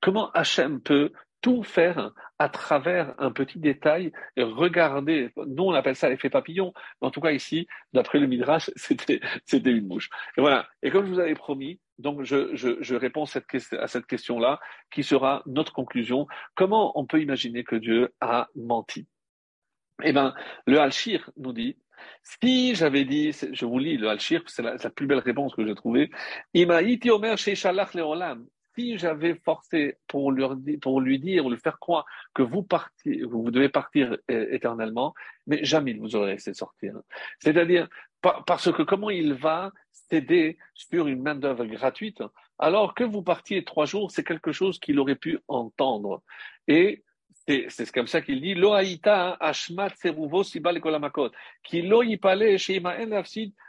Comment 0.00 0.30
Hachem 0.32 0.80
peut 0.80 1.12
tout 1.42 1.62
faire 1.64 2.12
à 2.38 2.48
travers 2.48 3.14
un 3.18 3.32
petit 3.32 3.58
détail 3.58 4.12
et 4.36 4.42
regarder, 4.44 5.30
nous 5.36 5.64
on 5.64 5.72
appelle 5.72 5.96
ça 5.96 6.08
l'effet 6.08 6.30
papillon, 6.30 6.72
mais 7.00 7.08
en 7.08 7.10
tout 7.10 7.20
cas 7.20 7.32
ici, 7.32 7.66
d'après 7.92 8.20
le 8.20 8.26
Midrash, 8.26 8.70
c'était, 8.76 9.20
une 9.50 9.86
mouche. 9.86 10.08
Et 10.38 10.40
voilà. 10.40 10.68
Et 10.82 10.90
comme 10.90 11.04
je 11.04 11.12
vous 11.12 11.20
avais 11.20 11.34
promis, 11.34 11.80
donc 11.98 12.22
je, 12.22 12.54
je, 12.54 12.94
réponds 12.94 13.24
à 13.24 13.86
cette 13.86 14.06
question-là, 14.06 14.60
qui 14.90 15.02
sera 15.02 15.42
notre 15.46 15.72
conclusion. 15.72 16.26
Comment 16.54 16.98
on 16.98 17.06
peut 17.06 17.20
imaginer 17.20 17.64
que 17.64 17.76
Dieu 17.76 18.14
a 18.20 18.48
menti? 18.54 19.06
Eh 20.02 20.12
bien, 20.12 20.34
le 20.66 20.80
Halchir 20.80 21.30
nous 21.36 21.52
dit, 21.52 21.76
si 22.22 22.74
j'avais 22.74 23.04
dit, 23.04 23.32
je 23.32 23.64
vous 23.66 23.78
lis 23.78 23.96
le 23.96 24.08
Halchir, 24.08 24.42
c'est 24.46 24.62
la, 24.62 24.76
plus 24.90 25.06
belle 25.06 25.18
réponse 25.18 25.54
que 25.54 25.64
j'ai 25.66 25.74
trouvée, 25.74 26.10
si 28.74 28.98
j'avais 28.98 29.34
forcé 29.34 29.98
pour, 30.06 30.30
lui 30.32 31.18
dire, 31.18 31.46
ou 31.46 31.50
lui 31.50 31.58
faire 31.58 31.78
croire 31.78 32.06
que 32.34 32.42
vous 32.42 33.50
devez 33.50 33.68
partir 33.68 34.16
éternellement, 34.28 35.14
mais 35.46 35.64
jamais 35.64 35.92
il 35.92 36.00
vous 36.00 36.16
aurait 36.16 36.32
laissé 36.32 36.54
sortir. 36.54 36.94
C'est-à-dire, 37.38 37.88
parce 38.46 38.70
que 38.72 38.82
comment 38.82 39.10
il 39.10 39.34
va 39.34 39.72
céder 39.90 40.58
sur 40.74 41.06
une 41.06 41.22
main-d'œuvre 41.22 41.64
gratuite, 41.64 42.22
alors 42.58 42.94
que 42.94 43.04
vous 43.04 43.22
partiez 43.22 43.64
trois 43.64 43.86
jours, 43.86 44.10
c'est 44.10 44.24
quelque 44.24 44.52
chose 44.52 44.78
qu'il 44.78 44.98
aurait 45.00 45.16
pu 45.16 45.38
entendre. 45.48 46.22
C'est 47.46 47.90
comme 47.92 48.06
ça 48.06 48.20
qu'il 48.20 48.40
dit, 48.40 48.54
Loaïta 48.54 49.36
ashmat 49.40 49.90
seruvo 49.96 50.42
sibal 50.42 50.80
kolamakot, 50.80 51.30
qui 51.62 51.82
loïpale 51.82 52.58
shema 52.58 52.96
en 53.00 53.22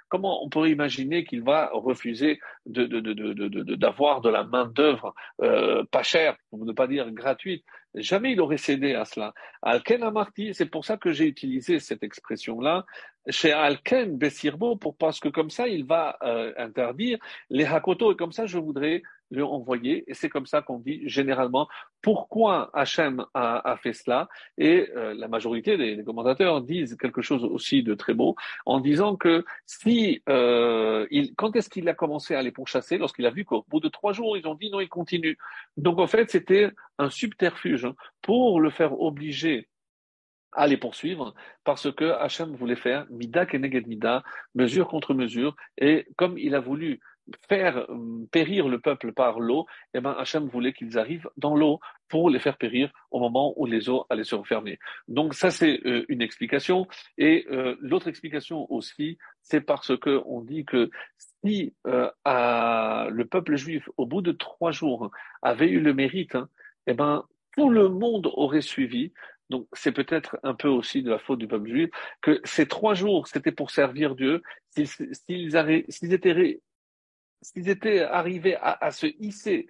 Comment 0.10 0.44
on 0.44 0.50
pourrait 0.50 0.70
imaginer 0.70 1.24
qu'il 1.24 1.42
va 1.42 1.72
refuser 1.74 2.40
d'avoir 2.68 4.22
de, 4.22 4.30
la 4.30 4.44
main-d'œuvre 4.44 5.16
euh, 5.42 5.84
pas 5.90 6.04
chère, 6.04 6.38
pour 6.52 6.66
ne 6.66 6.72
pas 6.72 6.86
dire 6.86 7.10
gratuite? 7.10 7.66
Jamais 7.96 8.34
il 8.34 8.42
aurait 8.42 8.58
cédé 8.58 8.94
à 8.94 9.06
cela. 9.06 9.34
Alken 9.64 10.04
Amarti, 10.04 10.54
c'est 10.54 10.68
pour 10.68 10.86
ça 10.86 10.98
que 10.98 11.12
j'ai 11.12 11.26
utilisé 11.26 11.80
cette 11.80 12.04
expression-là, 12.04 12.86
chez 13.30 13.54
Alken 13.54 14.16
Bessirbo, 14.16 14.76
pour, 14.76 14.96
parce 14.96 15.20
que 15.20 15.30
comme 15.30 15.50
ça, 15.50 15.68
il 15.68 15.84
va 15.84 16.16
euh, 16.22 16.54
interdire 16.58 17.18
les 17.50 17.66
Hakoto, 17.66 18.12
et 18.12 18.16
comme 18.16 18.34
ça, 18.34 18.46
je 18.46 18.60
voudrais 18.60 19.02
lui 19.32 19.42
envoyer, 19.42 20.04
et 20.08 20.14
c'est 20.14 20.30
comme 20.30 20.46
ça 20.46 20.62
qu'on 20.62 20.80
dit 20.80 21.02
généralement 21.06 21.68
pourquoi 22.02 22.70
Hachem 22.74 23.26
a, 23.34 23.78
fait 23.82 23.94
cela, 23.94 24.30
et 24.58 24.90
euh, 24.96 25.14
la 25.14 25.28
majorité 25.28 25.78
des, 25.78 26.04
commentateurs 26.04 26.62
disent 26.62 26.96
quelque 26.98 27.22
chose 27.22 27.44
aussi 27.44 27.84
de 27.84 27.94
très 27.94 28.14
beau, 28.14 28.36
en 28.66 28.80
disant 28.80 29.16
que 29.16 29.46
si, 29.66 30.22
euh, 30.30 31.08
quand 31.38 31.56
est-ce 31.56 31.70
qu'il 31.70 31.88
a 31.90 31.94
commencé 31.94 32.36
à 32.36 32.42
les 32.42 32.52
pourchasser, 32.52 32.98
lorsqu'il 32.98 33.26
a 33.26 33.32
vu 33.32 33.46
qu'au 33.46 33.66
bout 33.70 33.80
de 33.80 33.90
trois 33.90 34.14
jours, 34.14 34.38
ils 34.38 34.48
ont 34.48 34.56
dit 34.56 34.70
non, 34.70 34.82
il 34.82 34.90
continue. 34.90 35.38
Donc 35.78 36.00
en 36.00 36.08
fait, 36.08 36.30
c'était 36.30 36.72
un 37.00 37.10
subterfuge 37.10 37.88
pour 38.22 38.60
le 38.60 38.70
faire 38.70 39.00
obliger 39.00 39.68
à 40.56 40.68
les 40.68 40.78
poursuivre 40.78 41.34
parce 41.64 41.92
que 41.92 42.12
Hachem 42.12 42.56
voulait 42.56 42.76
faire 42.76 43.06
mida 43.10 43.46
keneged 43.46 43.88
mida, 43.88 44.24
mesure 44.56 44.88
contre 44.88 45.14
mesure, 45.14 45.56
et 45.78 46.06
comme 46.16 46.38
il 46.38 46.56
a 46.56 46.60
voulu 46.60 47.00
faire 47.48 47.78
euh, 47.90 48.26
périr 48.32 48.68
le 48.68 48.80
peuple 48.80 49.14
par 49.14 49.40
l'eau, 49.40 49.66
eh 49.94 50.02
ben 50.02 50.16
Hachem 50.18 50.48
voulait 50.48 50.74
qu'ils 50.74 50.98
arrivent 50.98 51.30
dans 51.38 51.56
l'eau 51.56 51.80
pour 52.10 52.30
les 52.30 52.40
faire 52.40 52.58
périr 52.58 52.92
au 53.12 53.20
moment 53.20 53.54
où 53.58 53.66
les 53.66 53.90
eaux 53.90 54.06
allaient 54.10 54.24
se 54.24 54.36
refermer. 54.36 54.78
Donc 55.08 55.34
ça 55.34 55.50
c'est 55.50 55.80
euh, 55.86 56.06
une 56.10 56.22
explication 56.22 56.88
et 57.18 57.46
euh, 57.52 57.76
l'autre 57.80 58.08
explication 58.08 58.72
aussi 58.72 59.18
c'est 59.42 59.62
parce 59.62 59.98
que 59.98 60.22
on 60.26 60.42
dit 60.42 60.66
que 60.66 60.90
si 61.44 61.74
le 61.86 63.24
peuple 63.24 63.56
juif 63.56 63.90
au 63.98 64.06
bout 64.06 64.22
de 64.22 64.32
trois 64.32 64.72
jours 64.72 65.12
avait 65.42 65.70
eu 65.70 65.80
le 65.80 65.94
mérite, 65.94 66.36
hein, 66.36 66.48
eh 66.88 66.94
ben 66.94 67.26
tout 67.56 67.70
le 67.70 67.90
monde 67.90 68.30
aurait 68.34 68.62
suivi. 68.62 69.12
Donc 69.50 69.68
c'est 69.74 69.92
peut-être 69.92 70.40
un 70.44 70.56
peu 70.56 70.70
aussi 70.70 71.04
de 71.04 71.12
la 71.12 71.20
faute 71.20 71.40
du 71.40 71.48
peuple 71.48 71.70
juif 71.70 71.90
que 72.22 72.40
ces 72.46 72.66
trois 72.66 72.94
jours 72.94 73.28
c'était 73.28 73.52
pour 73.52 73.72
servir 73.72 74.16
Dieu. 74.16 74.42
S'ils 74.72 76.14
étaient 76.14 76.62
s'ils 77.44 77.70
étaient 77.70 78.02
arrivés 78.02 78.58
à, 78.60 78.92
se 78.92 79.08
hisser 79.20 79.68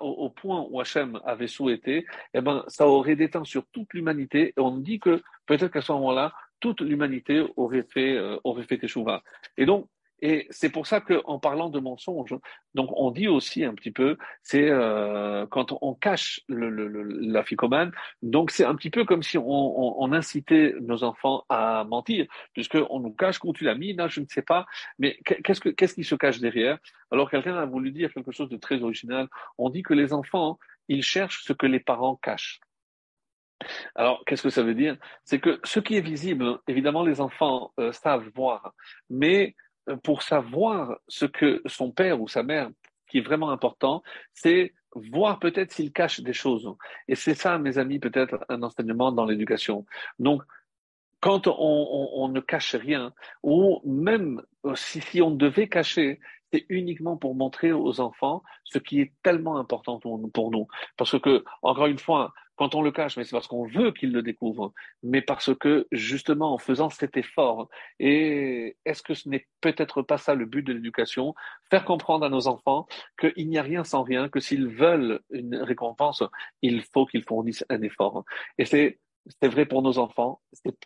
au, 0.00 0.30
point 0.30 0.66
où 0.70 0.80
Hachem 0.80 1.20
avait 1.24 1.48
souhaité, 1.48 2.06
eh 2.34 2.40
ben, 2.40 2.64
ça 2.68 2.86
aurait 2.86 3.16
déteint 3.16 3.44
sur 3.44 3.66
toute 3.72 3.92
l'humanité. 3.92 4.54
Et 4.56 4.60
on 4.60 4.78
dit 4.78 5.00
que 5.00 5.22
peut-être 5.46 5.72
qu'à 5.72 5.82
ce 5.82 5.92
moment-là, 5.92 6.32
toute 6.60 6.80
l'humanité 6.80 7.44
aurait 7.56 7.82
fait, 7.82 8.16
euh, 8.16 8.38
aurait 8.44 8.62
fait 8.64 8.80
Et 9.58 9.66
donc, 9.66 9.88
Et 10.22 10.46
c'est 10.50 10.70
pour 10.70 10.86
ça 10.86 11.00
qu'en 11.00 11.38
parlant 11.38 11.68
de 11.68 11.78
mensonge, 11.78 12.34
donc 12.74 12.90
on 12.96 13.10
dit 13.10 13.28
aussi 13.28 13.64
un 13.64 13.74
petit 13.74 13.90
peu, 13.90 14.16
c'est 14.42 14.70
euh, 14.70 15.46
quand 15.46 15.76
on 15.82 15.94
cache 15.94 16.40
le, 16.48 16.70
le, 16.70 16.88
le, 16.88 17.02
la 17.02 17.44
ficomane, 17.44 17.92
donc 18.22 18.50
c'est 18.50 18.64
un 18.64 18.74
petit 18.74 18.90
peu 18.90 19.04
comme 19.04 19.22
si 19.22 19.36
on, 19.36 19.44
on, 19.44 19.96
on 19.98 20.12
incitait 20.12 20.74
nos 20.80 21.04
enfants 21.04 21.44
à 21.50 21.84
mentir, 21.84 22.26
puisqu'on 22.54 23.00
nous 23.00 23.12
cache 23.12 23.38
où 23.44 23.52
tu 23.52 23.64
l'as 23.64 23.74
mis, 23.74 23.92
là 23.92 24.08
je 24.08 24.20
ne 24.20 24.26
sais 24.26 24.42
pas, 24.42 24.66
mais 24.98 25.18
qu'est-ce, 25.44 25.60
que, 25.60 25.68
qu'est-ce 25.68 25.94
qui 25.94 26.04
se 26.04 26.14
cache 26.14 26.40
derrière? 26.40 26.78
Alors 27.10 27.30
quelqu'un 27.30 27.56
a 27.56 27.66
voulu 27.66 27.92
dire 27.92 28.12
quelque 28.12 28.32
chose 28.32 28.48
de 28.48 28.56
très 28.56 28.82
original, 28.82 29.28
on 29.58 29.68
dit 29.68 29.82
que 29.82 29.94
les 29.94 30.12
enfants, 30.14 30.58
ils 30.88 31.02
cherchent 31.02 31.44
ce 31.44 31.52
que 31.52 31.66
les 31.66 31.80
parents 31.80 32.16
cachent. 32.16 32.60
Alors, 33.94 34.22
qu'est-ce 34.26 34.42
que 34.42 34.50
ça 34.50 34.62
veut 34.62 34.74
dire? 34.74 34.96
C'est 35.24 35.40
que 35.40 35.60
ce 35.64 35.80
qui 35.80 35.96
est 35.96 36.02
visible, 36.02 36.58
évidemment, 36.68 37.02
les 37.02 37.22
enfants 37.22 37.72
euh, 37.80 37.90
savent 37.90 38.28
voir, 38.34 38.74
mais 39.08 39.54
pour 40.02 40.22
savoir 40.22 40.98
ce 41.08 41.26
que 41.26 41.62
son 41.66 41.90
père 41.90 42.20
ou 42.20 42.28
sa 42.28 42.42
mère, 42.42 42.70
qui 43.08 43.18
est 43.18 43.22
vraiment 43.22 43.50
important, 43.50 44.02
c'est 44.32 44.74
voir 44.94 45.38
peut-être 45.38 45.72
s'il 45.72 45.92
cache 45.92 46.20
des 46.20 46.32
choses. 46.32 46.74
Et 47.08 47.14
c'est 47.14 47.34
ça, 47.34 47.58
mes 47.58 47.78
amis, 47.78 47.98
peut-être 47.98 48.44
un 48.48 48.62
enseignement 48.62 49.12
dans 49.12 49.26
l'éducation. 49.26 49.84
Donc, 50.18 50.42
quand 51.20 51.46
on, 51.46 52.28
ne 52.28 52.40
cache 52.40 52.74
rien, 52.74 53.12
ou 53.42 53.80
même 53.84 54.42
euh, 54.64 54.74
si, 54.74 55.00
si 55.00 55.22
on 55.22 55.30
devait 55.30 55.68
cacher, 55.68 56.20
c'est 56.52 56.66
uniquement 56.68 57.16
pour 57.16 57.34
montrer 57.34 57.72
aux 57.72 58.00
enfants 58.00 58.42
ce 58.64 58.78
qui 58.78 59.00
est 59.00 59.12
tellement 59.22 59.58
important 59.58 59.98
pour 59.98 60.50
nous. 60.50 60.68
Parce 60.96 61.18
que, 61.18 61.44
encore 61.62 61.86
une 61.86 61.98
fois, 61.98 62.32
quand 62.56 62.74
on 62.74 62.82
le 62.82 62.90
cache, 62.90 63.16
mais 63.16 63.24
c'est 63.24 63.36
parce 63.36 63.46
qu'on 63.46 63.66
veut 63.66 63.92
qu'ils 63.92 64.12
le 64.12 64.22
découvrent, 64.22 64.72
mais 65.02 65.22
parce 65.22 65.54
que 65.54 65.86
justement 65.92 66.52
en 66.54 66.58
faisant 66.58 66.90
cet 66.90 67.16
effort, 67.16 67.68
et 68.00 68.76
est-ce 68.84 69.02
que 69.02 69.14
ce 69.14 69.28
n'est 69.28 69.46
peut-être 69.60 70.02
pas 70.02 70.18
ça 70.18 70.34
le 70.34 70.46
but 70.46 70.62
de 70.62 70.72
l'éducation, 70.72 71.34
faire 71.70 71.84
comprendre 71.84 72.24
à 72.24 72.28
nos 72.28 72.48
enfants 72.48 72.86
qu'il 73.18 73.48
n'y 73.48 73.58
a 73.58 73.62
rien 73.62 73.84
sans 73.84 74.02
rien, 74.02 74.28
que 74.28 74.40
s'ils 74.40 74.68
veulent 74.68 75.20
une 75.30 75.56
récompense, 75.56 76.22
il 76.62 76.82
faut 76.82 77.06
qu'ils 77.06 77.24
fournissent 77.24 77.64
un 77.68 77.82
effort. 77.82 78.24
Et 78.58 78.64
c'est 78.64 78.98
c'est 79.40 79.48
vrai 79.48 79.66
pour 79.66 79.82
nos 79.82 79.98
enfants, 79.98 80.40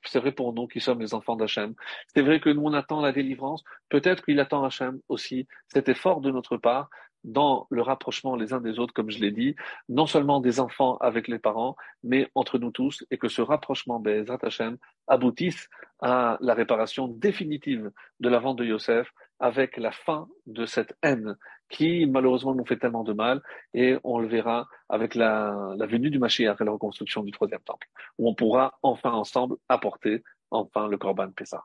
c'est 0.06 0.18
vrai 0.18 0.32
pour 0.32 0.52
nous 0.52 0.66
qui 0.66 0.80
sommes 0.80 1.00
les 1.00 1.14
enfants 1.14 1.36
d'Hachem. 1.36 1.74
C'est 2.14 2.22
vrai 2.22 2.40
que 2.40 2.48
nous, 2.48 2.62
on 2.62 2.72
attend 2.72 3.00
la 3.00 3.12
délivrance. 3.12 3.62
Peut-être 3.88 4.24
qu'il 4.24 4.40
attend 4.40 4.64
Hachem 4.64 5.00
aussi 5.08 5.46
cet 5.68 5.88
effort 5.88 6.20
de 6.20 6.30
notre 6.30 6.56
part 6.56 6.88
dans 7.24 7.66
le 7.70 7.82
rapprochement 7.82 8.36
les 8.36 8.52
uns 8.52 8.60
des 8.60 8.78
autres, 8.78 8.94
comme 8.94 9.10
je 9.10 9.20
l'ai 9.20 9.30
dit, 9.30 9.54
non 9.88 10.06
seulement 10.06 10.40
des 10.40 10.60
enfants 10.60 10.96
avec 10.98 11.28
les 11.28 11.38
parents, 11.38 11.76
mais 12.02 12.28
entre 12.34 12.58
nous 12.58 12.70
tous, 12.70 13.04
et 13.10 13.18
que 13.18 13.28
ce 13.28 13.42
rapprochement 13.42 14.00
Bezrat 14.00 14.38
Hashem 14.42 14.76
aboutisse 15.06 15.68
à 16.00 16.38
la 16.40 16.54
réparation 16.54 17.08
définitive 17.08 17.90
de 18.20 18.28
la 18.28 18.38
vente 18.38 18.58
de 18.58 18.64
Yosef, 18.64 19.12
avec 19.38 19.76
la 19.76 19.90
fin 19.90 20.28
de 20.46 20.66
cette 20.66 20.94
haine 21.02 21.36
qui 21.70 22.04
malheureusement 22.06 22.54
nous 22.54 22.66
fait 22.66 22.78
tellement 22.78 23.04
de 23.04 23.12
mal, 23.12 23.40
et 23.74 23.96
on 24.04 24.18
le 24.18 24.28
verra 24.28 24.66
avec 24.88 25.14
la, 25.14 25.74
la 25.76 25.86
venue 25.86 26.10
du 26.10 26.18
Mashiach 26.18 26.60
et 26.60 26.64
la 26.64 26.72
reconstruction 26.72 27.22
du 27.22 27.30
troisième 27.30 27.60
temple, 27.60 27.86
où 28.18 28.28
on 28.28 28.34
pourra 28.34 28.78
enfin 28.82 29.12
ensemble 29.12 29.56
apporter 29.68 30.22
enfin 30.50 30.88
le 30.88 30.98
Corban 30.98 31.30
Pessah. 31.30 31.64